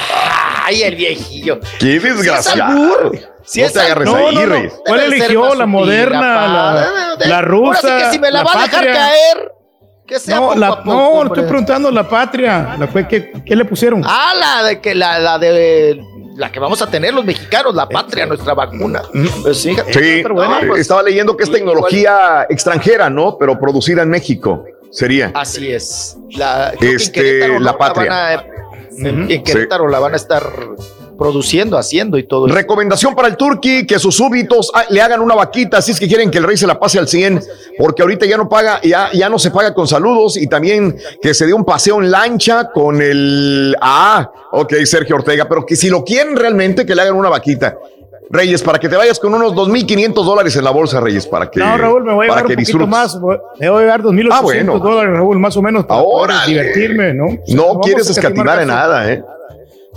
[0.65, 1.59] Ay, el viejillo.
[1.79, 3.11] Qué Si es desgraciado.
[3.43, 4.27] si no es te agarres albur.
[4.27, 4.69] ahí, No, no, no.
[4.85, 5.55] ¿Cuál eligió?
[5.55, 7.79] ¿La moderna, la, la rusa?
[7.87, 9.51] Ahora sí que si me la, va a dejar caer,
[10.09, 11.27] que sea No, poco la, a poco, no, hombre.
[11.41, 12.75] estoy preguntando la patria.
[12.79, 14.01] La, fue- ¿qué, ¿Qué le pusieron?
[14.05, 16.03] Ah, la de que la, la de
[16.35, 19.01] la que vamos a tener los mexicanos, la patria, nuestra vacuna.
[19.43, 23.37] Pues sí, Sí, pero bueno, eh, pues, estaba leyendo que es tecnología extranjera, ¿no?
[23.37, 24.65] Pero producida en México.
[24.91, 25.31] Sería.
[25.35, 26.17] así es.
[26.31, 28.09] La, creo que en Este, Querétaro, la patria.
[28.09, 28.45] van a-
[29.09, 30.43] en, en Querétaro la van a estar
[31.19, 32.47] produciendo, haciendo y todo.
[32.47, 36.07] Recomendación para el Turqui, que sus súbitos ah, le hagan una vaquita, así es que
[36.07, 37.41] quieren que el rey se la pase al 100,
[37.77, 41.33] porque ahorita ya no paga, ya, ya no se paga con saludos y también que
[41.33, 43.75] se dé un paseo en lancha con el...
[43.81, 47.77] Ah, ok, Sergio Ortega, pero que si lo quieren realmente, que le hagan una vaquita.
[48.31, 51.59] Reyes, para que te vayas con unos 2.500 dólares en la bolsa, Reyes, para que...
[51.59, 52.87] no, Raúl, me voy a llevar un poquito disfrutes.
[52.89, 53.19] más.
[53.19, 54.77] voy- Me voy a llevar 2.800 Ah, bueno.
[54.79, 56.45] dólares, Raúl, más o menos, para Órale.
[56.47, 57.25] divertirme, ¿no?
[57.25, 59.23] O sea, No quieres a escatimar en nada, ¿eh?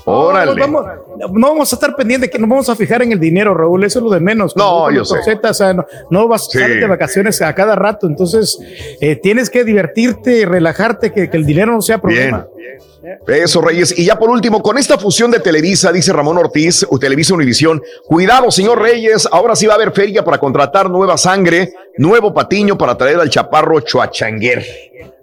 [0.06, 0.60] No, Órale.
[0.60, 0.84] vamos-
[1.32, 4.00] no vamos a estar pendientes, que nos vamos a fijar en el dinero, Raúl, eso
[4.00, 4.56] es lo de menos.
[4.56, 5.16] No, yo sé.
[5.18, 6.58] Rosetta, o sea, no, no vas Sí.
[6.58, 8.58] sales de vacaciones a cada rato, entonces
[9.00, 12.46] eh, tienes que divertirte, relajarte, que, que el dinero no sea problema.
[13.26, 13.98] Eso, Reyes.
[13.98, 17.82] Y ya por último, con esta fusión de Televisa, dice Ramón Ortiz, o Televisa Univisión,
[18.04, 22.78] cuidado, señor Reyes, ahora sí va a haber feria para contratar nueva sangre, nuevo patiño
[22.78, 24.64] para traer al chaparro Chuachanguer.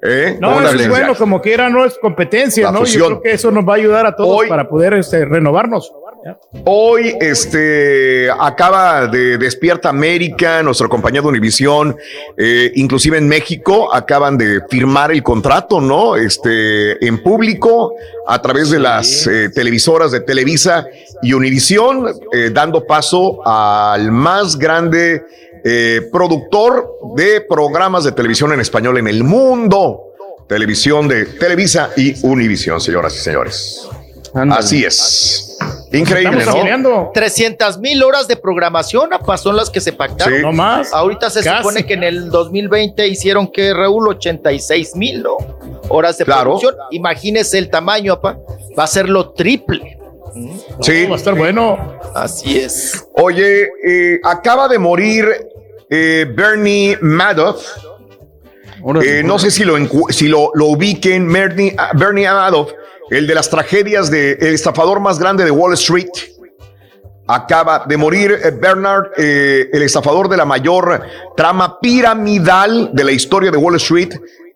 [0.01, 0.37] ¿Eh?
[0.39, 2.79] No, ¿Cómo eso es bueno, como quiera, no es competencia, La ¿no?
[2.79, 3.01] fusión.
[3.01, 5.91] Yo creo que eso nos va a ayudar a todos Hoy- para poder este, renovarnos.
[6.65, 11.95] Hoy, este, acaba de Despierta América, nuestro compañero de Univisión,
[12.37, 16.15] eh, inclusive en México, acaban de firmar el contrato, ¿no?
[16.15, 17.93] Este, en público,
[18.27, 20.87] a través de las eh, televisoras de Televisa
[21.21, 25.23] y Univisión, eh, dando paso al más grande
[25.63, 30.13] eh, productor de programas de televisión en español en el mundo.
[30.47, 33.87] Televisión de Televisa y Univisión, señoras y señores.
[34.33, 35.48] Así es.
[35.91, 36.43] Increíble,
[36.79, 37.11] ¿no?
[37.13, 40.35] 300 mil horas de programación apa, son las que se pactaron.
[40.35, 40.41] Sí.
[40.41, 40.93] No más.
[40.93, 41.57] Ahorita se Casi.
[41.57, 45.37] supone que en el 2020 hicieron que Raúl 86 mil ¿no?
[45.89, 46.43] horas de Claro.
[46.59, 46.75] producción.
[46.91, 48.37] Imagínese el tamaño, apa.
[48.77, 49.97] Va a ser lo triple.
[50.81, 51.05] Sí.
[51.07, 51.97] va a estar bueno.
[52.13, 53.05] Así es.
[53.15, 55.27] Oye, eh, acaba de morir
[55.89, 57.65] eh, Bernie Madoff.
[59.03, 59.75] Eh, no sé si lo,
[60.09, 62.71] si lo, lo ubiquen, Bernie, Bernie Madoff,
[63.09, 66.09] el de las tragedias de el estafador más grande de Wall Street.
[67.27, 71.03] Acaba de morir eh, Bernard, eh, el estafador de la mayor
[71.37, 74.13] trama piramidal de la historia de Wall Street.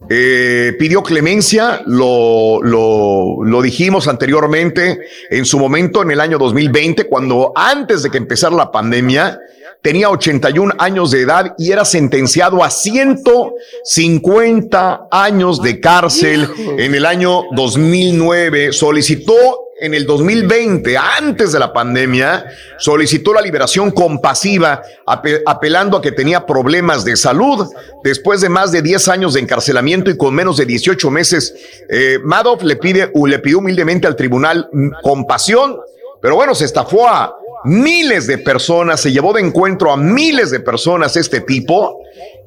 [0.10, 5.00] Eh, pidió clemencia, lo, lo, lo dijimos anteriormente
[5.30, 9.40] en su momento en el año 2020, cuando antes de que empezara la pandemia,
[9.84, 17.06] tenía 81 años de edad y era sentenciado a 150 años de cárcel en el
[17.06, 18.74] año 2009.
[18.74, 19.34] Solicitó
[19.82, 22.46] en el 2020, antes de la pandemia,
[22.78, 27.68] solicitó la liberación compasiva, ape- apelando a que tenía problemas de salud.
[28.04, 31.54] Después de más de 10 años de encarcelamiento y con menos de 18 meses,
[31.90, 35.76] eh, Madoff le, pide, le pidió humildemente al tribunal mm, compasión,
[36.22, 40.60] pero bueno, se estafó a miles de personas, se llevó de encuentro a miles de
[40.60, 42.00] personas este tipo.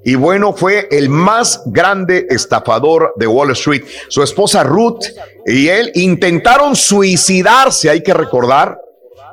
[0.04, 3.82] Y bueno, fue el más grande estafador de Wall Street.
[4.08, 5.04] Su esposa Ruth
[5.46, 8.78] y él intentaron suicidarse, hay que recordar,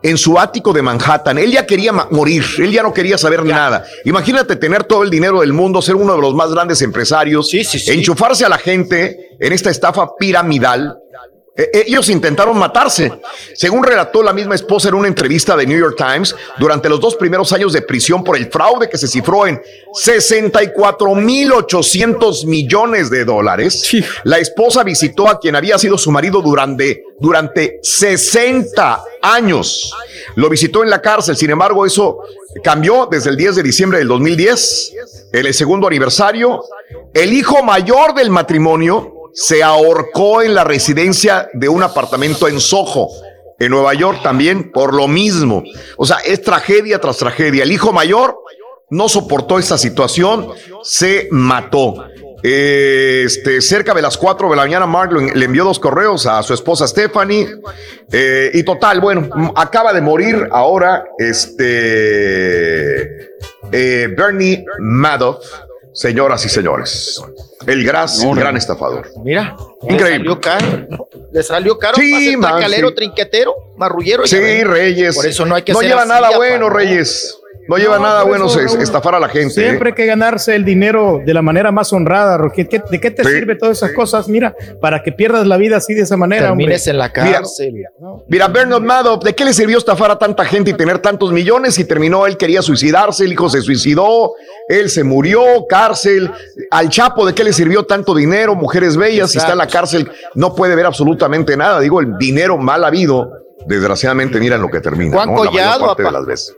[0.03, 1.37] en su ático de Manhattan.
[1.37, 3.85] Él ya quería morir, él ya no quería saber nada.
[4.03, 7.51] Imagínate tener todo el dinero del mundo, ser uno de los más grandes empresarios,
[7.87, 10.99] enchufarse a la gente en esta estafa piramidal.
[11.55, 13.11] Eh, Ellos intentaron matarse.
[13.53, 17.15] Según relató la misma esposa en una entrevista de New York Times, durante los dos
[17.15, 19.61] primeros años de prisión por el fraude que se cifró en
[19.93, 23.87] 64.800 millones de dólares,
[24.23, 29.93] la esposa visitó a quien había sido su marido durante, durante 60 años.
[30.35, 32.17] Lo visitó en la cárcel, sin embargo, eso
[32.63, 34.93] cambió desde el 10 de diciembre del 2010,
[35.33, 36.63] en el segundo aniversario.
[37.13, 43.09] El hijo mayor del matrimonio se ahorcó en la residencia de un apartamento en Soho,
[43.59, 45.63] en Nueva York también, por lo mismo.
[45.97, 47.63] O sea, es tragedia tras tragedia.
[47.63, 48.37] El hijo mayor
[48.89, 50.49] no soportó esta situación,
[50.83, 52.05] se mató.
[52.43, 56.43] Eh, Este, cerca de las 4 de la mañana, Mark le envió dos correos a
[56.43, 57.47] su esposa Stephanie.
[58.11, 63.29] eh, y total, bueno, acaba de morir ahora este
[63.71, 65.45] eh, Bernie Madoff,
[65.93, 67.21] señoras y señores.
[67.65, 69.09] El gras, gran estafador.
[69.23, 70.19] Mira, Increíble.
[70.19, 71.07] Le salió caro.
[71.31, 72.95] Le salió caro Sí, para ser man, tracalero, sí.
[72.95, 74.25] trinquetero, marrullero.
[74.27, 74.63] Sí.
[74.63, 75.15] Reyes.
[75.15, 77.37] Por eso no hay que No lleva nada bueno, Reyes.
[77.67, 78.81] No lleva No, nada bueno eso, es- Raúl.
[78.83, 79.61] estafar a la gente.
[79.61, 79.67] ¿eh?
[79.69, 82.67] Siempre hay que ganarse el dinero de la manera más honrada, Roque.
[82.67, 84.27] ¿Qué- ¿De qué te sirve todas esas cosas?
[84.27, 86.47] Mira, para que pierdas la vida así de esa manera.
[86.47, 86.91] Termines hombre.
[86.91, 87.73] en la cárcel.
[88.27, 91.77] Mira, Bernard Madoff, ¿de qué le sirvió estafar a tanta gente y tener tantos millones?
[91.79, 94.33] Y terminó, él quería suicidarse, el hijo se suicidó,
[94.67, 96.29] él se murió, cárcel.
[96.71, 98.55] Al Chapo, ¿de qué le sirvió tanto dinero?
[98.55, 101.79] Mujeres bellas, si está en la cárcel, no puede ver absolutamente nada.
[101.79, 103.29] Digo, el dinero mal habido,
[103.65, 105.13] desgraciadamente, mira en lo que termina.
[105.15, 105.43] Juan ¿no?
[105.43, 106.55] La Collado, parte de las veces.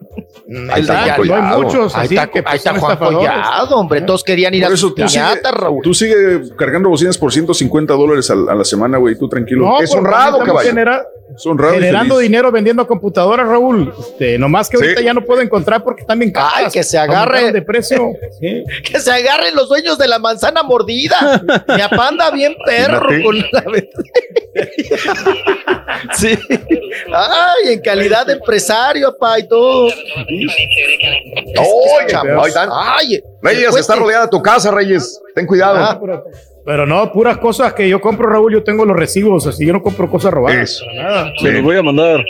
[0.72, 1.42] Ahí está Collado.
[1.42, 2.98] no hay muchos, ahí está, que, ahí pues, está Juan.
[2.98, 4.02] Collado, hombre.
[4.02, 5.82] Todos querían ir Por a eso sus tú sigue, piñatas, Raúl.
[5.84, 9.18] tú sigue cargando bocinas por 150 dólares a, a la semana, güey.
[9.18, 9.66] Tú tranquilo.
[9.66, 13.94] No, porque estamos genera- Es honrado generando dinero vendiendo computadoras, Raúl.
[14.00, 15.06] Este, nomás que ahorita Sí.
[15.06, 16.54] ya no puedo encontrar porque están bien caras.
[16.56, 17.52] Ay, que se agarre.
[17.52, 18.12] De precio.
[18.40, 18.64] Sí.
[18.84, 21.42] Que se agarren los dueños de la manzana mordida.
[21.68, 23.64] Mi papá anda bien perro con la
[26.18, 26.38] Sí.
[27.14, 29.86] Ay, en calidad de empresario, papá, y todo.
[29.86, 29.96] Oye,
[32.08, 32.44] Chavos.
[32.44, 32.70] ahí están.
[32.72, 33.82] Ay, Reyes, cueste.
[33.82, 35.20] está rodeada tu casa, Reyes.
[35.34, 35.78] Ten cuidado.
[35.80, 36.00] Ah,
[36.66, 38.52] pero, no, puras cosas que yo compro, Raúl.
[38.54, 40.72] Yo tengo los recibos, así yo no compro cosas robadas.
[40.72, 40.86] Eso.
[40.86, 41.34] para nada.
[41.40, 42.26] Se los voy a mandar.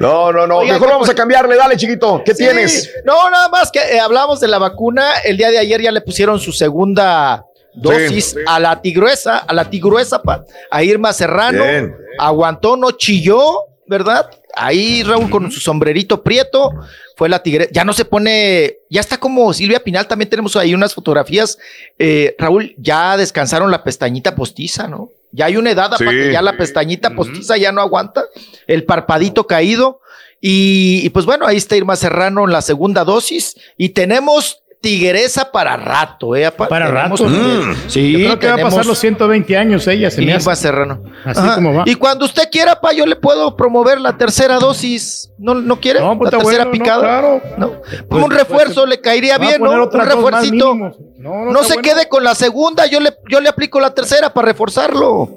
[0.00, 0.58] No, no, no.
[0.58, 1.56] Oiga, Mejor ¿qué vamos a cambiarle.
[1.56, 2.22] Dale, chiquito.
[2.24, 2.44] ¿Qué Sí.
[2.44, 2.92] tienes?
[3.04, 5.14] No, nada más que eh, hablamos de la vacuna.
[5.24, 7.44] El día de ayer ya le pusieron su segunda
[7.74, 8.38] dosis Sí.
[8.46, 11.62] a la tigruesa, a la tigruesa, pa, a Irma Serrano.
[11.64, 11.94] Bien.
[12.18, 13.40] Aguantó, no chilló,
[13.86, 14.30] ¿verdad?
[14.56, 16.70] Ahí Raúl con su sombrerito prieto
[17.16, 17.68] fue la tigre.
[17.72, 20.06] Ya no se pone, ya está como Silvia Pinal.
[20.06, 21.58] También tenemos ahí unas fotografías.
[21.98, 25.10] Eh, Raúl, ya descansaron la pestañita postiza, ¿no?
[25.32, 26.04] Ya hay una edad Sí.
[26.04, 28.24] para que ya la pestañita postiza ya no aguanta.
[28.68, 30.00] El parpadito caído.
[30.40, 33.56] Y, y pues bueno, ahí está Irma Serrano en la segunda dosis.
[33.76, 36.44] Y tenemos tigresa para rato, ¿eh?
[36.44, 36.68] apa?
[36.68, 37.24] Para rato.
[37.26, 37.74] Mm.
[37.88, 40.54] Sí, Yo creo que va a pasar los 120 años ella, se me hace.
[40.54, 41.02] Serrano.
[41.24, 41.54] Así Ajá.
[41.54, 41.84] como va.
[41.86, 45.30] Y cuando usted quiera, pa, yo le puedo promover la tercera dosis.
[45.38, 46.00] ¿No, no quiere?
[46.00, 47.00] No, pues la tercera bueno, no, picada.
[47.00, 47.42] claro.
[47.56, 47.72] No.
[48.10, 49.70] Pues, un refuerzo pues, le caería bien, ¿no?
[49.70, 50.74] Un refuercito.
[50.74, 51.82] No, No, no se bueno.
[51.82, 55.30] quede con la segunda, yo le, yo le aplico la tercera para reforzarlo.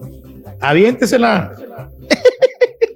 [0.60, 1.54] Aviéntesela.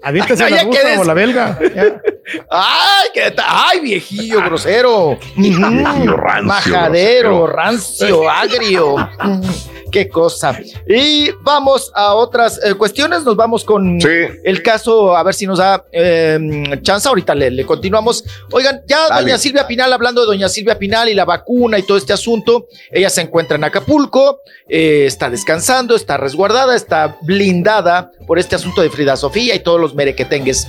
[0.03, 1.59] Aviéntese Ay, la rusa quedes- o la belga.
[1.75, 2.01] Ya.
[2.49, 5.17] Ay, qué ay, viejillo grosero.
[5.35, 7.47] Viejillo rancio, Majadero, grosero.
[7.47, 8.95] rancio, agrio.
[9.91, 10.57] Qué cosa.
[10.87, 13.23] Y vamos a otras eh, cuestiones.
[13.25, 14.07] Nos vamos con Sí.
[14.45, 16.39] el caso, a ver si nos da eh,
[16.81, 17.09] chance.
[17.09, 18.23] Ahorita le, le continuamos.
[18.51, 19.23] Oigan, ya Dale.
[19.23, 22.67] doña Silvia Pinal, hablando de doña Silvia Pinal y la vacuna y todo este asunto,
[22.89, 24.39] ella se encuentra en Acapulco,
[24.69, 29.81] eh, está descansando, está resguardada, está blindada por este asunto de Frida Sofía y todos
[29.81, 30.67] los merequetengues.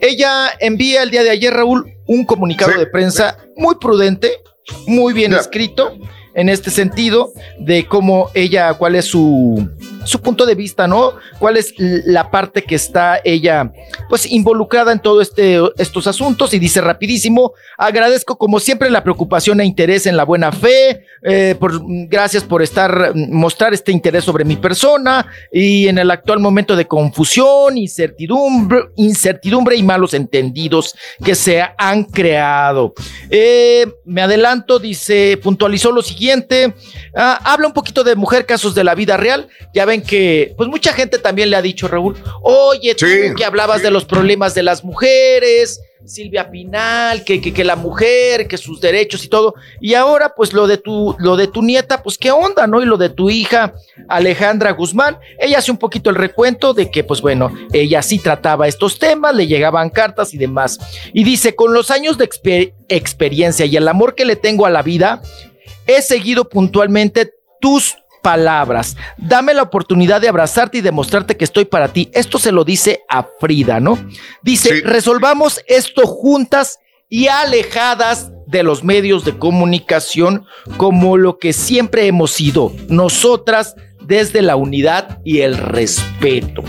[0.00, 2.78] Ella envía el día de ayer, Raúl, un comunicado Sí.
[2.78, 4.32] de prensa muy prudente,
[4.86, 5.38] muy bien Ya.
[5.38, 5.96] escrito
[6.34, 9.68] en este sentido de cómo ella, cuál es su,
[10.10, 11.14] su punto de vista, ¿no?
[11.38, 13.72] ¿Cuál es la parte que está ella,
[14.08, 16.52] pues, involucrada en todo este, estos asuntos?
[16.52, 21.54] Y dice rapidísimo, agradezco como siempre la preocupación e interés en la buena fe, eh,
[21.58, 26.76] por, gracias por estar, mostrar este interés sobre mi persona y en el actual momento
[26.76, 32.94] de confusión, incertidumbre, incertidumbre y malos entendidos que se han creado.
[33.30, 36.74] Eh, me adelanto, dice, puntualizó lo siguiente,
[37.14, 40.68] ah, habla un poquito de mujer, casos de la vida real, ya ven que, pues
[40.68, 43.06] mucha gente también le ha dicho, Raúl, oye, tú
[43.36, 48.48] que hablabas de los problemas de las mujeres, Silvia Pinal, que, que, que la mujer,
[48.48, 49.54] que sus derechos y todo.
[49.80, 52.80] Y ahora, pues lo de tu, lo de tu nieta, pues qué onda, ¿no?
[52.82, 53.74] Y lo de tu hija,
[54.08, 55.18] Alejandra Guzmán.
[55.38, 59.34] Ella hace un poquito el recuento de que, pues bueno, ella sí trataba estos temas,
[59.34, 60.78] le llegaban cartas y demás.
[61.12, 64.70] Y dice, con los años de exper- experiencia y el amor que le tengo a
[64.70, 65.20] la vida,
[65.86, 68.96] he seguido puntualmente tus palabras.
[69.16, 72.10] Dame la oportunidad de abrazarte y demostrarte que estoy para ti.
[72.12, 73.98] Esto se lo dice a Frida, ¿no?
[74.42, 82.06] Dice, resolvamos esto juntas y alejadas de los medios de comunicación como lo que siempre
[82.06, 86.62] hemos sido, nosotras desde la unidad y el respeto.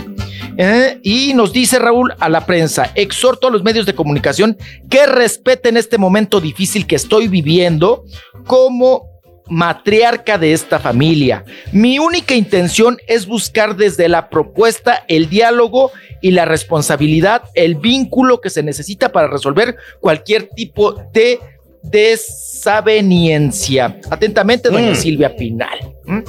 [0.58, 1.00] ¿Eh?
[1.02, 4.58] Y nos dice Raúl a la prensa, exhorto a los medios de comunicación
[4.90, 8.04] que respeten este momento difícil que estoy viviendo
[8.46, 9.11] como
[9.48, 11.44] matriarca de esta familia.
[11.72, 15.90] Mi única intención es buscar desde la propuesta el diálogo
[16.20, 21.40] y la responsabilidad, el vínculo que se necesita para resolver cualquier tipo de
[21.82, 23.98] desaveniencia.
[24.08, 24.96] Atentamente, doña Mm.
[24.96, 25.94] Silvia Pinal.
[26.04, 26.20] ¿Mm?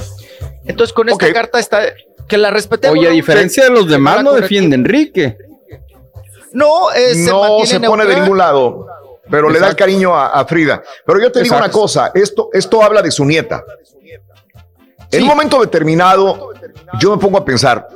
[0.66, 1.82] Entonces, con esta carta está
[2.28, 2.98] que la respetemos.
[2.98, 5.38] Oye, a diferencia de los demás, no defiende Enrique.
[6.54, 8.86] No, eh, se no se pone de ningún lado,
[9.30, 10.82] pero le da el cariño a, a Frida.
[11.06, 13.64] Pero yo te digo una cosa, esto, esto habla de su nieta.
[15.12, 16.50] En un momento determinado,
[17.00, 17.88] yo me pongo a pensar,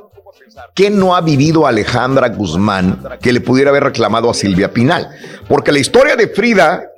[0.76, 5.10] ¿qué no ha vivido Alejandra Guzmán que le pudiera haber reclamado a Silvia Pinal?
[5.48, 6.92] Porque la historia de Frida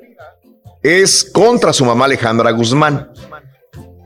[0.84, 3.12] es contra su mamá Alejandra Guzmán.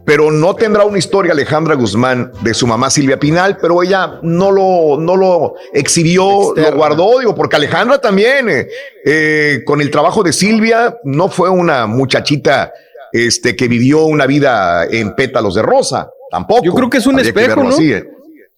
[0.06, 4.51] Pero no tendrá una historia Alejandra Guzmán de su mamá Silvia Pinal, pero ella no
[4.51, 8.67] lo, no lo exhibió, lo guardó, digo, porque Alejandra también, eh,
[9.06, 12.73] eh, con el trabajo de Silvia, no fue una muchachita
[13.14, 16.65] este, que vivió una vida en pétalos de rosa, tampoco.
[16.65, 17.77] Yo creo que es un espejo, ¿no?
[17.80, 18.03] eh.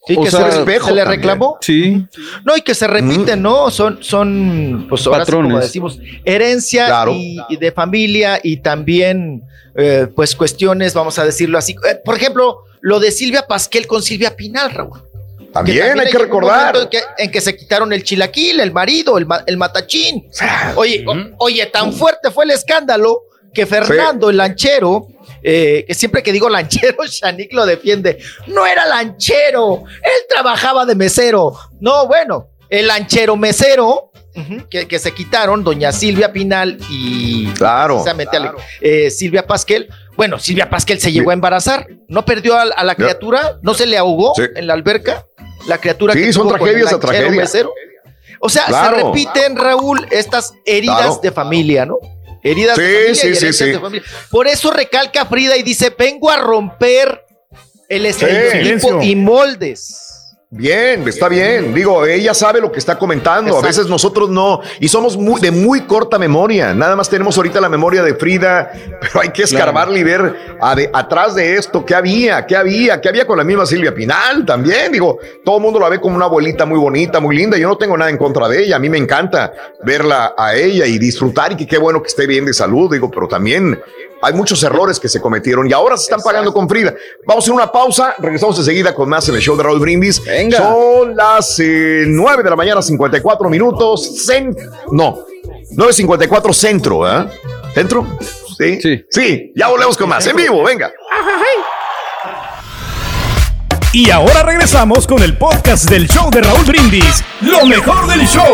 [0.07, 0.37] Sí, que se,
[0.81, 1.57] se le reclamó.
[1.61, 2.05] Sí.
[2.43, 3.71] No, y que se repiten, ¿no?
[3.71, 5.61] Son, son, pues sí, como Patrones.
[5.61, 7.11] decimos, herencia Claro.
[7.13, 9.43] y, y de familia y también,
[9.75, 11.73] eh, pues, cuestiones, vamos a decirlo así.
[11.89, 15.01] Eh, por ejemplo, lo de Silvia Pasquel con Silvia Pinal, Raúl.
[15.51, 16.75] También hay que recordar.
[16.75, 20.27] En que, en que se quitaron el chilaquil, el marido, el, ma- el matachín.
[20.75, 23.21] Oye, o- oye, tan fuerte fue el escándalo
[23.53, 25.07] que Fernando, el lanchero,
[25.47, 28.17] eh, que siempre que digo lanchero, Shanik lo defiende.
[28.47, 31.53] No era lanchero, él trabajaba de mesero.
[31.79, 34.11] No, bueno, el lanchero mesero.
[34.69, 38.51] Que, que se quitaron, doña Silvia Pinal y Claro, precisamente Ale-
[38.81, 39.87] eh, Silvia Pasquel.
[40.17, 43.85] Bueno, Silvia Pasquel se llegó a embarazar, no perdió a, a la criatura, no se
[43.85, 44.41] le ahogó Sí.
[44.57, 45.25] en la alberca.
[45.67, 47.41] La criatura Sí, que son tuvo con tragedias el a lanchero tragedia.
[47.41, 47.73] mesero.
[48.41, 48.97] O sea, Claro.
[48.97, 51.19] se repiten, Raúl, estas heridas Claro.
[51.23, 51.97] de familia, ¿no?
[52.45, 53.65] Heridas Sí, de familia sí, y sí, herencias sí.
[53.73, 54.07] de familia.
[54.29, 57.25] Por eso recalca Frida y dice, vengo a romper
[57.89, 60.14] el estereotipo y moldes.
[60.57, 61.73] Bien, está bien.
[61.73, 63.49] Digo, ella sabe lo que está comentando.
[63.49, 63.65] Exacto.
[63.65, 64.61] A veces nosotros no.
[64.79, 66.73] Y somos muy, de muy corta memoria.
[66.73, 70.57] Nada más tenemos ahorita la memoria de Frida, pero hay que escarbarle y ver
[70.93, 74.93] atrás de esto qué había, qué había, qué había con la misma Silvia Pinal también.
[74.93, 77.57] Digo, todo el mundo la ve como una abuelita muy bonita, muy linda.
[77.57, 78.77] Yo no tengo nada en contra de ella.
[78.77, 79.51] A mí me encanta
[79.83, 82.89] verla a ella y disfrutar y que qué bueno que esté bien de salud.
[82.89, 83.77] Digo, pero también
[84.21, 86.95] hay muchos errores que se cometieron y ahora se están pagando con Frida.
[87.27, 90.21] Vamos a hacer una pausa, regresamos enseguida con más en el show de Raúl Brindis.
[90.51, 94.27] Son las eh, 9 de la mañana, 54 minutos.
[94.27, 94.55] Cen-
[94.91, 95.19] no,
[95.75, 97.27] 9.54 centro, ¿eh?
[97.73, 98.05] ¿Centro?
[98.57, 98.79] Sí.
[98.81, 99.03] Sí.
[99.09, 100.25] Sí, ya volvemos con más.
[100.27, 100.91] En vivo, venga.
[103.91, 107.23] Y ahora regresamos con el podcast del show de Raúl Brindis.
[107.41, 108.53] Lo mejor del show.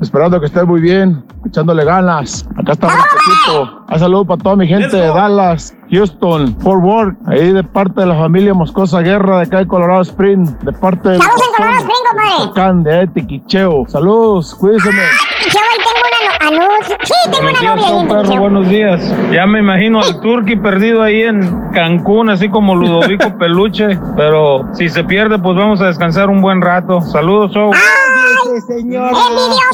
[0.00, 1.24] esperando que estén muy bien.
[1.46, 2.48] echándole ganas.
[2.58, 3.84] Acá estamos, poquito.
[3.90, 8.06] Un saludo para toda mi gente de Dallas, Houston, Fort Worth, ahí de parte de
[8.06, 11.78] la familia Moscosa Guerra de acá de Colorado Spring, de parte de Saludos en Colorado
[11.78, 12.52] Spring, compadre.
[12.54, 13.84] Can de Etiquicheo.
[13.88, 14.90] Saludos, cuídense.
[14.90, 16.96] Yo ahí tengo una no- anuncio.
[17.02, 18.40] Sí, tengo una novia ahí en perro, Tiquicheo.
[18.40, 19.14] buenos días.
[19.32, 23.98] Ya me imagino al Turqui perdido ahí en Cancún, así como Ludovico Peluche.
[24.16, 27.00] Pero si se pierde, pues vamos a descansar un buen rato.
[27.02, 27.70] Saludos, show.
[28.66, 29.16] Señora.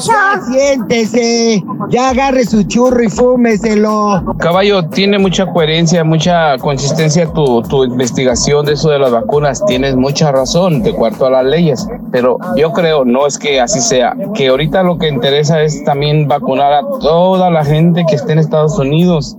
[0.05, 1.63] Ya siéntese.
[1.89, 4.35] Ya agarre su churro y fúmeselo.
[4.39, 9.63] Caballo, tiene mucha coherencia, mucha consistencia tu, tu investigación de eso de las vacunas.
[9.65, 13.79] Tienes mucha razón de cuarto a las leyes, pero yo creo, no es que así
[13.81, 18.33] sea, que ahorita lo que interesa es también vacunar a toda la gente que esté
[18.33, 19.35] en Estados Unidos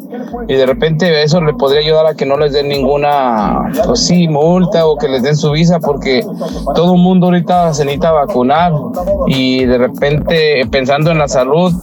[0.48, 4.28] y de repente eso le podría ayudar a que no les den ninguna, pues sí,
[4.28, 6.24] multa o que les den su visa porque
[6.74, 8.72] todo el mundo ahorita se necesita vacunar
[9.26, 11.72] y de repente pensando en la salud.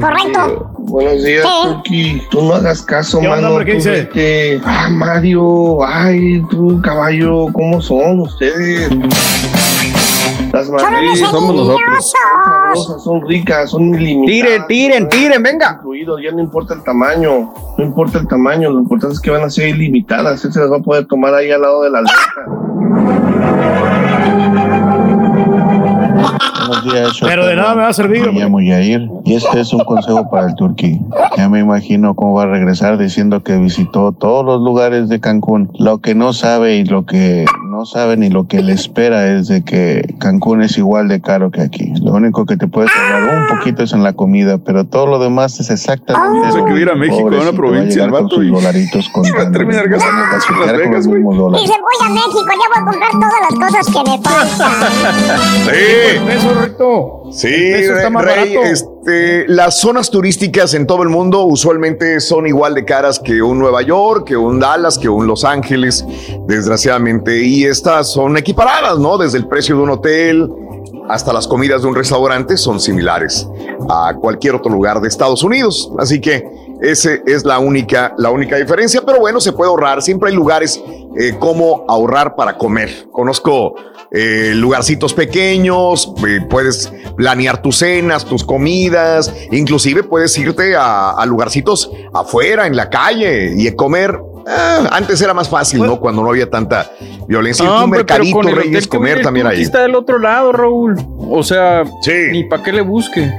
[0.00, 0.70] Correcto.
[0.78, 2.22] Buenos días, Turki.
[2.30, 3.48] Tú no hagas caso, ¿Qué onda, mano.
[3.54, 3.66] hombre?
[3.66, 3.90] ¿Qué dice?
[3.90, 4.60] vete.
[4.64, 5.84] Ah, Mario.
[5.84, 7.46] Ay, tú, caballo.
[7.52, 8.90] ¿Cómo son ustedes?
[10.52, 11.80] Las Sí, somos nosotros.
[11.88, 14.66] Son sabrosas, son ricas, son ilimitadas.
[14.66, 15.76] Tiren, tiren, tiren, venga.
[15.78, 17.52] Incluidos, Ya no importa el tamaño.
[17.76, 18.70] No importa el tamaño.
[18.70, 20.44] Lo importante es que van a ser ilimitadas.
[20.44, 22.64] Él se las va a poder tomar ahí al lado de la alberca.
[26.66, 29.72] Buenos días, Pero de nada me va a servir, Me llamo Yair y este es
[29.72, 31.00] un consejo para el turqui.
[31.36, 35.70] Ya me imagino cómo va a regresar diciendo que visitó todos los lugares de Cancún.
[35.78, 39.48] Lo que no sabe y lo que no sabe ni lo que le espera es
[39.48, 41.92] de que Cancún es igual de caro que aquí.
[42.02, 45.18] Lo único que te puedes ahorrar un poquito es en la comida, pero todo lo
[45.18, 46.52] demás es exactamente.
[46.52, 46.94] Se lo quiere ir a.
[46.94, 49.42] México, a una Pobrecito, va provincia, el llegar con vato, sus y- dolaritos y va
[49.42, 51.66] a terminar gastando Va a en Las con Vegas, dólares.
[51.66, 54.70] Dice, voy a México, ya voy a comprar todas las cosas que me faltan.
[55.64, 56.53] Sí.
[56.54, 57.22] Eso, recto.
[57.32, 58.72] Sí, peso está más Rey, barato.
[58.72, 63.58] este, las zonas turísticas en todo el mundo usualmente son igual de caras que un
[63.58, 66.04] Nueva York, que un Dallas, que un Los Ángeles,
[66.46, 67.42] desgraciadamente.
[67.42, 69.18] Y estas son equiparadas, ¿no?
[69.18, 70.48] Desde el precio de un hotel
[71.08, 73.46] hasta las comidas de un restaurante son similares
[73.90, 75.90] a cualquier otro lugar de Estados Unidos.
[75.98, 76.44] Así que
[76.80, 79.02] esa es la única, la única diferencia.
[79.04, 80.02] Pero bueno, se puede ahorrar.
[80.02, 80.82] Siempre hay lugares
[81.16, 83.08] eh, como ahorrar para comer.
[83.12, 83.74] Conozco
[84.16, 91.26] eh, lugarcitos pequeños, eh, puedes planear tus cenas, tus comidas, inclusive puedes irte a, a
[91.26, 94.16] lugarcitos afuera, en la calle y comer.
[94.46, 95.98] Ah, antes era más fácil, ¿no?
[95.98, 96.92] Cuando no había tanta
[97.26, 97.64] violencia.
[97.64, 99.62] No, un hombre, pero mercadito, con el Reyes, comer también ahí.
[99.62, 100.96] está del otro lado, Raúl.
[101.18, 101.82] O sea,
[102.30, 103.32] ni para qué le busque.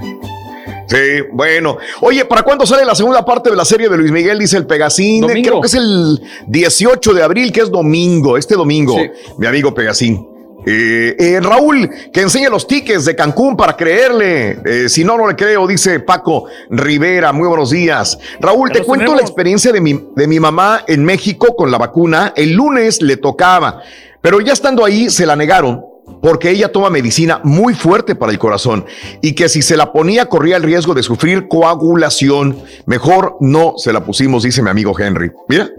[0.87, 0.97] Sí,
[1.31, 1.77] bueno.
[2.01, 4.39] Oye, ¿para cuándo sale la segunda parte de la serie de Luis Miguel?
[4.39, 5.21] Dice el Pegasín.
[5.21, 5.49] Domingo.
[5.49, 8.97] Creo que es el 18 de abril, que es domingo, este domingo,
[9.37, 10.34] mi amigo Pegasín.
[10.66, 14.60] Eh, eh, Raúl, que enseñe los tickets de Cancún para creerle.
[14.66, 17.32] Eh, si no, no le creo, dice Paco Rivera.
[17.32, 18.18] Muy buenos días.
[18.40, 22.34] Raúl, te cuento la experiencia de mi, de mi mamá en México con la vacuna.
[22.35, 23.82] El lunes le tocaba,
[24.22, 25.84] pero ya estando ahí se la negaron
[26.22, 28.85] porque ella toma medicina muy fuerte para el corazón
[29.22, 32.58] y que si se la ponía corría el riesgo de sufrir coagulación.
[32.85, 35.32] Mejor no se la pusimos, dice mi amigo Henry.
[35.48, 35.69] Mira.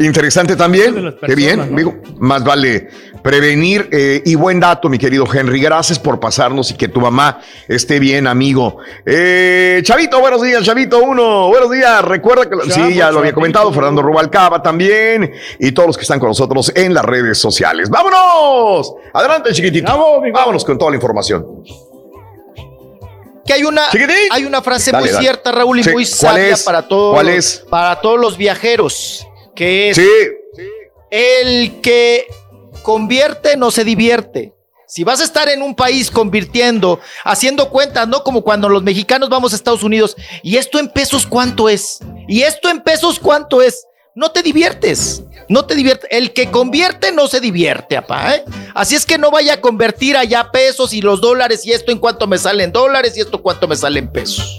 [0.00, 1.14] Interesante también.
[1.26, 1.94] Qué bien, amigo.
[2.18, 2.88] Más vale
[3.22, 5.60] prevenir eh, y buen dato, mi querido Henry.
[5.60, 7.38] Gracias por pasarnos y que tu mamá
[7.68, 8.78] esté bien, amigo.
[9.04, 11.48] Eh, Chavito, buenos días, Chavito uno.
[11.48, 12.02] Buenos días.
[12.02, 16.02] Recuerda que sí, Chavo, ya lo había comentado, Fernando Rubalcaba también y todos los que
[16.02, 17.90] están con nosotros en las redes sociales.
[17.90, 18.94] ¡Vámonos!
[19.12, 19.86] Adelante, chiquitito.
[20.32, 21.44] Vámonos con toda la información.
[23.44, 23.82] Que hay una,
[24.30, 25.22] hay una frase Dale, muy dale.
[25.24, 26.06] cierta, Raúl, y Sí, muy ¿cuál
[26.36, 26.62] sabia es?
[26.62, 27.64] para todos, ¿Cuál es?
[27.68, 29.26] para todos los viajeros,
[29.60, 30.08] que es Sí.
[31.10, 32.26] el que
[32.82, 34.54] convierte no se divierte.
[34.86, 39.28] Si vas a estar en un país convirtiendo, haciendo cuentas, no como cuando los mexicanos
[39.28, 43.60] vamos a Estados Unidos, y esto en pesos cuánto es, y esto en pesos cuánto
[43.60, 46.08] es, no te diviertes, no te diviertes.
[46.10, 48.44] El que convierte no se divierte, apá, ¿eh?
[48.74, 51.98] Así es que no vaya a convertir allá pesos y los dólares, y esto en
[51.98, 54.58] cuánto me salen dólares, y esto cuánto me salen pesos.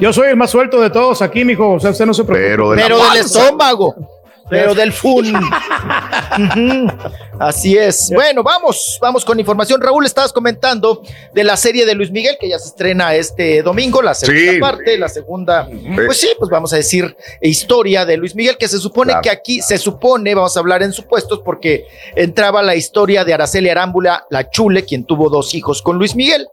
[0.00, 1.72] Yo soy el más suelto de todos aquí, mijo.
[1.74, 2.50] O sea, usted no se preocupe.
[2.50, 3.94] Pero, Pero del estómago.
[4.50, 5.32] Pero del fun.
[7.40, 8.10] Así es.
[8.12, 9.80] Bueno, vamos, vamos con información.
[9.80, 14.02] Raúl, estabas comentando de la serie de Luis Miguel que ya se estrena este domingo,
[14.02, 14.60] la segunda Sí.
[14.60, 18.78] parte, la segunda, pues sí, pues vamos a decir historia de Luis Miguel, que se
[18.78, 19.22] supone Claro.
[19.22, 23.70] que aquí se supone, vamos a hablar en supuestos, porque entraba la historia de Araceli
[23.70, 26.46] Arámbula, la chule, quien tuvo dos hijos con Luis Miguel.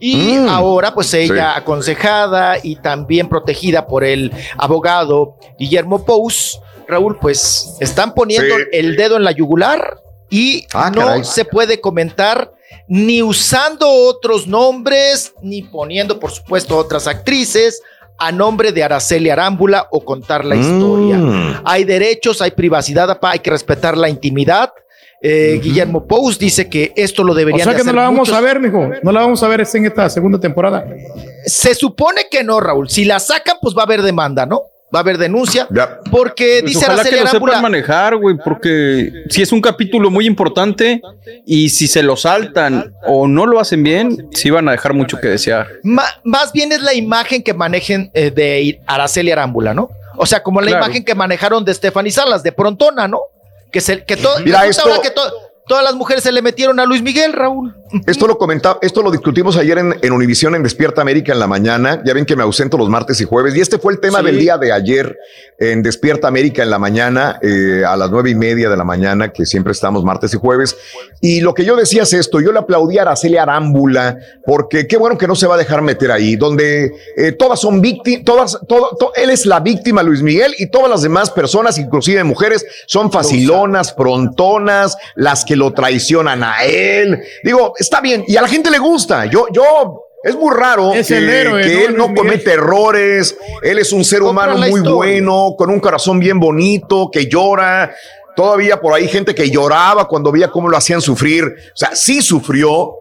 [0.00, 0.48] Y Mm.
[0.48, 1.58] ahora, pues ella Sí.
[1.60, 8.62] aconsejada y también protegida por el abogado Guillermo Pous, Raúl, pues están poniendo Sí.
[8.72, 10.00] el dedo en la yugular
[10.30, 11.24] y Ah, no caray.
[11.24, 12.52] se puede comentar
[12.88, 17.82] ni usando otros nombres, ni poniendo, por supuesto, otras actrices
[18.18, 21.16] a nombre de Araceli Arámbula o contar la historia.
[21.16, 21.62] Mm.
[21.64, 24.72] Hay derechos, hay privacidad, hay que respetar la intimidad.
[25.22, 28.02] Eh, Guillermo Pous dice que esto lo O deberían sea de que no hacer la
[28.02, 28.34] vamos muchos.
[28.34, 28.90] a ver, mijo.
[29.02, 30.84] No la vamos a ver en esta segunda temporada.
[31.46, 32.88] Se supone que no, Raúl.
[32.90, 34.62] Si la sacan, pues va a haber demanda, ¿no?
[34.94, 35.66] Va a haber denuncia.
[36.12, 37.52] Porque Pues dice ojalá Araceli que lo Arámbula.
[37.54, 41.00] sepan manejar, güey, porque si es un capítulo muy importante
[41.44, 45.18] y si se lo saltan o no lo hacen bien, sí van a dejar mucho
[45.18, 45.66] que desear.
[45.82, 49.88] Ma- más bien es la imagen que manejen eh, de Araceli Arámbula, ¿no?
[50.18, 50.84] O sea, como la Claro.
[50.84, 53.18] imagen que manejaron de Stephanie Salas, de Prontona, ¿no?
[53.72, 55.32] Que, se, que, to- Mira, esto- que to-
[55.66, 57.76] todas las mujeres se le metieron a Luis Miguel, Raúl.
[58.06, 61.46] Esto lo comentaba, esto lo discutimos ayer en, en Univisión en Despierta América en la
[61.46, 62.02] mañana.
[62.04, 63.54] Ya ven que me ausento los martes y jueves.
[63.54, 64.24] Y este fue el tema Sí.
[64.26, 65.16] del día de ayer
[65.58, 69.32] en Despierta América en la mañana, eh, a las nueve y media de la mañana,
[69.32, 70.76] que siempre estamos martes y jueves.
[71.20, 74.96] Y lo que yo decía es esto: yo le aplaudí a Araceli Arámbula, porque qué
[74.96, 78.58] bueno que no se va a dejar meter ahí, donde eh, todas son víctimas, todas,
[78.68, 82.66] todo, to- él es la víctima, Luis Miguel, y todas las demás personas, inclusive mujeres,
[82.86, 87.20] son facilonas, prontonas, las que lo traicionan a él.
[87.44, 89.26] Digo, está bien, y a la gente le gusta.
[89.26, 90.02] Yo, yo.
[90.22, 93.36] Es muy raro Es que, héroe, que ¿no, él no comete errores.
[93.62, 94.92] Él es un ser humano muy historia.
[94.92, 97.94] bueno, con un corazón bien bonito, que llora.
[98.34, 101.44] Todavía por ahí gente que lloraba cuando veía cómo lo hacían sufrir.
[101.44, 102.92] O sea, sí sufrió,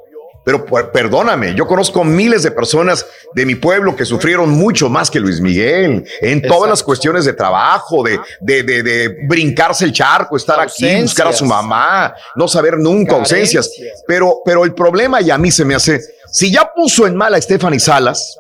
[0.45, 5.19] pero perdóname, yo conozco miles de personas de mi pueblo que sufrieron mucho más que
[5.19, 10.38] Luis Miguel en todas las cuestiones de trabajo, de, de, de, de brincarse el charco,
[10.38, 13.72] estar aquí, buscar a su mamá, no saber nunca ausencias.
[14.07, 15.99] Pero, pero el problema, y a mí se me hace,
[16.32, 18.38] si ya puso en mal a Stephanie Salas,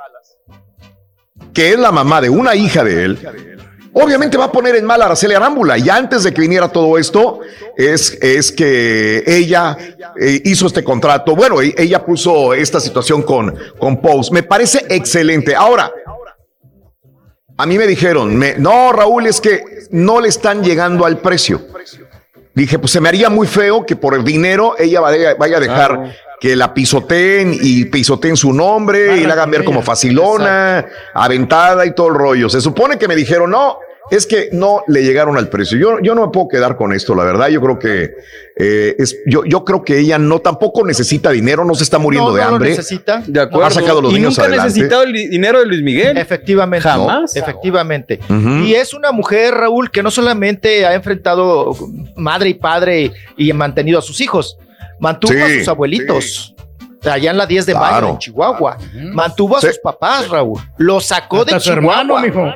[1.55, 3.54] que es la mamá de una hija de él,
[3.97, 5.77] obviamente va a poner en mal a Araceli Arámbula.
[5.77, 7.39] Y antes de que viniera todo esto,
[7.77, 9.77] es, es que ella
[10.19, 11.35] eh, hizo este contrato.
[11.35, 14.31] Bueno, e- ella puso esta situación con, con Pose.
[14.33, 15.55] Me parece excelente.
[15.55, 15.91] Ahora,
[17.57, 21.61] a mí me dijeron, me- no, Raúl, es que no le están llegando al precio.
[22.53, 25.59] Dije, pues se me haría muy feo que por el dinero ella vaya, vaya a
[25.59, 31.85] dejar que la pisoteen y pisoteen su nombre y la hagan ver como facilona, aventada
[31.85, 32.49] y todo el rollo.
[32.49, 33.79] Se supone que me dijeron, no,
[34.11, 35.77] es que no le llegaron al precio.
[35.77, 37.47] Yo, yo no me puedo quedar con esto, la verdad.
[37.49, 38.11] Yo creo que
[38.57, 42.29] eh, es, yo, yo creo que ella no tampoco necesita dinero, no se está muriendo
[42.29, 42.69] No, de no lo hambre.
[42.69, 43.23] necesita.
[43.25, 43.65] De acuerdo.
[43.65, 44.67] Ha sacado los y niños nunca ha adelante.
[44.73, 46.17] necesitado el di- dinero de Luis Miguel.
[46.17, 46.87] Efectivamente.
[46.87, 47.35] Jamás.
[47.35, 48.19] Efectivamente.
[48.63, 51.75] Y es una mujer, Raúl, que no solamente ha enfrentado
[52.15, 54.57] madre y padre y ha mantenido a sus hijos,
[54.99, 56.51] mantuvo a sus abuelitos.
[57.03, 58.77] Allá en la 10 de mayo en Chihuahua.
[59.13, 59.67] Mantuvo a Sí.
[59.67, 60.59] sus papás, Raúl.
[60.77, 62.01] Lo sacó Hasta de su Chihuahua.
[62.01, 62.53] hermano, mijo.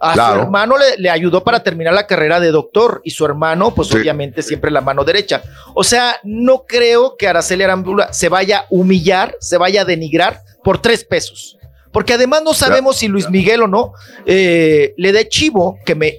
[0.00, 0.34] A Claro.
[0.36, 3.88] su hermano le, le ayudó para terminar la carrera de doctor y su hermano, pues
[3.88, 3.96] Sí.
[3.96, 5.42] obviamente siempre la mano derecha.
[5.74, 10.40] O sea, no creo que Araceli Arambula se vaya a humillar, se vaya a denigrar
[10.62, 11.56] por tres pesos.
[11.92, 13.92] Porque además no sabemos si Luis Miguel o no
[14.26, 16.18] eh, le dé chivo, que me...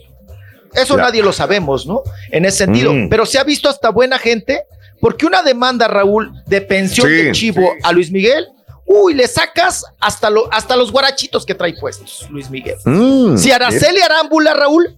[0.74, 1.04] Eso Ya.
[1.04, 2.02] nadie lo sabemos, ¿no?
[2.32, 2.94] En ese sentido.
[2.94, 3.10] Mm.
[3.10, 4.64] Pero se ha visto hasta buena gente,
[5.00, 7.14] porque una demanda, Raúl, de pensión Sí.
[7.14, 8.48] de chivo a Luis Miguel,
[8.92, 12.76] uy, le sacas hasta, lo, hasta los guarachitos que trae puestos, Luis Miguel.
[12.86, 14.98] Mm, Si Araceli Arámbula, Raúl,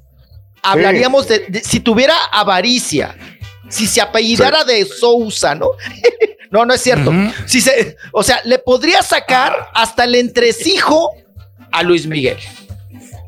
[0.63, 3.15] hablaríamos de, de- si tuviera avaricia,
[3.69, 5.71] si se apellidara de Sousa, ¿no?
[6.51, 7.11] no, no es cierto.
[7.45, 11.11] Si se, o sea, le podría sacar hasta el entresijo
[11.71, 12.37] a Luis Miguel.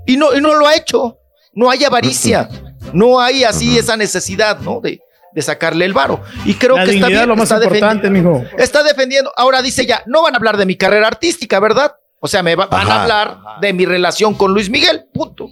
[0.05, 1.17] Y no, y no lo ha hecho.
[1.53, 2.49] No hay avaricia.
[2.93, 4.79] No hay así esa necesidad, ¿no?
[4.81, 4.99] De,
[5.33, 6.21] de sacarle el varo.
[6.45, 7.21] Y creo La que está bien.
[7.21, 8.57] es lo más está importante, defendiendo- mijo.
[8.57, 9.31] Está defendiendo.
[9.35, 11.95] Ahora dice ya, no van a hablar de mi carrera artística, ¿verdad?
[12.19, 15.49] O sea, me va- van a hablar de mi relación con Luis Miguel, punto.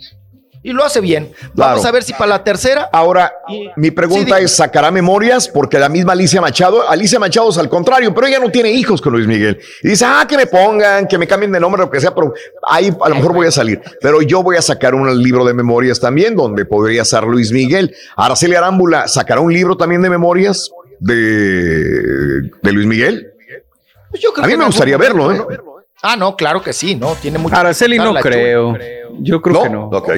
[0.63, 1.31] Y lo hace bien.
[1.55, 1.89] Vamos Claro.
[1.89, 2.87] a ver si para la tercera.
[2.93, 3.33] Ahora,
[3.77, 5.47] mi pregunta Sí, es, ¿sacará memorias?
[5.47, 9.01] Porque la misma Alicia Machado, Alicia Machado es al contrario, pero ella no tiene hijos
[9.01, 9.59] con Luis Miguel.
[9.81, 12.33] Y dice, ah, que me pongan, que me cambien de nombre, lo que sea, pero
[12.67, 13.81] ahí a lo mejor voy a salir.
[14.01, 17.95] Pero yo voy a sacar un libro de memorias también, donde podría ser Luis Miguel.
[18.15, 23.33] Araceli Arámbula, ¿sacará un libro también de memorias de, de Luis Miguel?
[24.11, 25.41] Pues yo creo A mí que me gustaría verlo, ¿eh?
[26.03, 27.15] Ah, no, claro que sí, ¿no?
[27.15, 27.55] Tiene mucho.
[27.55, 28.77] Araceli no creo.
[29.19, 29.85] Yo creo que no.
[29.89, 30.09] Ok.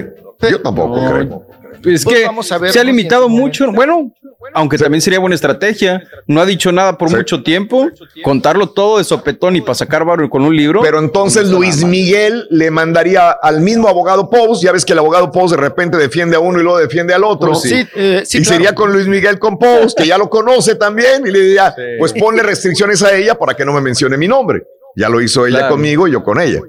[0.51, 1.11] Yo tampoco No.
[1.11, 1.47] creo.
[1.85, 3.69] Es Pues que vamos a ver, se ha limitado mucho.
[3.73, 4.09] Bueno,
[4.53, 6.01] aunque también sería buena estrategia.
[6.27, 7.89] No ha dicho nada por mucho tiempo.
[8.23, 10.79] Contarlo todo de sopetón y para sacar barro con un libro.
[10.81, 15.29] Pero entonces Luis Miguel le mandaría al mismo abogado Pous, ya ves que el abogado
[15.29, 17.49] Pous de repente defiende a uno y luego defiende al otro.
[17.49, 18.55] Pues sí, eh, sí, y claro.
[18.55, 22.13] sería con Luis Miguel con Pous, que ya lo conoce también, y le diría, pues
[22.13, 24.63] ponle restricciones a ella para que no me mencione mi nombre.
[24.95, 25.73] Ya lo hizo ella Claro.
[25.73, 26.61] conmigo y yo con ella.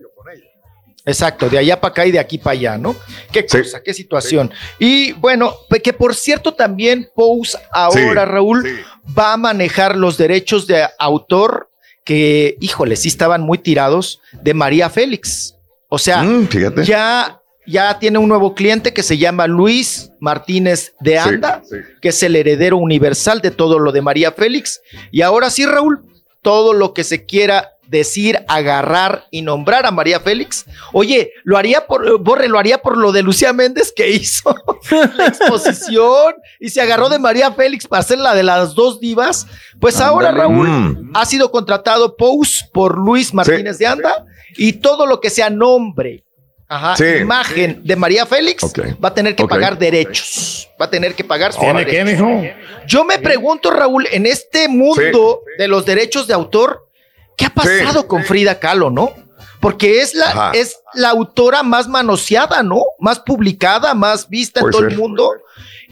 [1.07, 2.97] Exacto, de allá para acá y de aquí para allá, ¿no?
[3.31, 4.51] Qué cosa, qué situación.
[4.79, 8.85] Y bueno, que por cierto también Pose ahora, Sí, Raúl,
[9.17, 11.71] va a manejar los derechos de autor
[12.05, 15.57] que, híjole, sí estaban muy tirados de María Félix.
[15.89, 16.49] O sea, Mm,
[16.85, 21.63] ya, ya tiene un nuevo cliente que se llama Luis Martínez de Anda,
[22.01, 24.81] que es el heredero universal de todo lo de María Félix.
[25.11, 26.03] Y ahora sí, Raúl,
[26.41, 30.65] todo lo que se quiera decir, agarrar y nombrar a María Félix.
[30.93, 34.55] Oye, lo haría por, Borre, lo haría por lo de Lucía Méndez que hizo
[35.17, 39.47] la exposición y se agarró de María Félix para hacer la de las dos divas.
[39.81, 40.33] Pues ahora.
[40.33, 41.13] Raúl, Mm.
[41.15, 44.25] ha sido contratado Pose por Luis Martínez de Anda
[44.57, 46.25] y todo lo que sea nombre,
[46.69, 47.05] ajá, Sí.
[47.21, 48.65] imagen de María Félix
[49.03, 50.69] va a tener que pagar derechos.
[50.81, 52.27] Va a tener que pagar sus ¿Tiene qué, derechos.
[52.27, 52.43] mijo?
[52.87, 56.84] Yo me pregunto, Raúl, en este mundo de los derechos de autor,
[57.37, 59.13] ¿qué ha pasado con Frida Kahlo, no?
[59.61, 60.53] Porque es la, Ajá.
[60.53, 62.83] es la autora más manoseada, ¿no?
[62.99, 65.31] Más publicada, más vista en todo el mundo.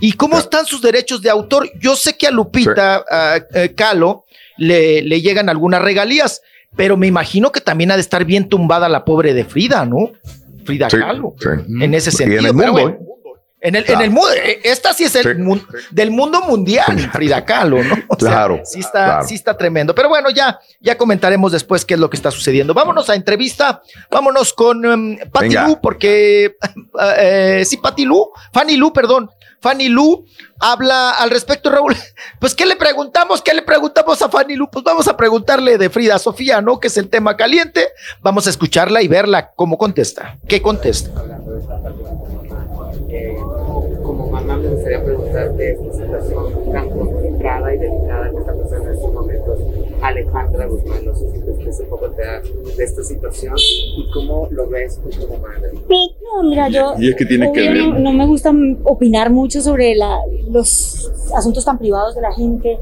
[0.01, 1.71] ¿Y cómo están sus derechos de autor?
[1.81, 4.25] Yo sé que a Lupita ah, eh, Kahlo
[4.59, 6.43] le, le llegan algunas regalías,
[6.77, 10.11] pero me imagino que también ha de estar bien tumbada la pobre de Frida, ¿no?
[10.67, 11.35] Frida Sí, Kahlo.
[11.39, 11.49] sí.
[11.81, 12.41] En ese Y en sentido.
[12.51, 12.99] el pero mundo, bueno,
[13.65, 17.83] en el, en el mundo, eh, esta sí es el del mundo mundial, Frida Kahlo,
[17.85, 17.95] ¿no?
[18.09, 19.29] O sea, Claro, sí está, claro.
[19.29, 19.95] sí está tremendo.
[19.95, 22.75] Pero bueno, ya, ya comentaremos después qué es lo que está sucediendo.
[22.75, 25.69] Vámonos a entrevista, vámonos con um, Patti Venga.
[25.69, 26.57] Lu, porque
[27.19, 29.31] eh, sí, Patti Lu, Fanny Lu, perdón.
[29.61, 30.27] Fanny Lu
[30.59, 31.97] habla al respecto, Raúl.
[32.41, 33.41] Pues, ¿qué le preguntamos?
[33.43, 34.69] ¿Qué le preguntamos a Fanny Lu?
[34.69, 36.81] Pues vamos a preguntarle de Frida Sofía, ¿no?
[36.81, 37.87] Que es el tema caliente.
[38.21, 40.37] Vamos a escucharla y verla cómo contesta.
[40.49, 41.13] ¿Qué contesta?
[44.99, 49.59] Gustaría preguntarte esta situación tan complicada y delicada que está pasando en estos momentos
[50.03, 52.43] Alejandra Guzmán, no sé si te un poco enterada
[52.77, 55.71] de esta situación y cómo lo ves tú como madre.
[55.73, 58.53] No, mira, yo ¿Y es que tiene que no, no me gusta
[58.85, 62.79] opinar mucho sobre la- los asuntos tan privados de la gente.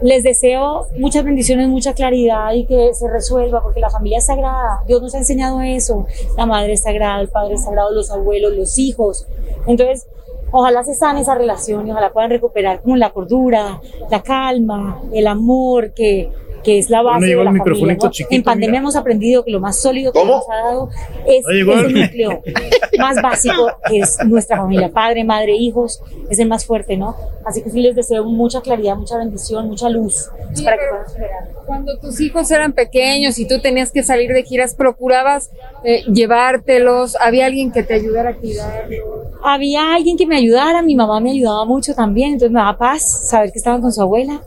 [0.00, 4.84] Les deseo muchas bendiciones, mucha claridad y que se resuelva, porque la familia es sagrada.
[4.86, 6.06] Dios nos ha enseñado eso.
[6.36, 9.26] La madre es sagrada, el padre es sagrado, los abuelos, los hijos.
[9.66, 10.06] Entonces,
[10.50, 15.26] ojalá se sane esa relación y ojalá puedan recuperar como la cordura, la calma, el
[15.26, 16.30] amor que,
[16.64, 17.94] que es la ¿Dónde base llegó de la el familia.
[18.02, 18.10] ¿no?
[18.10, 18.78] chiquito, en pandemia mira?
[18.80, 20.90] hemos aprendido que lo más sólido que nos ha dado
[21.26, 22.42] es ese el- núcleo
[22.98, 27.14] más básico que es nuestra familia, padre, madre, hijos, es el más fuerte, ¿no?
[27.44, 30.90] Así que sí les deseo mucha claridad, mucha bendición, mucha luz Sí, para que pero
[30.96, 31.48] puedan superar.
[31.66, 35.50] Cuando tus hijos eran pequeños y tú tenías que salir de giras, procurabas
[35.84, 39.00] eh, llevártelos, había alguien que te ayudara a cuidarlos.
[39.44, 43.28] Había alguien que me ayudara, mi mamá me ayudaba mucho también, entonces me daba paz
[43.28, 44.40] saber que estaban con su abuela.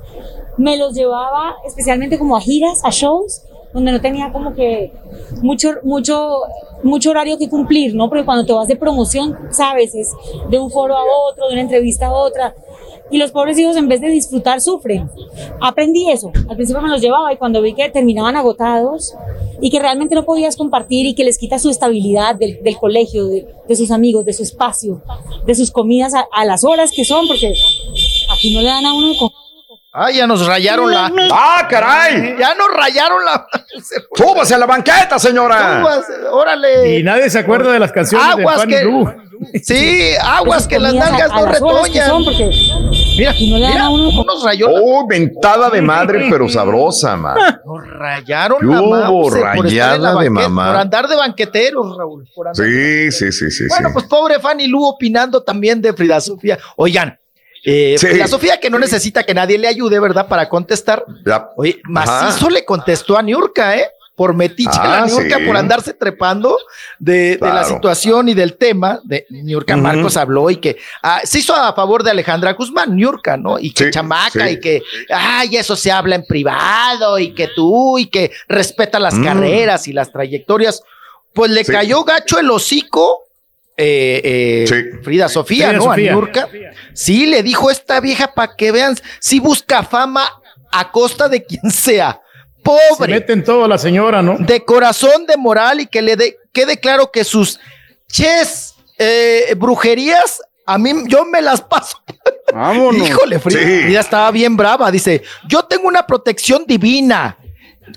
[0.58, 4.92] Me los llevaba especialmente como a giras, a shows, donde no tenía como que
[5.42, 6.42] mucho, mucho,
[6.84, 8.10] mucho horario que cumplir, ¿no?
[8.10, 10.10] Porque cuando te vas de promoción, sabes, es
[10.50, 12.56] de un foro a otro, de una entrevista a otra.
[13.10, 15.10] Y los pobres hijos en vez de disfrutar sufren.
[15.60, 16.32] Aprendí eso.
[16.50, 19.16] Al principio me los llevaba y cuando vi que terminaban agotados
[19.60, 23.28] y que realmente no podías compartir y que les quita su estabilidad del, del colegio,
[23.28, 25.02] de, sus amigos, de su espacio,
[25.46, 27.54] de sus comidas a, a las horas que son, porque
[28.34, 29.41] aquí no le dan a uno de comer.
[29.94, 31.12] Ah, ya nos rayaron la.
[31.34, 32.36] ¡Ah, caray!
[32.40, 33.46] Ya nos rayaron la.
[34.16, 35.82] ¡Súbase a la banqueta, señora!
[35.82, 36.98] Súbase, órale.
[37.00, 39.62] Y nadie se acuerda de las canciones Aguas de Fanny que-.
[39.64, 42.24] Sí, aguas que las nalgas no retoñan.
[42.24, 42.52] porque
[43.18, 44.68] Mira, no le dan mira a uno nos rayó.
[44.70, 47.36] ¡Oh, ventada de madre, pero sabrosa, man!
[47.66, 50.68] Nos rayaron ¿Qué la estar en rayada de mamá?
[50.68, 52.30] Por andar de banqueteros, Raúl.
[52.36, 53.64] por andar- Sí, sí, sí, sí.
[53.68, 53.94] Bueno, sí.
[53.94, 56.58] pues pobre Fanny Lu opinando también de Frida Sofía.
[56.78, 57.18] Oigan,
[57.64, 58.08] eh, Sí.
[58.08, 60.28] Frida Sofía que no necesita que nadie le ayude, ¿verdad?
[60.28, 61.06] Para contestar.
[61.26, 61.50] Ya.
[61.58, 62.24] Oye, Ajá.
[62.24, 63.88] macizo le contestó a Niurka, ¿eh?
[64.14, 65.46] Por metiche Ah, la Niurka, sí.
[65.46, 66.58] por andarse trepando
[67.00, 69.00] de, de la situación y del tema.
[69.04, 69.76] De Niurka.
[69.78, 73.58] Marcos habló y que ah, se hizo a favor de Alejandra Guzmán, Niurka, ¿no?
[73.58, 74.54] Y que chamaca sí.
[74.54, 79.16] y que, ay, eso se habla en privado y que tú y que respeta las
[79.16, 79.24] Mm.
[79.24, 80.84] carreras y las trayectorias.
[81.34, 83.24] Pues le cayó gacho el hocico.
[83.78, 85.84] Eh, eh, Frida Sofía, Frida ¿no?
[85.86, 86.12] Sofía.
[86.12, 86.50] A Niurka.
[86.94, 90.30] Sí, le dijo esta vieja para que vean, si busca fama
[90.72, 92.22] a costa de quien sea.
[92.58, 94.38] Se Pobre, mete en todo la señora, ¿no?
[94.38, 97.60] de corazón, de moral y que le de- quede claro que sus
[98.08, 101.98] ches eh, brujerías, a mí yo me las paso.
[102.54, 103.08] Vámonos.
[103.10, 103.82] Híjole, Frida, Sí.
[103.84, 104.92] Frida estaba bien brava.
[104.92, 107.38] Dice, yo tengo una protección divina.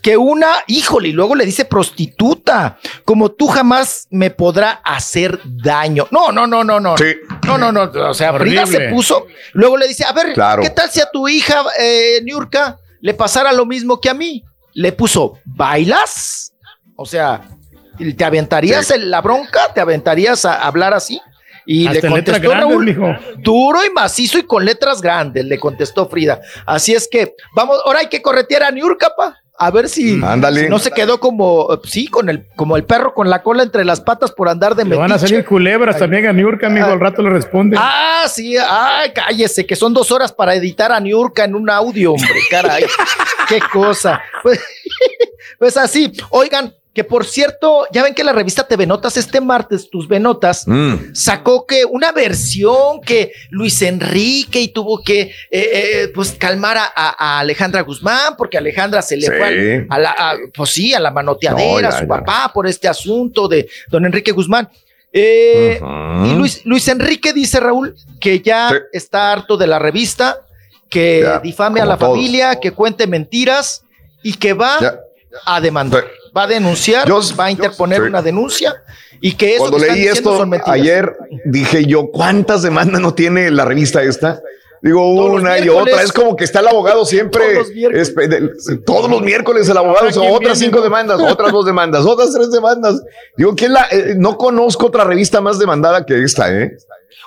[0.02, 6.06] Que una, híjole, y luego le dice prostituta, como tú jamás me podrá hacer daño.
[6.10, 6.96] No, no, no, no, no.
[6.96, 7.14] Sí.
[7.46, 7.82] No, no, no.
[8.08, 9.26] O sea, Frida se puso.
[9.52, 10.62] Luego le dice, a ver, Claro.
[10.62, 14.42] ¿qué tal si a tu hija, eh, Niurka, le pasara lo mismo que a mí?
[14.72, 16.52] Le puso, ¿bailas?
[16.96, 17.42] O sea,
[18.16, 19.72] ¿Te aventarías el- la bronca?
[19.72, 21.20] ¿Te aventarías a hablar así?
[21.64, 25.58] Y Hasta le en contestó grandes, Raúl, duro y macizo y con letras grandes, le
[25.60, 26.40] contestó Frida.
[26.66, 29.38] Así es que, vamos, ahora hay que corretear a Niurka, pa.
[29.56, 30.62] A ver si, Ándale.
[30.64, 33.84] si no se quedó como, sí, con el, como el perro con la cola entre
[33.84, 35.28] las patas por andar de Le van a metiche.
[35.28, 36.86] salir culebras también a Niurka, amigo.
[36.86, 37.76] Al rato le responde.
[37.78, 42.14] Ah, sí, ay, cállese, que son dos horas para editar a Niurka en un audio,
[42.14, 42.84] hombre, caray.
[43.48, 44.20] Qué cosa.
[44.42, 44.60] Pues,
[45.58, 49.90] pues así, oigan, que por cierto, ya ven que la revista TV Notas este martes,
[49.90, 51.12] tus Venotas, Mm.
[51.12, 57.40] sacó que una versión que Luis Enrique y tuvo que eh, eh, pues calmar a,
[57.40, 59.32] Alejandra Guzmán, porque Alejandra se le Sí.
[59.36, 62.08] fue a la, a- pues sí, a la manoteadera, No, a su ya.
[62.08, 64.70] papá por este asunto de don Enrique Guzmán.
[65.12, 65.80] Eh.
[66.26, 68.76] Y Luis, Luis Enrique dice, Raúl, que ya Sí.
[68.92, 70.40] está harto de la revista,
[70.88, 72.12] que Ya, difame a la todos.
[72.16, 73.84] familia, que cuente mentiras
[74.22, 74.78] y que va
[75.44, 76.04] a demandar.
[76.36, 78.74] Va a denunciar, Yo- va a interponer una denuncia
[79.20, 83.50] y que eso Cuando que leí esto son ayer, dije yo, ¿cuántas demandas no tiene
[83.50, 84.40] la revista esta?
[84.82, 86.02] Digo, Todos una y otra.
[86.02, 87.40] Es como que está el abogado siempre.
[87.42, 88.08] Todos los miércoles.
[88.08, 88.14] es-
[88.66, 90.10] de- todos los miércoles el abogado.
[90.12, 93.00] Son ¿quién otras cinco demandas, otras dos demandas, otras tres demandas.
[93.36, 96.76] Digo, ¿quién la, eh, no conozco otra revista más demandada que esta, ¿eh?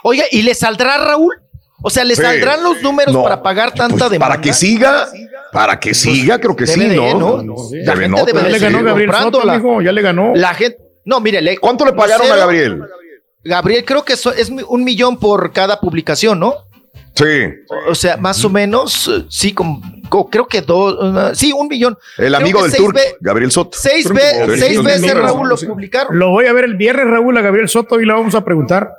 [0.03, 1.33] Oiga, ¿y le saldrá Raúl?
[1.81, 2.21] O sea, ¿le Sí.
[2.21, 3.23] saldrán los números No.
[3.23, 4.33] para pagar tanta Pues, demanda?
[4.35, 5.07] para que siga,
[5.51, 7.43] para que siga, creo que sí, ¿no?
[7.71, 9.81] La gente debe Ya le ganó Gabriel Soto, amigo.
[9.81, 10.33] Ya le ganó.
[10.35, 12.81] La gente, no, mire, le, ¿Cuánto le pagaron a Gabriel?
[13.43, 16.55] Gabriel, creo que eso es un millón por cada publicación, ¿no?
[17.13, 17.25] Sí.
[17.87, 19.81] O sea, más o menos, sí, como,
[20.29, 21.97] creo que dos, uh, sí, un millón.
[22.17, 23.77] El amigo del Turco, Gabriel Soto.
[23.79, 25.13] Seis, ve- seis veces.
[25.13, 26.17] Raúl, lo publicaron.
[26.19, 28.89] Lo voy a ver el viernes, Raúl, a Gabriel Soto y le vamos a preguntar.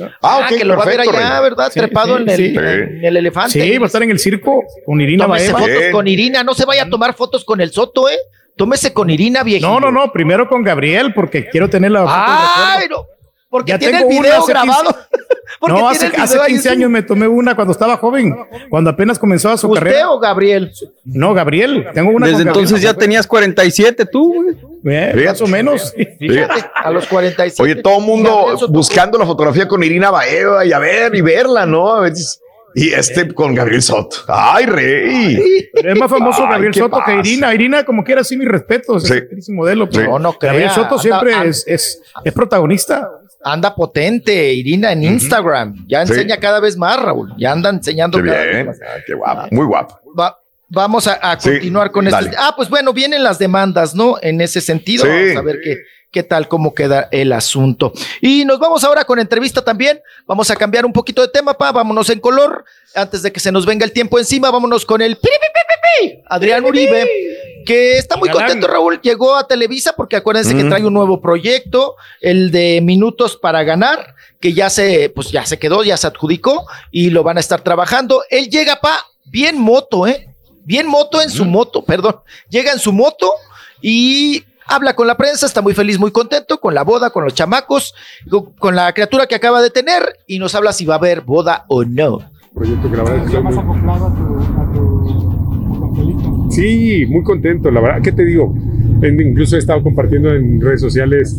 [0.00, 1.40] Ah, Ah, ok, que lo va a ver allá.
[1.40, 1.70] ¿verdad?
[1.72, 2.54] Sí, Trepado sí, en, el, sí.
[2.56, 3.60] en el elefante.
[3.60, 5.66] Sí, va a estar en el circo con Irina Tómese Baeva.
[5.68, 8.16] fotos con Irina, no se vaya a tomar fotos con el Soto, ¿eh?
[8.56, 9.68] Tómese con Irina, viejito.
[9.68, 13.06] No, no, no, primero con Gabriel, porque quiero tener la Ay, no.
[13.50, 14.96] Porque Ya tiene el tengo una video hace 15 grabado.
[15.60, 17.96] Porque No, hace, hace video ahí 15 en su- años me tomé una cuando estaba
[17.96, 18.34] joven,
[18.68, 20.10] cuando apenas comenzaba su ¿Usted carrera.
[20.10, 20.72] o Gabriel?
[21.04, 22.92] No, Gabriel, tengo una Desde con entonces Gabriel.
[22.94, 24.56] ya tenías 47 tú, güey.
[24.86, 25.94] Eh, más o menos.
[26.18, 27.62] Fíjate, a los 47.
[27.62, 31.64] Oye, todo el mundo buscando la fotografía con Irina Baeva y a ver y verla,
[31.66, 31.94] ¿no?
[31.94, 32.40] A veces-
[32.76, 34.16] Y este con Gabriel Soto.
[34.26, 35.68] ¡Ay, rey!
[35.72, 37.14] Pero es más famoso Ay, Gabriel ¿qué Soto que?
[37.14, 37.54] Irina.
[37.54, 39.04] Irina, como quiera, sí, mis respetos.
[39.04, 39.14] Sí.
[39.36, 39.88] Es y modelo.
[39.88, 40.36] pero No, no.
[40.40, 43.08] Gabriel Soto Anda- siempre anda- es, es, es protagonista.
[43.46, 45.86] Anda potente, Irina, en Instagram.
[45.86, 46.12] Ya Sí.
[46.14, 47.32] enseña cada vez más, Raúl.
[47.38, 48.66] Ya anda enseñando Qué cada vez bien.
[48.66, 48.80] más.
[48.82, 50.00] Ah, Qué guapo, muy guapo.
[50.18, 50.38] Va-
[50.68, 52.26] vamos a, a Sí, continuar con esto.
[52.38, 54.16] Ah, pues bueno, vienen las demandas, ¿no?
[54.22, 55.10] En ese sentido, Sí.
[55.10, 55.76] vamos a ver qué,
[56.10, 57.92] qué tal, cómo queda el asunto.
[58.20, 60.00] Y nos vamos ahora con entrevista también.
[60.26, 61.72] Vamos a cambiar un poquito de tema, pa.
[61.72, 62.64] Vámonos en color.
[62.94, 65.60] Antes de que se nos venga el tiempo encima, vámonos con el pi, pi, pi,
[66.08, 67.08] pi, pi, Adrián Uribe,
[67.66, 69.00] que está muy contento, Raúl.
[69.02, 74.14] Llegó a Televisa porque acuérdense que trae un nuevo proyecto, el de Minutos para Ganar,
[74.40, 77.62] que ya se, pues ya se quedó, ya se adjudicó y lo van a estar
[77.62, 78.22] trabajando.
[78.30, 80.28] Él llega, pa, bien moto, ¿eh?
[80.64, 82.16] Bien moto en su moto, perdón.
[82.48, 83.30] Llega en su moto
[83.80, 87.34] y habla con la prensa, está muy feliz, muy contento con la boda, con los
[87.34, 87.94] chamacos,
[88.58, 91.64] con- la criatura que acaba de tener y nos habla si va a haber boda
[91.68, 92.30] o no.
[92.54, 94.83] proyecto que la verdad estoy muy...
[96.54, 98.54] Sí, muy contento, la verdad, ¿qué te digo?
[99.02, 101.36] En- incluso he estado compartiendo en redes sociales,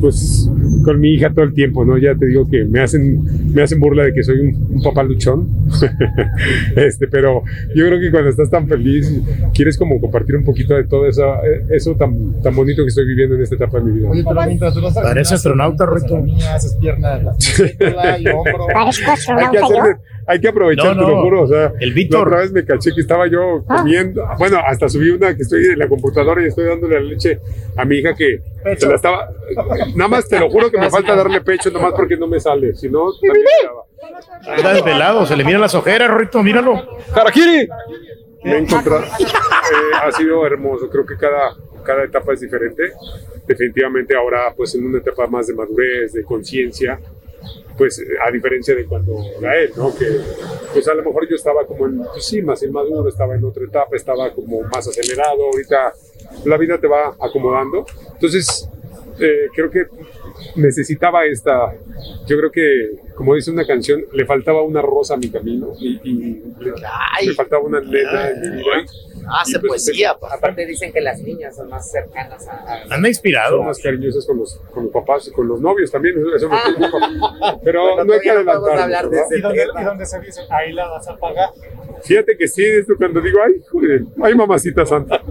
[0.00, 0.48] pues,
[0.84, 1.98] con mi hija todo el tiempo, ¿no?
[1.98, 3.20] Ya te digo que me hacen,
[3.52, 5.48] me hacen burla de que soy un, un papá luchón,
[6.76, 7.42] este, pero
[7.74, 9.12] yo creo que cuando estás tan feliz,
[9.52, 13.06] quieres como compartir un poquito de todo eso, eh, eso tan, tan bonito que estoy
[13.06, 14.08] viviendo en esta etapa de mi vida.
[14.10, 17.20] Oye, pero mientras tú vas al Parece astronauta, haces abdominales, haces piernas,
[17.78, 18.66] cola y hombro.
[18.72, 19.82] Parezco hay astronauta yo.
[20.26, 21.22] Hay que aprovechar, No, te lo no.
[21.22, 21.42] juro.
[21.42, 22.26] O sea, El la Víctor.
[22.28, 24.24] otra vez me caché que estaba yo comiendo.
[24.38, 27.38] Bueno, hasta subí una que estoy en la computadora y estoy dándole la leche
[27.76, 28.40] a mi hija que
[28.78, 29.28] se la estaba.
[29.94, 32.38] Nada más te lo juro que me falta darle pecho, nada más porque no me
[32.40, 32.74] sale.
[32.74, 34.56] Si no, también.
[34.56, 36.98] Está desvelado, se le miran las ojeras, Rito, míralo.
[37.14, 37.68] ¡Karakiri!
[38.44, 39.02] Me he encontrado.
[39.04, 40.88] eh, ha sido hermoso.
[40.90, 42.92] Creo que cada, cada etapa es diferente.
[43.46, 46.98] Definitivamente ahora, pues en una etapa más de madurez, de conciencia,
[47.76, 49.94] pues a diferencia de cuando era él, ¿no?
[49.94, 50.06] Que
[50.72, 53.64] pues a lo mejor yo estaba como en, pues sí, más inmaduro, estaba en otra
[53.64, 55.44] etapa, estaba como más acelerado.
[55.52, 55.92] Ahorita
[56.44, 57.86] la vida te va acomodando.
[58.14, 58.68] Entonces,
[59.18, 59.86] eh, creo que
[60.56, 61.72] necesitaba esta,
[62.26, 66.00] yo creo que, como dice una canción, le faltaba una rosa a mi camino y,
[66.02, 66.72] y le,
[67.26, 68.86] le faltaba una nena en mi vida.
[69.28, 70.34] Hace Y pues, poesía, pa.
[70.34, 72.52] Aparte dicen que las niñas son más cercanas a...
[72.52, 73.58] a- Anda inspirado.
[73.58, 76.56] Son más cariñosas con los, con los papás y con los novios también, eso- me
[76.56, 77.58] Ah.
[77.64, 78.78] Pero Bueno, no hay que adelantar.
[78.78, 80.40] hablar de ese ¿Y dónde, y dónde se dice?
[80.50, 81.50] Ahí la vas a pagar.
[82.02, 85.22] Fíjate que sí, esto cuando digo, ay, joder, ay, mamacita santa.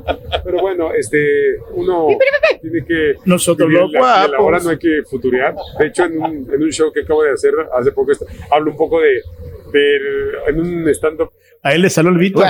[0.44, 2.08] Pero bueno, este, uno
[2.61, 3.16] tiene que.
[3.26, 4.34] Nosotros guapos.
[4.38, 5.53] Ahora no hay que futurear.
[5.80, 8.72] De hecho, en un, en un show que acabo de hacer hace poco, esto- hablo
[8.72, 9.22] un poco de.
[10.48, 11.32] En un stand-up.
[11.64, 12.45] A él le salió el Víctor.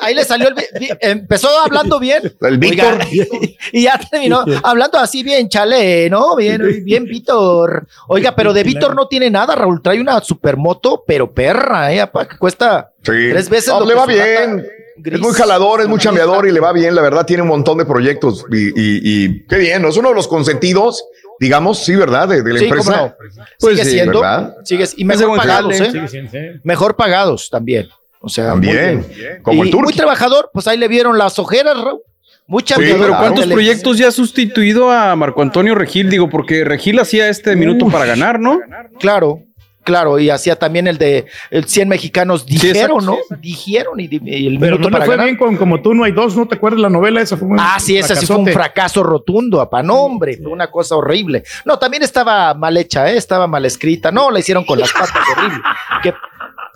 [0.00, 0.54] Ahí le salió el.
[1.00, 2.32] empezó hablando bien.
[2.40, 2.98] El Víctor.
[3.72, 6.36] y, ya terminó hablando así bien chale, ¿no?
[6.36, 7.88] Bien, bien Víctor.
[8.06, 9.82] Oiga, pero de Víctor no tiene nada, Raúl.
[9.82, 12.00] Trae una supermoto, pero perra, ¿eh?
[12.00, 13.12] apa, que cuesta Sí.
[13.30, 14.66] tres veces No, lo le que va bien.
[15.04, 16.94] Es muy jalador, es muy chambeador y le va bien.
[16.94, 18.44] La verdad, tiene un montón de proyectos.
[18.52, 19.88] Y, y- y qué bien, ¿no?
[19.88, 21.02] Es uno de los consentidos,
[21.40, 22.28] digamos, sí, ¿verdad?
[22.28, 23.12] De, de la Sí, empresa.
[23.58, 23.68] no.
[23.70, 24.20] Sigue siendo.
[24.20, 24.54] ¿verdad?
[24.62, 25.80] Sigues, y mejor pagados.
[25.80, 25.90] ¿eh?
[25.90, 26.38] Sigue siendo, sí.
[26.62, 27.88] Mejor pagados también.
[28.20, 29.04] O sea, También.
[29.16, 29.40] bien.
[29.42, 29.84] Como el Turqui.
[29.84, 32.02] Muy trabajador, pues ahí le vieron las ojeras, Raúl.
[32.46, 36.10] Mucha Sí, pero ¿cuántos proyectos ya ha sustituido a Marco Antonio Regil?
[36.10, 38.58] Digo, porque Regil hacía este minuto para ganar, ¿no?
[38.98, 39.44] Claro,
[39.84, 43.16] claro, y hacía también el de el 100 mexicanos dijeron, ¿no?
[43.40, 45.26] Dijeron y, y el Pero minuto no para fue ganar.
[45.26, 47.36] bien con Como tú no hay dos, ¿no te acuerdas la novela esa?
[47.36, 50.70] Fue un Ah, sí, ese sí fue un fracaso rotundo, apa, no, hombre, fue una
[50.70, 51.42] cosa horrible.
[51.64, 53.16] No, también estaba mal hecha, ¿eh?
[53.16, 55.58] estaba mal escrita, no, la hicieron con las patas, horrible.
[56.02, 56.14] Que,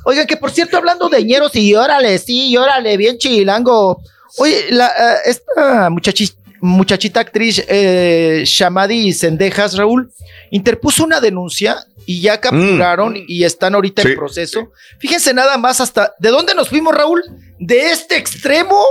[0.04, 4.00] oigan, que por cierto, hablando de ñeros y órale, sí, órale, bien chilango.
[4.38, 6.34] Oye, la, eh, esta muchachi-
[6.64, 10.10] muchachita actriz eh, Shamadi Sendejas, Raúl,
[10.50, 11.76] interpuso una denuncia
[12.06, 14.08] y ya capturaron y están ahorita Sí.
[14.08, 14.72] en proceso.
[14.98, 17.22] Fíjense nada más hasta, ¿de dónde nos fuimos, Raúl?
[17.58, 18.82] De este extremo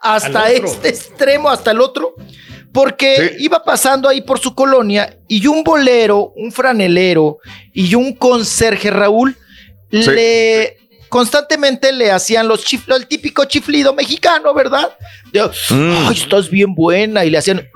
[0.00, 2.14] hasta este extremo, hasta el otro,
[2.72, 7.38] porque iba pasando ahí por su colonia y un bolero, un franelero
[7.72, 9.36] y un conserje, Raúl,
[9.90, 10.10] Sí.
[10.10, 10.78] le
[11.12, 14.96] constantemente le hacían los chiflos, el típico chiflido mexicano, ¿verdad?
[15.30, 16.06] De, Mm.
[16.08, 17.68] Ay, estás bien buena y le hacían,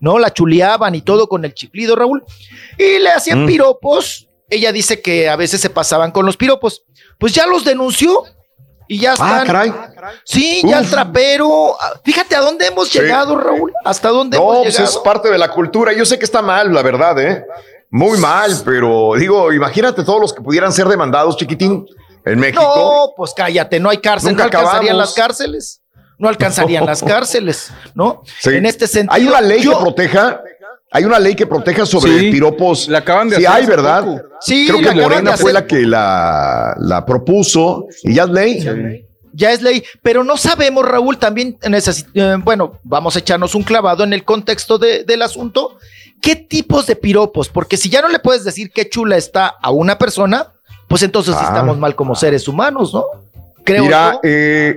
[0.00, 2.24] no, la chuleaban y todo con el chiflido, Raúl,
[2.76, 3.46] y le hacían Mm.
[3.46, 4.26] piropos.
[4.48, 6.82] Ella dice que a veces se pasaban con los piropos.
[7.18, 8.24] Pues ya los denunció
[8.88, 9.46] y ya Ah, están.
[9.46, 9.72] caray.
[10.24, 11.76] Sí, ya el trapero.
[11.80, 12.98] ah, Fíjate a dónde hemos Sí.
[12.98, 13.72] llegado, Raúl.
[13.84, 14.90] Hasta dónde No, hemos pues llegado.
[14.90, 15.92] es parte de la cultura.
[15.92, 17.44] Yo sé que está mal, la verdad, ¿eh?
[17.92, 21.86] Muy mal, pero digo, imagínate todos los que pudieran ser demandados, chiquitín,
[22.24, 22.62] en México.
[22.62, 24.98] No, pues cállate, no hay cárcel, Nunca no alcanzarían acabamos.
[25.08, 25.82] las cárceles.
[26.18, 28.22] No alcanzarían las cárceles, ¿no?
[28.40, 28.50] Sí.
[28.50, 29.14] En este sentido.
[29.14, 30.42] Hay una ley yo- que proteja.
[30.92, 32.30] Hay una ley que proteja sobre Sí.
[32.32, 32.88] piropos.
[32.88, 34.04] La acaban de sí, hacer hay, ¿verdad?
[34.04, 34.22] poco.
[34.40, 39.06] Sí, Creo que Morena fue la que la, la propuso y ya es ley.
[39.32, 44.02] Ya es ley, pero no sabemos, Raúl, también eh, bueno, vamos a echarnos un clavado
[44.02, 45.78] en el contexto de- del asunto.
[46.20, 47.48] ¿Qué tipos de piropos?
[47.48, 50.48] Porque si ya no le puedes decir qué chula está a una persona,
[50.90, 51.44] pues entonces Ah.
[51.44, 53.06] estamos mal como seres humanos, ¿no?
[53.62, 54.74] Creo Mira, eh,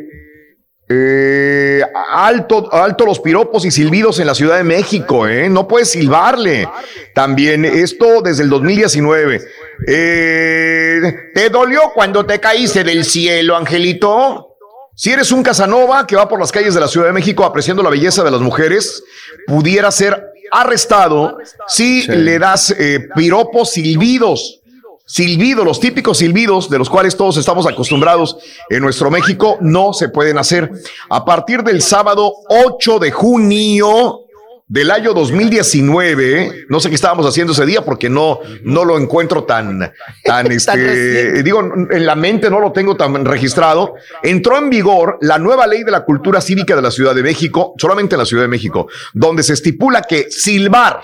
[0.88, 5.50] eh, alto, alto los piropos y silbidos en la Ciudad de México, ¿eh?
[5.50, 6.70] No puedes silbarle.
[7.16, 9.42] También esto desde el 2019.
[9.88, 11.02] Eh,
[11.34, 14.50] ¿Te dolió cuando te caíste del cielo, Angelito?
[14.96, 17.82] Si eres un Casanova que va por las calles de la Ciudad de México apreciando
[17.82, 19.04] la belleza de las mujeres,
[19.48, 24.60] pudiera ser arrestado si le das eh, piropos silbidos.
[25.06, 28.38] Silbidos, los típicos silbidos de los cuales todos estamos acostumbrados
[28.70, 30.72] en nuestro México, no se pueden hacer.
[31.10, 34.22] A partir del sábado 8 de junio
[34.66, 39.44] del año 2019, no sé qué estábamos haciendo ese día porque no, no lo encuentro
[39.44, 39.92] tan,
[40.24, 41.60] tan, este, digo,
[41.92, 43.96] en la mente no lo tengo tan registrado.
[44.24, 47.74] Entró en vigor la nueva ley de la cultura cívica de la Ciudad de México,
[47.78, 51.04] solamente en la Ciudad de México, donde se estipula que silbar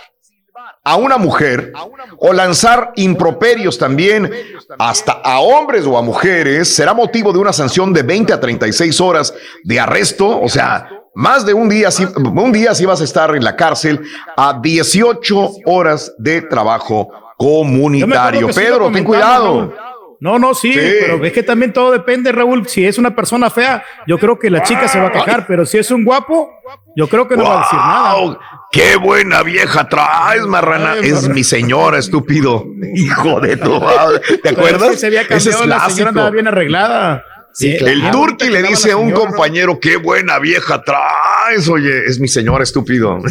[0.90, 1.72] a una mujer
[2.18, 4.32] o lanzar improperios también
[4.77, 9.00] hasta a hombres o a mujeres será motivo de una sanción de 20 a 36
[9.01, 11.90] horas de arresto, o sea, más de un día,
[12.34, 14.01] un día sí vas a estar en la cárcel
[14.38, 18.48] a 18 horas de trabajo comunitario.
[18.48, 19.74] Pedro, ten cuidado.
[20.22, 20.80] No, no, sí, Sí.
[21.00, 22.68] pero es que también todo depende, Raúl.
[22.68, 25.66] Si es una persona fea, yo creo que la chica se va a quejar, pero
[25.66, 26.50] si es un guapo,
[26.95, 28.40] yo creo que no va a decir nada.
[28.72, 30.93] ¡Qué buena vieja traes, marrana!
[30.93, 31.33] Ay, es marrana.
[31.33, 32.65] mi señora, estúpido.
[32.95, 34.22] Hijo de tu madre.
[34.43, 34.83] ¿Te acuerdas?
[34.89, 35.95] es que se había Ese es cambiado, la clásico.
[35.95, 37.25] señora andaba bien arreglada.
[37.51, 38.11] Sí, el claro.
[38.11, 41.67] turqui le Ahorita dice a un señora, compañero, qué buena vieja traes.
[41.67, 43.17] Oye, es mi señora, estúpido.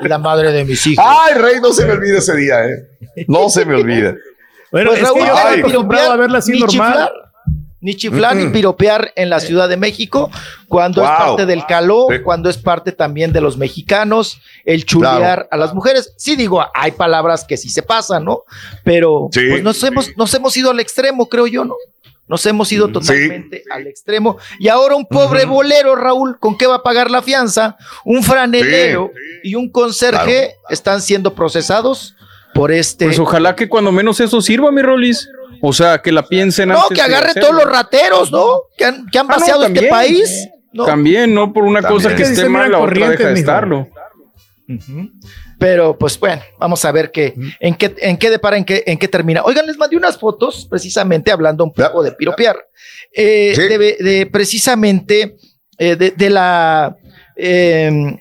[0.00, 1.04] La madre de mis hijos.
[1.06, 2.88] Ay, rey, no se me olvida ese día, ¿eh?
[3.28, 4.14] No se me olvida.
[4.72, 6.68] Bueno, Pues es Raúl, que yo acostumbrado a verla así normal.
[6.68, 7.10] chiflar,
[7.84, 8.52] ni chiflar ni Mm.
[8.52, 10.30] piropear en la Ciudad de México,
[10.68, 12.22] cuando es parte del calor, Sí.
[12.22, 15.48] cuando es parte también de los mexicanos, el chulear Claro.
[15.50, 16.14] a las mujeres.
[16.16, 18.44] Sí digo, hay palabras que sí se pasan, ¿no?
[18.84, 19.40] Pero Sí.
[19.50, 21.74] pues nos hemos, nos hemos ido al extremo, creo yo, ¿no?
[22.26, 24.38] Nos hemos ido totalmente al extremo.
[24.58, 27.76] Y ahora un pobre bolero, Raúl, ¿con qué va a pagar la fianza?
[28.02, 29.10] Un franelero
[29.42, 32.14] y un conserje están siendo procesados
[32.54, 33.04] por este.
[33.04, 35.28] Pues ojalá que cuando menos eso sirva, mi Rolis.
[35.66, 38.60] O sea, que la piensen No, antes que de agarre todos los rateros, ¿no?
[38.76, 40.48] Que han, que han Ah, no, vaciado este país.
[40.72, 40.84] ¿no?
[40.84, 42.02] También, no por una También.
[42.02, 43.88] cosa que Es que esté mal, la otra deja de estarlo.
[45.58, 48.98] Pero pues bueno, vamos a ver qué, en qué, en qué depara, en qué, en
[48.98, 49.42] qué termina.
[49.44, 52.56] Oigan, les mandé unas fotos, precisamente hablando un poco de piropear.
[53.12, 55.36] Eh, de, de precisamente
[55.78, 56.96] eh, de, de la
[57.36, 58.18] eh,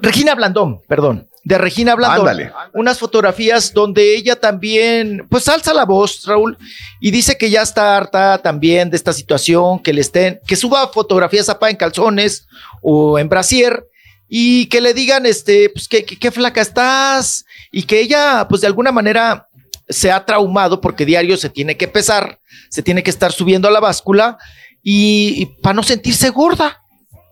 [0.00, 1.28] Regina Blandón, perdón.
[1.42, 2.28] De Regina Blandón.
[2.28, 2.52] Ándale.
[2.74, 6.58] Unas fotografías donde ella también, pues alza la voz, Raúl,
[7.00, 10.88] y dice que ya está harta también de esta situación, que le estén, que suba
[10.88, 12.46] fotografías a pa en calzones
[12.82, 13.86] o en brasier
[14.32, 18.92] y que le digan, este, pues que, flaca estás y que ella, pues de alguna
[18.92, 19.48] manera
[19.88, 22.38] se ha traumado porque diario se tiene que pesar,
[22.68, 24.38] se tiene que estar subiendo a la báscula
[24.84, 26.80] y, para no sentirse gorda.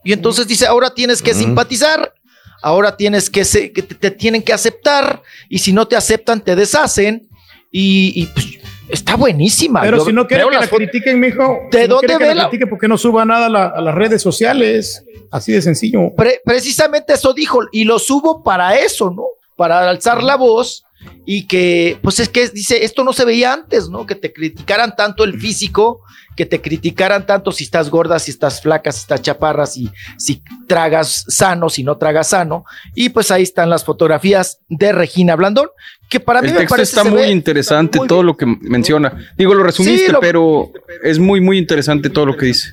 [0.02, 2.14] Y entonces dice, ahora tienes que simpatizar,
[2.62, 6.40] ahora tienes que, se- que te, te tienen que aceptar y si no te aceptan
[6.42, 7.28] te deshacen
[7.70, 8.46] y, y, pues,
[8.88, 9.80] está buenísima.
[9.82, 11.58] Pero Yo si no quiere veo que la critiquen, mijo.
[11.70, 13.46] ¿De si no dónde quiere que ve la la- critiquen, ¿por qué no suba nada
[13.46, 15.04] a, la- a las redes sociales?
[15.30, 16.14] Así de sencillo.
[16.16, 19.24] Pre- precisamente eso dijo, y lo subo para eso, ¿no?
[19.56, 20.84] Para alzar la voz
[21.24, 24.06] y que, pues es que dice, esto no se veía antes, ¿no?
[24.06, 26.00] Que te criticaran tanto el físico,
[26.36, 30.42] que te criticaran tanto si estás gorda, si estás flaca, si estás chaparra, si, si
[30.66, 32.64] tragas sano, si no tragas sano.
[32.94, 35.68] Y pues ahí están las fotografías de Regina Blandón,
[36.08, 39.32] que para mí El me texto parece está muy ve interesante, todo lo que menciona.
[39.36, 40.70] Digo, lo resumiste, Sí, lo- pero
[41.02, 42.70] es muy, muy interesante todo lo que dice.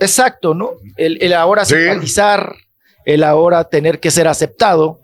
[0.00, 0.72] Exacto, ¿no?
[0.96, 2.54] El, el ahora simpatizar,
[3.04, 5.00] el ahora tener que ser aceptado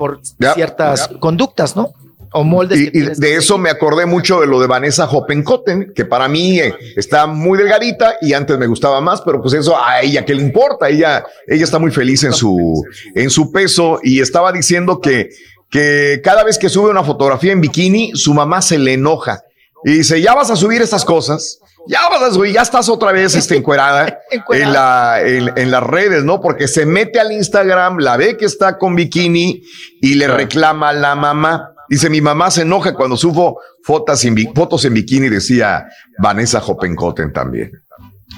[0.00, 0.20] por
[0.54, 1.92] ciertas conductas, ¿no?
[2.32, 2.80] O moldes.
[2.80, 6.58] Y, y de eso me acordé mucho de lo de Vanessa Hoppenkotten, que para mí
[6.58, 10.34] eh, está muy delgadita y antes me gustaba más, pero pues eso a ella qué
[10.34, 12.82] le importa, ella, ella está muy feliz en su,
[13.14, 15.28] en su peso y estaba diciendo que,
[15.68, 19.42] que cada vez que sube una fotografía en bikini, su mamá se le enoja
[19.84, 21.58] y dice, ya vas a subir estas cosas.
[21.90, 24.20] Ya vas a subir, ya estás otra vez este, encuerada,
[24.50, 26.40] en, la, en, en las redes, ¿no?
[26.40, 29.60] Porque se mete al Instagram, la ve que está con bikini
[30.00, 31.74] y le reclama a la mamá.
[31.88, 35.86] Dice, mi mamá se enoja cuando subo fotos en, fotos en bikini, decía
[36.18, 37.72] Vanessa Hoppenkotten también.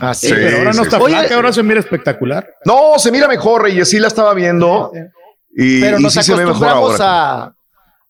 [0.01, 1.05] Así, Sí, pero ahora no sí, está sí.
[1.05, 2.49] flaca, ahora se mira espectacular.
[2.65, 4.91] No, se mira mejor, Reyes, sí la estaba viendo.
[5.55, 7.55] Y, Pero y nos sí se ve mejor acostumbramos ahora.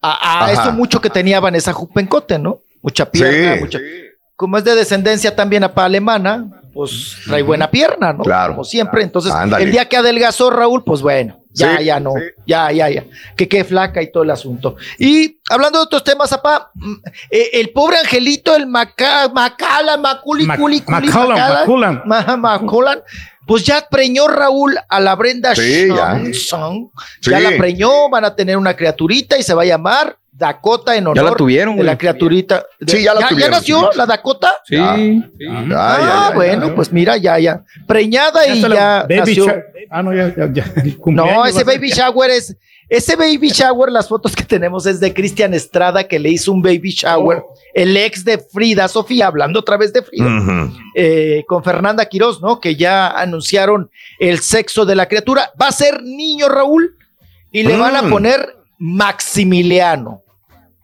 [0.01, 2.61] a, a, a eso mucho que tenía Vanessa Jupencote, ¿no?
[2.81, 3.61] Mucha pierna, Sí.
[3.61, 3.79] mucha.
[4.37, 8.25] Como es de descendencia también apa alemana, pues trae buena pierna, ¿no?
[8.25, 8.53] Claro.
[8.55, 9.03] Como siempre.
[9.03, 9.65] Entonces, Ándale.
[9.65, 12.15] el día que adelgazó Raúl, pues bueno, ya, Sí, ya no,
[12.47, 13.05] ya, ya, ya.
[13.37, 14.77] Que quede flaca y todo el asunto.
[14.99, 16.95] Y hablando de otros temas, apá, mm,
[17.31, 22.41] eh, el pobre angelito, el Maca, Macala, Maculi, Mac- Culi, Culi, Macallan, Macallan, Macallan.
[22.41, 23.03] Ma- Macallan,
[23.47, 26.19] pues ya preñó Raúl a la Brenda Sí, ya.
[26.33, 27.31] Sí.
[27.31, 31.07] Ya la preñó, van a tener una criaturita y se va a llamar Dakota en
[31.07, 32.65] honor la tuvieron, de la criaturita.
[32.81, 33.51] de- Sí, ya la tuvieron.
[33.53, 34.55] nació la Dakota?
[34.65, 34.77] Sí.
[34.77, 34.93] Ya.
[34.95, 36.75] Ah, Ya, ya, ya, bueno, ya.
[36.75, 37.63] pues mira, ya, ya.
[37.87, 39.45] Preñada y ya baby nació.
[39.47, 39.67] shower.
[39.91, 40.65] Ah, no, ya, ya, ya.
[41.07, 41.97] No, ese baby ya.
[42.09, 42.57] shower es.
[42.89, 46.61] Ese baby shower, las fotos que tenemos es de Cristian Estrada, que le hizo un
[46.61, 52.05] baby shower, el ex de Frida Sofía, hablando otra vez de Frida, eh, con Fernanda
[52.07, 52.61] Quiroz, ¿no?
[52.61, 55.53] Que ya anunciaron el sexo de la criatura.
[55.61, 56.97] Va a ser niño Raúl
[57.51, 58.11] y le van a Mm.
[58.11, 60.22] poner Maximiliano.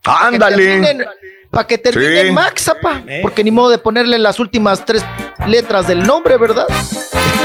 [0.08, 1.06] Ándale.
[1.50, 2.30] Para que termine Sí.
[2.32, 5.02] Max, apa, porque ni modo de ponerle las últimas tres
[5.46, 6.66] letras del nombre, ¿verdad?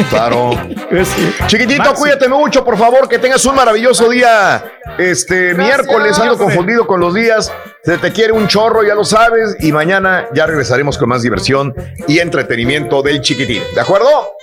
[0.09, 0.51] Claro.
[1.47, 2.01] Chiquitito, Maxi.
[2.01, 4.63] cuídate mucho, por favor, que tengas un maravilloso día.
[4.97, 7.51] Este miércoles ando confundido con los días.
[7.83, 9.55] Se te quiere un chorro, ya lo sabes.
[9.61, 11.73] Y mañana ya regresaremos con más diversión
[12.07, 13.61] y entretenimiento del chiquitín.
[13.73, 14.33] ¿De acuerdo?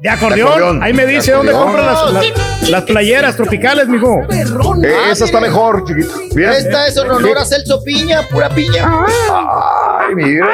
[0.00, 0.38] De acordeón.
[0.38, 0.82] De acordeón.
[0.82, 4.20] Ahí me dice dónde compran las, las, las playeras tropicales, mijo.
[4.30, 6.12] Eh, esa está mejor, chiquito.
[6.34, 6.56] Mira.
[6.56, 8.88] Esta es en honor a Celso Piña, pura piña.
[9.30, 10.48] Ay, mira.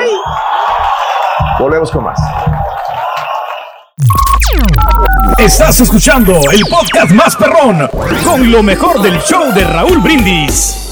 [1.61, 2.19] Volvemos con más.
[5.39, 7.89] Estás escuchando el podcast más perrón
[8.25, 10.86] con lo mejor del show de Raúl Brindis.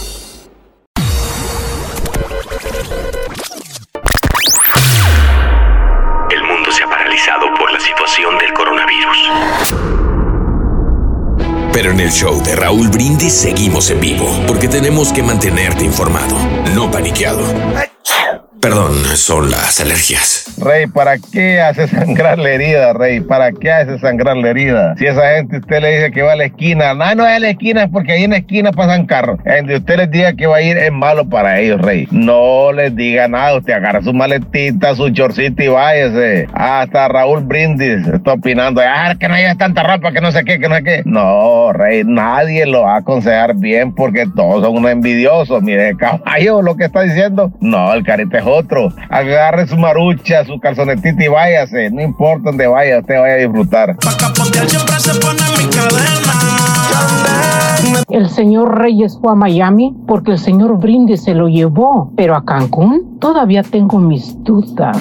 [11.72, 16.36] Pero en el show de Raúl Brindis seguimos en vivo, porque tenemos que mantenerte informado,
[16.74, 17.93] no paniqueado.
[18.64, 20.54] Perdón, son las alergias.
[20.56, 23.20] Rey, ¿para qué hace sangrar la herida, Rey?
[23.20, 24.94] ¿Para qué hace sangrar la herida?
[24.96, 27.40] Si esa gente usted le dice que va a la esquina, no, no es a
[27.40, 29.38] la esquina, es porque ahí en la esquina pasan carros.
[29.44, 32.08] Donde usted les diga que va a ir es malo para ellos, Rey.
[32.10, 36.48] No les diga nada, usted agarra su maletita, su chorcito y váyase.
[36.54, 40.58] Hasta Raúl Brindis está opinando, ah, que no lleves tanta ropa, que no sé qué,
[40.58, 41.02] que no sé qué.
[41.04, 45.62] No, Rey, nadie lo va a aconsejar bien porque todos son unos envidiosos.
[45.62, 47.52] Mire, caballo, lo que está diciendo.
[47.60, 48.92] No, el carita es otro.
[49.10, 51.90] Agarre su marucha, su calzonetita y váyase.
[51.90, 53.96] No importa dónde vaya, usted vaya a disfrutar.
[58.08, 62.44] El señor Reyes fue a Miami porque el señor Brindis se lo llevó, pero a
[62.44, 64.96] Cancún todavía tengo mis dudas.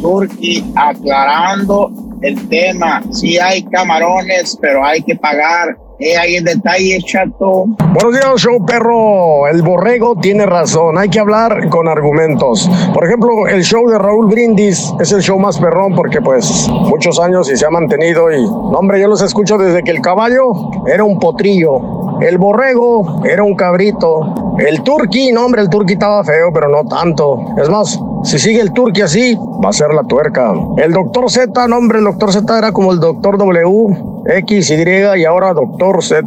[0.00, 1.90] Turki aclarando
[2.22, 3.02] el tema.
[3.10, 5.76] Sí hay camarones, pero hay que pagar.
[5.98, 7.64] Eh, ahí el detalle, chato.
[7.94, 9.48] Buenos días, show perro.
[9.48, 10.98] El borrego tiene razón.
[10.98, 12.70] Hay que hablar con argumentos.
[12.92, 17.18] Por ejemplo, el show de Raúl Brindis es el show más perrón porque, pues, muchos
[17.18, 18.30] años y se ha mantenido.
[18.30, 20.52] Y, no, hombre, yo los escucho desde que el caballo
[20.86, 22.05] era un potrillo.
[22.20, 24.56] El borrego era un cabrito.
[24.58, 27.54] El turqui, no, hombre, el turqui estaba feo, pero no tanto.
[27.60, 30.54] Es más, si sigue el turqui así, va a ser la tuerca.
[30.78, 33.96] El doctor Z, no, hombre, el doctor Z era como el doctor W,
[34.26, 36.26] X, Y y ahora doctor Z.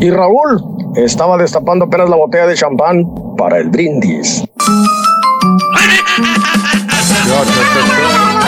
[0.00, 0.62] Y Raúl
[0.96, 4.44] estaba destapando apenas la botella de champán para el brindis.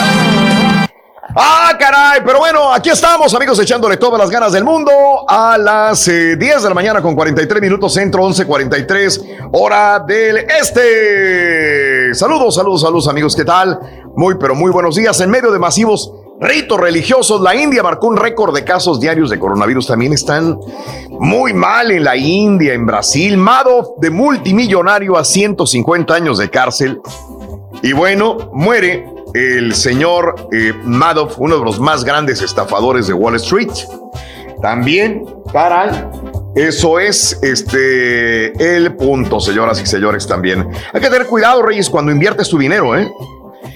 [1.29, 4.91] Ah, caray, pero bueno, aquí estamos, amigos, echándole todas las ganas del mundo
[5.25, 12.13] a las eh, 10 de la mañana con 43 minutos, centro 11:43, hora del este.
[12.13, 13.79] Saludos, saludos, saludos, amigos, ¿qué tal?
[14.17, 15.17] Muy, pero muy buenos días.
[15.21, 19.39] En medio de masivos ritos religiosos, la India marcó un récord de casos diarios de
[19.39, 19.87] coronavirus.
[19.87, 20.59] También están
[21.09, 23.37] muy mal en la India, en Brasil.
[23.37, 26.99] Madoff, de multimillonario a 150 años de cárcel.
[27.81, 33.35] Y bueno, muere el señor eh, Madoff, uno de los más grandes estafadores de Wall
[33.35, 33.71] Street.
[34.61, 36.05] También, caray,
[36.55, 40.69] eso es este el punto, señoras y señores, también.
[40.93, 43.11] Hay que tener cuidado, Reyes, cuando inviertes tu dinero, ¿eh?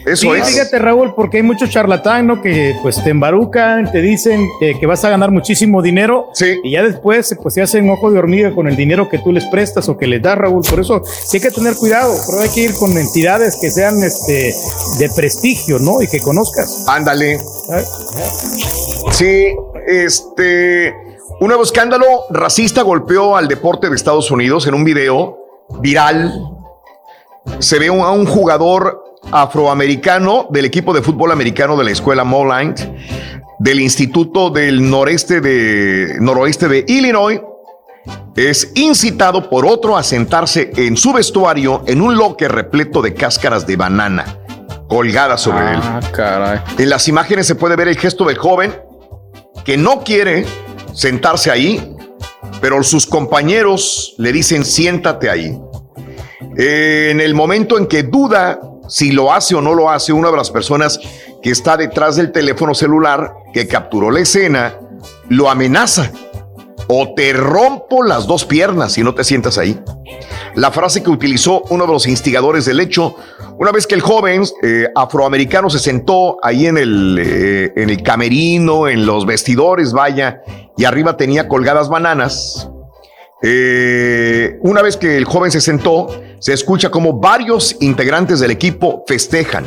[0.06, 0.49] Eso sí, es.
[0.49, 2.41] fíjate, Raúl, porque hay muchos charlatán, ¿no?
[2.41, 6.30] Que pues te embarucan, te dicen que, que vas a ganar muchísimo dinero.
[6.33, 6.59] Sí.
[6.64, 9.45] Y ya después, pues se hacen ojo de hormiga con el dinero que tú les
[9.45, 10.64] prestas o que les das, Raúl.
[10.69, 14.01] Por eso sí hay que tener cuidado, pero hay que ir con entidades que sean
[14.03, 14.53] este
[14.99, 16.01] de prestigio, ¿no?
[16.01, 16.85] Y que conozcas.
[16.88, 17.40] Ándale.
[19.11, 19.48] Sí,
[19.88, 20.93] este.
[21.40, 25.38] Un nuevo escándalo racista golpeó al deporte de Estados Unidos en un video
[25.82, 26.33] viral.
[27.59, 32.73] Se ve a un jugador afroamericano del equipo de fútbol americano de la escuela Moline
[33.59, 37.41] del Instituto del Noreste de Noroeste de Illinois.
[38.35, 43.65] Es incitado por otro a sentarse en su vestuario en un locker repleto de cáscaras
[43.65, 44.38] de banana
[44.88, 45.80] colgadas sobre él.
[45.81, 46.59] Ah, caray.
[46.77, 48.73] En las imágenes se puede ver el gesto del joven
[49.65, 50.45] que no quiere
[50.93, 51.95] sentarse ahí,
[52.61, 55.59] pero sus compañeros le dicen siéntate ahí.
[56.56, 60.38] En el momento en que duda si lo hace o no lo hace, una de
[60.38, 60.99] las personas
[61.41, 64.80] que está detrás del teléfono celular que capturó la escena
[65.30, 66.11] lo amenaza.
[66.90, 69.77] O te rompo las dos piernas si no te sientas ahí.
[70.56, 73.16] La frase que utilizó uno de los instigadores del hecho,
[73.59, 78.01] una vez que el joven eh, afroamericano se sentó ahí en el, eh, en el
[78.03, 80.41] camerino, en los vestidores, vaya,
[80.77, 82.69] y arriba tenía colgadas bananas.
[83.43, 86.07] Eh, una vez que el joven se sentó,
[86.40, 89.66] se escucha como varios integrantes del equipo festejan.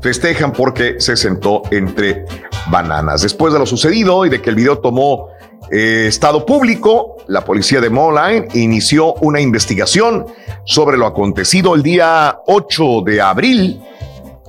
[0.00, 2.24] Festejan porque se sentó entre
[2.70, 3.22] bananas.
[3.22, 5.30] Después de lo sucedido y de que el video tomó
[5.70, 10.26] eh, estado público, la policía de Moline inició una investigación
[10.64, 13.82] sobre lo acontecido el día 8 de abril,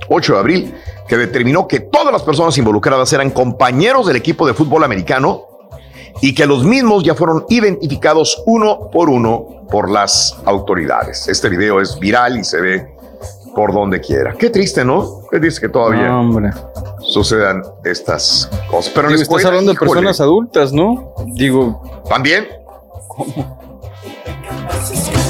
[0.08, 0.74] 8 de abril,
[1.08, 5.47] que determinó que todas las personas involucradas eran compañeros del equipo de fútbol americano
[6.20, 11.28] y que los mismos ya fueron identificados uno por uno por las autoridades.
[11.28, 12.88] Este video es viral y se ve
[13.54, 14.34] por donde quiera.
[14.38, 15.22] Qué triste, ¿no?
[15.30, 16.50] Qué triste que todavía No, hombre.
[17.02, 18.92] sucedan estas cosas.
[18.94, 21.12] Pero Digo, estás escuela, hablando de personas adultas, ¿no?
[21.34, 21.82] Digo.
[22.08, 22.46] ¿También?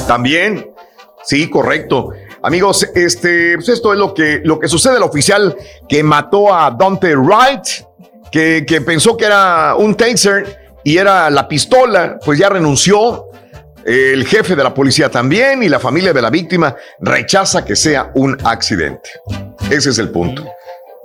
[0.07, 0.70] También.
[1.25, 2.10] Sí, correcto.
[2.42, 4.97] Amigos, este, pues esto es lo que, lo que sucede.
[4.97, 5.57] El oficial
[5.89, 7.65] que mató a Dante Wright,
[8.31, 13.24] que, que pensó que era un taser y era la pistola, pues ya renunció.
[13.84, 18.10] El jefe de la policía también y la familia de la víctima rechaza que sea
[18.15, 19.08] un accidente.
[19.70, 20.44] Ese es el punto.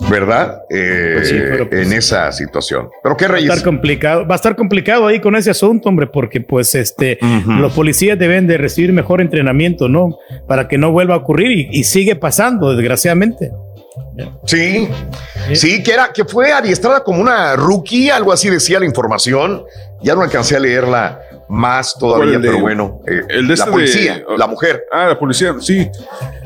[0.10, 0.64] ¿Verdad?
[0.70, 2.90] Eh, Pues sí, pero pues- en esa situación.
[3.02, 3.50] Pero qué Va a reyes.
[3.52, 7.72] estar complicado, va a estar complicado ahí con ese asunto, hombre, porque pues este, los
[7.72, 10.18] policías deben de recibir mejor entrenamiento, ¿no?
[10.48, 13.52] Para que no vuelva a ocurrir y, y sigue pasando, desgraciadamente.
[14.46, 14.88] Sí,
[15.54, 19.64] sí, que era, que fue adiestrada como una rookie, algo así decía la información.
[20.02, 21.20] Ya no alcancé a leerla
[21.50, 24.48] más todavía, ¿Cuál, el de- pero bueno, eh, El de la este policía, de- la
[24.48, 24.84] mujer.
[24.92, 25.88] Ah, la policía, sí.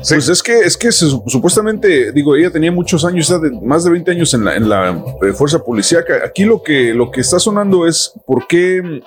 [0.08, 3.32] Pues es que, es que se- supuestamente, digo, ella tenía muchos años,
[3.62, 4.90] más de 20 años en la, en la
[5.22, 6.20] eh, fuerza policíaca.
[6.24, 9.00] Aquí lo que, lo que está sonando es por qué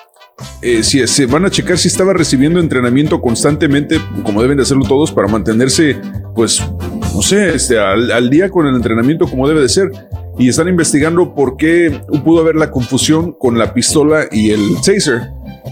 [0.61, 4.85] eh, si se van a checar si estaba recibiendo entrenamiento constantemente, como deben de hacerlo
[4.87, 5.99] todos, para mantenerse,
[6.35, 6.61] pues,
[7.13, 9.91] no sé, este, al, al día con el entrenamiento como debe de ser.
[10.39, 15.29] Y están investigando por qué pudo haber la confusión con la pistola y el taser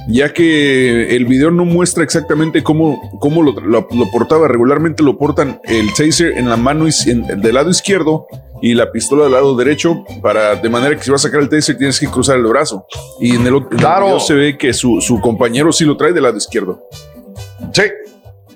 [0.08, 4.48] ya que el video no muestra exactamente cómo, cómo lo, lo- lo portaba.
[4.48, 8.28] Regularmente lo portan el taser en la mano en- del lado izquierdo
[8.62, 11.50] y la pistola del lado derecho, para de manera que si vas a sacar el
[11.50, 12.86] taser tienes que cruzar el brazo.
[13.20, 14.20] Y en el, otro- Claro.
[14.20, 16.84] se ve que su, su compañero sí lo trae del lado izquierdo.
[17.72, 17.84] Sí.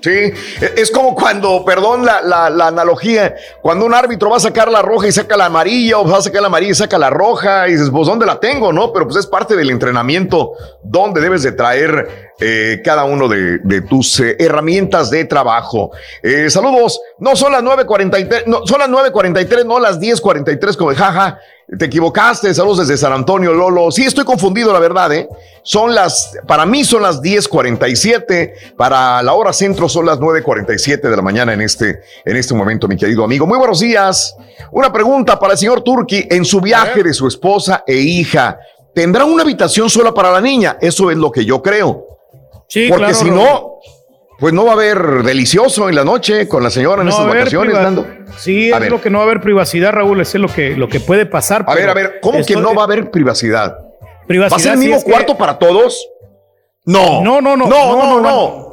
[0.03, 0.33] Sí, E-
[0.77, 4.81] es como cuando, perdón la, la- la analogía, cuando un árbitro va a sacar la
[4.81, 7.69] roja y saca la amarilla, o va a sacar la amarilla y saca la roja,
[7.69, 8.73] y dices, pues, ¿dónde la tengo?
[8.73, 10.51] No, pero pues es parte del entrenamiento
[10.83, 15.91] donde debes de traer eh, cada uno de, de tus eh, herramientas de trabajo.
[16.21, 20.95] Eh, saludos, no son las 9.43, no, son las 9.43, no las 10.43, como de
[20.95, 21.39] jaja,
[21.77, 23.91] te equivocaste, saludos desde San Antonio, Lolo.
[23.91, 25.29] Sí, estoy confundido, la verdad, ¿eh?
[25.63, 31.15] Son las, para mí son las 10.47, para la hora centro son las 9.47 de
[31.15, 33.47] la mañana en este, en este momento, mi querido amigo.
[33.47, 34.35] Muy buenos días.
[34.71, 36.27] Una pregunta para el señor Turki.
[36.29, 38.59] En su viaje de su esposa e hija,
[38.93, 40.77] ¿tendrá una habitación sola para la niña?
[40.81, 42.12] Eso es lo que yo creo.
[42.73, 43.75] Sí, Porque claro, si no,
[44.39, 47.27] pues no va a haber delicioso en la noche con la señora en No estas
[47.27, 48.07] vacaciones, Nando.
[48.37, 48.91] Sí, A es ver.
[48.91, 51.27] lo que no va a haber privacidad, Raúl, eso es lo que, lo que puede
[51.27, 51.63] pasar.
[51.67, 53.77] A ver, a ver, ¿cómo que no va a haber privacidad?
[54.27, 56.07] Privacidad, ¿Va a ser el sí, mismo que- cuarto para todos?
[56.85, 57.21] No.
[57.21, 57.67] No, no, no.
[57.67, 58.21] No, no, no.
[58.21, 58.63] no.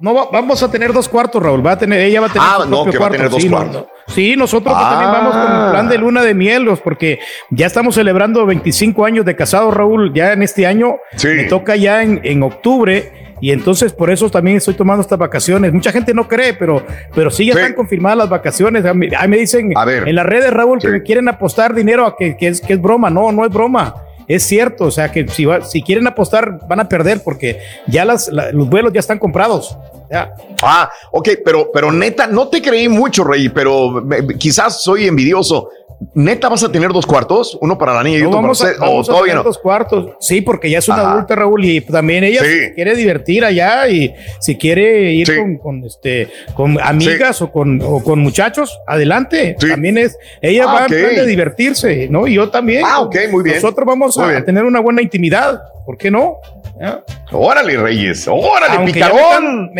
[0.00, 1.64] No, va- vamos a tener dos cuartos, Raúl.
[1.64, 3.48] Va a tener, ella va a tener Ah, no, que va a tener dos sí,
[3.48, 3.84] cuartos.
[4.08, 4.88] Sí, nosotros Ah.
[4.90, 9.24] también vamos con el plan de luna de miel, porque ya estamos celebrando 25 años
[9.24, 10.12] de casados, Raúl.
[10.12, 13.31] Ya en este año me toca ya en, en octubre.
[13.42, 15.72] Y entonces por eso también estoy tomando estas vacaciones.
[15.72, 16.82] Mucha gente no cree, pero,
[17.14, 18.84] pero sí ya están confirmadas las vacaciones.
[18.86, 19.72] A mí- Ahí me dicen
[20.08, 22.80] en las redes, Raúl, que me quieren apostar dinero a que, que es, que es
[22.80, 23.10] broma.
[23.10, 23.96] No, no es broma.
[24.28, 28.04] Es cierto, o sea que si, va- si quieren apostar van a perder porque ya
[28.04, 29.76] las, la- los vuelos ya están comprados.
[30.08, 30.32] Ya.
[30.62, 35.68] Ah, ok, pero, pero neta, no te creí mucho, Rey, pero me- quizás soy envidioso.
[36.14, 37.56] ¿Neta vas a tener dos cuartos?
[37.60, 38.72] ¿Uno para la niña y No, otro para a, usted?
[38.80, 39.42] ¿O a todavía no?
[39.42, 40.12] dos cuartos.
[40.20, 41.12] Sí, porque ya es una Ajá.
[41.12, 45.84] adulta, Raúl, y también ella se quiere divertir allá y si quiere ir con, con,
[45.84, 49.56] este, con amigas o, con, o con muchachos, adelante.
[49.58, 52.26] También es, ella Ah, va en plan de divertirse, ¿no?
[52.26, 52.82] Y yo también.
[52.86, 53.56] Ah, ok, muy bien.
[53.56, 55.60] Nosotros vamos a, tener una buena intimidad.
[55.84, 56.36] ¿Por qué no?
[57.32, 59.70] Órale, Reyes, órale, Aunque picarón.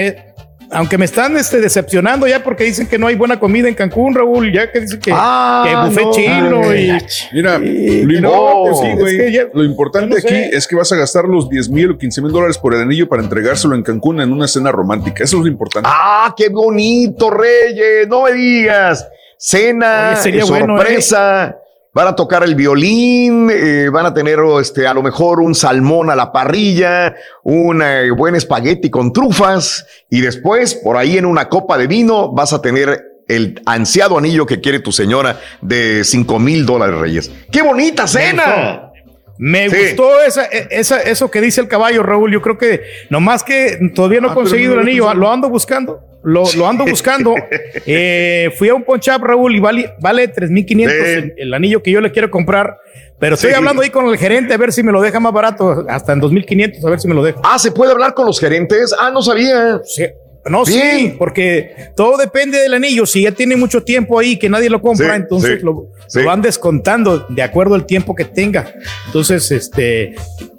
[0.72, 4.14] Aunque me están este, decepcionando ya porque dicen que no hay buena comida en Cancún,
[4.14, 6.12] Raúl, ya que dicen que, Ah, que buffet no.
[6.12, 6.98] chino y,
[7.32, 10.18] Mira, y- lo, y no, importante, sí, sí, es güey, que ya- lo importante yo
[10.18, 10.50] aquí sé.
[10.52, 13.08] es que vas a gastar los 10 mil o 15 mil dólares por el anillo
[13.08, 15.24] para entregárselo en Cancún en una cena romántica.
[15.24, 15.88] Eso es lo importante.
[15.92, 19.06] Ah, qué bonito, Reyes, no me digas.
[19.36, 21.56] Cena, Oye, sería eh, bueno, sorpresa.
[21.94, 25.54] Van a tocar el violín, eh, van a tener oh, este, a lo mejor un
[25.54, 31.26] salmón a la parrilla, un eh, buen espagueti con trufas y después por ahí en
[31.26, 36.02] una copa de vino vas a tener el ansiado anillo que quiere tu señora de
[36.02, 37.30] 5 mil dólares, Reyes.
[37.50, 38.91] ¡Qué bonita cena!
[39.38, 39.76] Me Sí.
[39.76, 42.32] gustó esa, e, esa, eso que dice el caballo, Raúl.
[42.32, 45.48] Yo creo que nomás que todavía no he Ah, conseguido el lo anillo, lo ando
[45.48, 46.00] buscando.
[46.24, 47.34] Lo, lo ando buscando.
[47.86, 51.90] Eh, fui a un punch up, Raúl, y vale, vale 3500 el, el anillo que
[51.90, 52.78] yo le quiero comprar.
[53.18, 53.56] Pero estoy Sí.
[53.56, 56.20] hablando ahí con el gerente a ver si me lo deja más barato, hasta en
[56.20, 57.40] 2500, a ver si me lo deja.
[57.44, 58.94] Ah, ¿se puede hablar con los gerentes?
[58.98, 59.80] Ah, no sabía.
[59.84, 60.06] Sí.
[60.44, 60.98] No, Bien.
[60.98, 63.06] sí, porque todo depende del anillo.
[63.06, 66.18] Si ya tiene mucho tiempo ahí que nadie lo compra, Sí, entonces sí, lo, sí.
[66.18, 68.74] lo van descontando de acuerdo al tiempo que tenga.
[69.06, 70.14] Entonces, este,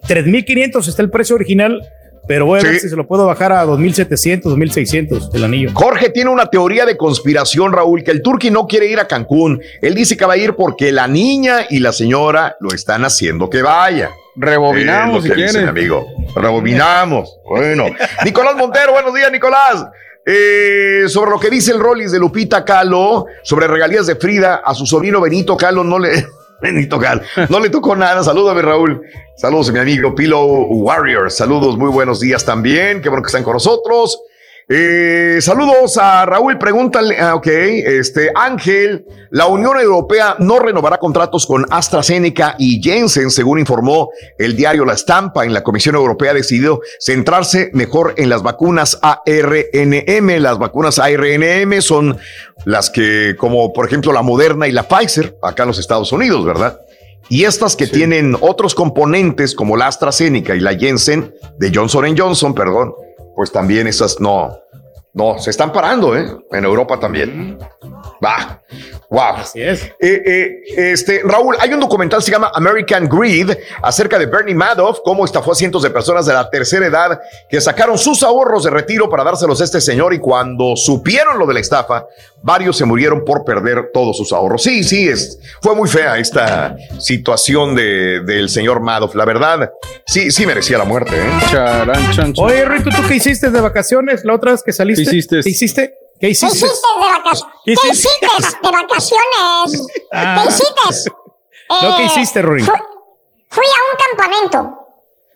[0.07, 1.81] 3500 está el precio original,
[2.27, 5.71] pero voy a ver si se lo puedo bajar a 2700, 2600 el anillo.
[5.73, 9.61] Jorge tiene una teoría de conspiración, Raúl, que el turqui no quiere ir a Cancún.
[9.81, 13.49] Él dice que va a ir porque la niña y la señora lo están haciendo
[13.49, 14.11] que vaya.
[14.35, 16.05] Rebobinamos, lo si amigo.
[16.35, 17.39] Rebobinamos.
[17.45, 17.85] Bueno.
[18.25, 19.85] Nicolás Montero, buenos días, Nicolás.
[20.25, 24.73] Eh, sobre lo que dice el Rollis de Lupita Calo, sobre regalías de Frida, a
[24.73, 26.25] su sobrino Benito Calo no le.
[26.61, 28.23] Benito Calo, no le tocó nada.
[28.23, 29.01] Salúdame, Raúl.
[29.35, 31.29] Saludos a mi amigo Pillow Warrior.
[31.29, 33.01] Saludos, muy buenos días también.
[33.01, 34.17] Qué bueno que están con nosotros.
[34.69, 41.45] Eh, saludos a Raúl, pregúntale, ah, ok, este Ángel, la Unión Europea no renovará contratos
[41.45, 45.43] con AstraZeneca y Jensen, según informó el diario La Estampa.
[45.43, 50.39] En la Comisión Europea ha decidido centrarse mejor en las vacunas ARNM.
[50.39, 52.17] Las vacunas ARNM son
[52.63, 56.45] las que, como por ejemplo la Moderna y la Pfizer, acá en los Estados Unidos,
[56.45, 56.79] ¿verdad?
[57.29, 62.53] Y estas que tienen otros componentes como la AstraZeneca y la Jensen de Johnson Johnson,
[62.53, 62.93] perdón,
[63.35, 64.57] pues también esas no,
[65.13, 66.27] no, se están parando, ¿eh?
[66.51, 67.59] En Europa también.
[68.23, 68.61] Va.
[69.09, 69.35] Wow.
[69.37, 69.83] Así es.
[69.99, 74.55] Eh, eh, este, Raúl, hay un documental que se llama American Greed acerca de Bernie
[74.55, 78.63] Madoff, cómo estafó a cientos de personas de la tercera edad que sacaron sus ahorros
[78.63, 82.07] de retiro para dárselos a este señor y cuando supieron lo de la estafa,
[82.43, 84.61] varios se murieron por perder todos sus ahorros.
[84.61, 89.15] Sí, sí, es, fue muy fea esta situación de, del señor Madoff.
[89.15, 89.71] La verdad,
[90.05, 91.15] sí, sí merecía la muerte.
[91.15, 92.33] ¿eh?
[92.37, 95.03] Oye, Rito, ¿tú qué hiciste de vacaciones la otra vez que saliste?
[95.03, 95.39] ¿Qué hiciste?
[95.41, 95.87] ¿Qué hiciste?
[96.19, 96.57] ¿Qué ¿Qué hiciste?
[96.67, 97.53] hiciste de vacaciones?
[97.65, 98.27] ¿Qué ¿Qué hiciste?
[98.27, 99.87] hiciste de vacaciones?
[100.11, 100.43] Ah.
[100.43, 101.11] ¿Qué hiciste?
[101.81, 102.61] No, ¿qué Eh, hiciste, Rory?
[102.63, 102.75] Fui,
[103.49, 104.79] fui a un campamento.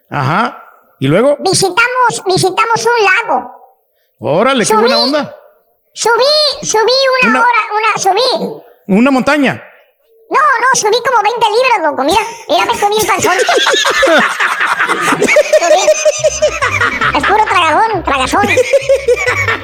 [0.10, 0.64] Ajá.
[1.00, 1.38] ¿Y luego?
[1.40, 3.52] Visitamos, visitamos un lago.
[4.20, 4.80] Órale, qué Subí.
[4.82, 5.36] buena onda.
[6.00, 6.24] Subí,
[6.62, 6.92] subí
[7.24, 8.62] una, Una- hora, una, subí.
[8.88, 9.64] Una montaña.
[10.30, 12.04] No, no, subí como 20 libras, loco.
[12.04, 13.34] Mira, mira, me comí el panzón.
[15.58, 15.82] Subí.
[17.18, 18.48] Es puro tragadón, tragazón.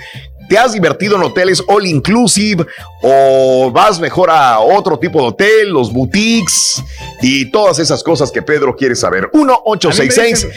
[0.49, 2.65] ¿Te has divertido en hoteles all inclusive
[3.01, 6.81] o vas mejor a otro tipo de hotel, los boutiques
[7.21, 9.29] y todas esas cosas que Pedro quiere saber?
[9.33, 10.47] 1-866.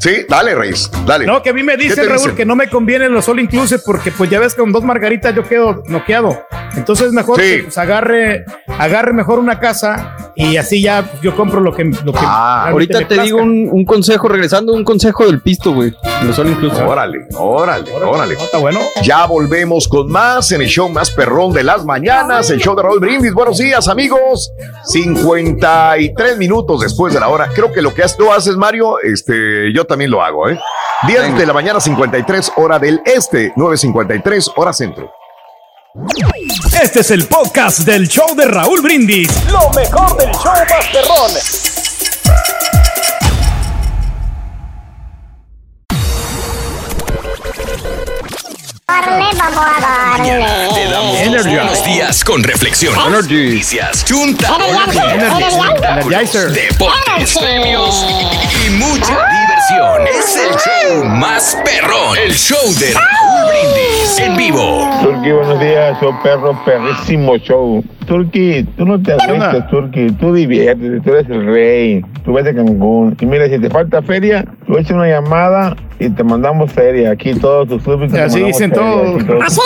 [0.00, 1.26] Sí, dale, Reyes, dale.
[1.26, 2.34] No, que a mí me ¿Qué dicen, Raúl, dicen?
[2.36, 5.34] que no me conviene los all inclusive porque pues ya ves que con dos margaritas
[5.34, 6.42] yo quedo noqueado.
[6.74, 7.42] Entonces mejor Sí.
[7.58, 8.44] que, pues, agarre,
[8.78, 12.68] agarre mejor una casa y así ya pues, yo compro lo que, lo que Ah,
[12.70, 13.24] Ahorita me te plazca.
[13.24, 15.92] digo un, un consejo, regresando un consejo del pisto, güey.
[16.24, 16.86] Los son incluso.
[16.86, 18.34] Órale, órale, órale.
[18.34, 18.78] Está bueno.
[19.02, 22.82] Ya volvemos con más en el show más perrón de las mañanas, el show de
[22.82, 23.34] Raúl Brindis.
[23.34, 24.50] Buenos días, amigos.
[24.84, 27.48] 53 minutos después de la hora.
[27.54, 30.58] Creo que lo que tú haces, Mario, este, yo también lo hago, ¿eh?
[31.06, 35.12] 10 de la mañana, 53 hora del este, 9.53 hora centro.
[36.80, 39.28] Este es el podcast del show de Raúl Brindis.
[39.50, 41.32] Lo mejor del show Masterrón.
[48.86, 50.74] Darle, vamos a darle.
[50.74, 54.56] Te damos los buenos días con reflexión, noticias, chunta,
[56.00, 56.50] Energizer.
[56.50, 58.06] deportes, premios
[58.66, 60.06] y mucha diversión.
[60.06, 64.88] Es el show más perrón, el show de Raúl Brindis en vivo.
[65.02, 67.84] Turki, buenos días, show perro, perrísimo show.
[68.06, 72.54] Turki, tú no te agüites, Turki, tú diviértete, tú eres el rey, tú vete a
[72.54, 73.16] Cancún.
[73.20, 77.12] Y mira, si te falta feria, tú echa una llamada y te mandamos feria.
[77.12, 78.18] Aquí todos tus súbditos.
[78.18, 79.22] Así dicen todos.
[79.44, 79.60] Así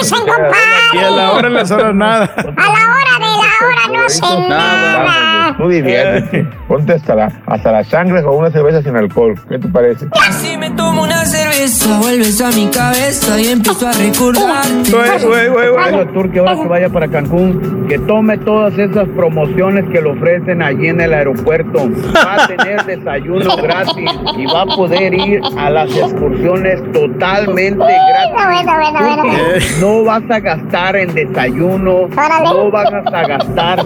[0.00, 0.52] dicen, compadre.
[0.94, 2.24] Y a la hora de las horas nada.
[2.36, 5.56] A la hora de la hora no hacen nada.
[5.56, 9.34] Tú diviértete, ponte hasta la, hasta la sangre con una cerveza sin alcohol.
[9.48, 10.06] ¿Qué te parece?
[10.42, 14.66] Si me tomo una cerveza, vuelves a mi cabeza y empiezo a recordar.
[14.90, 19.86] Güey, güey, güey, a Turki ahora que vaya para Cancún, que tome todas esas promociones
[19.90, 21.88] que le ofrecen allí en el aeropuerto.
[22.14, 28.34] Va a tener desayuno gratis y va a poder ir a las excursiones totalmente gratis.
[28.34, 29.38] Bueno, bueno, bueno, bueno.
[29.54, 32.08] Turki, No vas a gastar en desayuno,
[32.44, 33.80] no vas a gastar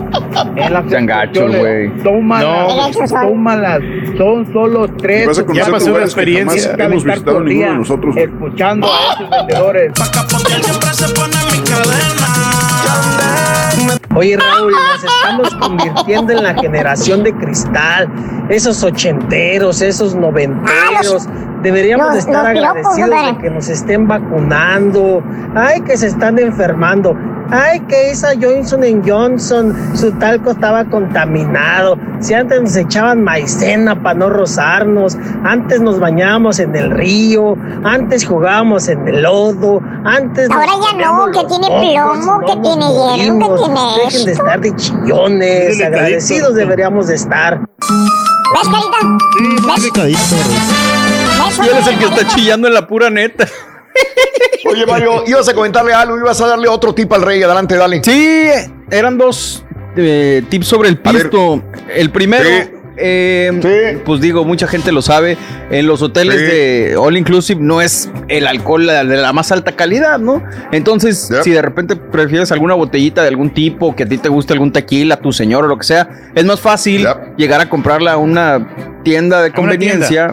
[0.56, 1.60] en las excursiones.
[1.60, 2.02] güey.
[2.02, 3.80] Tómalas, tómalas.
[4.18, 5.26] Son solo tres.
[5.52, 6.84] Conocer Ya pasó una lugares que jamás experiencia.
[6.86, 8.16] hemos visitado ninguno de nosotros.
[8.16, 9.92] Escuchando a esos vendedores.
[14.14, 18.08] Oye Raúl, nos estamos convirtiendo en la generación de cristal,
[18.50, 21.26] esos ochenteros, esos noventeros.
[21.62, 25.22] Deberíamos estar agradecidos de que nos estén vacunando.
[25.54, 27.16] Ay, que se están enfermando.
[27.50, 31.98] Ay, que esa Johnson Johnson, su talco estaba contaminado.
[32.20, 38.24] Si antes nos echaban maicena para no rozarnos, antes nos bañábamos en el río, antes
[38.24, 43.46] jugábamos en el lodo, antes Ahora ya no, que tiene plomo, que tiene hierro, que
[43.58, 47.60] tiene Dejen de estar de chillones, agradecidos deberíamos de estar.
[47.60, 48.68] ¿Ves,
[49.92, 50.18] carita?
[51.98, 53.46] Que está chillando en la pura neta.
[54.64, 57.42] Oye, Mario, ibas a comentarle algo, ibas a darle otro tip al rey.
[57.42, 58.00] Adelante, dale.
[58.04, 58.46] Sí,
[58.90, 59.64] eran dos
[59.96, 61.62] eh, tips sobre el pisto.
[61.94, 62.70] El primero, Sí.
[62.96, 65.36] eh, pues digo, mucha gente lo sabe,
[65.70, 66.44] en los hoteles Sí.
[66.44, 70.42] de All Inclusive no es el alcohol de la más alta calidad, ¿no?
[70.70, 74.52] Entonces, si de repente prefieres alguna botellita de algún tipo, que a ti te guste
[74.52, 77.06] algún tequila, tu señor o lo que sea, es más fácil
[77.36, 80.32] llegar a comprarla a una tienda de conveniencia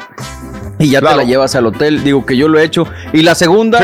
[0.80, 2.03] y ya te la llevas al hotel.
[2.03, 2.88] Digo que yo lo he hecho.
[3.14, 3.80] Y la segunda,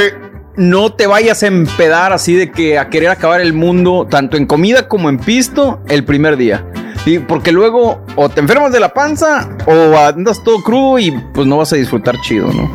[0.55, 4.45] no te vayas a empedar así de que a querer acabar el mundo, tanto en
[4.47, 6.65] comida como en pisto, el primer día.
[7.05, 11.45] Y porque luego o te enfermas de la panza o andas todo crudo y pues
[11.45, 12.71] no vas a disfrutar chido, ¿no?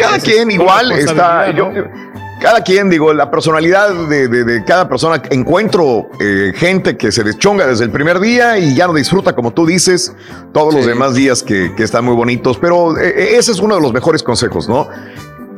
[0.00, 1.50] cada quien igual está.
[1.52, 1.70] yo-
[2.42, 5.22] cada quien, digo, la personalidad de, de- de cada persona.
[5.30, 9.52] Encuentro eh, gente que se deschonga desde el primer día y ya no disfruta, como
[9.52, 10.12] tú dices,
[10.52, 12.58] todos los demás días que, que están muy bonitos.
[12.58, 14.88] Pero eh, ese es uno de los mejores consejos, ¿no?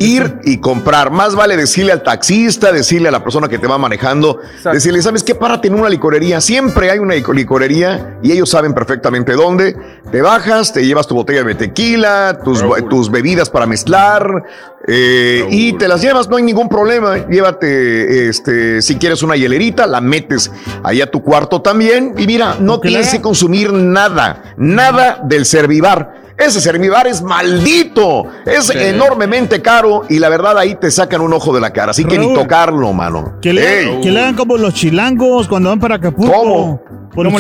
[0.01, 1.13] Ir y comprar.
[1.13, 4.41] Más vale decirle al taxista, decirle a la persona que te va manejando,
[4.73, 5.37] decirle, ¿sabes qué?
[5.37, 6.41] Párate en una licorería.
[6.41, 9.77] Siempre hay una lico- licorería y ellos saben perfectamente dónde.
[10.11, 14.43] Te bajas, te llevas tu botella de tequila, tus, tus bebidas para mezclar
[14.87, 17.27] eh, y te las llevas, no hay ningún problema.
[17.27, 20.51] Llévate, este, si quieres una hielerita, la metes
[20.83, 22.15] ahí a tu cuarto también.
[22.19, 26.24] Y mira, no tienes que consumir nada, nada del servivar.
[26.37, 28.77] Ese servivar es maldito, es Sí.
[28.79, 31.93] enormemente caro y la verdad ahí te sacan un ojo de la cara.
[31.93, 33.35] Así que ni tocarlo, mano.
[33.41, 36.33] Que le, que le hagan como los chilangos cuando van para Acapulco.
[36.33, 36.83] ¿Cómo?
[37.15, 37.39] Por ¿Cómo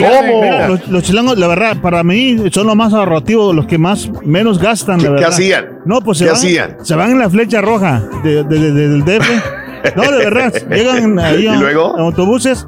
[0.68, 4.60] Los, los chilangos, la verdad, para mí son los más ahorrativos, los que más menos
[4.60, 5.28] gastan, la ¿Qué- qué verdad.
[5.31, 5.78] hacían?
[5.84, 6.76] No, pues se ¿Qué van, hacían?
[6.82, 9.28] se van en la flecha roja de, de- de- de- del DF.
[9.97, 11.94] No, de verdad, llegan ahí ¿Y a, luego?
[11.94, 12.66] a autobuses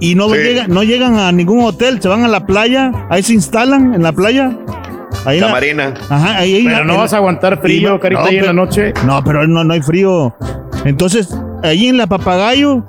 [0.00, 0.36] y no, Sí.
[0.36, 4.02] llegan, no llegan a ningún hotel, se van a la playa, ahí se instalan en
[4.02, 4.50] la playa.
[5.24, 5.94] Ahí en la- Camarena.
[6.08, 8.92] Ajá, ahí, ahí Pero no vas a aguantar frío, carita, ahí en la noche.
[9.04, 10.34] No, pero no, no hay frío.
[10.84, 11.28] Entonces,
[11.62, 12.84] ahí en la papagayo,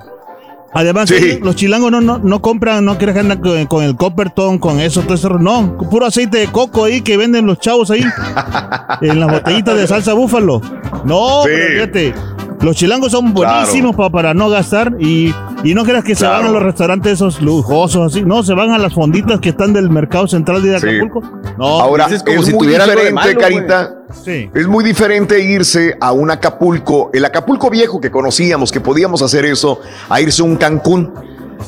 [0.74, 1.40] además, Sí.
[1.42, 5.02] los chilangos no, no, no compran, no quieren andar con, con el Copperton, con eso,
[5.02, 5.30] todo eso.
[5.30, 8.04] No, puro aceite de coco ahí que venden los chavos ahí.
[9.02, 10.62] en las botellitas de salsa búfalo.
[11.04, 11.50] No, Sí.
[11.52, 12.14] pero fíjate.
[12.62, 13.60] Los chilangos son Claro.
[13.62, 17.14] buenísimos pa- para no gastar y, y no creas que se van a los restaurantes
[17.14, 18.22] esos lujosos así.
[18.24, 20.88] No, se van a las fonditas que están del mercado central de Sí.
[20.88, 21.22] Acapulco.
[21.58, 23.40] No, Ahora, es, como si muy tuviera diferente, malo.
[23.40, 23.96] Carita.
[24.26, 24.50] Sí.
[24.54, 29.46] Es muy diferente irse a un Acapulco, el Acapulco viejo que conocíamos, que podíamos hacer
[29.46, 29.80] eso,
[30.10, 31.14] a irse a un Cancún.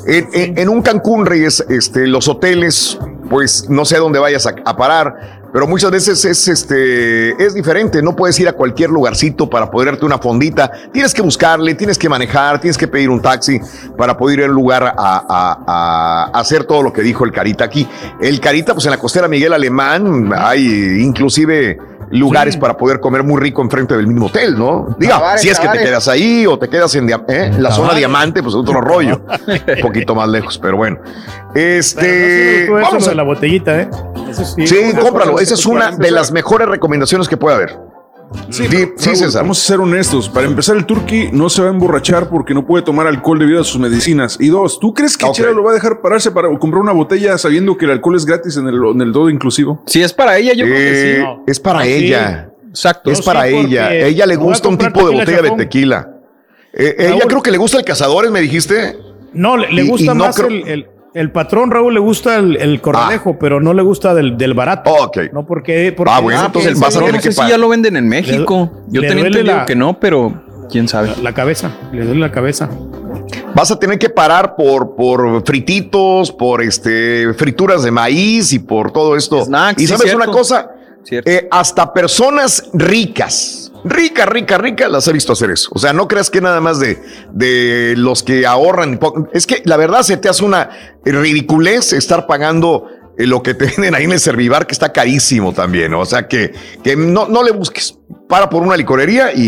[0.07, 2.97] En, en- en un Cancún, Reyes, este, los hoteles,
[3.29, 7.53] pues no sé a dónde vayas a, a parar, pero muchas veces es, este, es
[7.53, 8.01] diferente.
[8.01, 10.71] No puedes ir a cualquier lugarcito para poder darte una fondita.
[10.93, 13.59] Tienes que buscarle, tienes que manejar, tienes que pedir un taxi
[13.97, 17.31] para poder ir a un lugar a, a- a hacer todo lo que dijo el
[17.31, 17.87] Carita aquí.
[18.21, 21.77] El Carita, pues en la costera Miguel Alemán hay inclusive
[22.11, 24.95] lugares para poder comer muy rico enfrente del mismo hotel, ¿no?
[24.99, 27.45] Diga, si es que te quedas ahí o te quedas en, dia- ¿eh?
[27.53, 29.21] en la zona diamante, pues otro rollo.
[29.47, 30.97] Un poquito más lejos, pero bueno.
[31.55, 32.63] Este.
[32.65, 33.89] Pero no vamos a- la botellita, ¿eh?
[34.29, 34.67] Eso sí.
[34.67, 35.39] Sí, cómpralo.
[35.39, 37.77] Esa es una de las mejores recomendaciones que puede haber.
[38.49, 39.41] Sí, Sí, pero, sí, Raúl, César.
[39.43, 40.29] Vamos a ser honestos.
[40.29, 43.61] Para empezar, el turqui no se va a emborrachar porque no puede tomar alcohol debido
[43.61, 44.37] a sus medicinas.
[44.39, 45.33] Y dos, ¿tú crees que Ok.
[45.33, 48.25] Chela lo va a dejar pararse para comprar una botella sabiendo que el alcohol es
[48.25, 49.81] gratis en el, en el todo inclusivo?
[49.85, 51.41] Si es para ella, yo creo que Eh, sí.
[51.47, 52.49] Es para Ah, ella.
[52.69, 53.11] Exacto.
[53.11, 53.93] Es No, para sí, ella.
[53.93, 56.09] Ella le gusta un tipo de botella de tequila.
[56.73, 58.97] Eh, ella creo que le gusta el cazadores, me dijiste.
[59.33, 61.99] No, le, le Y- y gusta no más creo- el, el- el patrón, Raúl, le
[61.99, 64.91] gusta el, el corralejo, pero no le gusta del, del barato.
[64.91, 65.17] Ok.
[65.33, 67.49] No, porque, porque Ah, bueno, Ah, entonces el vas a tener no que sé si
[67.49, 68.71] ya lo venden en México.
[68.87, 71.09] Yo le tenía entendido la- que no, pero quién sabe.
[71.09, 72.69] la, la cabeza, le duele la cabeza.
[73.53, 78.91] Vas a tener que parar por, por frititos, por este frituras de maíz y por
[78.93, 79.43] todo esto.
[79.43, 80.23] Snacks, y sí, sabes cierto.
[80.23, 80.71] una cosa,
[81.03, 81.29] Cierto.
[81.29, 85.69] Eh, hasta personas ricas, ricas, ricas, ricas, las he visto hacer eso.
[85.73, 87.01] O sea, no creas que nada más de,
[87.31, 88.99] de los que ahorran.
[89.33, 90.69] Es que la verdad se te hace una
[91.03, 92.87] ridiculez estar pagando
[93.17, 95.93] eh, lo que te venden ahí en el Servivar, que está carísimo también.
[95.93, 96.53] O sea, que,
[96.83, 97.97] que no, no le busques.
[98.27, 99.41] Para por una licorería y,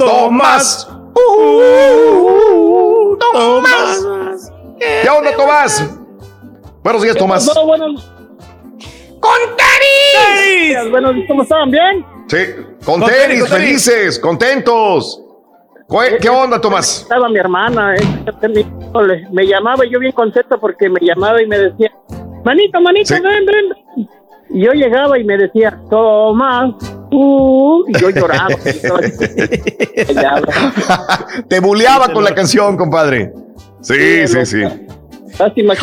[0.07, 0.89] Tomás.
[3.33, 4.07] Tomás.
[4.79, 5.99] ¿Qué onda, Tomás?
[6.83, 7.47] Buenos días, Tomás.
[7.47, 7.67] pasó?
[7.67, 8.11] Buenos-
[9.21, 10.91] ¡Con tenis!
[10.91, 11.71] Bueno, ¿cómo estaban?
[11.71, 12.05] ¿Bien?
[12.29, 12.39] Sí,
[12.85, 13.85] con, Con tenis, tenis, con tenis.
[13.85, 15.23] felices, contentos.
[16.21, 17.03] ¿Qué, onda, Tomás?
[17.03, 21.59] Estaba mi hermana, eh, me llamaba y yo bien contento porque me llamaba y me
[21.59, 21.91] decía,
[22.45, 23.21] manito, manito, Sí.
[23.21, 24.07] ven, ven.
[24.51, 26.75] Y yo llegaba y me decía, Tomás,
[27.11, 28.49] uh, y yo lloraba.
[31.49, 33.33] Te buleaba con la canción, compadre.
[33.81, 34.63] Sí, sí, sí.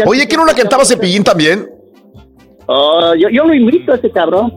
[0.06, 1.68] Oye, ¿que no la cantaba Cepillín también?
[2.68, 4.54] Oh, yo, yo lo invito a ese cabrón.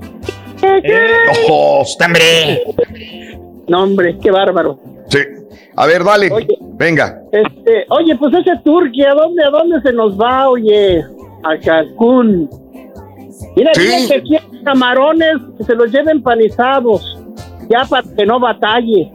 [1.47, 2.63] ¡Ojo, hombre!
[3.69, 4.79] No, hombre, qué bárbaro.
[5.09, 5.21] Sí.
[5.77, 6.31] A ver, dale.
[6.73, 7.23] Venga.
[7.33, 11.05] Este, oye, pues ese Turquía, ¿a dónde, ¿a dónde se nos va, oye?
[11.45, 12.51] A Cancún.
[13.57, 14.09] Mira, Sí.
[14.09, 17.19] que quiere camarones, que se los lleven panizados,
[17.69, 19.11] ya para que no batalle.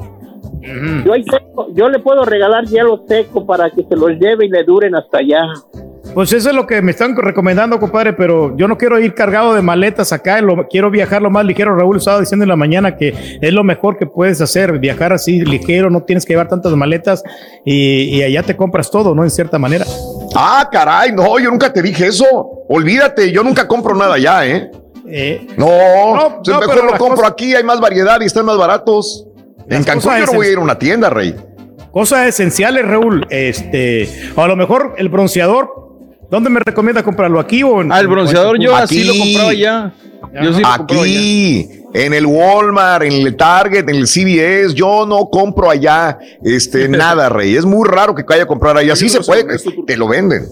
[1.05, 4.49] yo, ahí tengo- yo le puedo regalar hielo seco para que se los lleve y
[4.49, 5.43] le duren hasta allá.
[6.13, 9.53] Pues eso es lo que me están recomendando, compadre, pero yo no quiero ir cargado
[9.53, 11.75] de maletas acá, lo- quiero viajar lo más ligero.
[11.75, 15.41] Raúl estaba diciendo en la mañana que es lo mejor que puedes hacer, viajar así
[15.43, 17.21] ligero, no tienes que llevar tantas maletas
[17.65, 19.23] y, y allá te compras todo, ¿no?
[19.23, 19.83] En cierta manera.
[20.35, 22.25] Ah, caray, no, yo nunca te dije eso.
[22.69, 24.71] Olvídate, yo nunca compro nada allá, ¿eh?
[25.57, 25.65] No,
[26.37, 29.27] pues no, mejor lo compro cosa- aquí, hay más variedad y están más baratos.
[29.69, 31.35] En Cancún yo no voy a ir a una tienda, Rey.
[31.91, 33.25] Cosas esenciales, Raúl.
[33.29, 35.84] Este, a lo mejor el bronceador.
[36.35, 37.39] ¿Dónde me recomienda comprarlo?
[37.39, 39.93] ¿Aquí o en Ah, el bronceador yo así lo compraba ya.
[40.43, 41.19] Yo sí lo compraba ya.
[41.19, 46.89] Aquí, en el Walmart, en el Target, en el CVS, yo no compro allá este,
[46.89, 47.55] nada, Rey.
[47.55, 48.97] Es muy raro que vaya a comprar allá.
[48.97, 49.45] Sí se puede,
[49.87, 50.43] te lo venden.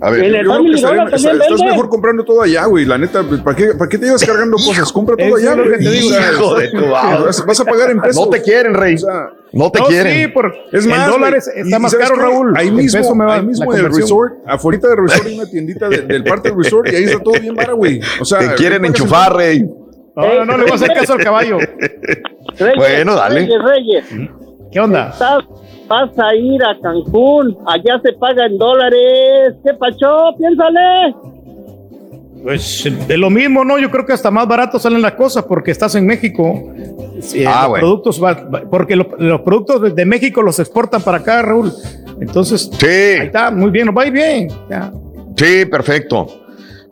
[0.00, 1.64] A ver, el Yo creo que estaría- está- estás vende.
[1.66, 2.86] mejor comprando todo allá, güey.
[2.86, 4.90] La neta, ¿para qué, ¿para qué te llevas cargando cosas?
[4.92, 5.84] Compra todo allá, es lo que güey.
[5.84, 6.08] te digo.
[6.08, 7.24] O sea, Hijo de tu madre.
[7.26, 8.24] vas, vas a pagar en pesos.
[8.24, 8.94] No te quieren, Rey.
[8.94, 10.12] O sea, no te No, quieren.
[10.12, 12.26] sí, por Es más, dólar güey, es- y- está más ¿sabes caro, qué?
[12.26, 12.54] Raúl.
[12.56, 15.46] Ahí mismo, peso me va- ahí mismo en el resort, afuera del resort hay una
[15.50, 18.00] tiendita de- del parte del resort y ahí está todo bien vara, güey.
[18.20, 19.62] O sea, Te quieren enchufar, Rey.
[20.16, 21.58] No, no, no le voy a hacer caso al caballo.
[22.58, 23.40] Reyes, Bueno, dale.
[23.40, 24.04] Reyes, Reyes.
[24.72, 25.10] ¿Qué onda?
[25.12, 25.44] Estás-
[25.86, 29.54] vas a ir a Cancún, allá se paga en dólares.
[29.64, 30.34] ¿Qué pacho?
[30.38, 31.14] Piénsale.
[32.42, 33.78] Pues de lo mismo, ¿no?
[33.78, 36.72] Yo creo que hasta más barato salen las cosas porque estás en México.
[37.20, 37.86] Sí, Ah, los bueno.
[37.86, 41.72] productos va- porque lo- los productos de, México los exportan para acá, Raúl.
[42.20, 44.48] Entonces, ahí está, muy bien, nos va a ir bien.
[44.70, 44.92] ya.
[45.36, 46.26] Sí, perfecto.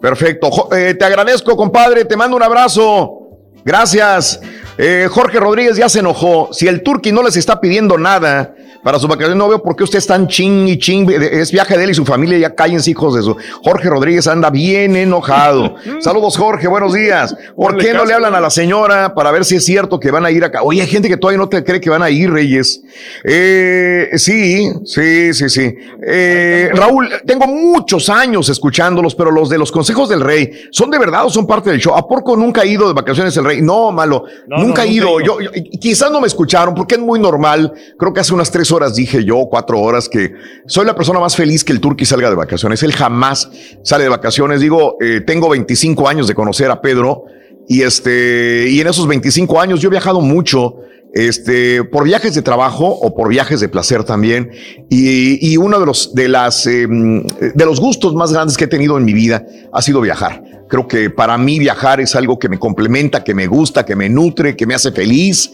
[0.00, 0.50] Perfecto.
[0.76, 2.04] Eh, te agradezco, compadre.
[2.04, 3.20] Te mando un abrazo.
[3.64, 4.40] Gracias.
[4.78, 6.50] Eh, Jorge Rodríguez ya se enojó.
[6.52, 9.84] Si el Turqui no les está pidiendo nada para su vacaciones, no veo por qué
[9.84, 11.10] usted es tan ching y ching.
[11.10, 12.38] Es viaje de él y su familia.
[12.38, 13.36] Ya cállense, hijos de su.
[13.64, 15.76] Jorge Rodríguez anda bien enojado.
[16.00, 16.68] Saludos, Jorge.
[16.68, 17.34] Buenos días.
[17.54, 20.24] ¿Por qué no le hablan a la señora para ver si es cierto que van
[20.24, 20.62] a ir acá?
[20.62, 22.82] Oye, hay gente que todavía no te cree que van a ir, Reyes.
[23.24, 25.74] Eh, sí, sí, sí, sí.
[26.06, 30.98] Eh, Raúl, tengo muchos años escuchándolos, pero los de los consejos del rey, ¿son de
[30.98, 31.94] verdad o son parte del show?
[31.94, 33.62] ¿A poco nunca ha ido de vacaciones el rey?
[33.62, 34.24] No, malo.
[34.46, 35.18] No, nunca no, he ido.
[35.18, 37.72] nunca he Yo, quizás no me escucharon porque es muy normal.
[37.98, 40.32] Creo que hace unas tres horas dije yo, cuatro horas, que
[40.66, 42.82] soy la persona más feliz que el turqui salga de vacaciones.
[42.82, 43.50] Él jamás
[43.82, 44.60] sale de vacaciones.
[44.60, 47.24] Digo, eh, tengo 25 años de conocer a Pedro
[47.68, 50.76] y este, y en esos 25 años yo he viajado mucho.
[51.14, 54.50] Este, por viajes de trabajo o por viajes de placer también.
[54.90, 58.68] Y, y uno de los, de las, eh, de los gustos más grandes que he
[58.68, 60.42] tenido en mi vida ha sido viajar.
[60.68, 64.08] Creo que para mí viajar es algo que me complementa, que me gusta, que me
[64.08, 65.50] nutre, que me hace feliz.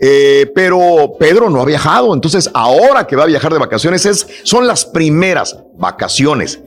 [0.00, 2.14] Eh, pero Pedro no ha viajado.
[2.14, 6.60] Entonces, ahora que va a viajar de vacaciones, es, son las primeras vacaciones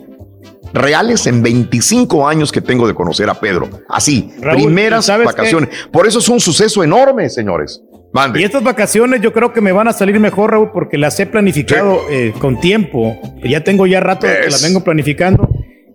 [0.74, 3.70] reales en 25 años que tengo de conocer a Pedro.
[3.90, 5.70] Así, Raúl, primeras ¿y sabes vacaciones.
[5.92, 7.82] Por eso es un suceso enorme, señores.
[8.14, 8.40] Mande.
[8.40, 11.26] Y estas vacaciones yo creo que me van a salir mejor, Raúl, porque las he
[11.26, 13.20] planificado eh, con tiempo.
[13.44, 15.50] Ya tengo ya rato de que las vengo planificando.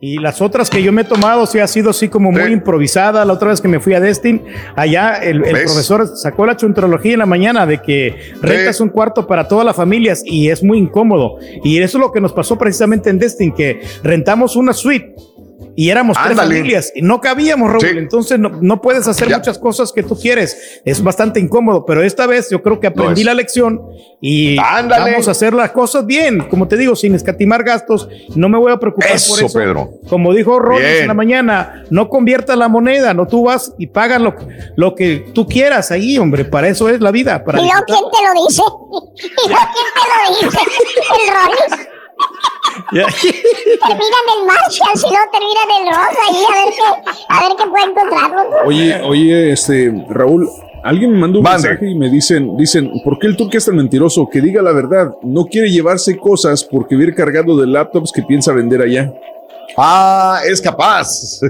[0.05, 3.25] Y las otras que yo me he tomado, sí ha sido así como muy improvisada.
[3.25, 4.43] La otra vez que me fui a Destin,
[4.75, 9.29] allá el, el profesor sacó la chuntrología en la mañana de que rentas un cuarto
[9.29, 11.37] para todas las familias y es muy incómodo.
[11.63, 15.15] Y eso es lo que nos pasó precisamente en Destin, que rentamos una suite.
[15.75, 16.57] Y éramos tres Ándale.
[16.57, 17.81] familias y no cabíamos, Raúl.
[17.81, 17.89] Sí.
[17.97, 20.81] Entonces no, no puedes hacer muchas cosas que tú quieres.
[20.84, 23.26] Es bastante incómodo, pero esta vez yo creo que aprendí es.
[23.26, 23.81] la lección
[24.20, 25.12] y Ándale.
[25.12, 26.41] vamos a hacer las cosas bien.
[26.49, 28.09] Como te digo, sin escatimar gastos.
[28.34, 29.59] No me voy a preocupar Eso, por eso.
[29.59, 29.91] Pedro.
[30.09, 34.20] Como dijo Rollins en la mañana, no conviertas la moneda, no tú vas y pagas
[34.20, 34.34] lo,
[34.76, 36.44] lo que tú quieras ahí, hombre.
[36.44, 37.42] Para eso es la vida.
[37.44, 38.62] Para ¿Y luego quién te lo dice?
[39.44, 40.59] ¿Y luego quién te lo dice?
[41.25, 41.89] El Rollins.
[42.91, 47.67] Terminan el Marshall, si no terminan el Ross ahí, a ver qué, a ver qué
[47.70, 48.42] puede encontrarlo.
[48.65, 50.49] Oye, oye, este, Raúl,
[50.83, 53.76] alguien me mandó un mensaje y me dicen, dicen, ¿por qué el turque es tan
[53.76, 54.28] mentiroso?
[54.31, 58.52] Que diga la verdad, no quiere llevarse cosas porque viene cargado de laptops que piensa
[58.52, 59.12] vender allá.
[59.76, 61.41] Ah, es capaz.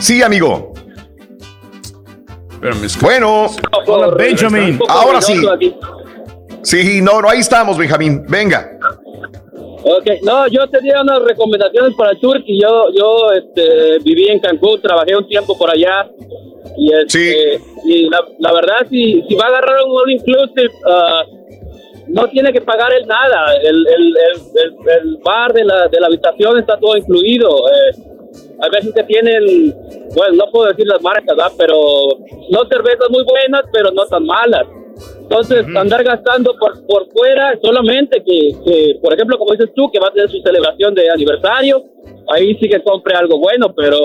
[0.00, 0.72] Sí, amigo.
[3.00, 3.46] Bueno,
[3.86, 4.78] Hola, Benjamin.
[4.88, 5.40] Ahora sí.
[6.62, 8.24] Sí, no, no, ahí estamos, Benjamín.
[8.28, 8.78] Venga.
[9.82, 12.60] Ok, no, yo tenía unas recomendaciones para Turkey.
[12.60, 16.10] Yo, yo este, viví en Cancún, trabajé un tiempo por allá.
[16.76, 21.22] Y, este, y la, la verdad, si, si va a agarrar un all inclusive, ah,
[22.08, 23.54] no tiene que pagar él nada.
[23.62, 27.48] El, el, el, el- bar de la, de la habitación está todo incluido.
[27.68, 28.02] Eh,
[28.60, 29.74] hay veces que tienen,
[30.14, 31.52] bueno, no puedo decir las marcas, ¿verdad?
[31.56, 31.76] pero
[32.50, 34.66] no cervezas muy buenas, pero no tan malas.
[35.20, 40.00] Entonces, andar gastando por, por fuera solamente que, que, por ejemplo, como dices tú, que
[40.00, 41.84] va a tener su celebración de aniversario,
[42.34, 43.98] ahí sí que compre algo bueno, pero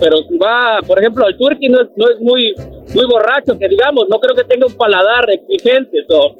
[0.00, 2.54] pero si va, por ejemplo, el turkey no es, no es muy
[2.94, 6.34] muy borracho, que digamos, no creo que tenga un paladar exigente, so,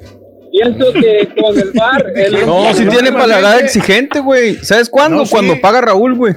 [0.53, 2.05] pienso que con el bar...
[2.15, 4.55] El, No, si tiene paladar exigente, güey.
[4.63, 5.17] ¿Sabes cuándo?
[5.17, 5.31] No, sí.
[5.31, 6.33] Cuando paga Raúl, güey.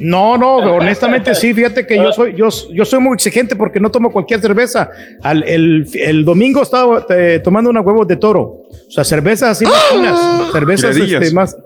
[0.00, 3.92] No, no, honestamente sí, fíjate que yo soy, yo, yo soy muy exigente porque no
[3.92, 4.90] tomo cualquier cerveza.
[5.22, 8.42] Al- el, el domingo estaba eh, tomando unas huevos de toro.
[8.42, 10.18] O sea, cervezas así más finas,
[10.52, 11.22] cervezas Tiradillas.
[11.22, 11.56] este, más.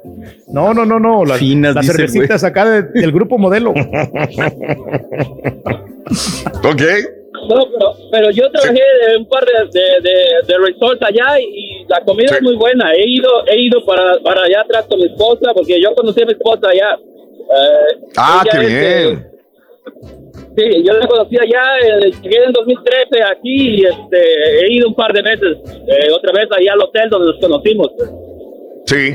[0.53, 1.25] No, no, no, no.
[1.25, 3.73] Las, Finas, las cervecitas acá de- del grupo modelo.
[6.65, 6.83] Ok.
[7.49, 10.15] No, pero, pero yo trabajé de un par de, de, de,
[10.47, 12.93] de resorts allá y, y la comida es muy buena.
[12.93, 16.27] He ido he ido para, para allá atrás con mi esposa porque yo conocí a
[16.27, 16.99] mi esposa allá.
[16.99, 19.27] Eh, Ah, qué bien.
[20.57, 24.95] Sí, yo la conocí allá, eh, llegué en 2013 aquí y este, he ido un
[24.95, 27.89] par de veces, eh, otra vez allá al hotel donde nos conocimos.
[28.87, 29.15] Sí.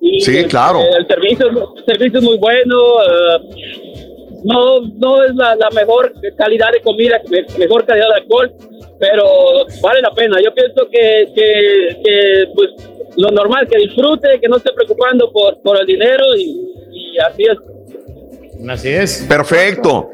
[0.00, 0.80] Y, Sí, este, claro.
[0.80, 2.76] El servicio, el servicio es muy bueno.
[3.02, 4.05] eh,
[4.46, 8.52] no, no es la, la mejor calidad de comida, me- mejor calidad de alcohol,
[8.98, 9.24] pero
[9.82, 10.36] vale la pena.
[10.42, 12.70] Yo pienso que, que, que, pues
[13.16, 17.42] lo normal, que disfrute, que no esté preocupando por, por el dinero y, y así
[17.44, 18.68] es.
[18.68, 19.26] Así es.
[19.28, 20.10] Perfecto.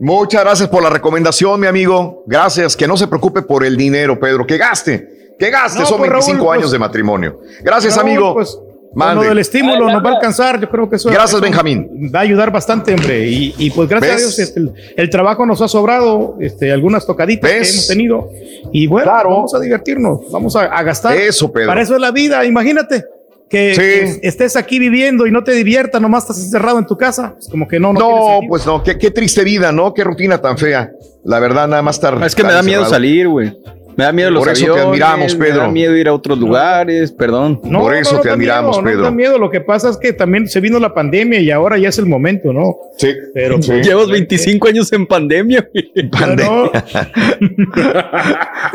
[0.00, 2.24] Muchas gracias por la recomendación, mi amigo.
[2.26, 2.76] Gracias.
[2.76, 4.46] Que no se preocupe por el dinero, Pedro.
[4.46, 5.34] Que gaste.
[5.38, 5.80] Que gaste.
[5.80, 7.40] No, Son pues, 25 Raúl, años pues, de matrimonio.
[7.62, 8.34] Gracias, Raúl, amigo.
[8.34, 8.58] pues,
[8.94, 9.26] Mande.
[9.26, 12.10] Del estímulo nos va a alcanzar, yo creo que eso Gracias, eso Benjamín.
[12.14, 13.26] Va a ayudar bastante, hombre.
[13.28, 14.22] Y, y, pues gracias ¿Ves?
[14.22, 18.30] a Dios este, el, el trabajo nos ha sobrado, este, algunas tocaditas que hemos tenido.
[18.72, 21.16] Y bueno, vamos a divertirnos, vamos a, a gastar.
[21.16, 21.68] Eso, Pedro.
[21.68, 23.04] Para eso es la vida, imagínate.
[23.48, 27.34] Que, que estés aquí viviendo y no te diviertas, nomás estás encerrado en tu casa.
[27.38, 28.00] Es como que no, no.
[28.00, 28.82] No, pues no.
[28.82, 29.92] Qué, qué triste vida, ¿no?
[29.92, 30.90] Qué rutina tan fea.
[31.22, 32.22] La verdad, nada más estar.
[32.24, 33.54] Es que me da miedo salir, güey.
[33.96, 35.70] Me da miedo los Por eso te admiramos, Me da Pedro.
[35.70, 37.60] miedo ir a otros lugares, perdón.
[37.64, 40.60] No, no, no da miedo, No da miedo, lo que pasa es que también se
[40.60, 42.76] vino la pandemia y ahora ya es el momento, ¿no?
[42.98, 43.12] Sí.
[43.34, 45.68] Pero Llevas 25 años en pandemia.
[45.72, 45.90] güey.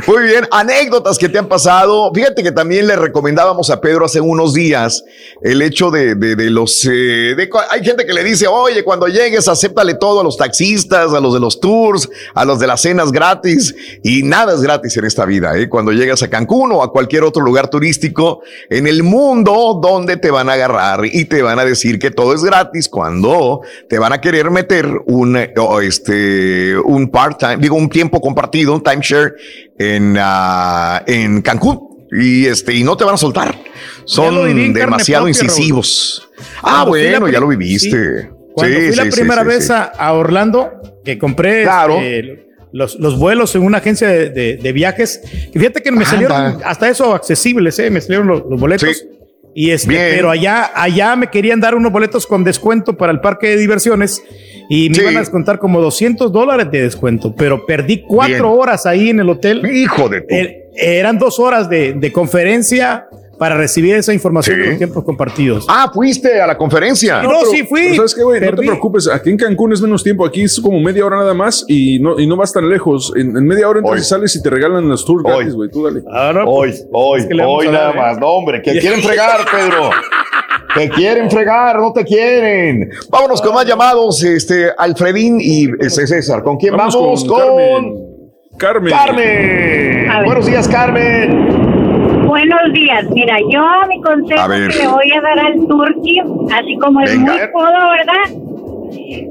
[0.07, 2.11] Muy bien, anécdotas que te han pasado.
[2.13, 5.03] Fíjate que también le recomendábamos a Pedro hace unos días
[5.41, 6.85] el hecho de, de- de los...
[6.85, 11.13] eh, de hay gente que le dice, oye, cuando llegues, acéptale todo a los taxistas,
[11.13, 13.73] a los de los tours, a los de las cenas gratis.
[14.03, 15.57] Y nada es gratis en esta vida.
[15.57, 15.67] ¿eh?
[15.69, 20.29] Cuando llegas a Cancún o a cualquier otro lugar turístico en el mundo donde te
[20.31, 24.13] van a agarrar y te van a decir que todo es gratis cuando te van
[24.13, 25.37] a querer meter un,
[25.81, 29.33] este, un part-time, digo, un tiempo compartido, un timeshare
[29.77, 31.87] en, ah, en Cancún.
[32.11, 33.53] Y este, y no te van a soltar.
[34.05, 36.29] Son demasiado propia, incisivos.
[36.63, 38.21] Ah, la bueno, ya lo viviste.
[38.21, 38.27] sí.
[38.53, 40.69] Cuando Sí, fui la sí, sí, primera vez a Orlando,
[41.03, 41.99] que compré Claro.
[42.01, 45.21] este, los, los vuelos en una agencia de, de- de viajes,
[45.51, 46.09] que fíjate que me Anda.
[46.09, 47.89] salieron hasta eso accesibles, ¿eh?
[47.89, 49.05] me salieron los, los boletos.
[49.55, 50.03] Y este, Bien.
[50.11, 54.21] pero allá, allá me querían dar unos boletos con descuento para el parque de diversiones
[54.69, 55.01] y me Sí.
[55.01, 58.59] iban a descontar como 200 dólares de descuento, pero perdí cuatro Bien.
[58.59, 59.65] horas ahí en el hotel.
[59.65, 60.35] Hijo de tu.
[60.35, 65.65] Eh, eran dos horas de, de conferencia para recibir esa información de los tiempos compartidos.
[65.69, 67.21] Ah, fuiste a la conferencia.
[67.21, 67.81] No, sí fui.
[67.83, 68.41] Pero ¿Sabes qué, güey?
[68.41, 69.07] No te preocupes.
[69.07, 70.25] Aquí en Cancún es menos tiempo.
[70.25, 73.13] Aquí es como media hora nada más y no, y no vas tan lejos.
[73.15, 75.69] En, en media hora entonces sales y te regalan los tours gratis, güey.
[75.69, 76.01] Tú dale.
[76.45, 78.11] Hoy, hoy, que le vamos hoy a dar, nada ¿eh?
[78.11, 78.19] más.
[78.19, 79.89] No, hombre, que quieren fregar, Pedro.
[80.75, 82.91] Te quieren fregar, no te quieren.
[83.09, 86.43] Vámonos con más llamados, este, Alfredín y este, César.
[86.43, 86.93] ¿Con quién vamos?
[86.93, 88.91] Vamos con con Carmen.
[88.91, 90.25] Carmen.
[90.25, 91.56] Buenos días, Carmen.
[92.27, 93.05] Buenos días.
[93.11, 96.19] Mira, yo mi consejo que le voy a dar al Turqui,
[96.51, 97.31] así como es Venga.
[97.31, 98.43] muy codo, ¿verdad?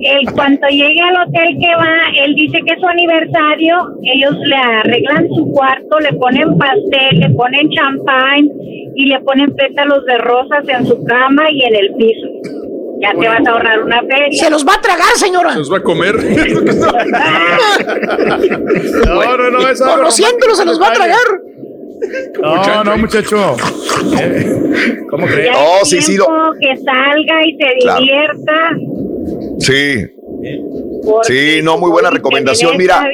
[0.00, 4.56] El cuanto llegue al hotel que va, él dice que es su aniversario, ellos le
[4.56, 8.48] arreglan su cuarto, le ponen pastel, le ponen champán
[8.94, 12.26] y le ponen pétalos de rosas en su cama y en el piso.
[13.02, 14.42] Ya te vas a ahorrar una feria.
[14.42, 15.52] Se los va a tragar, señora.
[15.52, 16.16] Se los va a comer.
[19.06, 21.18] No, no, no, eso Conociéndolo, se los va a tragar.
[22.40, 23.56] No, no, muchacho.
[24.20, 25.50] Eh, ¿Cómo crees?
[25.56, 26.26] Oh, sí, sí, tiempo
[26.60, 28.00] que salga y se Claro.
[28.00, 28.52] divierta.
[29.58, 30.06] Sí.
[31.04, 32.72] porque Sí, no, muy buena recomendación.
[32.72, 33.04] en Mira,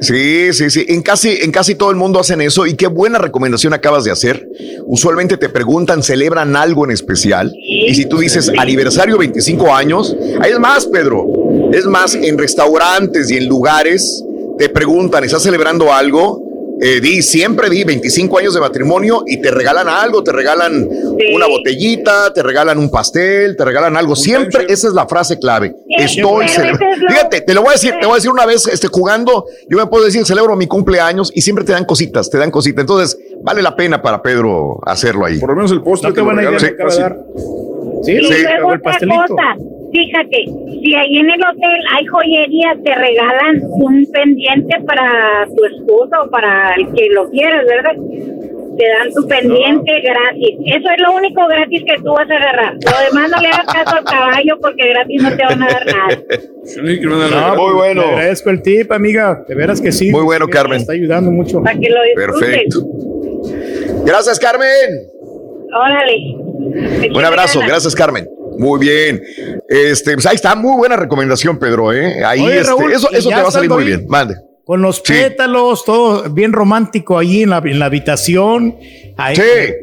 [0.00, 0.84] Sí, sí, sí.
[0.88, 2.66] En casi, en casi todo el mundo hacen eso.
[2.66, 4.46] Y qué buena recomendación acabas de hacer.
[4.86, 7.52] Usualmente te preguntan, celebran algo en especial.
[7.56, 11.26] Y si tú dices aniversario 25 años, ahí es más, Pedro.
[11.72, 14.22] Es más, en restaurantes y en lugares
[14.58, 16.42] te preguntan, ¿estás celebrando algo?
[16.86, 20.86] Eh, di, siempre di 25 años de matrimonio y te regalan algo, te regalan
[21.34, 24.14] una botellita, te regalan un pastel, te regalan algo.
[24.14, 25.74] Siempre esa es la frase clave.
[25.88, 27.06] Estoy celebrando.
[27.08, 29.78] Fíjate, te lo voy a decir, te voy a decir una vez, este, jugando, yo
[29.78, 32.82] me puedo decir, celebro mi cumpleaños y siempre te dan cositas, te dan cositas.
[32.82, 35.38] Entonces, vale la pena para Pedro hacerlo ahí.
[35.38, 36.66] Por lo menos el postre No, qué buena idea me Sí.
[38.02, 39.24] Sí, luego el pastelito.
[39.28, 39.56] cosa,
[39.94, 40.44] fíjate,
[40.82, 46.30] si ahí en el hotel hay joyería, te regalan un pendiente para tu esposa o
[46.30, 47.92] para el que lo quieras, ¿verdad?
[48.76, 50.58] Te dan tu pendiente gratis.
[50.66, 52.74] Eso es lo único gratis que tú vas a agarrar.
[52.74, 55.86] Lo demás no le hagas caso al caballo porque gratis no te van a dar
[55.86, 56.18] nada.
[57.30, 58.02] No, Muy bueno.
[58.02, 59.44] Le agradezco el tip, amiga.
[59.46, 60.10] De veras que sí.
[60.10, 60.80] Muy bueno, Me Carmen.
[60.80, 61.62] está ayudando mucho.
[61.62, 62.48] Para que lo disfrutes.
[62.48, 64.04] Perfecto.
[64.04, 64.68] Gracias, Carmen.
[65.72, 67.10] Órale.
[67.14, 68.26] Un abrazo, gracias Carmen.
[68.58, 69.22] Muy bien.
[69.68, 72.24] Este, pues ahí está, muy buena recomendación, Pedro, ¿eh?
[72.24, 74.06] Ahí Oye, este, Raúl, eso, eso te va a salir muy bien.
[74.08, 74.36] Mande.
[74.64, 78.76] Con los pétalos, todo bien romántico ahí en la, en la habitación.
[79.16, 79.36] Ahí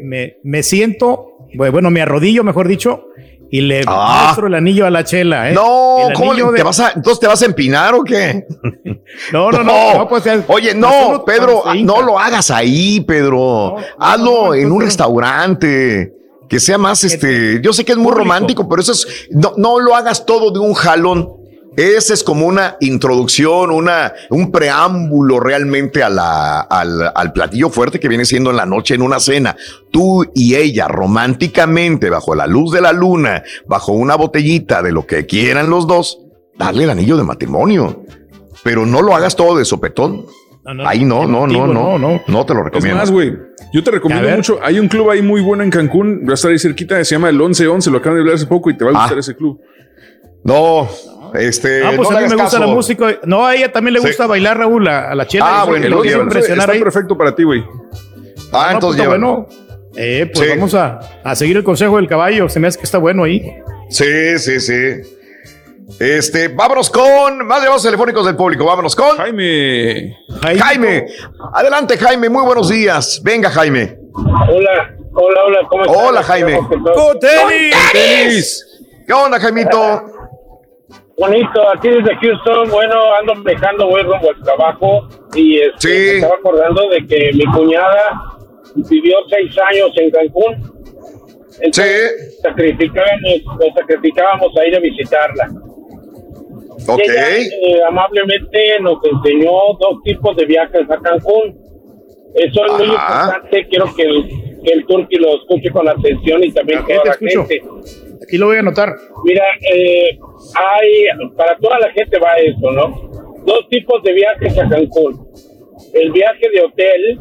[0.03, 3.05] me, me siento, bueno, me arrodillo, mejor dicho,
[3.51, 4.23] y le Ah.
[4.23, 5.51] muestro el anillo a la chela.
[5.51, 5.53] ¿eh?
[5.53, 8.45] No, ¿cómo le- te de- vas a, entonces te vas a empinar o qué?
[9.33, 13.75] No, no, no, no, pues, Oye, no, Pedro, no lo hagas ahí, Pedro.
[13.99, 16.13] Hazlo en un restaurante.
[16.51, 19.79] Que sea más, este, yo sé que es muy romántico, pero eso es, no, no
[19.79, 21.29] lo hagas todo de un jalón.
[21.77, 28.01] Ese es como una introducción, una, un preámbulo realmente a la, al, al platillo fuerte
[28.01, 29.55] que viene siendo en la noche en una cena.
[29.91, 35.07] Tú y ella románticamente, bajo la luz de la luna, bajo una botellita de lo
[35.07, 36.19] que quieran los dos,
[36.59, 38.03] darle el anillo de matrimonio.
[38.61, 40.25] Pero no lo hagas todo de sopetón.
[40.85, 42.97] Ahí no, no, no, no, no, no, te lo Es recomiendo.
[42.97, 43.33] más, güey,
[43.73, 44.59] yo te recomiendo mucho.
[44.61, 47.29] Hay un club ahí muy bueno en Cancún, va a estar ahí cerquita, se llama
[47.29, 49.59] el 1111, lo acaban de hablar hace poco y te va a gustar ese club.
[50.43, 50.87] No,
[51.33, 51.83] este.
[51.83, 53.19] Ah, pues no a mí me gusta la música.
[53.25, 54.07] No, a ella también le Sí.
[54.07, 55.61] gusta bailar, Raúl, a, a la chela.
[55.61, 56.79] Ah, bueno, es lo impresionar está ahí.
[56.79, 57.63] perfecto para ti, güey.
[58.51, 59.47] Ah, No, entonces pues, bueno.
[59.95, 60.55] Eh, pues Sí.
[60.55, 62.49] vamos a, a seguir el consejo del caballo.
[62.49, 63.51] Se me hace que está bueno ahí.
[63.89, 64.73] Sí, sí, sí.
[65.99, 68.65] Este, vámonos con más llamados telefónicos del público.
[68.65, 70.17] Vámonos con Jaime.
[70.41, 71.05] Jaime.
[71.53, 72.29] Adelante, Jaime.
[72.29, 73.21] Muy buenos días.
[73.23, 73.97] Venga, Jaime.
[74.13, 75.97] Hola, hola, hola, ¿cómo estás?
[75.97, 76.57] Hola, Jaime.
[76.57, 78.65] ¡Con tenis!
[79.05, 80.05] ¿Qué onda, Jaimito?
[81.17, 86.35] Bonito, aquí desde Houston, bueno, ando manejando, voy rumbo al trabajo y este, me estaba
[86.35, 88.39] acordando de que mi cuñada
[88.75, 90.81] vivió seis años en Cancún.
[91.59, 95.49] Entonces, sacrificábamos, nos sacrificábamos a ir a visitarla.
[96.87, 96.99] Ok.
[96.99, 101.59] Y ella, eh, amablemente nos enseñó dos tipos de viajes a Cancún.
[102.35, 104.25] Eso es muy importante, quiero que el,
[104.63, 107.45] que el turqui lo escuche con atención y también te la escucho.
[107.45, 107.61] gente.
[108.23, 108.95] Aquí lo voy a anotar.
[109.25, 109.43] Mira,
[109.73, 110.17] eh,
[110.55, 113.11] hay, para toda la gente va eso, ¿no?
[113.45, 115.27] Dos tipos de viajes a Cancún.
[115.93, 117.19] El viaje de hotel,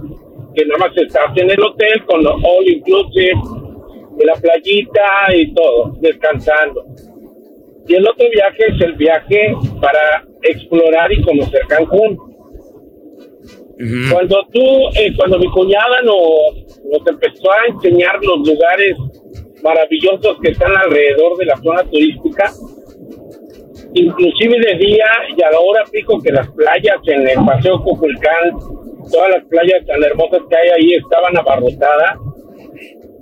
[0.54, 3.32] que nada más estás en el hotel con lo all inclusive,
[4.16, 6.84] de la playita y todo, descansando.
[7.86, 12.18] Y el otro viaje es el viaje para explorar y conocer Cancún.
[14.12, 14.60] Cuando tú,
[14.98, 18.96] eh, cuando mi cuñada nos, nos empezó a enseñar los lugares
[19.62, 22.52] maravillosos que están alrededor de la zona turística,
[23.94, 28.50] inclusive de día y a la hora pico que las playas en el Paseo Cuculcán,
[29.10, 32.18] todas las playas tan hermosas que hay ahí estaban abarrotadas.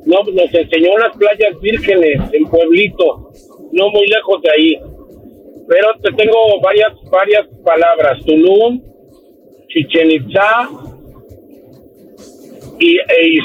[0.07, 3.31] No, nos enseñó unas playas vírgenes en Pueblito,
[3.73, 4.81] no muy lejos de ahí.
[5.69, 8.25] Pero te tengo varias, varias palabras.
[8.25, 8.83] Tulum,
[9.69, 10.69] Chichen Itza
[12.79, 13.39] y e.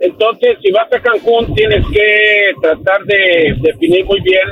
[0.00, 4.48] Entonces, si vas a Cancún, tienes que tratar de definir muy bien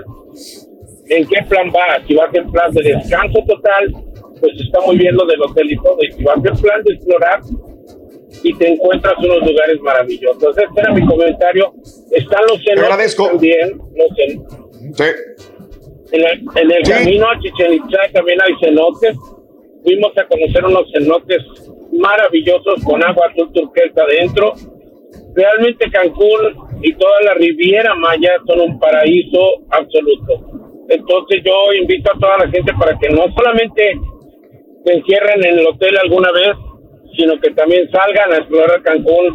[1.08, 2.02] en qué plan vas.
[2.06, 3.92] Si vas en plan de descanso total,
[4.40, 5.98] pues está muy bien lo del hotel y todo.
[6.02, 7.40] Y si vas en plan de explorar
[8.42, 10.56] y te encuentras unos lugares maravillosos.
[10.56, 11.72] Este era mi comentario.
[12.12, 12.96] Están los cenotes
[13.28, 13.78] también.
[13.96, 14.96] Los cen-
[16.12, 19.16] En el, en el camino a Chichen Itza también hay cenotes.
[19.82, 21.42] Fuimos a conocer unos cenotes
[21.92, 24.52] maravillosos con agua azul turquesa adentro.
[25.34, 29.40] Realmente Cancún y toda la Riviera Maya son un paraíso
[29.70, 30.84] absoluto.
[30.88, 33.98] Entonces yo invito a toda la gente para que no solamente
[34.84, 36.54] se encierren en el hotel alguna vez,
[37.16, 39.34] sino que también salgan a explorar Cancún,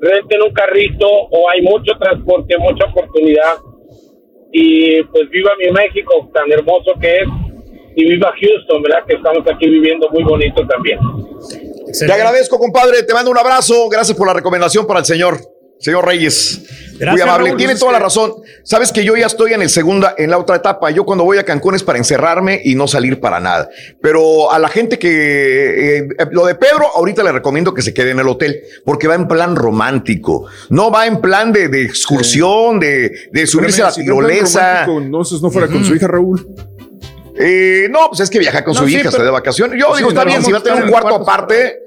[0.00, 3.54] renten un carrito o hay mucho transporte, mucha oportunidad
[4.52, 7.28] y pues viva mi México tan hermoso que es
[7.96, 9.04] y viva Houston, ¿verdad?
[9.06, 10.98] Que estamos aquí viviendo muy bonito también.
[11.98, 13.02] Te agradezco, compadre.
[13.02, 13.88] Te mando un abrazo.
[13.88, 15.55] Gracias por la recomendación para el señor.
[15.78, 16.62] Señor Reyes,
[16.98, 17.48] muy amable.
[17.48, 17.58] Raúl.
[17.58, 18.32] Tiene toda la razón.
[18.64, 20.90] Sabes que yo ya estoy en el segunda, en la otra etapa.
[20.90, 23.68] Yo cuando voy a Cancún es para encerrarme y no salir para nada.
[24.00, 28.12] Pero a la gente que eh, lo de Pedro, ahorita le recomiendo que se quede
[28.12, 30.46] en el hotel porque va en plan romántico.
[30.70, 34.84] No va en plan de, de excursión, de, de subirse a la Si no tirolesa.
[34.86, 36.48] Entonces no fuera con su hija Raúl.
[37.38, 39.78] Eh, no, pues es que viaja con No, su sí, hija, pero- está de vacaciones.
[39.78, 41.80] Yo Sí, digo, está bien, si va a tener un cuarto aparte,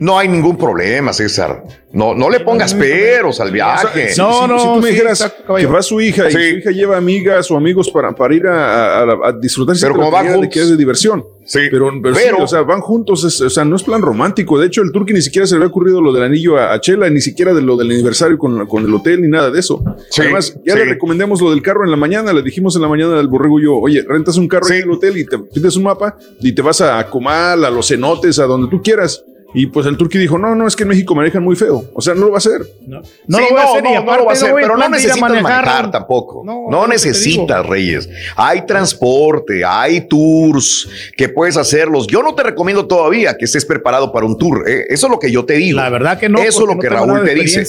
[0.00, 1.62] no hay ningún problema, César.
[1.92, 4.08] No, no le pongas peros al O viaje.
[4.14, 6.96] sea, si- si, si tú me dijeras que va su hija y su hija lleva
[6.96, 10.48] amigas o amigos para, para ir a, a- a disfrutar Pero como van actividad de
[10.48, 10.62] que juntos.
[10.62, 11.24] es de diversión.
[11.46, 14.58] Sí, pero, pero, o sea, van juntos, es- o sea, no es plan romántico.
[14.58, 16.80] De hecho, el turqui ni siquiera se le había ocurrido lo del anillo a, a
[16.80, 19.84] Chela, ni siquiera de lo del aniversario con, con el hotel, ni nada de eso.
[20.10, 20.78] Sí, Además, ya sí.
[20.78, 23.60] le recomendamos lo del carro en la mañana, le dijimos en la mañana al borrego
[23.60, 26.52] y yo, oye, rentas un carro en el hotel y te pides un mapa y
[26.52, 29.22] te vas a Comal, a los cenotes, a donde tú quieras.
[29.54, 31.84] Y pues el turqui dijo, no, no, es que en México manejan muy feo.
[31.94, 32.60] O sea, no lo va a hacer.
[32.86, 34.76] No, Sí, lo voy a hacer y no, no aparte lo va a hacer, pero
[34.76, 35.90] no necesitas manejar, manejar.
[35.90, 36.42] tampoco.
[36.44, 38.08] No, necesitas, Reyes.
[38.36, 42.06] Hay transporte, hay tours que puedes hacerlos.
[42.06, 44.68] Yo no te recomiendo todavía que estés preparado para un tour.
[44.68, 44.86] ¿eh?
[44.88, 45.76] Eso es lo que yo te digo.
[45.76, 46.40] La verdad que no.
[46.40, 47.64] Eso es lo no que Raúl te dice.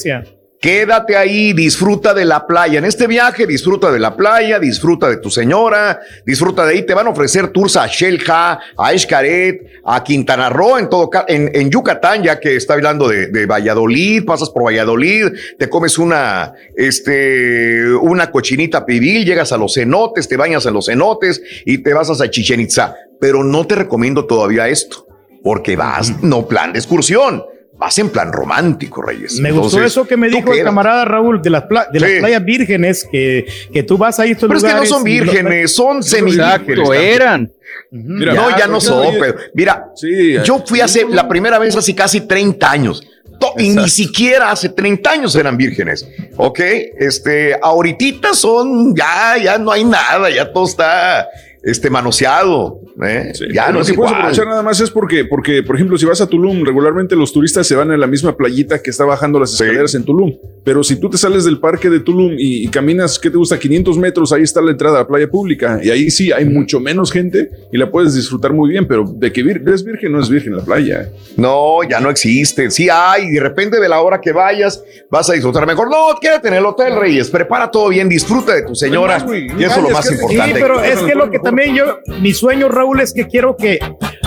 [0.62, 2.80] Quédate ahí, disfruta de la playa.
[2.80, 6.86] En este viaje, disfruta de la playa, disfruta de tu señora, disfruta de ahí.
[6.86, 11.52] Te van a ofrecer tours a Xelha, a Xcaret, a Quintana Roo, en todo en,
[11.54, 15.28] en Yucatán, ya que está hablando de, de Valladolid, pasas por Valladolid,
[15.60, 20.88] te comes una, este, una cochinita pibil, llegas a los cenotes, te bañas en los
[20.88, 22.96] cenotes y te vas a Chichen Itza.
[23.20, 25.06] Pero no te recomiendo todavía esto,
[25.44, 27.44] porque vas, no plan de excursión.
[27.78, 29.40] Vas en plan romántico, Reyes.
[29.42, 32.20] Me gustó eso que me dijo el camarada Raúl de las, pla- de las Sí.
[32.20, 35.04] playas vírgenes, que, que tú vas a ir a estos Pero es que no son
[35.04, 36.90] vírgenes, son semivírgenes.
[36.90, 37.52] Eran.
[37.92, 39.88] Mira, no, ya no son, pero mira,
[40.46, 43.06] yo fui hace la primera vez hace casi 30 años.
[43.40, 46.08] To- Y ni siquiera hace 30 años eran vírgenes.
[46.38, 46.60] Ok,
[46.98, 51.28] este, ahorita son, ya, ya no hay nada, ya todo está,
[51.66, 52.80] este, manoseado.
[53.06, 53.34] ¿eh?
[53.54, 54.14] ya no es puedes igual.
[54.16, 57.68] aprovechar nada más es porque, porque, por ejemplo, si vas a Tulum, regularmente los turistas
[57.68, 60.32] se van en la misma playita que está bajando las escaleras en Tulum.
[60.64, 63.60] Pero si tú te sales del parque de Tulum y, y caminas, ¿qué te gusta?
[63.60, 65.80] 500 metros, ahí está la entrada a la playa pública.
[65.84, 68.88] Y ahí sí hay mucho menos gente y la puedes disfrutar muy bien.
[68.88, 71.10] Pero de que vir- es virgen, no es virgen la playa.
[71.38, 72.72] No, ya no existe.
[72.72, 75.90] Sí hay, y de repente de la hora que vayas vas a disfrutar mejor.
[75.90, 77.30] No, quédate en el hotel, Reyes.
[77.30, 79.18] Prepara todo bien, disfruta de tu señora.
[79.58, 80.54] Y eso es lo más importante.
[80.54, 83.80] Sí, pero es que lo que también yo, mi sueño, Raúl, es que quiero que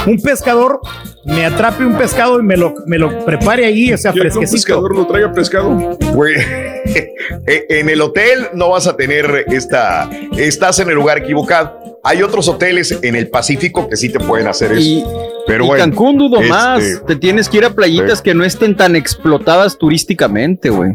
[0.06, 0.80] un pescador
[1.24, 4.40] me atrape un pescado y me lo, me lo prepare ahí, o sea, que un
[4.40, 5.98] pescador lo traiga pescado.
[6.14, 6.46] Pues,
[7.46, 10.08] en el hotel no vas a tener esta.
[10.36, 11.87] Estás en el lugar equivocado.
[12.08, 14.80] Hay otros hoteles en el Pacífico que sí te pueden hacer eso.
[14.80, 15.04] Y,
[15.46, 17.02] pero y bueno, Cancún dudo este, más.
[17.06, 20.92] Te tienes que ir a playitas que no estén tan explotadas turísticamente, güey.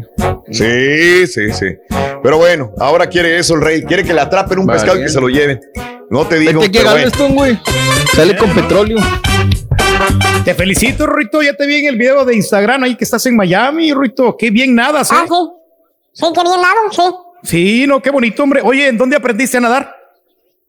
[0.50, 1.66] Sí, sí, sí.
[2.20, 3.84] Pero bueno, ahora quiere eso el rey.
[3.84, 4.80] Quiere que le atrapen un Vale.
[4.80, 5.60] pescado y que se lo lleven.
[6.10, 6.60] No te digo.
[6.60, 6.82] Vete que.
[6.82, 7.60] Galveston, güey.
[8.12, 8.98] Sale con petróleo.
[10.44, 11.42] Te felicito, Ruito.
[11.42, 14.36] Ya te vi en el video de Instagram ahí que estás en Miami, Ruito.
[14.36, 15.14] Qué bien nadas, ¿eh?
[15.16, 15.36] Ah, sí.
[16.12, 17.48] Sí, qué bien nado, sí.
[17.48, 18.62] Sí, no, qué bonito, hombre.
[18.64, 19.93] Oye, ¿en dónde aprendiste a nadar?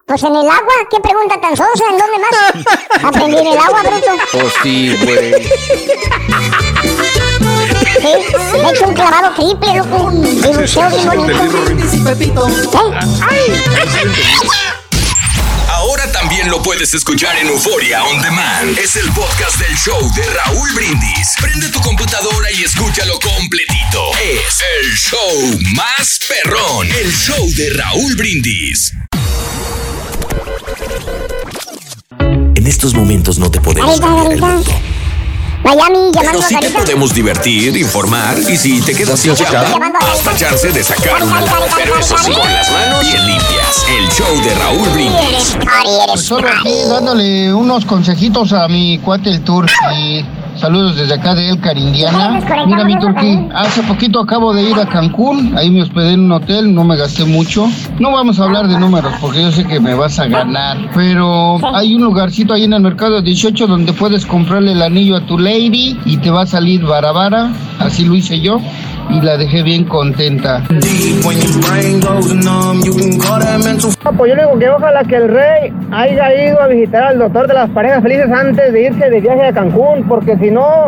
[0.07, 3.01] Pues en el agua, qué pregunta tan sonsa, ¿en dónde más?
[3.03, 4.11] Aprendí en el agua, bruto.
[4.33, 5.33] Oh, sí, güey.
[8.01, 8.13] Sí,
[8.55, 10.11] he hecho un clavado triple, loco.
[10.13, 12.93] Y buceo bien bonito.
[15.69, 18.77] Ahora también lo puedes escuchar en Euforia On Demand.
[18.77, 21.33] Es el podcast del show de Raúl Brindis.
[21.41, 24.11] Prende tu computadora y escúchalo completito.
[24.21, 26.87] Es el show más perrón.
[26.91, 28.93] El show de Raúl Brindis.
[32.55, 34.55] En estos momentos no te podemos Garita, cambiar el garita.
[34.55, 34.71] mundo.
[35.63, 40.35] Miami, llamando Pero sí te podemos divertir, informar y si te quedas sin chamba, hasta
[40.37, 41.43] chance de sacar una.
[41.75, 43.85] Pero eso sí, con las manos bien limpias.
[43.89, 45.57] El show de Raúl Brindis.
[46.23, 49.65] Solo aquí dándole unos consejitos a mi cuate el Tour
[49.97, 50.23] y
[50.57, 52.39] saludos desde acá de Elcar, Indiana.
[52.65, 56.31] Mira mi Turquí, hace poquito acabo de ir a Cancún, ahí me hospedé en un
[56.31, 57.67] hotel, no me gasté mucho.
[57.99, 61.59] No vamos a hablar de números porque yo sé que me vas a ganar, pero
[61.75, 65.37] hay un lugarcito ahí en el mercado 18 donde puedes comprarle el anillo a tu
[65.37, 68.59] lady y te va a salir barabara, así lo hice yo
[69.09, 70.63] y la dejé bien contenta.
[74.03, 77.47] No, pues yo digo que ojalá que el rey haya ido a visitar al doctor
[77.47, 80.87] de las parejas felices antes de irse de viaje a Cancún, porque si no,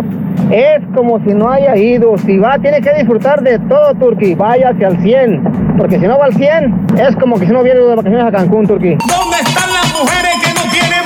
[0.52, 2.18] es como si no haya ido.
[2.18, 4.36] Si va, tiene que disfrutar de todo, Turquí.
[4.36, 7.80] Váyase al 100, porque si no va al 100, es como que si no hubiera
[7.80, 8.96] ido de vacaciones a Cancún, Turquí.
[8.96, 11.04] ¿Dónde están las mujeres que no tienen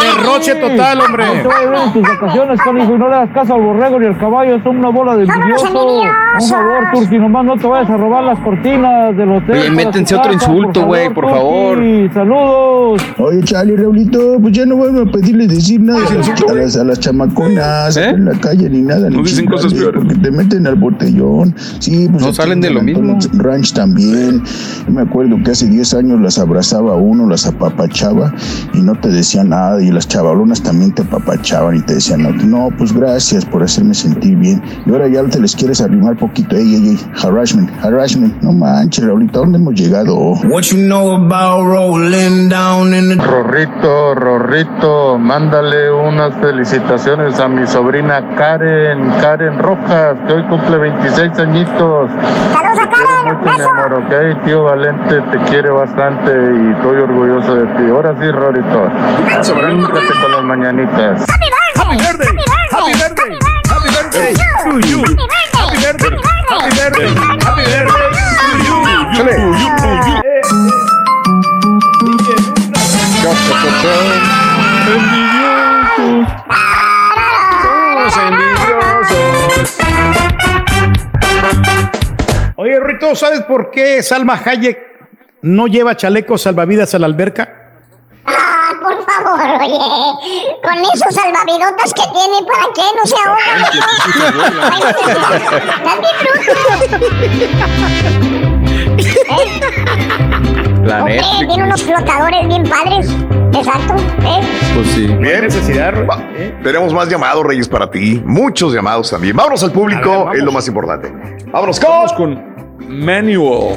[0.00, 1.24] Derroche total, hombre.
[1.44, 4.78] No tus vacaciones, canijo, y no le hagas caso al borrego ni al caballo, son
[4.78, 5.70] una bola de envidiosos.
[5.70, 9.58] Un favor, Turki, nomás no te vayas a robar las cortinas del hotel.
[9.58, 11.78] Oye, métense otro insulto, güey, por favor.
[11.78, 12.14] Turki.
[12.14, 13.02] Saludos.
[13.18, 16.00] Oye, Charlie, Raulito, pues ya no vuelvo a pedirle decir nada
[16.48, 18.10] a las, a las chamaconas ¿Eh?
[18.10, 19.08] en la calle ni nada.
[19.08, 20.02] No ni dicen cosas peores.
[20.02, 21.54] Porque te meten al botellón.
[21.78, 23.18] Sí, pues No salen en de lo mismo.
[23.34, 24.42] Ranch también.
[24.86, 28.32] Yo me acuerdo que hace 10 años las abrazaba uno, las apapachaba
[28.74, 29.82] y no te decían nada.
[29.82, 33.94] Y las chavalonas también te apapachaban y te decían, no, no, pues gracias por hacerme
[33.94, 34.62] sentir bien.
[34.84, 36.56] Y ahora ya te les quieres arrimar poquito.
[36.56, 38.42] Ey, ey, ey, harassment, harassment.
[38.42, 40.16] No manches, Raulito, ¿a dónde hemos llegado?
[40.44, 47.66] What you know about rolling down in the Rorrito, Rorrito, mándale unas felicitaciones a mi
[47.66, 52.10] sobrina Karen, Karen Rojas, que hoy cumple 26 añitos.
[52.52, 57.54] Saludos a Karen, Mucho, mi amor, ok, tío Valente, te quiere bastante y estoy orgulloso
[57.54, 57.90] de ti.
[57.90, 58.88] Ahora sí, Rorrito,
[59.54, 61.26] bríncate con las mañanitas.
[61.28, 62.36] Happy birthday.
[62.70, 63.38] Happy birthday.
[63.68, 65.00] Happy birthday to you.
[65.52, 66.10] Happy birthday.
[66.48, 67.08] Happy birthday.
[67.44, 68.06] Happy birthday
[68.40, 68.76] to you.
[69.14, 69.34] Chale.
[82.56, 84.78] Oye, Rito, ¿sabes por qué Salma Hayek
[85.42, 87.55] no lleva chalecos salvavidas a la alberca?
[89.22, 90.58] Por favor, oye.
[90.62, 93.52] Con esos salvavidotas que tiene, ¿para qué no se ahoga?
[100.84, 101.48] La Ok, Netflix.
[101.48, 103.10] tiene unos flotadores bien padres.
[103.52, 103.94] Exacto.
[104.24, 104.40] ¿eh?
[104.74, 105.06] Pues sí.
[105.06, 105.42] Bien.
[105.42, 106.18] Necesidad, Va,
[106.62, 108.22] Tenemos más llamados, Reyes, para ti.
[108.24, 109.34] Muchos llamados también.
[109.36, 111.12] Vámonos al público, es lo más importante.
[111.50, 112.56] Vámonos con Vamos con
[113.02, 113.76] Manuel.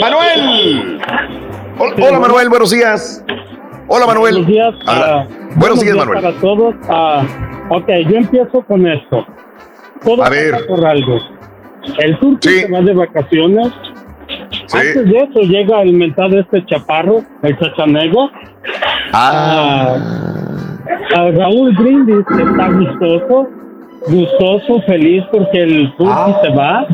[0.00, 1.00] Manuel.
[1.78, 3.22] Hola, Manuel, buenos días.
[3.86, 4.32] Hola, Manuel.
[4.34, 4.74] Buenos días.
[4.86, 5.06] Habla.
[5.22, 6.22] ah, buenos días, Manuel.
[6.22, 6.74] Para todos.
[6.88, 7.22] Ah,
[7.70, 9.26] ok, yo empiezo con esto.
[10.04, 10.54] Todo A ver.
[10.66, 11.18] por algo.
[11.98, 13.68] El turco se va de vacaciones.
[14.66, 14.76] Sí.
[14.78, 18.30] Antes de eso llega el mentado este chaparro, el chachanego.
[19.12, 19.96] Ah.
[21.16, 23.48] A Raúl Brindis que está gustoso,
[24.08, 26.40] gustoso, feliz porque el turco Ah.
[26.42, 26.86] se va.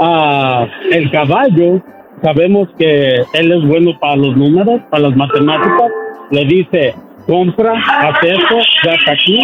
[0.00, 1.82] Ah, el caballo,
[2.22, 5.90] sabemos que él es bueno para los números, para las matemáticas.
[6.30, 6.94] Le dice,
[7.26, 9.40] compra, haz eso, gasta aquí.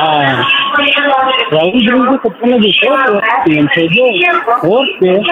[0.00, 0.46] Ah,
[1.50, 4.04] Raúl Brindis se pone gustoso, pienso yo,
[4.62, 5.22] porque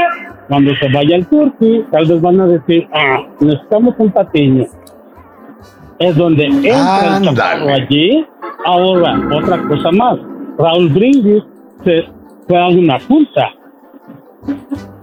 [0.49, 4.67] cuando se vaya el turqui, tal vez van a decir, ah, necesitamos un patiño.
[5.99, 8.27] Es donde entra el chaparro allí.
[8.65, 10.19] Ahora, otra cosa más.
[10.59, 11.43] Raúl Brindis
[11.85, 12.05] se
[12.47, 13.51] fue a una junta.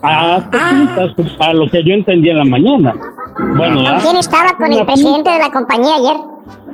[0.02, 2.94] A, juntas, a lo que yo entendí en la mañana.
[3.56, 4.00] Bueno, ¿Con ¿ah?
[4.02, 4.54] quién estaba?
[4.58, 6.18] Con el presidente de la compañía ayer.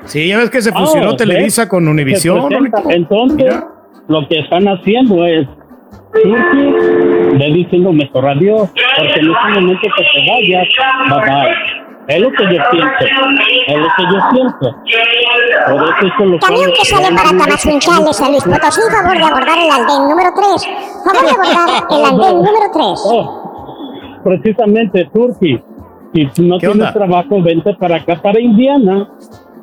[0.05, 1.69] Sí, ya ves que se fusionó Ah, Televisa ¿ves?
[1.69, 2.49] con Univisión.
[2.89, 3.63] Entonces,
[4.07, 5.47] lo que están haciendo es
[6.13, 10.67] Turki ve diciendo mejor adiós, porque en este momento que te vayas,
[11.09, 11.78] bye bye.
[12.09, 13.05] Es lo que yo pienso,
[13.67, 14.75] es lo que yo siento.
[15.69, 19.57] Por eso es lo Camión que sale para Tamazunchales, San Luis Potosí, favor de abordar
[19.59, 20.67] el andén número 3.
[21.05, 22.83] Favor de abordar el andén número 3.
[23.05, 25.61] Oh, precisamente, Turki,
[26.33, 26.93] si no ¿Qué tienes onda?
[26.93, 29.07] trabajo, vente para acá, para Indiana.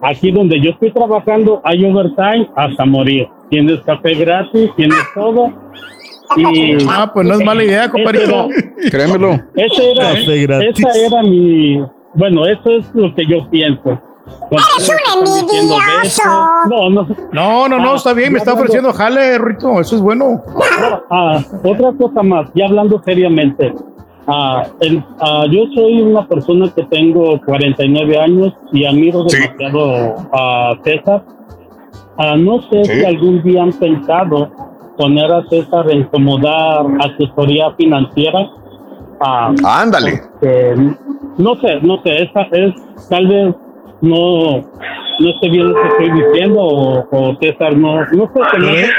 [0.02, 3.26] Aquí donde yo estoy trabajando hay overtime hasta morir.
[3.50, 5.52] Tienes café gratis, tienes todo.
[6.36, 8.48] Y Ah, pues no es mala idea, compadrito.
[8.90, 9.40] Créemelo.
[9.56, 10.78] Ese era, Café gratis.
[10.78, 11.82] esa era mi.
[12.16, 13.98] Bueno, eso es lo que yo pienso.
[14.50, 16.22] ¡Eres un envidioso!
[16.68, 17.06] No, no.
[17.32, 20.42] No, no, no, está bien, me está ofreciendo jale, Rito, eso es bueno.
[21.10, 23.72] Ah, otra cosa más, ya hablando seriamente.
[24.26, 30.74] Ah, el- ah, yo soy una persona que tengo 49 años y admiro demasiado a
[30.82, 31.22] César.
[32.18, 32.92] Ah, no sé Sí.
[33.00, 34.50] si algún día han pensado
[34.98, 38.50] poner a César en como dar asesoría financiera.
[39.20, 40.22] Ah, Ándale.
[40.40, 40.74] porque,
[41.38, 42.74] no sé, no sé, esa es
[43.08, 43.54] tal vez
[44.02, 44.60] no
[45.18, 48.70] no esté bien lo que estoy diciendo o, o César no no sé se me
[48.80, 48.92] hace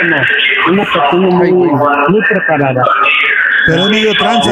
[0.65, 2.83] como una persona muy, muy preparada
[3.67, 4.49] Pero es medio tranza.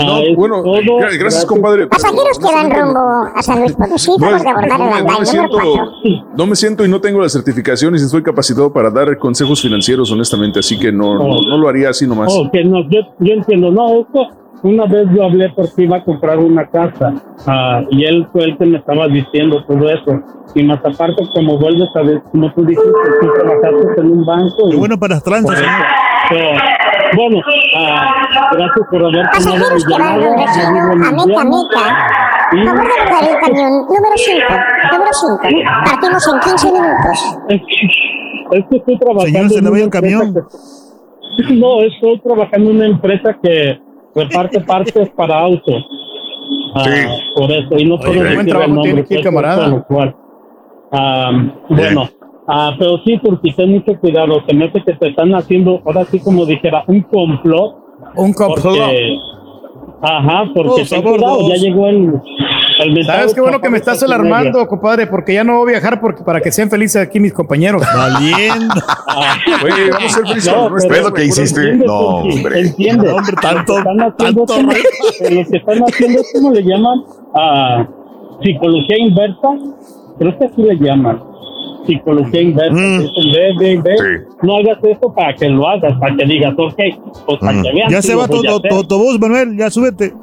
[0.00, 0.74] Ah, es bueno, todo
[1.18, 1.86] gracias, compadre.
[1.86, 3.00] Pasajeros que van rumbo
[3.34, 5.90] a San Luis Potosí, No, es- de abordar no el me- no me siento, número
[6.02, 6.26] 4.
[6.36, 10.10] no me siento y no tengo las certificaciones y estoy capacitado para dar consejos financieros,
[10.12, 12.32] honestamente, así que no, no, no lo haría así nomás.
[12.36, 14.28] Oh, que no, yo, yo entiendo, no, esto,
[14.62, 17.14] una vez yo hablé porque iba a comprar una casa
[17.46, 20.20] ah, y él fue el que me estaba diciendo todo eso.
[20.54, 24.70] Y más aparte, como vuelves a ver, como tú dijiste, tú trabajaste en un banco.
[24.70, 25.62] Qué bueno para las tranzas,
[27.16, 27.40] bueno,
[27.76, 30.16] ah, gracias por haber tomado mi llamada.
[30.16, 31.44] rumbo Yo vivo en a Meca Indiana.
[31.44, 32.08] Meca.
[32.50, 34.40] Por favor de abordar el camión número 5.
[34.92, 35.38] Número 5.
[35.84, 37.38] Partimos en 15 minutos.
[38.50, 39.26] Es que estoy trabajando.
[39.26, 40.22] Señor, se en le una el camión.
[40.22, 40.48] empresa
[41.48, 43.80] que- No, estoy trabajando en una empresa que
[44.14, 45.84] reparte partes para autos.
[46.74, 46.84] Ah,
[47.34, 48.82] Por eso, y no Oye, puedo buen decir el nombre.
[48.82, 49.64] tiene aquí pues, camarada.
[49.64, 50.16] por lo cual.
[50.92, 51.30] Ah,
[51.68, 52.08] bueno,
[52.46, 54.42] ah, pero sí, porque ten mucho cuidado.
[54.46, 57.76] Se me hace que te están haciendo, ahora sí, como dijera, un complot.
[58.16, 58.64] Un complot.
[58.64, 59.18] Porque,
[60.02, 62.20] ajá, porque Oh, ten cuidado, ya llegó el.
[62.80, 65.06] el ¿Sabes qué bueno que me estás alarmando, compadre?
[65.06, 67.82] Porque ya no voy a viajar porque, para que sean felices aquí mis compañeros.
[67.94, 68.74] Valiendo.
[69.60, 71.60] Güey, vamos a ser felices No, con nuestra- ¿Ves lo que hiciste?
[71.60, 72.60] Entiende, No, hombre.
[72.60, 73.08] Entiende.
[73.10, 76.50] hombre, tanto- Lo que están haciendo tanto es como- lo que están haciendo es como
[76.52, 76.98] le llaman
[77.34, 77.88] a
[78.42, 79.48] psicología inversa.
[80.18, 81.22] Creo que así le llaman.
[81.86, 82.74] Psicología inversa.
[82.74, 82.98] Mm.
[83.00, 83.96] Dicen, ve, ve, ve.
[83.96, 84.34] Sí.
[84.42, 86.74] No hagas esto para que lo hagas, para que digas, ok,
[87.26, 87.62] pues para Mm.
[87.62, 87.90] que vean.
[87.90, 89.56] Ya se va tu, autobús, Manuel.
[89.56, 90.14] Ya súbete.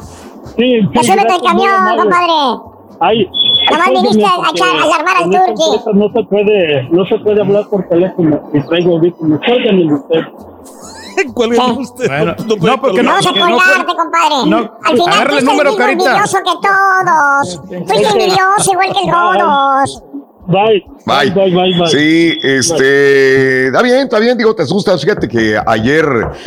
[0.58, 2.62] Sí, sí, Ya súbete al camión, compadre.
[3.02, 3.30] Ay,
[3.72, 4.36] Nomás viniste a
[4.84, 5.98] alarmar al turqui.
[6.00, 8.40] No se puede, no se puede hablar por teléfono.
[8.54, 9.40] Y traigo audífonos.
[9.46, 10.22] Cuélguenme usted.
[11.34, 12.08] Cuélguenme usted.
[12.08, 14.36] Bueno, No no, porque no, Vamos a no colgarte, fue- compadre.
[14.50, 16.06] no, Al final agarra el número, mismo Carita.
[16.12, 17.62] envidioso que todos.
[17.88, 20.04] Fuiste envidioso igual que todos.
[20.48, 20.84] Bye.
[21.06, 21.32] Bye.
[21.32, 21.88] Bye, bye, bye.
[21.88, 25.02] Sí, este, está bien, está bien, digo, te asustas.
[25.02, 26.06] Fíjate que ayer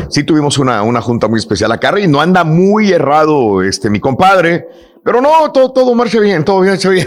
[0.09, 4.01] sí tuvimos una, una junta muy especial acá y no anda muy errado este mi
[4.01, 4.67] compadre.
[5.05, 7.07] Pero no, todo, todo marcha bien, todo marcha bien.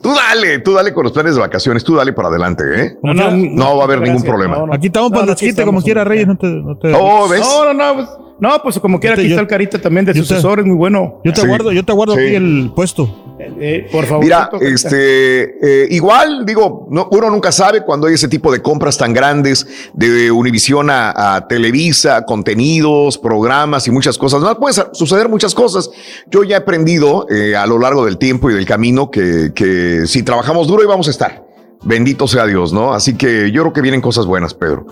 [0.00, 2.98] tú dale, tú dale con los planes de vacaciones, tú dale para adelante, ¿eh?
[3.02, 4.56] No, no, No va a haber ningún problema.
[4.58, 4.74] No, no.
[4.74, 6.04] Aquí estamos No, para no, el como quiera.
[6.04, 6.26] Reyes.
[6.28, 7.40] No te, no te- Oh, ¿ves?
[7.40, 8.08] No, no, no, pues,
[8.40, 10.66] no, pues como quiera, Yo te- aquí yo- está el carita también de sucesor, es
[10.66, 11.20] muy bueno.
[11.24, 11.46] Yo te Sí.
[11.46, 12.20] guardo, yo te guardo Sí.
[12.20, 13.20] aquí el puesto.
[13.60, 14.24] Eh, por favor.
[14.24, 18.96] Mira, este, eh, igual, digo, no- uno nunca sabe cuando hay ese tipo de compras
[18.96, 24.40] tan grandes de Univisión a, a Televisa, contenidos, programas y muchas cosas.
[24.40, 25.90] No pueden suceder muchas cosas.
[26.30, 30.06] Yo ya he aprendido eh, a lo largo del tiempo y del camino que, que
[30.06, 31.44] si trabajamos duro y vamos a estar.
[31.82, 32.94] Bendito sea Dios, ¿no?
[32.94, 34.86] Así que yo creo que vienen cosas buenas, Pedro.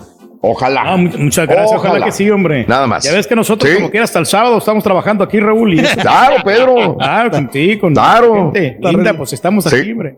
[0.45, 0.81] Ojalá.
[0.85, 1.91] Ah, mu- muchas gracias, ojalá.
[1.91, 2.05] Ojalá.
[2.07, 2.65] que sí, hombre.
[2.67, 3.03] Nada más.
[3.05, 3.77] Ya ves que nosotros, Sí.
[3.77, 5.73] como quiera, hasta el sábado estamos trabajando aquí, Raúl.
[5.73, 6.97] Y Claro, Pedro.
[6.97, 8.51] Claro, con ti, con Claro.
[8.51, 9.75] gente linda, pues estamos Sí.
[9.75, 10.17] aquí, hombre.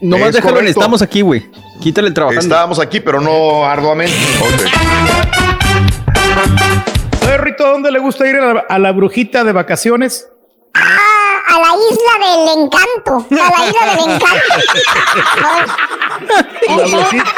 [0.00, 0.80] Nomás Es déjalo en correcto.
[0.80, 1.42] estamos aquí, güey.
[1.80, 2.40] Quítale el trabajando.
[2.42, 4.14] Estábamos aquí, pero no arduamente.
[4.40, 4.62] Ok.
[7.26, 10.28] Oye, Rito, ¿dónde le gusta ir a la, a la brujita de vacaciones?
[11.48, 13.14] Ah, a la isla del encanto.
[13.30, 14.52] A la isla del encanto.
[16.62, 17.32] Y la brujita,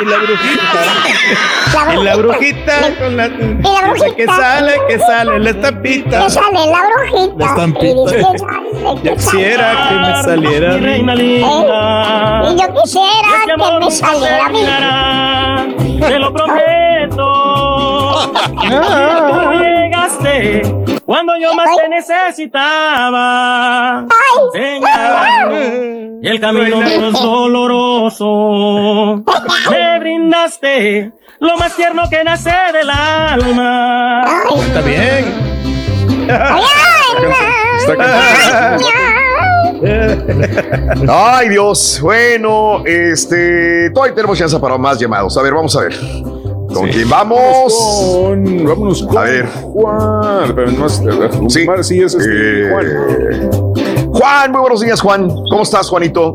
[0.00, 0.78] y la brujita.
[1.74, 3.34] La Y la brujita con la, la
[3.88, 4.14] brujita.
[4.16, 6.24] que sale, que sale la estampita.
[6.24, 7.34] Que sale la brujita.
[7.38, 7.86] La estampita.
[7.86, 8.22] Y dice
[9.02, 10.76] Yo quisiera que me saliera.
[10.76, 14.48] Eh, Y yo quisiera que me saliera a
[15.68, 15.98] mí.
[16.00, 17.26] Te lo prometo.
[18.60, 18.68] Tú
[20.08, 20.62] llegaste
[21.04, 24.06] cuando yo más te necesitaba.
[24.52, 25.56] Señalando
[26.22, 29.22] el camino menos doloroso.
[29.70, 34.24] Me brindaste lo más tierno que nace del alma.
[34.66, 35.48] Está bien.
[41.08, 42.00] Ay, Dios.
[42.02, 43.90] Bueno, este.
[43.90, 45.38] Todavía tenemos chance para más llamados.
[45.38, 45.92] A ver, vamos a ver.
[46.72, 47.72] ¿Con quién vamos?
[48.14, 49.46] Con- vámonos con A ver.
[49.46, 50.52] Juan.
[50.54, 51.02] Pero no es-
[51.48, 51.66] Sí.
[51.82, 54.12] Sí es este, Eh, Juan.
[54.12, 55.28] Juan, muy buenos días, Juan.
[55.28, 56.34] ¿Cómo estás, Juanito?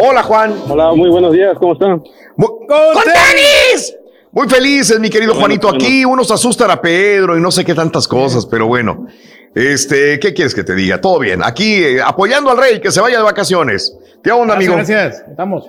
[0.00, 0.54] Hola, Juan.
[0.68, 2.02] Hola, muy buenos días, ¿cómo están?
[2.36, 3.94] Mu- ¡Con tenis!
[4.30, 5.68] Muy felices, mi querido Bueno, Juanito.
[5.68, 5.84] bueno.
[5.84, 9.06] Aquí unos asustan a Pedro y no sé qué tantas cosas, pero bueno.
[9.54, 11.00] Este, ¿qué quieres que te diga?
[11.00, 11.40] Todo bien.
[11.42, 13.96] Aquí eh, apoyando al rey que se vaya de vacaciones.
[14.22, 14.74] ¿Qué onda, amigo?
[14.74, 15.28] Gracias, gracias.
[15.30, 15.64] Estamos.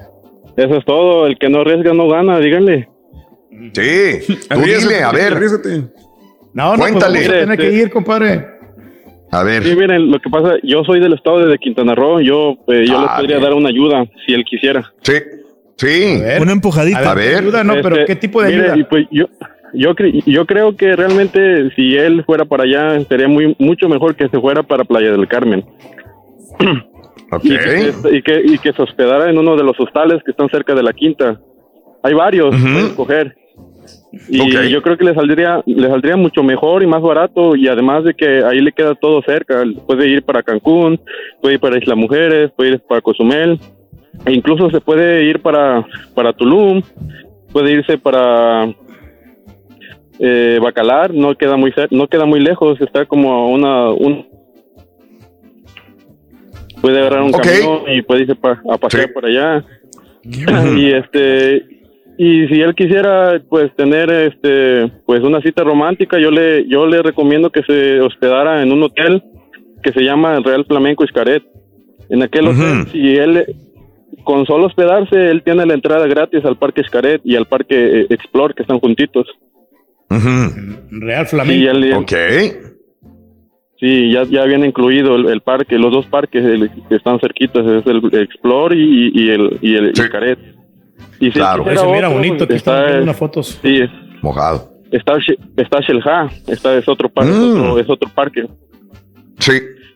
[0.59, 2.89] Eso es todo, el que no arriesga no gana, díganle.
[3.73, 5.37] Sí, tú dile, a ver.
[6.53, 7.19] No, no, Cuéntale.
[7.19, 8.45] pues a tener que ir, compadre.
[9.31, 9.63] A ver.
[9.63, 12.97] Sí, miren, lo que pasa, yo soy del estado de Quintana Roo, yo, eh, yo
[12.97, 13.43] Ah, les podría bien.
[13.43, 14.91] dar una ayuda si él quisiera.
[15.03, 15.13] Sí,
[15.77, 16.19] sí.
[16.19, 16.41] ver.
[16.41, 17.11] Una empujadita.
[17.11, 17.37] A ver.
[17.37, 18.87] Ayuda, no, pero Este, ¿qué tipo de mire, ayuda?
[18.89, 19.27] pues yo,
[19.73, 24.15] yo, cre- yo creo que realmente si él fuera para allá sería muy mucho mejor
[24.15, 25.63] que se fuera para Playa del Carmen
[27.43, 30.83] Y, que, y, que, se hospedara en uno de los hostales que están cerca de
[30.83, 31.39] la quinta.
[32.01, 33.35] Hay varios, puede escoger.
[34.27, 38.03] Y yo creo que le saldría, le saldría mucho mejor y más barato y además
[38.03, 39.63] de que ahí le queda todo cerca.
[39.85, 40.99] Puede ir para Cancún,
[41.41, 43.59] puede ir para Isla Mujeres, puede ir para Cozumel,
[44.25, 45.85] e incluso se puede ir para,
[46.15, 46.81] para Tulum,
[47.51, 48.73] puede irse para
[50.19, 54.28] eh, Bacalar, no queda muy no queda muy lejos, está como a una un
[56.81, 57.41] puede agarrar un Ok.
[57.41, 59.13] camión y puede irse pa- a pasear Sí.
[59.13, 59.63] por allá
[60.77, 61.65] y este
[62.17, 67.01] y si él quisiera pues tener este pues una cita romántica yo le yo le
[67.01, 69.23] recomiendo que se hospedara en un hotel
[69.81, 71.41] que se llama el Real Flamenco Xcaret.
[72.09, 73.45] En aquel hotel, si él
[74.25, 78.07] con solo hospedarse, él tiene la entrada gratis al Parque Xcaret y al Parque eh,
[78.09, 79.25] Explore, que están juntitos.
[80.09, 81.99] Real Flamenco.
[81.99, 82.11] ok.
[83.79, 87.65] Sí, ya, ya viene incluido el, el parque, los dos parques el- que están cerquitos,
[87.65, 90.37] es el Explore y, y el, y el Xcaret.
[91.21, 91.63] Y si Claro.
[91.69, 93.59] Ese mira otro, bonito, aquí está están unas fotos.
[93.61, 93.81] Sí,
[94.21, 94.69] Mojado.
[94.91, 95.13] está,
[95.57, 97.35] está Shelha, está es otro parque, Mm.
[97.35, 98.45] es, otro, es otro parque.
[99.39, 99.53] Sí.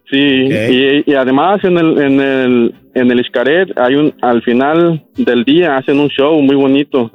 [0.10, 5.04] Sí, y, y además en el en el en el Xcaret hay un al final
[5.18, 7.10] del día hacen un show muy bonito.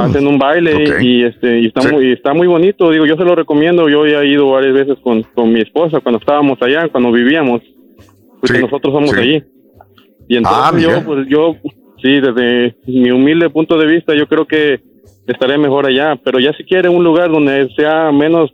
[0.00, 1.02] Hacen un baile Mm.
[1.02, 1.92] y este y está Sí.
[1.92, 4.98] muy está muy bonito, digo, yo se lo recomiendo, yo ya he ido varias veces
[5.02, 7.62] con, con mi esposa cuando estábamos allá, cuando vivíamos,
[8.40, 9.20] porque nosotros somos sí.
[9.20, 9.42] allí.
[10.28, 11.56] Y entonces Ah, yo pues yo
[12.02, 14.80] sí, desde mi humilde punto de vista, yo creo que
[15.26, 18.50] estaré mejor allá, pero ya si quiere un lugar donde sea menos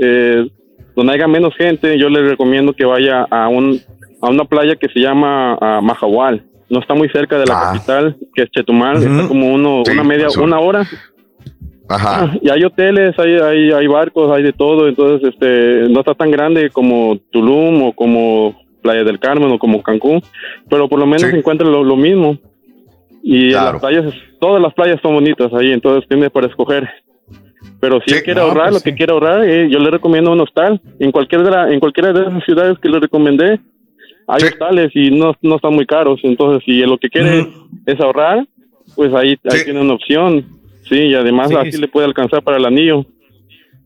[0.00, 0.48] eh,
[0.96, 3.80] donde haya menos gente, yo le recomiendo que vaya a un
[4.22, 6.42] a una playa que se llama ah, Mahahual.
[6.70, 10.04] No está muy cerca de la capital, que es Chetumal, está como uno, Sí, una
[10.04, 10.42] media, eso.
[10.42, 10.86] una hora.
[11.88, 12.38] Ajá.
[12.40, 16.30] Y hay hoteles, hay, hay, hay barcos, hay de todo, entonces este no está tan
[16.30, 20.22] grande como Tulum o como Playa del Carmen o como Cancún,
[20.68, 22.38] pero por lo menos se encuentra lo, lo mismo.
[23.22, 26.88] Y las playas, todas las playas son bonitas ahí, entonces tiene para escoger.
[27.80, 30.32] Pero si él quiere no, ahorrar, pues lo que quiere ahorrar, eh, yo le recomiendo
[30.32, 30.80] un hostal.
[30.98, 33.60] En cualquier de la, en cualquiera de esas ciudades que le recomendé,
[34.26, 36.20] hay hostales y no, no están muy caros.
[36.22, 37.46] Entonces, si lo que quiere
[37.86, 38.46] es ahorrar,
[38.94, 40.44] pues ahí, ahí tiene una opción.
[40.88, 41.78] Sí, y además Sí, así sí.
[41.80, 43.06] le puede alcanzar para el anillo.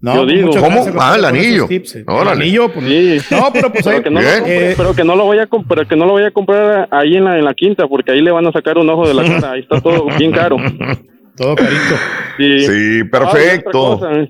[0.01, 0.51] No, yo pues, digo.
[0.61, 0.85] ¿Cómo?
[1.01, 1.67] Ah, el anillo.
[1.67, 2.05] tips, eh.
[2.07, 2.85] El anillo, pues,
[3.23, 3.35] Sí.
[3.35, 5.87] no, pero pues ahí- que no compre, Eh, pero que no lo voy a comprar,
[5.87, 8.31] que no lo voy a comprar ahí en la, en la quinta, porque ahí le
[8.31, 9.53] van a sacar un ojo de la cara.
[9.53, 10.57] Ahí está todo bien caro.
[11.37, 11.97] Todo carito.
[12.37, 14.01] Sí, Sí, perfecto.
[14.05, 14.25] Ah,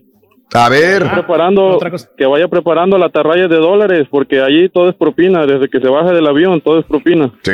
[0.55, 1.02] A ver.
[1.02, 1.78] Vaya preparando,
[2.16, 5.89] que vaya preparando la atarraya de dólares, porque allí todo es propina, desde que se
[5.89, 7.33] baja del avión, todo es propina.
[7.42, 7.52] Sí.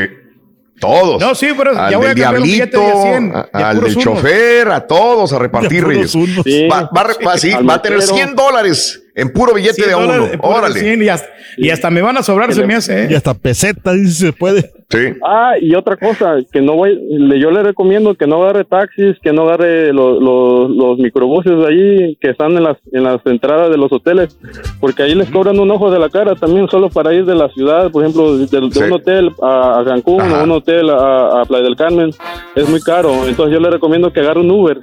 [0.79, 1.21] Todos.
[1.21, 3.93] No, sí, pero al ya voy a del diablito, de 100, a- de al del
[3.93, 4.03] unos.
[4.05, 6.11] chofer, a todos a repartir, Reyes.
[6.11, 6.69] Sí.
[6.73, 8.17] Va, va va- sí, Al va a tener mesero.
[8.17, 10.13] 100 dólares en puro billete 100 de a uno.
[10.15, 10.81] dólares, Órale.
[10.81, 13.05] 100, y, hasta, y hasta me van a sobrar, se me hace.
[13.05, 13.09] ¿eh?
[13.11, 14.73] Y hasta peseta, dice se puede.
[14.91, 14.99] Sí.
[15.25, 16.99] Ah, y otra cosa, que no voy,
[17.39, 21.67] yo le recomiendo que no agarre taxis, que no agarre lo- lo- los microbuses de
[21.67, 24.37] ahí que están en las, en las entradas de los hoteles,
[24.81, 27.49] porque ahí les cobran un ojo de la cara también solo para ir de la
[27.51, 31.45] ciudad, por ejemplo, de, de un hotel a, a Cancún o un hotel a, a
[31.45, 32.11] Playa del Carmen,
[32.57, 34.77] es muy caro, entonces yo le recomiendo que agarre un Uber,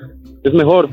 [0.44, 0.88] es mejor,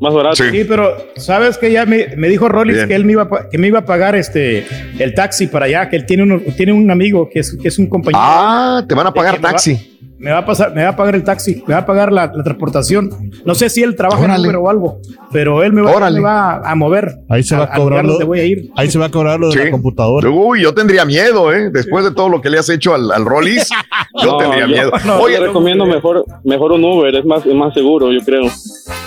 [0.00, 0.36] más barato.
[0.36, 3.58] Sí, pero sabes que ya me, me dijo Rollins que él me iba a, que
[3.58, 4.66] me iba a pagar este
[4.98, 7.78] el taxi para allá, que él tiene uno, tiene un amigo que es, que es
[7.78, 8.20] un compañero.
[8.22, 9.94] Ah, te van a pagar Que me va- taxi.
[10.20, 12.26] Me va a pasar, me va a pagar el taxi, me va a pagar la,
[12.34, 13.08] la transportación.
[13.44, 14.40] No sé si él trabaja en.
[14.40, 16.16] Uber o algo, pero él me va, Órale.
[16.16, 17.18] me va a mover.
[17.28, 18.68] Ahí se va a al cobrar lo, voy a ir.
[18.74, 19.58] ahí se va a cobrar lo de Sí.
[19.66, 20.28] la computadora.
[20.28, 21.70] Uy, yo tendría miedo, ¿eh?
[21.72, 23.68] Después de todo lo que le has hecho al, al Rollis,
[24.24, 24.90] yo No, tendría yo- miedo.
[25.06, 28.42] no, Oye, yo recomiendo mejor, mejor un Uber, es más, es más seguro, yo creo.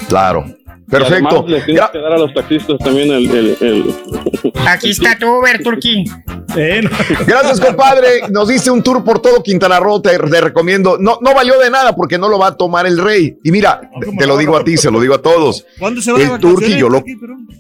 [0.08, 0.46] Claro.
[0.90, 1.28] Perfecto.
[1.30, 3.30] además les tienes que dar a los taxistas también el...
[3.32, 3.96] el, el-
[4.68, 6.04] Aquí está tu Uber, Turquí.
[7.26, 8.24] Gracias, compadre.
[8.30, 10.02] Nos diste un tour por todo Quintana Roo.
[10.02, 10.98] Te, te recomiendo.
[11.00, 13.38] No, no valió de nada porque no lo va a tomar el rey.
[13.44, 15.66] Y mira, te, te lo digo a ti, se lo digo a todos.
[15.80, 17.04] ¿Cuándo se va El Turqui, vacaciones, yo lo.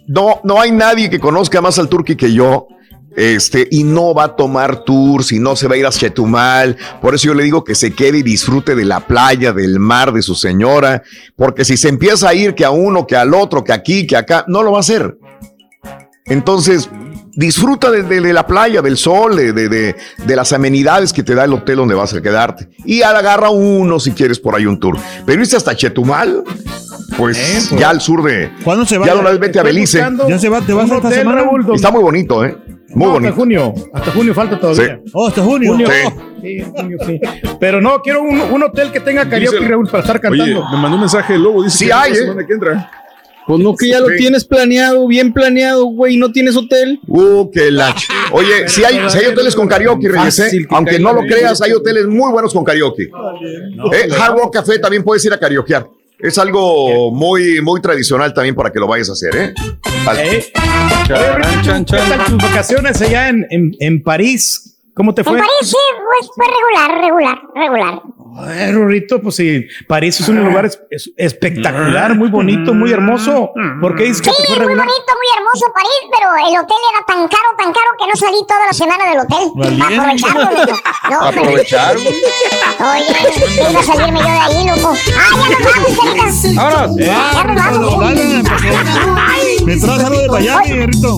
[0.08, 2.67] No, no hay nadie que conozca más al Turqui que yo.
[3.15, 6.77] Este, y no va a tomar tours y no se va a ir a Chetumal.
[7.01, 10.14] Por eso yo le digo que se quede y disfrute de la playa, del mar,
[10.14, 11.03] de su señora.
[11.35, 14.15] Porque si se empieza a ir que a uno, que al otro, que aquí, que
[14.15, 15.17] acá, no lo va a hacer.
[16.25, 16.90] Entonces,
[17.33, 21.23] disfruta de, de- de la playa, del sol, de, de- de- de las amenidades que
[21.23, 22.69] te da el hotel donde vas a quedarte.
[22.85, 24.98] Y agarra uno si quieres por ahí un tour.
[25.25, 26.43] Pero irse hasta Chetumal,
[27.17, 28.51] pues ya al sur de.
[28.64, 29.06] ¿Cuándo se va?
[29.07, 29.98] Ya una vez vete a Belice.
[29.98, 31.41] buscando Ya se va, te vas esta hotel, semana.
[31.41, 32.56] Raúl, Está muy bonito, ¿eh?
[32.94, 33.30] Muy No, bonito.
[33.30, 35.00] Hasta junio, hasta junio falta todavía.
[35.03, 35.11] Sí.
[35.14, 35.78] Oh, hasta junio.
[35.78, 35.84] Sí.
[36.42, 37.20] Sí, junio, sí.
[37.60, 40.66] Pero no, quiero un, un hotel que tenga karaoke, Dice- Raúl, para estar Oye, cantando.
[40.72, 41.64] me mandó un mensaje el lobo.
[41.64, 42.20] Dice Sí que hay, la ¿eh?
[42.22, 42.92] semana que entra.
[43.48, 47.00] Pues no, que ya lo tienes planeado, bien planeado, güey, no tienes hotel.
[47.08, 47.94] Uh, que la.
[48.32, 50.66] Oye, si hay, si hay hoteles con karaoke, Reyes, ¿eh?
[50.70, 53.03] Aunque no lo creas, hay hoteles muy buenos con karaoke.
[53.94, 55.88] Eh, Hard Rock Café también puedes ir a karaokear.
[56.22, 59.53] Es algo muy, muy tradicional también para que lo vayas a hacer, ¿eh?
[60.06, 60.38] Vale.
[60.38, 60.51] Eh,
[61.09, 64.70] oye, Ricky, ¿Qué tal tus vacaciones allá en, en, en París?
[64.94, 65.38] ¿Cómo te En fue?
[65.38, 68.02] París sí, pues fue regular, regular, regular.
[68.48, 73.52] Ay, Rorrito, pues sí, París es un lugar es- es- espectacular, muy bonito, muy hermoso.
[73.82, 74.88] ¿Por qué dices que Sí, te fue muy regular?
[74.88, 78.38] bonito, muy hermoso París, pero el hotel era tan caro, tan caro que no salí
[78.48, 79.52] toda la semana del hotel.
[79.56, 79.95] Valiente.
[79.95, 80.80] Aprovecharlo, loco.
[81.10, 81.42] No, hombre.
[81.42, 81.95] Aprovechar.
[82.82, 84.94] Oye, iba a salirme yo de ahí, loco.
[85.18, 86.56] Ah, ya nos vamos.
[86.56, 86.98] Vámonos.
[86.98, 88.00] Ya nos vamos.
[88.00, 91.18] Dale, pues, Mientras algo de Miami, Rito.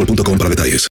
[0.05, 0.90] boostmobile.com para detalles.